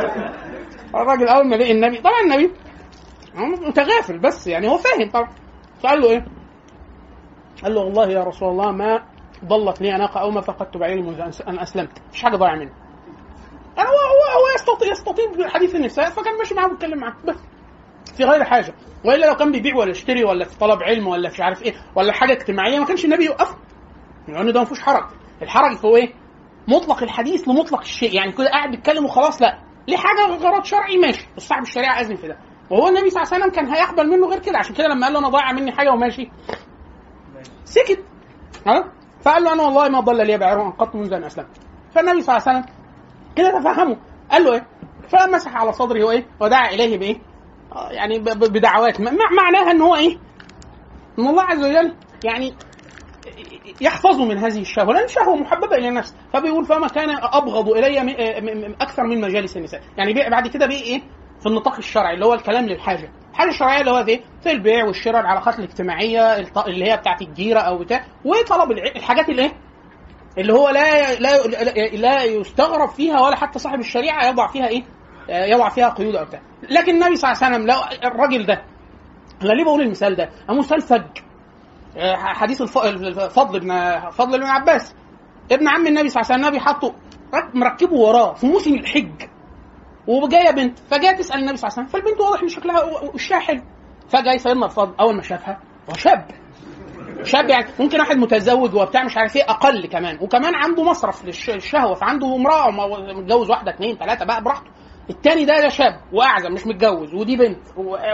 الراجل 0.94 1.28
أول 1.28 1.46
ما 1.46 1.56
لقي 1.56 1.72
النبي 1.72 1.98
طبعا 1.98 2.20
النبي 2.24 2.50
متغافل 3.68 4.18
بس 4.18 4.46
يعني 4.46 4.68
هو 4.68 4.78
فاهم 4.78 5.10
طبعا. 5.10 5.28
فقال 5.82 6.00
له 6.00 6.10
إيه؟ 6.10 6.24
قال 7.62 7.74
له 7.74 7.80
والله 7.80 8.08
يا 8.10 8.24
رسول 8.24 8.48
الله 8.48 8.72
ما 8.72 9.02
ضلت 9.44 9.80
لي 9.80 9.92
ناقه 9.92 10.20
أو 10.20 10.30
ما 10.30 10.40
فقدت 10.40 10.76
بعيري 10.76 11.02
منذ 11.02 11.20
أن 11.20 11.58
أسلمت. 11.58 11.98
مفيش 12.08 12.22
حاجة 12.22 12.36
ضايعة 12.36 12.54
مني. 12.54 12.72
يعني 13.76 13.88
هو 13.88 13.92
هو 13.94 14.40
هو 14.40 14.54
يستطيع 14.54 14.90
يستطيع 14.90 15.48
حديث 15.48 15.74
النساء 15.74 16.10
فكان 16.10 16.38
ماشي 16.38 16.54
معاه 16.54 16.68
بيتكلم 16.68 16.98
معاه 16.98 17.14
بس. 17.28 17.36
في 18.16 18.24
غير 18.24 18.44
حاجة. 18.44 18.74
وإلا 19.04 19.26
لو 19.26 19.34
كان 19.36 19.52
بيبيع 19.52 19.76
ولا 19.76 19.90
يشتري 19.90 20.24
ولا 20.24 20.44
في 20.44 20.58
طلب 20.58 20.82
علم 20.82 21.06
ولا 21.06 21.28
مش 21.28 21.40
عارف 21.40 21.62
إيه 21.62 21.74
ولا 21.96 22.12
حاجة 22.12 22.32
اجتماعية 22.32 22.78
ما 22.78 22.84
كانش 22.86 23.04
النبي 23.04 23.24
يوقفه. 23.24 23.56
لأن 24.28 24.52
ده 24.52 24.60
ما 24.60 24.64
فيهوش 24.64 24.80
حرج. 24.80 25.04
الحرج 25.42 25.76
هو 25.84 25.96
إيه؟ 25.96 26.12
مطلق 26.68 27.02
الحديث 27.02 27.48
لمطلق 27.48 27.80
الشيء. 27.80 28.14
يعني 28.14 28.32
كده 28.32 28.48
قاعد 28.48 28.70
بيتكلم 28.70 29.04
وخلاص 29.04 29.42
لا. 29.42 29.58
ليه 29.88 29.96
حاجة 29.96 30.36
غرض 30.36 30.64
شرعي؟ 30.64 30.96
ماشي. 30.96 31.26
بس 31.36 31.48
صاحب 31.48 31.62
الشريعة 31.62 32.00
أذن 32.00 32.16
في 32.16 32.28
ده. 32.28 32.38
وهو 32.70 32.88
النبي 32.88 33.10
صلى 33.10 33.22
الله 33.22 33.34
عليه 33.34 33.44
وسلم 33.44 33.54
كان 33.54 33.74
هيقبل 33.74 34.08
منه 34.10 34.26
غير 34.28 34.38
كده. 34.38 34.58
عشان 34.58 34.74
كده 34.74 34.86
لما 34.88 35.06
قال 35.06 35.12
له 35.12 35.18
أنا 35.18 35.28
ضايع 35.28 35.52
مني 35.52 35.72
حاجة 35.72 35.90
وماشي. 35.92 36.30
سكت. 37.64 38.04
ها؟ 38.66 38.92
فقال 39.26 39.44
له 39.44 39.52
أنا 39.52 39.62
والله 39.62 39.88
ما 39.88 40.00
ضل 40.00 40.26
لي 40.26 40.38
بعير 40.38 40.58
قط 40.70 40.94
منذ 40.94 41.12
أن 41.12 41.24
أسلمت. 41.24 41.48
فالنبي 41.94 42.20
صلى 42.20 42.36
الله 42.36 42.48
عليه 42.48 42.58
وسلم 42.58 42.74
كده 43.36 43.60
تفهمه 43.60 43.96
قال 44.30 44.44
له 44.44 44.52
إيه؟ 44.54 44.66
فمسح 45.08 45.56
على 45.56 45.72
صدره 45.72 46.04
وايه 46.04 46.26
ودعا 46.40 46.68
إليه 46.70 46.98
بإيه؟ 46.98 47.16
آه، 47.72 47.90
يعني 47.90 48.18
بدعوات. 48.18 49.00
مع- 49.00 49.12
معناها 49.42 49.70
إن 49.70 49.80
هو 49.80 49.96
إيه؟ 49.96 50.18
إن 51.18 51.26
الله 51.28 51.42
عز 51.42 51.64
وجل 51.64 51.94
يعني 52.24 52.54
يحفظه 53.80 54.24
من 54.24 54.38
هذه 54.38 54.60
الشهوة 54.60 54.92
لأن 54.92 55.04
الشهوة 55.04 55.36
محببة 55.36 55.76
إلى 55.76 55.88
النفس. 55.88 56.14
فبيقول 56.32 56.64
فما 56.64 56.88
كان 56.88 57.10
أبغض 57.10 57.68
إلي 57.68 58.00
أكثر 58.80 59.02
من 59.04 59.20
مجالس 59.20 59.56
النساء. 59.56 59.80
يعني 59.96 60.30
بعد 60.30 60.48
كده 60.48 60.66
بيه 60.66 60.82
إيه؟ 60.82 61.02
في 61.40 61.46
النطاق 61.46 61.76
الشرعي 61.76 62.14
اللي 62.14 62.26
هو 62.26 62.34
الكلام 62.34 62.66
للحاجة. 62.66 63.12
الحاجة 63.30 63.48
الشرعية 63.48 63.80
اللي 63.80 63.90
هو 63.90 64.04
في 64.04 64.20
في 64.42 64.50
البيع 64.52 64.84
والشراء 64.84 65.20
العلاقات 65.20 65.58
الاجتماعية 65.58 66.36
اللي 66.66 66.90
هي 66.92 66.96
بتاعت 66.96 67.22
الجيرة 67.22 67.60
أو 67.60 67.78
بتاع 67.78 68.04
وطلب 68.24 68.70
الحاجات 68.96 69.28
اللي 69.28 69.42
إيه 69.42 69.52
اللي 70.38 70.52
هو 70.52 70.68
لا 70.68 71.14
لا 71.14 71.46
لا 71.96 72.24
يستغرب 72.24 72.88
فيها 72.88 73.20
ولا 73.20 73.36
حتى 73.36 73.58
صاحب 73.58 73.78
الشريعة 73.78 74.26
يضع 74.28 74.46
فيها 74.46 74.68
إيه؟ 74.68 74.84
يضع 75.28 75.68
فيها 75.68 75.88
قيود 75.88 76.16
أو 76.16 76.24
بتاع. 76.24 76.40
لكن 76.70 76.94
النبي 76.94 77.16
صلى 77.16 77.32
الله 77.32 77.44
عليه 77.44 77.54
وسلم 77.56 77.66
لو 77.66 78.08
الراجل 78.10 78.46
ده 78.46 78.62
أنا 79.42 79.52
ليه 79.52 79.64
بقول 79.64 79.80
المثال 79.80 80.16
ده؟ 80.16 80.30
مثال 80.58 80.80
فج. 80.80 81.02
آه، 81.96 82.16
حديث 82.16 82.62
الف- 82.62 82.78
الفضل 82.78 83.60
بن 83.60 83.98
فضل 84.10 84.38
بن 84.40 84.46
عباس. 84.46 84.94
ابن 85.52 85.68
عم 85.68 85.86
النبي 85.86 86.08
صلى 86.08 86.22
الله 86.22 86.32
عليه 86.32 86.42
وسلم 86.42 86.44
النبي 86.44 86.58
رك- 87.34 87.54
مركبه 87.54 87.94
وراه 87.96 88.34
في 88.34 88.46
موسم 88.46 88.74
الحج. 88.74 89.22
وجايه 90.06 90.50
بنت 90.50 90.78
فجايه 90.78 91.16
تسأل 91.16 91.38
النبي 91.40 91.56
صلى 91.56 91.68
الله 91.68 91.78
عليه 91.78 91.88
وسلم 91.88 92.00
فالبنت 92.02 92.20
واضح 92.20 92.42
ان 92.42 92.48
شكلها 92.48 92.82
وشها 93.14 93.38
حلو 93.38 93.62
فجاي 94.08 94.38
سيدنا 94.38 94.66
الفضل 94.66 94.94
أول 95.00 95.16
ما 95.16 95.22
شافها 95.22 95.60
هو 95.90 95.94
شاب. 95.94 96.26
شاب 97.22 97.48
يعني 97.50 97.66
ممكن 97.80 98.00
واحد 98.00 98.16
متزوج 98.16 98.74
وبتاع 98.74 99.04
مش 99.04 99.16
عارف 99.16 99.36
إيه 99.36 99.42
أقل 99.42 99.86
كمان. 99.86 100.18
وكمان 100.20 100.54
عنده 100.54 100.82
مصرف 100.82 101.22
للش- 101.22 101.50
للشهوة 101.50 101.94
فعنده 101.94 102.36
امرأة 102.36 102.70
متجوز 103.14 103.50
واحدة 103.50 103.70
اثنين 103.74 103.96
ثلاثة 103.96 104.24
بقى 104.24 104.42
براحته. 104.42 104.70
التاني 105.10 105.44
ده 105.44 105.60
ده 105.60 105.68
شاب 105.68 106.00
واعزب 106.12 106.50
مش 106.50 106.66
متجوز 106.66 107.14
ودي 107.14 107.36
بنت 107.36 107.58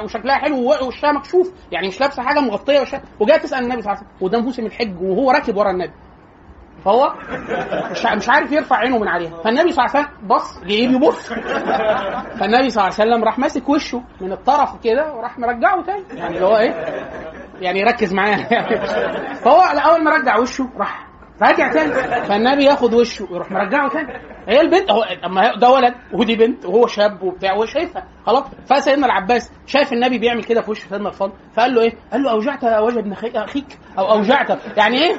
وشكلها 0.04 0.36
حلو 0.38 0.56
و- 0.56 0.86
وشها 0.86 1.12
مكشوف. 1.12 1.52
يعني 1.72 1.88
مش 1.88 2.00
لابسة 2.00 2.22
حاجة 2.22 2.40
مغطية 2.40 2.80
وشها. 2.80 3.02
وجاية 3.20 3.38
تسأل 3.38 3.62
النبي 3.64 3.82
صلى 3.82 3.92
الله 3.92 4.02
عليه 4.02 4.06
وسلم 4.12 4.26
وده 4.26 4.40
موسم 4.40 4.66
الحج 4.66 5.02
وهو 5.02 5.30
راكب 5.30 5.56
ورا 5.56 5.70
النبي. 5.70 5.92
فهو 6.84 7.14
مش 8.16 8.28
عارف 8.28 8.52
يرفع 8.52 8.76
عينه 8.76 8.98
من 8.98 9.08
عليها. 9.08 9.42
فالنبي 9.44 9.72
صلى 9.72 9.84
الله 9.84 9.96
عليه 9.96 10.06
وسلم 10.08 10.28
بص 10.28 10.58
جه 10.58 10.88
بيبص 10.88 11.32
فالنبي 12.38 12.70
صلى 12.70 12.84
الله 12.84 12.94
عليه 12.98 13.10
وسلم 13.12 13.24
راح 13.24 13.38
ماسك 13.38 13.68
وشه 13.68 14.02
من 14.20 14.32
الطرف 14.32 14.70
كده 14.84 15.14
وراح 15.14 15.38
مرجعه 15.38 15.82
تاني. 15.82 16.04
يعني 16.14 16.34
اللي 16.34 16.46
هو 16.46 16.56
إيه؟ 16.56 16.74
يعني 17.60 17.82
ركز 17.82 18.14
معايا. 18.14 18.36
فهو 19.44 19.60
على 19.60 19.80
أول 19.80 20.04
ما 20.04 20.10
رجع 20.10 20.38
وشه 20.38 20.68
راح 20.76 21.06
راجع 21.42 21.72
تاني. 21.72 21.92
فالنبي 22.24 22.64
ياخد 22.64 22.94
وشه 22.94 23.26
ويروح 23.30 23.50
مرجعه 23.50 23.88
تاني. 23.88 24.32
هي 24.48 24.60
البنت 24.60 24.90
هو 24.90 25.02
أما 25.02 25.54
ده 25.54 25.70
ولد 25.70 25.94
ودي 26.12 26.36
بنت 26.36 26.66
وهو 26.66 26.86
شاب 26.86 27.22
وبتاع 27.22 27.52
وهو 27.52 27.66
شايفها. 27.66 28.04
خلاص 28.26 28.44
فسيدنا 28.66 29.06
العباس 29.06 29.52
شايف 29.66 29.92
النبي 29.92 30.18
بيعمل 30.18 30.44
كده 30.44 30.60
في 30.60 30.70
وش 30.70 30.80
سيدنا 30.80 31.08
الفضل؟ 31.08 31.32
فقال 31.56 31.74
له 31.74 31.82
إيه؟ 31.82 31.92
قال 32.12 32.22
له 32.22 32.30
أوجعت 32.30 32.64
وجه 32.64 32.98
ابن 32.98 33.12
أخيك 33.12 33.78
أو 33.98 34.10
اوجعت 34.10 34.76
يعني 34.76 35.02
إيه؟ 35.02 35.16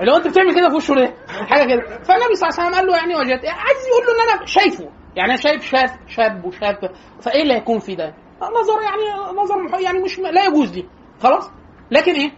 اللي 0.00 0.12
هو 0.12 0.16
انت 0.16 0.28
بتعمل 0.28 0.54
كده 0.54 0.68
في 0.68 0.74
وشه 0.74 0.94
ليه؟ 0.94 1.14
حاجة 1.28 1.68
كده. 1.74 1.80
فالنبي 2.02 2.34
صلى 2.34 2.48
الله 2.48 2.58
عليه 2.58 2.68
وسلم 2.68 2.74
قال 2.74 2.86
له 2.86 2.96
يعني 2.96 3.14
وجهت 3.16 3.44
عايز 3.44 3.78
يقول 3.88 4.06
له 4.06 4.24
إن 4.32 4.36
أنا 4.38 4.46
شايفه. 4.46 4.88
يعني 5.16 5.28
أنا 5.30 5.36
شايف 5.40 5.64
شاب 5.64 5.90
شاب 6.08 6.44
وشاب. 6.44 6.90
فإيه 7.20 7.42
اللي 7.42 7.54
هيكون 7.54 7.78
في 7.78 7.94
ده؟ 7.94 8.14
نظر 8.42 8.82
يعني 8.82 9.36
نظر 9.38 9.80
يعني 9.80 9.98
مش 9.98 10.18
لا 10.18 10.44
يجوز 10.44 10.70
دي. 10.70 10.86
خلاص؟ 11.22 11.50
لكن 11.90 12.12
إيه؟ 12.12 12.30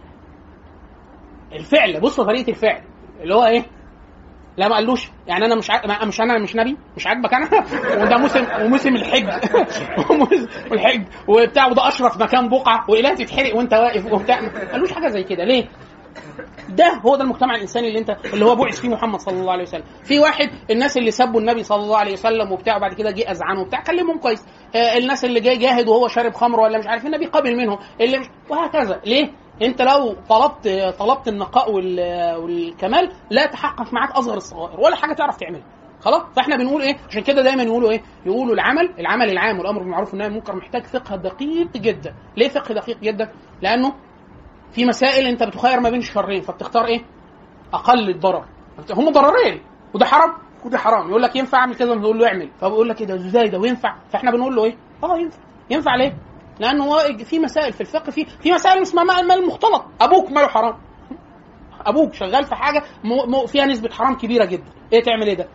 الفعل. 1.53 1.99
بص 2.01 2.19
طريقة 2.21 2.49
الفعل. 2.49 2.81
اللي 3.21 3.35
هو 3.35 3.45
إيه؟ 3.45 3.65
لا 4.57 4.67
ما 4.67 4.75
قالوش. 4.75 5.09
يعني 5.27 5.45
أنا 5.45 5.55
مش 5.55 5.71
ع... 5.71 5.81
ما- 5.85 6.05
مش 6.05 6.21
أنا 6.21 6.39
مش 6.39 6.55
نبي. 6.55 6.77
مش 6.97 7.07
عاجبك 7.07 7.33
أنا؟ 7.33 7.49
وده 8.03 8.17
موسم 8.17 8.45
وموسم 8.61 8.95
الحج. 8.95 9.29
وموسم 10.09 10.47
الحج. 10.71 11.03
وبتاع. 11.27 11.67
وده 11.67 11.87
أشرف 11.87 12.21
مكان 12.21 12.49
بقعة. 12.49 12.85
وإله 12.89 13.13
تتحرق 13.15 13.55
وأنت 13.55 13.73
واقف 13.73 14.11
وبتاع. 14.13 14.41
ما 14.41 14.71
قالوش 14.71 14.93
حاجة 14.93 15.07
زي 15.07 15.23
كده. 15.23 15.43
ليه؟ 15.43 15.69
ده 16.69 16.93
هو 17.05 17.15
ده 17.15 17.23
المجتمع 17.23 17.55
الإنساني 17.55 17.87
اللي 17.87 17.99
انت 17.99 18.17
اللي 18.33 18.45
هو 18.45 18.55
بعث 18.55 18.79
فيه 18.81 18.89
محمد 18.89 19.19
صلى 19.19 19.39
الله 19.39 19.51
عليه 19.51 19.63
وسلم. 19.63 19.83
في 20.03 20.19
واحد 20.19 20.49
الناس 20.71 20.97
اللي 20.97 21.11
سبوا 21.11 21.39
النبي 21.41 21.63
صلى 21.63 21.83
الله 21.83 21.97
عليه 21.97 22.13
وسلم 22.13 22.51
وبتاع 22.51 22.77
وبعد 22.77 22.93
كده 22.93 23.11
جه 23.11 23.31
اذعنه 23.31 23.61
وبتاع 23.61 23.83
كلمهم 23.83 24.17
كويس. 24.19 24.45
آه 24.75 24.97
الناس 24.97 25.25
اللي 25.25 25.39
جاي 25.39 25.57
جاهد 25.57 25.87
وهو 25.87 26.07
شارب 26.07 26.33
خمر 26.33 26.59
ولا 26.59 26.77
مش 26.79 26.87
عارف 26.87 27.01
إيه، 27.01 27.07
النبي 27.07 27.25
قبل 27.25 27.55
منهم. 27.57 27.77
اللي 28.01 28.19
مش 28.19 28.25
وهكذا. 28.49 29.01
ليه؟ 29.05 29.31
أنت 29.61 29.81
لو 29.81 30.15
طلبت 30.29 30.67
طلبت 30.99 31.27
النقاء 31.27 31.71
وال- 31.71 32.35
والكمال 32.35 33.11
لا 33.29 33.45
تحقق 33.45 33.93
معاك 33.93 34.11
أصغر 34.11 34.37
الصغائر 34.37 34.79
ولا 34.79 34.95
حاجة 34.95 35.13
تعرف 35.13 35.37
تعملها. 35.37 35.63
خلاص؟ 36.01 36.21
فإحنا 36.35 36.55
بنقول 36.55 36.81
إيه؟ 36.81 36.97
عشان 37.09 37.21
كده 37.23 37.41
دايما 37.41 37.63
يقولوا 37.63 37.91
إيه؟ 37.91 38.01
يقولوا 38.25 38.53
العمل 38.53 38.93
العمل 38.99 39.29
العام 39.29 39.59
والأمر 39.59 39.79
بالمعروف 39.79 40.09
والنهي 40.09 40.25
عن 40.25 40.31
المنكر 40.31 40.55
محتاج 40.55 40.83
فقه 40.85 41.15
دقيق 41.15 41.71
جدا. 41.77 42.13
ليه 42.37 42.47
فقه 42.49 42.73
دقيق 42.73 42.97
جدا؟ 42.99 43.31
لأنه 43.61 43.93
في 44.71 44.85
مسائل 44.85 45.27
انت 45.27 45.43
بتخير 45.43 45.79
ما 45.79 45.89
بين 45.89 46.01
شرين 46.01 46.41
فبتختار 46.41 46.85
إيه؟ 46.85 47.01
أقل 47.73 48.09
الضرر. 48.09 48.45
هم 48.91 49.09
ضررين 49.09 49.61
وده 49.93 50.05
حرام 50.05 50.33
وده 50.65 50.77
حرام. 50.77 51.09
يقول 51.09 51.21
لك 51.21 51.35
ينفع 51.35 51.57
أعمل 51.57 51.75
كذا؟ 51.75 51.95
نقول 51.95 52.19
له 52.19 52.27
اعمل. 52.27 52.49
فبيقول 52.61 52.89
لك 52.89 53.01
إيه 53.01 53.07
ده؟ 53.07 53.15
إزاي 53.15 53.49
ده؟ 53.49 53.59
وينفع؟ 53.59 53.95
فإحنا 54.09 54.31
بنقول 54.31 54.55
له 54.55 54.63
إيه؟ 54.63 54.77
آه 55.03 55.17
ينفع. 55.17 55.37
ينفع 55.69 55.95
ليه؟ 55.95 56.17
لأنه 56.59 56.83
هو 56.83 56.99
في 57.25 57.39
مسائل 57.39 57.73
في 57.73 57.81
الفقه 57.81 58.11
في 58.11 58.25
في 58.25 58.51
مسائل 58.51 58.81
اسمها 58.81 59.03
مال 59.03 59.27
مال 59.27 59.47
مختلط 59.47 59.85
أبوك 60.01 60.31
ماله 60.31 60.47
حرام؟ 60.47 60.77
أبوك 61.85 62.13
شغال 62.13 62.43
في 62.45 62.55
حاجة 62.55 62.83
مو 63.03 63.45
فيها 63.45 63.65
نسبة 63.65 63.89
حرام 63.89 64.15
كبيرة 64.17 64.45
جدا. 64.45 64.71
إيه 64.93 65.03
تعمل 65.03 65.27
إيه 65.27 65.35
ده؟ 65.35 65.47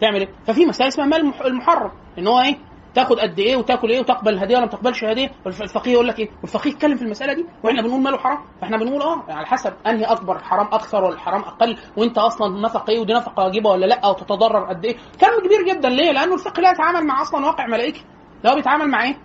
تعمل 0.00 0.20
إيه؟ 0.20 0.28
ففي 0.46 0.66
مسائل 0.66 0.88
اسمها 0.88 1.06
مال 1.06 1.20
المح- 1.20 1.42
المحرم. 1.46 1.90
إن 2.18 2.26
هو 2.26 2.40
إيه؟ 2.40 2.58
تاخد 2.96 3.20
قد 3.20 3.38
إيه 3.38 3.56
وتاكل 3.56 3.90
إيه 3.90 4.00
وتقبل 4.00 4.32
الهدية 4.34 4.56
ولا 4.56 4.64
ما 4.64 4.70
تقبلش 4.70 5.04
هديه 5.04 5.28
والف- 5.46 5.62
الفقيه 5.62 5.92
يقول 5.92 6.08
لك 6.08 6.18
إيه؟ 6.18 6.30
والفقيه 6.42 6.70
يتكلم 6.70 6.96
في 6.96 7.02
المسألة 7.02 7.32
دي 7.32 7.44
وإحنا 7.64 7.82
بنقول 7.82 8.00
ماله 8.02 8.18
حرام؟ 8.18 8.38
فإحنا 8.60 8.76
بنقول 8.76 9.02
آه 9.02 9.24
على 9.28 9.46
حسب 9.46 9.72
أنهي 9.86 10.04
أكبر 10.04 10.36
الحرام 10.36 10.66
أكثر 10.66 11.04
ولا 11.04 11.14
الحرام 11.14 11.40
أقل 11.40 11.76
وأنت 11.96 12.18
أصلا 12.18 12.60
نفقة 12.60 12.90
إيه 12.90 13.00
ودي 13.00 13.12
نفقة 13.12 13.44
واجبة 13.44 13.70
ولا 13.70 13.86
لأ 13.86 14.06
وتتضرر 14.06 14.64
قد 14.64 14.84
إيه؟ 14.84 14.96
كلام 15.20 15.40
كبير 15.40 15.74
جدا. 15.74 15.88
ليه؟ 15.88 16.12
لأنه 16.12 16.34
الفقه 16.34 16.60
لا 16.60 16.70
يتعامل 16.70 17.06
مع 17.06 17.22
أصلا 17.22 17.46
واقع 17.46 17.66
ملائكي 17.66 18.04
ده 18.44 18.50
هو 18.50 18.54
بيتعامل 18.54 18.88
مع 18.88 19.04
إيه؟ 19.04 19.16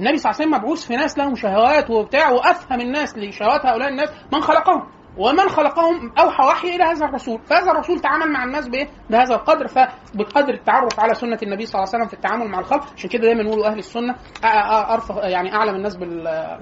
النبي 0.00 0.16
صلى 0.16 0.30
الله 0.30 0.40
عليه 0.42 0.48
وسلم 0.50 0.60
مبعوث 0.62 0.86
في 0.86 0.96
ناس 0.96 1.18
لهم 1.18 1.34
شهوات 1.34 1.90
وبتاع 1.90 2.30
وأفهم 2.30 2.80
الناس 2.80 3.18
لشهوات 3.18 3.66
هؤلاء 3.66 3.88
الناس 3.88 4.08
من 4.32 4.40
خلقهم. 4.40 4.82
ومن 5.16 5.48
خلقهم 5.48 6.12
أوحى 6.18 6.44
وحي 6.44 6.76
إلى 6.76 6.84
هذا 6.84 7.06
الرسول، 7.06 7.40
فهذا 7.46 7.70
الرسول 7.70 8.00
تعامل 8.00 8.32
مع 8.32 8.44
الناس 8.44 8.68
بإيه؟ 8.68 8.88
بهذا 9.10 9.34
القدر 9.34 9.66
فبقدر 9.68 10.54
التعرف 10.54 11.00
على 11.00 11.14
سنة 11.14 11.38
النبي 11.42 11.66
صلى 11.66 11.74
الله 11.74 11.88
عليه 11.88 11.98
وسلم 11.98 12.06
في 12.06 12.14
التعامل 12.14 12.48
مع 12.48 12.58
الخلق، 12.58 12.92
عشان 12.96 13.10
كده 13.10 13.22
دايما 13.22 13.42
يقولوا 13.42 13.66
أهل 13.66 13.78
السنة 13.78 14.16
ارفق 14.94 15.20
يعني 15.24 15.54
أعلم 15.54 15.74
الناس 15.74 15.96
بال 15.96 16.58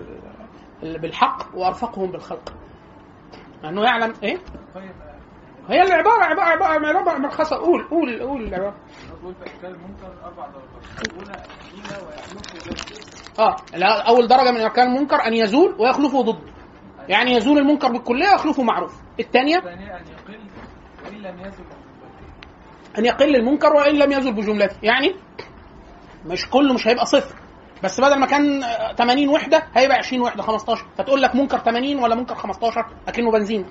بالحق 0.83 1.47
وأرفقهم 1.55 2.11
بالخلق. 2.11 2.53
لأنه 3.63 3.83
يعلم 3.83 4.13
إيه؟ 4.23 4.39
هي 5.69 5.83
العبارة 5.83 6.25
عبارة 6.25 6.69
عبارة 6.69 6.99
عباره 6.99 7.19
مرخصة 7.19 7.57
قول 7.57 7.89
قول 7.91 8.23
قول 8.23 8.43
العبارة. 8.43 8.75
آه 13.39 13.57
لا 13.77 14.09
أول 14.09 14.29
درجة 14.29 14.51
من 14.51 14.61
أركان 14.61 14.87
المنكر 14.87 15.27
أن 15.27 15.35
يزول 15.35 15.77
ويخلفه 15.79 16.23
ضد 16.23 16.50
يعني 17.11 17.33
يزول 17.35 17.59
المنكر 17.59 17.93
بالكلية 17.93 18.29
ويخلفه 18.33 18.63
معروف. 18.63 18.95
الثانية؟ 19.21 19.57
أن 19.59 19.81
يقل 19.83 20.39
وإن 21.05 21.23
لم 21.23 21.41
يزل 21.41 21.65
أن 22.99 23.05
يقل 23.05 23.37
المنكر 23.37 23.73
وإن 23.73 23.95
لم 23.95 24.13
يزل 24.13 24.33
بجملته 24.33 24.77
يعني 24.83 25.15
مش 26.27 26.51
كله 26.51 26.75
مش 26.75 26.89
هيبقى 26.89 27.07
صفر. 27.07 27.37
بس 27.85 28.01
بدل 28.01 28.19
ما 28.21 28.27
كان 28.27 28.63
آه، 28.63 28.93
80 28.95 29.29
وحدة 29.29 29.63
هيبقى 29.75 29.97
20 29.99 30.23
وحدة 30.23 30.43
15 30.43 30.85
فتقول 30.99 31.23
لك 31.23 31.35
منكر 31.35 31.59
80 31.59 31.99
ولا 32.03 32.15
منكر 32.15 32.35
15 32.35 32.87
أكنه 33.09 33.31
بنزين. 33.31 33.67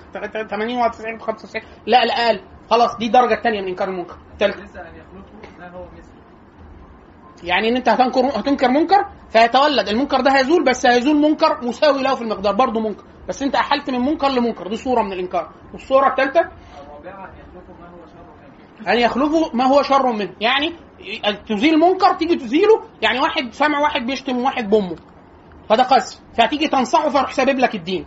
80 0.50 0.76
ولا 0.76 0.88
90 0.88 1.20
95 1.20 1.62
لا 1.86 2.04
لا 2.04 2.12
أقل 2.26 2.40
خلاص 2.70 2.96
دي 2.96 3.06
الدرجة 3.06 3.34
الثانية 3.34 3.60
من 3.60 3.68
إنكار 3.68 3.88
المنكر. 3.88 4.16
الثالثه 4.32 4.60
ليس 4.60 4.76
ان 4.76 4.86
يخلقه 4.96 5.58
ما 5.58 5.68
هو 5.68 5.84
مثله 5.84 6.20
يعني 7.44 7.68
إن 7.68 7.76
أنت 7.76 7.88
هتنكر 7.88 8.20
هتنكر 8.26 8.68
منكر 8.68 9.06
فيتولد. 9.30 9.88
المنكر 9.88 10.20
ده 10.20 10.30
هيزول 10.38 10.64
بس 10.64 10.86
هيزول 10.86 11.16
منكر 11.16 11.64
مساوي 11.64 12.02
له 12.02 12.14
في 12.14 12.22
المقدار 12.22 12.54
برضه 12.54 12.80
منكر. 12.80 13.04
بس 13.28 13.42
أنت 13.42 13.54
أحلت 13.54 13.90
من 13.90 14.00
منكر 14.00 14.28
لمنكر. 14.28 14.68
دي 14.68 14.76
صورة 14.76 15.02
من 15.02 15.12
الإنكار. 15.12 15.50
والصورة 15.72 16.08
الثالثه 16.08 16.40
أن 18.88 18.98
يخلفه 18.98 19.50
ما 19.54 19.64
هو 19.64 19.82
شر 19.82 20.12
منه. 20.12 20.32
يعني 20.40 20.72
تزيل 21.48 21.78
منكر 21.78 22.14
تيجي 22.14 22.36
تزيله 22.36 22.82
يعني 23.02 23.20
واحد 23.20 23.52
سامع 23.52 23.80
واحد 23.80 24.06
بيشتم 24.06 24.38
واحد 24.38 24.70
بامه 24.70 24.96
فده 25.68 25.82
قذف. 25.82 26.20
فتيجي 26.34 26.68
تنصحه 26.68 27.08
فيروح 27.08 27.32
سابب 27.32 27.58
لك 27.58 27.74
الدين. 27.74 28.06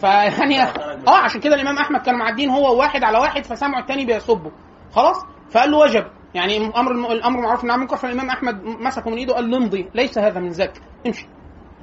فيعني 0.00 0.62
آه 0.62 1.18
عشان 1.24 1.40
كده 1.40 1.54
الإمام 1.54 1.78
أحمد 1.78 2.00
كان 2.00 2.14
مع 2.18 2.28
الدين 2.28 2.50
هو 2.50 2.78
واحد 2.78 3.02
على 3.04 3.18
واحد 3.18 3.44
فسمعوا 3.44 3.80
التاني 3.82 4.04
بيسبه 4.04 4.50
خلاص؟ 4.92 5.16
فقال 5.50 5.70
له 5.70 5.78
وجب. 5.78 6.06
يعني 6.34 6.72
أمر 6.76 7.12
الأمر 7.12 7.40
معروف 7.40 7.64
عن 7.64 7.70
المنكر 7.70 7.96
فالامام 7.96 8.28
أحمد 8.30 8.64
مسكه 8.64 9.10
من 9.10 9.16
إيده 9.16 9.34
قال 9.34 9.50
له 9.50 9.56
امضي 9.56 9.88
ليس 9.94 10.18
هذا 10.18 10.40
من 10.40 10.48
ذاك. 10.48 10.72
امشي. 11.06 11.26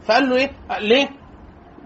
فقال 0.05 0.29
له 0.29 0.35
إيه؟ 0.35 0.51
ليه؟ 0.79 1.09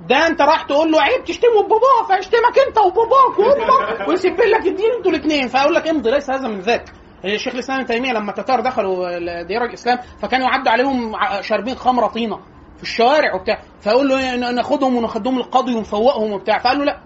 ده 0.10 0.28
أنت 0.28 0.42
راح 0.42 0.62
تقول 0.64 0.92
له 0.92 1.02
عيب 1.02 1.24
تشتمه 1.24 1.64
بباباه 1.64 2.08
فيشتمك 2.08 2.60
أنت 2.68 2.78
وباباك 2.78 3.40
وامك 3.40 4.08
ويسيب 4.08 4.42
لك 4.42 4.68
الدين 4.68 4.92
أنتوا 4.98 5.12
الاثنين 5.12 5.48
فأقول 5.48 5.74
لك 5.74 5.88
امضي 5.88 6.12
ليس 6.12 6.30
هذا 6.30 6.48
من 6.48 6.60
ذاك. 6.60 6.86
الشيخ 7.26 7.54
الإسلام 7.54 7.80
ابن 7.80 7.88
تيمية 7.88 8.12
لما 8.12 8.32
التتار 8.32 8.60
دخلوا 8.60 9.42
ديار 9.42 9.66
الإسلام 9.66 10.00
فكانوا 10.22 10.48
يعدوا 10.48 10.72
عليهم 10.72 11.16
شاربين 11.42 11.76
خمرة 11.76 12.08
طينة 12.08 12.40
في 12.78 12.84
الشوارع 12.84 13.36
وبتاع. 13.36 13.62
فيقول 13.82 14.08
له 14.10 14.20
إيه، 14.20 14.52
ناخدهم 14.52 14.96
وناخدهم 14.96 15.36
للقاضي 15.36 15.76
ونفوقهم 15.76 16.32
وبتاع. 16.32 16.60
فقال 16.60 16.78
له 16.78 16.86
لا. 16.86 17.00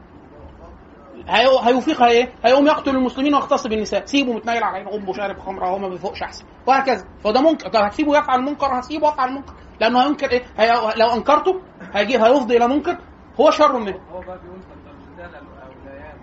هي- 1.27 1.60
هيوفيق 1.64 2.02
إيه؟ 2.03 2.34
هيقوم 2.45 2.68
يقتل 2.68 2.95
المسلمين 2.95 3.34
ويغتصب 3.35 3.72
النساء، 3.73 4.06
سيبه 4.06 4.34
متنيل 4.34 4.64
على 4.64 4.77
عين 4.77 4.88
امه 4.88 5.14
شارب 5.14 5.39
خمرة 5.39 5.65
وهو 5.69 5.77
ما 5.77 5.89
بيفوقش 5.89 6.23
أحسن، 6.23 6.45
وهكذا، 6.68 7.06
فده 7.23 7.41
منكر، 7.41 7.68
طب 7.69 7.80
هتسيبه 7.80 8.18
يفعل 8.18 8.39
المنكر؟ 8.39 8.80
هسيبه 8.80 9.07
يفعل 9.10 9.30
المنكر، 9.30 9.53
لأنه 9.81 10.06
هينكر 10.06 10.31
إيه؟ 10.31 10.43
هي... 10.57 10.73
لو 10.95 11.07
أنكرته 11.14 11.61
هيجي 11.93 12.18
هيفضي 12.18 12.57
إلى 12.57 12.68
منكر. 12.68 12.97
هو 13.39 13.52
شر 13.52 13.77
منه. 13.80 13.99
هو 14.11 14.19
بقى 14.19 14.39
بيقول 14.43 14.60
فالدرجتان 14.61 15.41
الاوليان 15.41 16.18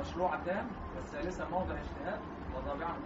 مشروعتان 0.00 0.66
والثالثه 0.96 1.44
موضع 1.50 1.74
اجتهاد 1.74 2.20
محرم 2.80 2.98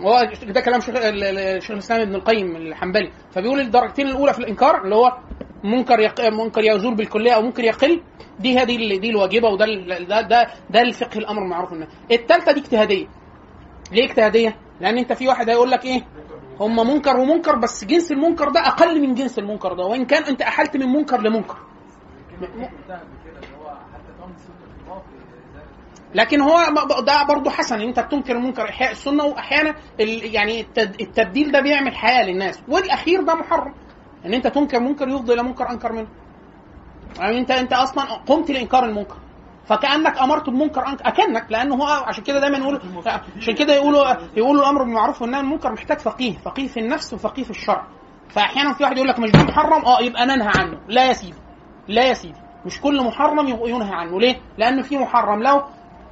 هو 0.00 0.52
ده 0.52 0.60
كلام 0.60 0.80
شيخ 0.80 0.96
ال- 0.96 1.24
ال- 1.24 1.38
الشيخ 1.38 1.70
الإسلام 1.70 2.00
ابن 2.00 2.14
القيم 2.14 2.56
الحنبلي. 2.56 3.12
فبيقول 3.30 3.60
الدرجتين 3.60 4.06
الأولى 4.06 4.32
في 4.32 4.38
الإنكار 4.38 4.84
اللي 4.84 4.94
هو 4.94 5.16
منكر 5.64 6.00
يق... 6.00 6.20
منكر 6.20 6.60
يزول 6.64 6.94
بالكلية 6.94 7.32
أو 7.32 7.42
منكر 7.42 7.64
يقل. 7.64 8.02
دي 8.40 8.58
هذه 8.58 8.76
ال- 8.76 9.00
دي 9.00 9.10
الواجبة 9.10 9.48
وده 9.48 9.66
ده 10.08 10.20
ده 10.20 10.46
ده 10.70 10.80
الفقه 10.82 11.18
الأمر 11.18 11.40
بالمعروف 11.40 11.70
والنهي 11.72 11.88
الثالثه 12.12 12.52
دي 12.52 12.60
اجتهادية. 12.60 13.06
ليه 13.92 14.04
اجتهادية؟ 14.04 14.56
لأن 14.80 14.98
أنت 14.98 15.12
في 15.12 15.28
واحد 15.28 15.48
هيقول 15.48 15.70
لك 15.70 15.84
إيه؟ 15.84 16.02
هم 16.60 16.76
منكر 16.94 17.16
ومنكر 17.16 17.56
بس 17.56 17.84
جنس 17.84 18.12
المنكر 18.12 18.48
ده 18.48 18.60
أقل 18.66 19.00
من 19.00 19.14
جنس 19.14 19.38
المنكر 19.38 19.72
ده. 19.72 19.84
وإن 19.84 20.04
كان 20.04 20.22
أنت 20.24 20.42
أحلت 20.42 20.76
من 20.76 20.86
منكر 20.86 21.20
لمنكر. 21.20 21.56
لكن 26.14 26.40
هو 26.40 26.58
ده 27.06 27.22
برضه 27.28 27.50
حسن. 27.50 27.74
ان 27.80 27.88
أنت 27.88 28.00
بتنكر 28.00 28.36
المنكر 28.36 28.68
إحياء 28.68 28.90
السنة 28.92 29.24
وأحيانا 29.24 29.74
يعني 29.98 30.66
التبديل 30.78 31.52
ده 31.52 31.60
بيعمل 31.60 31.94
حياة 31.96 32.24
للناس. 32.26 32.62
والأخير 32.68 33.22
ده 33.22 33.34
محرم. 33.34 33.74
إن 34.26 34.34
أنت 34.34 34.46
تنكر 34.46 34.80
منكر 34.80 35.08
يفضي 35.08 35.32
إلى 35.34 35.42
منكر 35.42 35.70
أنكر 35.70 35.92
منه. 35.92 36.08
يعني 37.18 37.38
انت 37.38 37.50
انت 37.50 37.72
أصلا 37.72 38.04
قمت 38.04 38.50
لإنكار 38.50 38.84
المنكر. 38.84 39.16
فكأنك 39.66 40.18
أمرت 40.18 40.50
بمنكر 40.50 40.86
أنك 40.88 41.02
أكنك 41.02 41.46
لأنه 41.50 41.74
هو 41.74 41.84
عشان 41.86 42.24
كده 42.24 42.40
دايما 42.40 42.58
يقولوا 42.58 42.80
عشان 43.36 43.54
كده 43.54 43.74
يقولوا 43.74 44.04
يقولوا 44.36 44.62
الأمر 44.62 44.82
بالمعروف 44.82 45.22
والنهي 45.22 45.38
عن 45.38 45.44
المنكر 45.44 45.72
محتاج 45.72 45.98
فقيه 45.98 46.38
فقيه 46.38 46.66
في 46.66 46.80
النفس 46.80 47.14
وفقيه 47.14 47.42
في 47.44 47.50
الشرع. 47.50 47.86
فاحيانا 48.28 48.72
في 48.72 48.84
واحد 48.84 48.96
يقول 48.96 49.08
لك 49.08 49.18
مش 49.18 49.34
محرم؟ 49.34 49.84
آه 49.84 50.00
يبقى 50.00 50.26
ننهى 50.26 50.50
عنه. 50.58 50.78
لا 50.88 51.04
يا 51.08 51.12
سيدي 51.12 51.38
لا 51.88 52.04
يا 52.06 52.14
سيدي. 52.14 52.40
مش 52.66 52.80
كل 52.80 53.02
محرم 53.04 53.48
ينهى 53.48 53.94
عنه. 53.94 54.20
ليه؟ 54.20 54.40
لأن 54.58 54.82
في 54.82 54.98
محرم. 54.98 55.42
لو 55.42 55.56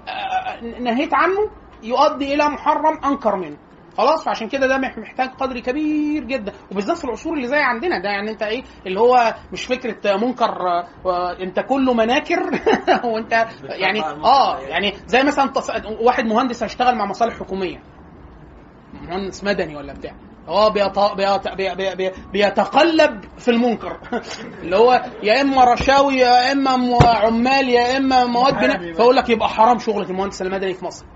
آه، 0.08 0.60
نهيت 0.80 1.14
عنه 1.14 1.50
يؤدي 1.82 2.34
إلى 2.34 2.48
محرم 2.48 3.04
أنكر 3.04 3.36
منه. 3.36 3.56
خلاص 4.00 4.24
فعشان 4.24 4.48
كده 4.48 4.66
ده 4.66 4.78
مح- 4.78 4.98
محتاج 4.98 5.28
قدر 5.30 5.60
كبير 5.60 6.24
جدا. 6.24 6.52
وبالذات 6.72 6.96
في 6.98 7.04
العصور 7.04 7.34
اللي 7.34 7.46
زي 7.48 7.58
عندنا 7.58 7.98
ده 8.02 8.08
يعني 8.08 8.30
انت 8.30 8.42
إيه 8.42 8.62
اللي 8.86 9.00
هو 9.00 9.34
مش 9.52 9.64
فكرة 9.64 10.16
منكر 10.16 10.52
انت 11.40 11.60
كله 11.60 11.94
مناكر 11.94 12.50
وانت 13.04 13.46
يعني 13.62 14.00
آه 14.24 14.58
يعني 14.58 14.94
زي 15.06 15.22
مثلا 15.22 15.52
واحد 16.00 16.24
مهندس 16.24 16.62
هيشتغل 16.62 16.94
مع 16.94 17.04
مصالح 17.04 17.34
حكومية. 17.38 17.80
مهندس 19.08 19.44
مدني 19.44 19.76
ولا 19.76 19.92
بتاع. 19.92 20.12
هو 20.48 20.70
بيط... 20.70 20.98
بيط... 20.98 21.48
بي... 21.48 21.74
بي... 21.74 21.94
بي... 21.94 22.10
بيتقلب 22.32 23.24
في 23.38 23.50
المنكر. 23.50 24.00
اللي 24.62 24.76
هو 24.76 25.04
يا 25.22 25.40
إما 25.40 25.64
رشاوي 25.64 26.14
يا 26.16 26.52
إما 26.52 26.70
عمال 27.04 27.68
يا 27.68 27.96
إما 27.96 28.24
مواد 28.24 28.54
بناء 28.54 28.92
فيقول 28.92 29.16
لك 29.16 29.28
يبقى 29.28 29.48
حرام 29.48 29.78
شغلة 29.78 30.10
المهندس 30.10 30.42
المدني 30.42 30.74
في 30.74 30.84
مصر. 30.84 31.06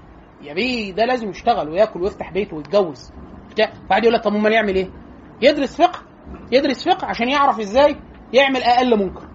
يا 0.44 0.54
بيه 0.54 0.92
ده 0.92 1.04
لازم 1.04 1.30
يشتغل 1.30 1.68
وياكل 1.68 2.02
ويفتح 2.02 2.32
بيته 2.32 2.56
ويتجوز. 2.56 3.12
بتاع 3.50 3.72
فقعد 3.88 4.02
يقول 4.02 4.14
لك 4.14 4.22
طب 4.24 4.34
أمال 4.34 4.52
يعمل 4.52 4.74
إيه؟ 4.76 4.90
يدرس 5.42 5.82
فقه 5.82 5.98
يدرس 6.52 6.88
فقه 6.88 7.06
عشان 7.06 7.28
يعرف 7.28 7.60
إزاي 7.60 7.96
يعمل 8.32 8.62
أقل 8.62 8.98
منكر. 8.98 9.28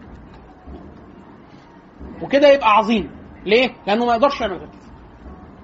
وكده 2.21 2.47
يبقى 2.47 2.69
عظيم. 2.77 3.11
ليه؟ 3.45 3.69
لأنه 3.87 4.05
ما 4.05 4.13
يقدرش 4.15 4.41
يعمل 4.41 4.57
غير 4.57 4.69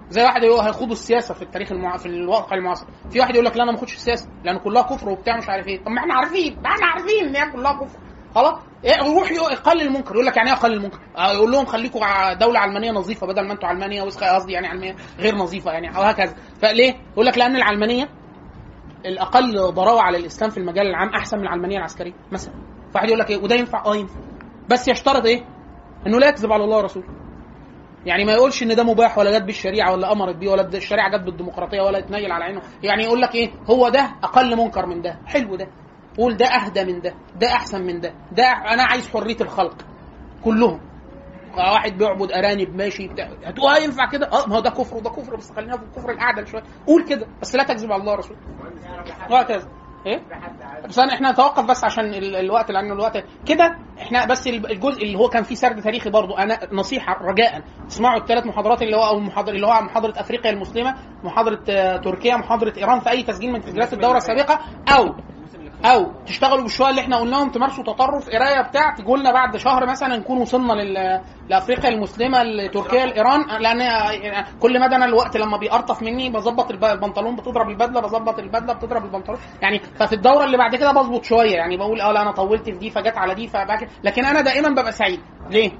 زي 0.10 0.24
واحد 0.24 0.44
يقول 0.44 0.60
هيخوضوا 0.60 0.94
السياسة 0.94 1.34
في 1.34 1.42
التاريخ 1.42 1.72
المع... 1.72 1.98
في 1.98 2.06
الواقع 2.06 2.56
المعاصر. 2.58 2.88
في 3.12 3.20
واحد 3.20 3.34
يقول 3.34 3.46
لك 3.46 3.58
لا 3.58 3.64
أنا 3.64 3.72
ما 3.72 3.78
اخدش 3.78 3.94
السياسة 3.94 4.30
لأن 4.44 4.58
كلها 4.58 4.82
كفر 4.82 5.10
وبتاع 5.10 5.38
مش 5.38 5.50
عارف 5.50 5.68
إيه. 5.68 5.84
طب 5.84 5.90
ما 5.92 6.00
إحنا 6.02 6.14
عارفين 6.14 6.56
ما 6.62 6.70
إحنا 6.70 6.86
عارفين 6.86 7.26
إن 7.28 7.36
هي 7.36 7.52
كلها 7.52 7.74
كفر. 7.74 8.00
خلاص؟ 8.36 8.60
يروح 8.86 9.32
يق- 9.32 9.52
يقلل 9.52 9.82
المنكر. 9.82 10.14
يقول 10.14 10.26
لك 10.26 10.38
يعني 10.38 10.50
إيه 10.50 10.56
اقلل 10.56 10.74
المنكر؟ 10.74 11.00
آه، 11.18 11.32
يقول 11.34 11.52
لهم 11.52 11.66
خليكم 11.66 12.00
دولة 12.40 12.60
علمانية 12.60 12.92
نظيفة 12.92 13.28
بدل 13.28 13.48
ما 13.48 13.54
أنتوا 13.54 13.70
علمانية 13.70 14.02
قصدي 14.02 14.54
يعني 14.54 14.68
علمانية 14.68 14.96
غير 15.20 15.36
نظيفة 15.36 15.72
يعني 15.72 15.98
أو 15.98 16.02
هكذا. 16.02 16.36
فليه؟ 16.62 16.94
يقول 17.14 17.26
لك 17.26 17.38
لأن 17.38 17.56
العلمانية 17.56 18.10
الأقل 19.06 19.72
ضراوة 19.74 20.02
على 20.02 20.18
الإسلام 20.18 20.50
في 20.52 20.58
المجال 20.58 20.88
العام 20.88 21.10
أحسن 21.10 21.38
من 21.38 21.44
العلمانية 21.44 21.78
العسكرية 21.78 22.14
مثلا. 22.32 22.54
فواحد 22.94 23.08
يقول 23.08 23.20
لك 23.20 23.30
إيه؟ 23.30 23.38
وده 23.38 23.56
ينفع؟ 23.56 23.86
آه 23.86 23.96
ينفع. 23.96 24.20
بس 24.70 24.88
يشترط 24.88 25.26
إيه؟ 25.26 25.46
إنه 26.08 26.20
لا 26.20 26.28
يكذب 26.28 26.52
على 26.52 26.64
الله 26.64 26.78
ورسوله. 26.78 27.08
يعني 28.06 28.26
ما 28.26 28.34
يقولش 28.34 28.64
إن 28.64 28.76
ده 28.76 28.84
مباح 28.84 29.18
ولا 29.18 29.38
جت 29.40 29.44
بالشريعة 29.46 29.92
ولا 29.94 30.12
أمرت 30.12 30.36
بيه 30.36 30.50
ولا 30.50 30.68
الشريعة 30.68 31.18
جت 31.18 31.24
بالديمقراطية 31.26 31.82
ولا 31.82 31.98
يتنيل 31.98 32.32
على 32.32 32.44
عينه. 32.44 32.62
يعني 32.84 33.04
يقول 33.04 33.22
لك 33.22 33.36
إيه؟ 33.36 33.52
هو 33.70 33.90
ده 33.90 34.12
أقل 34.24 34.58
منكر 34.58 34.86
من 34.86 35.02
ده. 35.02 35.20
حلو 35.26 35.56
ده. 35.56 35.68
قول 36.18 36.38
ده 36.38 36.46
أهدى 36.46 36.84
من 36.86 37.02
ده 37.02 37.14
ده 37.40 37.48
أحسن 37.48 37.82
من 37.82 38.00
ده 38.00 38.14
ده 38.32 38.44
أنا 38.48 38.84
عايز 38.84 39.10
حرية 39.10 39.38
الخلق 39.42 39.76
كلهم. 40.44 40.82
واحد 41.58 41.98
بيعبد 41.98 42.32
أرانب 42.32 42.76
ماشي 42.76 43.08
بتاع 43.08 43.30
هتقول 43.44 43.72
آه 43.72 43.78
ينفع 43.78 44.10
كده؟ 44.12 44.26
آه 44.28 44.48
ما 44.48 44.56
هو 44.56 44.60
ده 44.60 44.70
كفر 44.70 44.96
وده 44.98 45.10
كفر 45.10 45.36
بس 45.36 45.52
خلينا 45.52 45.78
في 45.78 45.84
الكفر 45.84 46.10
الاعدل 46.12 46.48
شوية. 46.48 46.64
قول 46.88 47.04
كده 47.04 47.28
بس 47.42 47.56
لا 47.56 47.64
تكذب 47.64 47.92
على 47.92 48.02
الله 48.02 48.12
ورسوله 48.14 48.38
وهكذا 49.32 49.68
إيه؟ 50.06 50.22
بس 50.88 51.00
إحنا 51.00 51.32
نتوقف 51.32 51.66
بس 51.66 51.84
عشان 51.84 52.06
ال- 52.06 52.36
الوقت 52.36 52.72
لأن 52.72 52.92
الوقت 52.92 53.24
كده 53.46 53.76
إحنا 54.02 54.26
بس 54.26 54.48
ال- 54.48 54.72
الجزء 54.72 55.04
اللي 55.04 55.18
هو 55.18 55.30
كان 55.30 55.44
فيه 55.44 55.56
سرد 55.56 55.82
تاريخي 55.82 56.10
برضو. 56.10 56.34
أنا 56.34 56.60
نصيحة 56.72 57.14
رجاء 57.22 57.62
اسمعوا 57.88 58.20
الثلاث 58.22 58.46
محاضرات 58.46 58.82
اللي 58.82 58.98
هو 58.98 59.04
أو 59.04 59.18
المحاضر 59.18 59.54
اللي 59.54 59.68
هو 59.68 59.82
محاضرة 59.82 60.14
أفريقيا 60.20 60.52
المسلمة 60.52 60.96
محاضرة 61.24 61.60
آه، 61.70 61.98
تركيا 61.98 62.36
محاضرة 62.38 62.74
إيران 62.78 63.00
في 63.00 63.10
أي 63.10 63.24
تسجيل 63.24 63.52
من 63.52 63.62
تسجيلات 63.62 63.94
الدورة 63.94 64.18
السابقة 64.18 64.60
أو 64.98 65.16
أو 65.86 66.12
تشتغلوا 66.26 66.62
بالشوية 66.64 66.90
اللي 66.90 67.02
إحنا 67.02 67.18
قلناهم 67.18 67.50
تمارسوا 67.52 67.84
تطرف 67.84 68.30
قراية 68.30 68.62
بتاع 68.62 68.96
تجوا 68.98 69.18
لنا 69.18 69.32
بعد 69.32 69.58
شهر 69.58 69.86
مثلا 69.86 70.18
نكون 70.18 70.38
وصلنا. 70.42 70.74
لأفريقيا 71.50 71.90
المسلمة 71.90 72.44
لتركيا 72.44 73.06
لإيران 73.06 73.42
لأن 73.62 73.80
كل 74.60 74.80
مدى 74.82 74.96
أنا 74.96 75.06
الوقت 75.06 75.38
لما 75.38 75.58
بيقرطف 75.58 76.02
مني 76.04 76.30
بظبط 76.30 76.72
الب- 76.72 76.84
البنطلون 76.86 77.36
بتضرب 77.36 77.70
البدلة 77.70 78.02
بظبط 78.02 78.40
البدلة 78.40 78.74
بتضرب 78.74 79.06
البنطلون 79.06 79.40
يعني 79.62 79.80
ففي 79.80 80.14
الدورة 80.16 80.44
اللي 80.44 80.58
بعد 80.58 80.76
كده 80.76 80.92
بظبط 80.92 81.24
شوية 81.24 81.56
يعني 81.56 81.78
بقول 81.78 82.02
آه 82.02 82.12
لا 82.12 82.22
أنا 82.22 82.32
طولت 82.32 82.66
في 82.66 82.72
دي 82.78 82.90
فجت 82.90 83.18
على 83.18 83.36
دي 83.36 83.48
فبقى. 83.48 83.88
لكن 84.04 84.26
أنا 84.26 84.42
دائما 84.42 84.70
ببقى 84.70 84.92
سعيد 84.92 85.20
ليه؟ 85.50 85.72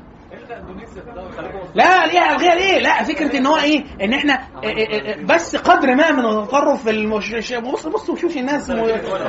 لا 1.76 2.06
ليه 2.06 2.32
الغيها 2.32 2.56
ليه؟ 2.56 2.80
لا 2.80 3.04
فكرة 3.04 3.38
إن 3.38 3.46
هو 3.46 3.58
إيه؟ 3.58 3.84
إن 4.02 4.14
إحنا 4.14 4.48
إيه 4.64 4.78
إيه 4.78 4.88
إيه 5.02 5.26
بس 5.26 5.56
قدر 5.56 5.96
ما 5.96 6.12
من 6.12 6.26
التطرف 6.26 6.84
في 6.84 6.90
المش... 6.90 7.54
بص 7.54 7.88
بص 7.88 8.10
وشوف 8.10 8.38
الناس 8.38 8.70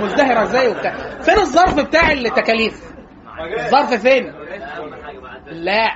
مزدهرة 0.01 0.43
إزاي 0.43 0.69
وبتاع 0.69 0.94
فين 1.20 1.39
الظرف 1.39 1.81
بتاع 1.81 2.12
التكاليف؟ 2.12 2.81
الظرف 3.59 3.94
فين؟ 3.94 4.32
لا 5.47 5.90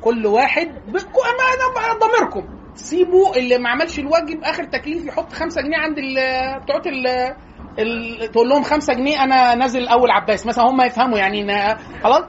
كل 0.00 0.26
واحد 0.26 0.66
ما 1.74 2.06
ضميركم 2.08 2.48
سيبوا 2.74 3.36
اللي 3.36 3.58
ما 3.58 3.68
عملش 3.70 3.98
الواجب 3.98 4.40
آخر 4.44 4.64
تكليف 4.64 5.06
يحط 5.06 5.32
خمسة 5.32 5.62
جنيه 5.62 5.76
عند 5.76 5.96
بتوع 6.62 6.82
ال 7.78 8.30
تقول 8.32 8.48
لهم 8.48 8.62
خمسة 8.62 8.94
جنيه 8.94 9.24
أنا 9.24 9.54
نازل 9.54 9.88
أول 9.88 10.10
عباس 10.10 10.46
مثلا 10.46 10.64
هم 10.64 10.80
يفهموا 10.82 11.18
يعني 11.18 11.46
خلاص 12.04 12.24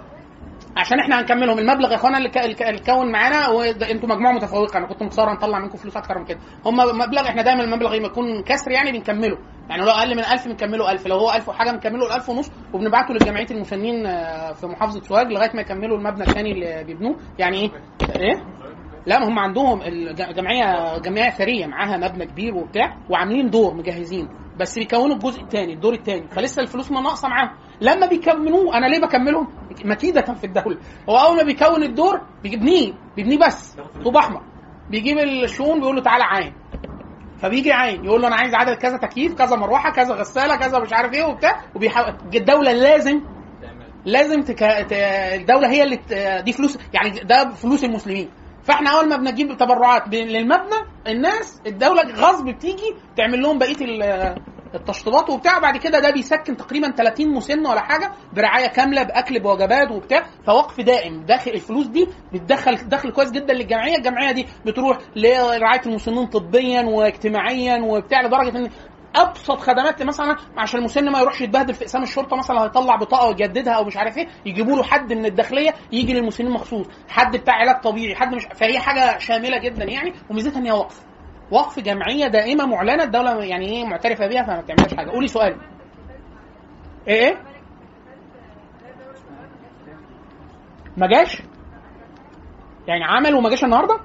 عشان 0.78 1.00
إحنا 1.00 1.20
هنكملهم. 1.20 1.60
المبلغ 1.60 1.92
يا 1.92 1.96
اخوانا 1.96 2.18
اللي 2.18 2.30
ك- 2.30 2.38
اللي 2.38 2.54
ك- 2.56 2.62
اللي 2.62 2.82
كون 2.82 3.12
معانا 3.12 3.36
أنتوا 3.92 4.10
مجموعة 4.10 4.32
متفوقة. 4.32 4.78
أنا 4.78 4.88
كنت 4.88 5.04
متصور 5.04 5.34
نطلع 5.34 5.60
منكم 5.60 5.78
فلوس 5.78 5.98
أكتر 5.98 6.20
من 6.20 6.26
كده. 6.26 6.40
هم 6.66 6.76
مبلغ 6.78 7.28
إحنا 7.28 7.42
دايما 7.42 7.64
المبلغ 7.64 7.96
لما 7.96 8.06
يكون 8.08 8.44
كسر 8.44 8.72
يعني 8.72 8.92
بنكمله. 8.92 9.38
يعني 9.70 9.82
لو 9.82 9.90
أقل 9.90 10.16
من 10.16 10.20
1000 10.24 10.48
بنكمله 10.48 10.92
1000 10.92 11.08
لو 11.08 11.16
هو 11.18 11.32
1000 11.34 11.50
وحاجة 11.50 11.72
بنكمله 11.72 12.06
ال 12.06 12.12
1000 12.12 12.30
ونص 12.30 12.52
وبنبعته 12.74 13.14
لجمعيه 13.14 13.48
المسنين 13.52 14.06
آه، 14.06 14.52
في 14.54 14.68
محافظة 14.68 15.02
سوهاج 15.02 15.28
لغاية 15.32 15.52
ما 15.54 15.62
يكملوا 15.62 15.98
المبنى 15.98 16.24
الثاني 16.24 16.52
اللي 16.52 16.84
بيبنوه. 16.84 17.16
يعني 17.40 17.58
إيه؟ 17.62 17.70
إيه؟ 18.22 18.44
لا 19.06 19.20
ما 19.20 19.28
هم 19.28 19.40
عندهم 19.40 19.82
الجمعيه 19.82 20.98
جمعية 20.98 21.30
ثريه 21.30 21.66
معاها 21.66 21.98
مبنى 21.98 22.26
كبير 22.26 22.56
وبتاع 22.56 22.98
وعاملين 23.10 23.50
دور 23.50 23.74
مجهزين. 23.74 24.30
بس 24.60 24.80
بيكونوا 24.80 25.16
الجزء 25.16 25.42
الثاني 25.42 25.74
الدور 25.74 25.94
الثاني 25.94 26.28
فلسه 26.28 26.62
الفلوس 26.62 26.92
ما 26.92 27.02
ناقصة 27.02 27.28
معاهم. 27.28 27.50
لما 27.82 28.08
بيكملوه 28.08 28.78
أنا 28.78 28.86
ليه 28.86 29.00
بكملهم؟ 29.02 29.48
مكيدة 29.86 30.22
في 30.22 30.44
الدولة. 30.44 30.78
هو 31.10 31.18
أول 31.18 31.38
ما 31.38 31.44
بيكون 31.44 31.84
الدور 31.84 32.22
بيبنيه 32.44 32.94
بيبنيه 33.16 33.38
بس 33.38 33.78
طوب 34.04 34.18
أحمر. 34.18 34.42
بيجيب 34.90 35.18
الشؤون 35.18 35.80
بيقول 35.80 35.96
له 35.96 36.02
تعالى 36.02 36.24
عاين. 36.24 36.54
فبيجي 37.38 37.74
عين 37.74 38.06
يقول 38.06 38.22
له 38.22 38.28
أنا 38.28 38.36
عايز 38.36 38.54
عدد 38.56 38.78
كذا 38.78 38.98
تكييف 38.98 39.36
كذا 39.36 39.56
مروحة 39.56 39.92
كذا 39.92 40.14
غسالة 40.14 40.56
كذا 40.56 40.80
مش 40.80 40.94
عارف 40.94 41.14
إيه 41.14 41.24
وبتاع. 41.24 41.62
وبيحاول 41.76 42.16
الدولة 42.36 42.72
لازم 42.72 43.22
لازم 44.06 44.42
تك... 44.42 44.64
الدولة 44.64 45.70
هي 45.70 45.84
اللي. 45.84 46.00
دي 46.42 46.54
فلوس 46.54 46.78
يعني 46.94 47.10
ده 47.10 47.50
فلوس 47.50 47.84
المسلمين. 47.84 48.30
فاحنا 48.64 48.90
اول 48.90 49.10
ما 49.10 49.18
بنجيب 49.18 49.58
تبرعات 49.58 50.08
للمبنى 50.08 50.76
الناس 51.08 51.62
الدولة 51.68 52.02
غصب 52.16 52.46
بتيجي 52.46 52.96
تعمل 53.18 53.42
لهم 53.42 53.58
بقية 53.60 53.76
ال- 53.82 54.36
التشطيبات 54.76 55.30
وبتاع. 55.30 55.60
بعد 55.60 55.78
كده 55.78 56.00
ده 56.00 56.12
بيسكن 56.12 56.58
تقريبا 56.58 56.92
30 56.92 57.30
مسن 57.34 57.60
ولا 57.68 57.82
حاجة 57.82 58.12
برعاية 58.34 58.68
كاملة 58.68 59.04
بأكل 59.04 59.40
بوجبات 59.40 59.92
وبتاع. 59.92 60.26
فوقف 60.48 60.82
دائم. 60.82 61.26
داخل 61.26 61.52
الفلوس 61.52 61.88
دي 61.88 62.08
بتدخل 62.34 62.76
دخل 62.90 63.12
كويس 63.12 63.32
جدا 63.32 63.54
للجمعية. 63.54 63.98
الجمعية 63.98 64.32
دي 64.32 64.46
بتروح 64.66 64.98
لرعاية 65.16 65.82
المسنين 65.86 66.26
طبيا 66.28 66.82
واجتماعيا 66.82 67.82
وبتاع 67.84 68.22
لدرجة 68.22 68.58
إن 68.58 68.70
أبسط 69.16 69.60
خدمات 69.60 70.04
مثلا 70.04 70.38
عشان 70.58 70.80
المسن 70.80 71.12
ما 71.12 71.20
يروحش 71.20 71.42
يتبهدل 71.42 71.74
في 71.74 71.82
إقسام 71.82 72.04
الشرطة 72.04 72.38
مثلا 72.38 72.64
هيطلع 72.64 72.96
بطاقة 72.96 73.28
ويجددها 73.28 73.74
أو 73.74 73.84
مش 73.84 73.98
عارف 73.98 74.18
إيه 74.18 74.28
يجيبوا 74.46 74.76
له 74.76 74.84
حد 74.84 75.14
من 75.14 75.26
الداخلية 75.26 75.74
يجي 75.92 76.14
للمسنين 76.14 76.52
مخصوص 76.52 76.88
حد 77.10 77.38
بتاع 77.38 77.54
علاج 77.54 77.82
طبيعي 77.82 78.16
حد 78.16 78.36
مش 78.36 78.48
فهي 78.56 78.80
حاجة 78.80 79.18
شاملة 79.18 79.58
جدا 79.58 79.84
يعني 79.84 80.14
وميزتها 80.30 80.60
إن 80.60 80.66
هي 80.66 80.72
وقف. 80.72 81.02
وقف 81.52 81.80
جمعية 81.80 82.28
دائمة 82.28 82.66
معلنة 82.66 83.04
الدولة 83.04 83.44
يعني 83.44 83.66
إيه 83.66 83.86
معترفة 83.86 84.28
بيها 84.28 84.44
فما 84.44 84.62
بتعملش 84.62 84.94
حاجة. 84.94 85.10
قولي 85.10 85.28
سؤال. 85.28 85.58
إيه 87.08 87.28
إيه؟ 87.28 87.38
ما 90.98 91.08
جاش؟ 91.08 91.42
يعني 92.88 93.04
عمل 93.04 93.36
وما 93.36 93.50
جاش 93.50 93.64
النهارده؟ 93.64 94.00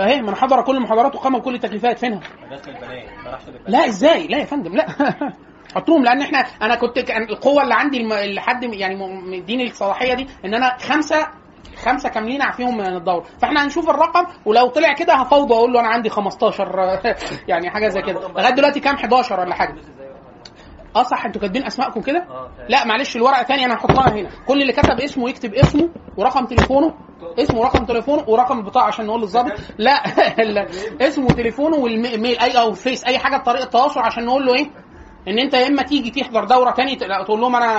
فاهي 0.00 0.22
من 0.22 0.34
حضر 0.34 0.62
كل 0.62 0.76
المحاضرات 0.76 1.14
وقام 1.14 1.38
بكل 1.38 1.54
التكليفات 1.54 1.98
فينها 1.98 2.20
لا 3.66 3.86
إزاي؟ 3.88 4.26
لا 4.26 4.38
يا 4.38 4.44
فندم 4.44 4.76
لا. 4.76 4.86
حطوهم 5.76 6.04
لأن 6.04 6.22
إحنا 6.22 6.38
أنا 6.38 6.74
كنت 6.74 6.98
القوة 7.30 7.62
اللي 7.62 7.74
عندي 7.74 7.96
الم- 8.00 8.12
اللي 8.12 8.40
حد 8.40 8.64
يعني 8.64 8.96
مديني 9.22 9.66
الصلاحية 9.66 10.14
دي 10.14 10.28
إن 10.44 10.54
أنا 10.54 10.76
خمسة 10.78 11.26
خمسة 11.84 12.08
كاملين 12.08 12.42
عارفيهم 12.42 12.76
من 12.76 12.86
الدورة. 12.96 13.24
فإحنا 13.42 13.64
هنشوف 13.64 13.90
الرقم 13.90 14.26
ولو 14.44 14.66
طلع 14.68 14.92
كده 14.92 15.14
هفوضه 15.14 15.54
أقول 15.56 15.72
له 15.72 15.80
أنا 15.80 15.88
عندي 15.88 16.08
15 16.08 17.00
يعني 17.48 17.70
حاجة 17.70 17.88
زي 17.88 18.02
كده. 18.02 18.28
لغاية 18.28 18.54
دلوقتي 18.54 18.80
كام؟ 18.80 18.94
11 18.94 19.40
ولا 19.40 19.54
حاجة. 19.54 19.74
آه 20.96 21.02
صح 21.02 21.24
أنتوا 21.24 21.40
كاتبين 21.40 21.66
اسمائكم 21.66 22.00
كده؟ 22.00 22.26
لا 22.68 22.84
معلش 22.86 23.16
الورقة 23.16 23.42
تاني 23.42 23.64
أنا 23.64 23.74
هحطها 23.74 24.08
هنا. 24.12 24.28
كل 24.46 24.62
اللي 24.62 24.72
كتب 24.72 25.00
اسمه 25.00 25.30
يكتب 25.30 25.54
اسمه 25.54 25.88
ورقم 26.16 26.46
تليفونه 26.46 26.94
اسمه 27.38 27.60
ورقم 27.60 27.84
تليفونه 27.84 28.24
ورقم 28.28 28.58
البطاقه 28.58 28.86
عشان 28.86 29.06
نقول 29.06 29.20
للظابط. 29.20 29.52
لا 29.78 29.92
اسمه 31.00 31.26
وتليفونه 31.26 31.76
والميل 31.76 32.38
اي 32.38 32.60
أو 32.60 32.72
فيس 32.72 33.04
اي 33.04 33.18
حاجة 33.18 33.36
بطريقة 33.36 33.64
تواصل 33.64 34.00
عشان 34.00 34.24
نقول 34.24 34.46
له 34.46 34.54
إيه؟ 34.54 34.70
إن 35.28 35.38
أنت 35.38 35.54
يا 35.54 35.66
إما 35.66 35.82
تيجي 35.82 36.10
تحضر 36.10 36.44
دورة 36.44 36.70
تاني 36.70 36.96
تقول 36.96 37.40
لهم 37.40 37.56
أنا 37.56 37.70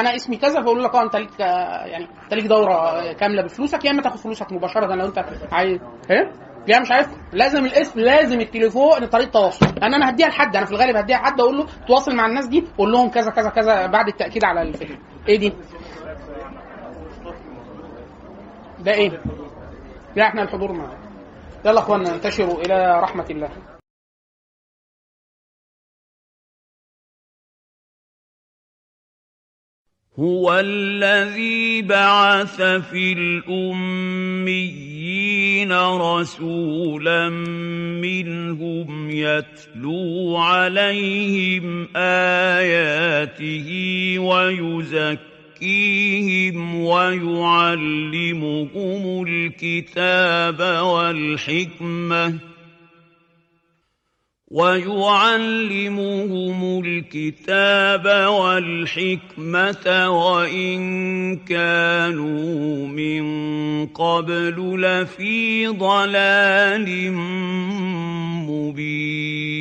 أنا 0.00 0.14
اسمي 0.16 0.36
كذا 0.36 0.60
فيقولوا 0.60 0.84
لك 0.84 0.94
آه 0.94 1.02
أنت 1.02 1.16
ليك 1.16 1.40
آه، 1.40 1.84
يعني 1.86 2.08
أنت 2.24 2.34
ليك 2.34 2.46
دورة 2.46 3.12
كاملة 3.12 3.42
بفلوسك 3.42 3.84
يا 3.84 3.90
إما 3.90 4.02
تاخد 4.02 4.16
فلوسك 4.16 4.52
مباشرة 4.52 4.94
لو 4.94 5.06
أنت 5.06 5.24
عايز. 5.52 5.80
إيه؟ 6.10 6.32
لا 6.68 6.80
مش 6.80 6.90
عارف. 6.90 7.08
لازم 7.32 7.64
الاسم 7.64 8.00
لازم 8.00 8.40
التليفون 8.40 9.06
طريقه 9.06 9.30
تواصل. 9.30 9.66
لأن 9.66 9.94
أنا 9.94 10.10
هديها 10.10 10.28
لحد 10.28 10.56
أنا 10.56 10.66
في 10.66 10.72
الغالب 10.72 10.96
هديها 10.96 11.16
لحد 11.18 11.40
أقول 11.40 11.56
له 11.58 11.66
تواصل 11.88 12.16
مع 12.16 12.26
الناس 12.26 12.46
دي 12.46 12.64
قول 12.78 12.92
لهم 12.92 13.08
كذا 13.10 13.30
كذا 13.30 13.48
كذا 13.48 13.86
بعد 13.86 14.08
التأكيد 14.08 14.44
على 14.44 14.62
الفكرة 14.62 14.98
إيه 15.28 15.38
دي؟ 15.38 15.52
ده 18.84 18.92
إيه؟ 18.92 19.22
لا 20.16 20.26
إحنا 20.28 20.42
الحضور 20.42 20.72
معنا 20.72 20.98
يلا 21.64 21.80
اخوانا 21.80 22.14
انتشروا 22.14 22.60
إلى 22.60 23.00
رحمة 23.02 23.26
الله. 23.30 23.50
هو 30.18 30.58
الذي 30.58 31.82
بعث 31.82 32.62
في 32.62 33.12
الأميين 33.12 34.60
رسولا 35.72 37.28
منهم 38.00 39.10
يتلو 39.10 40.36
عليهم 40.36 41.88
آياته 41.96 43.68
ويزكيهم 44.18 45.29
ويعلمهم 46.74 48.62
الكتاب 49.26 50.60
والحكمة 50.84 52.38
ويعلمهم 54.50 55.80
الكتاب 56.84 58.06
والحكمة 58.30 59.86
وإن 60.10 60.80
كانوا 61.36 62.86
من 62.86 63.24
قبل 63.86 64.80
لفي 64.80 65.66
ضلال 65.66 67.12
مبين. 68.50 69.60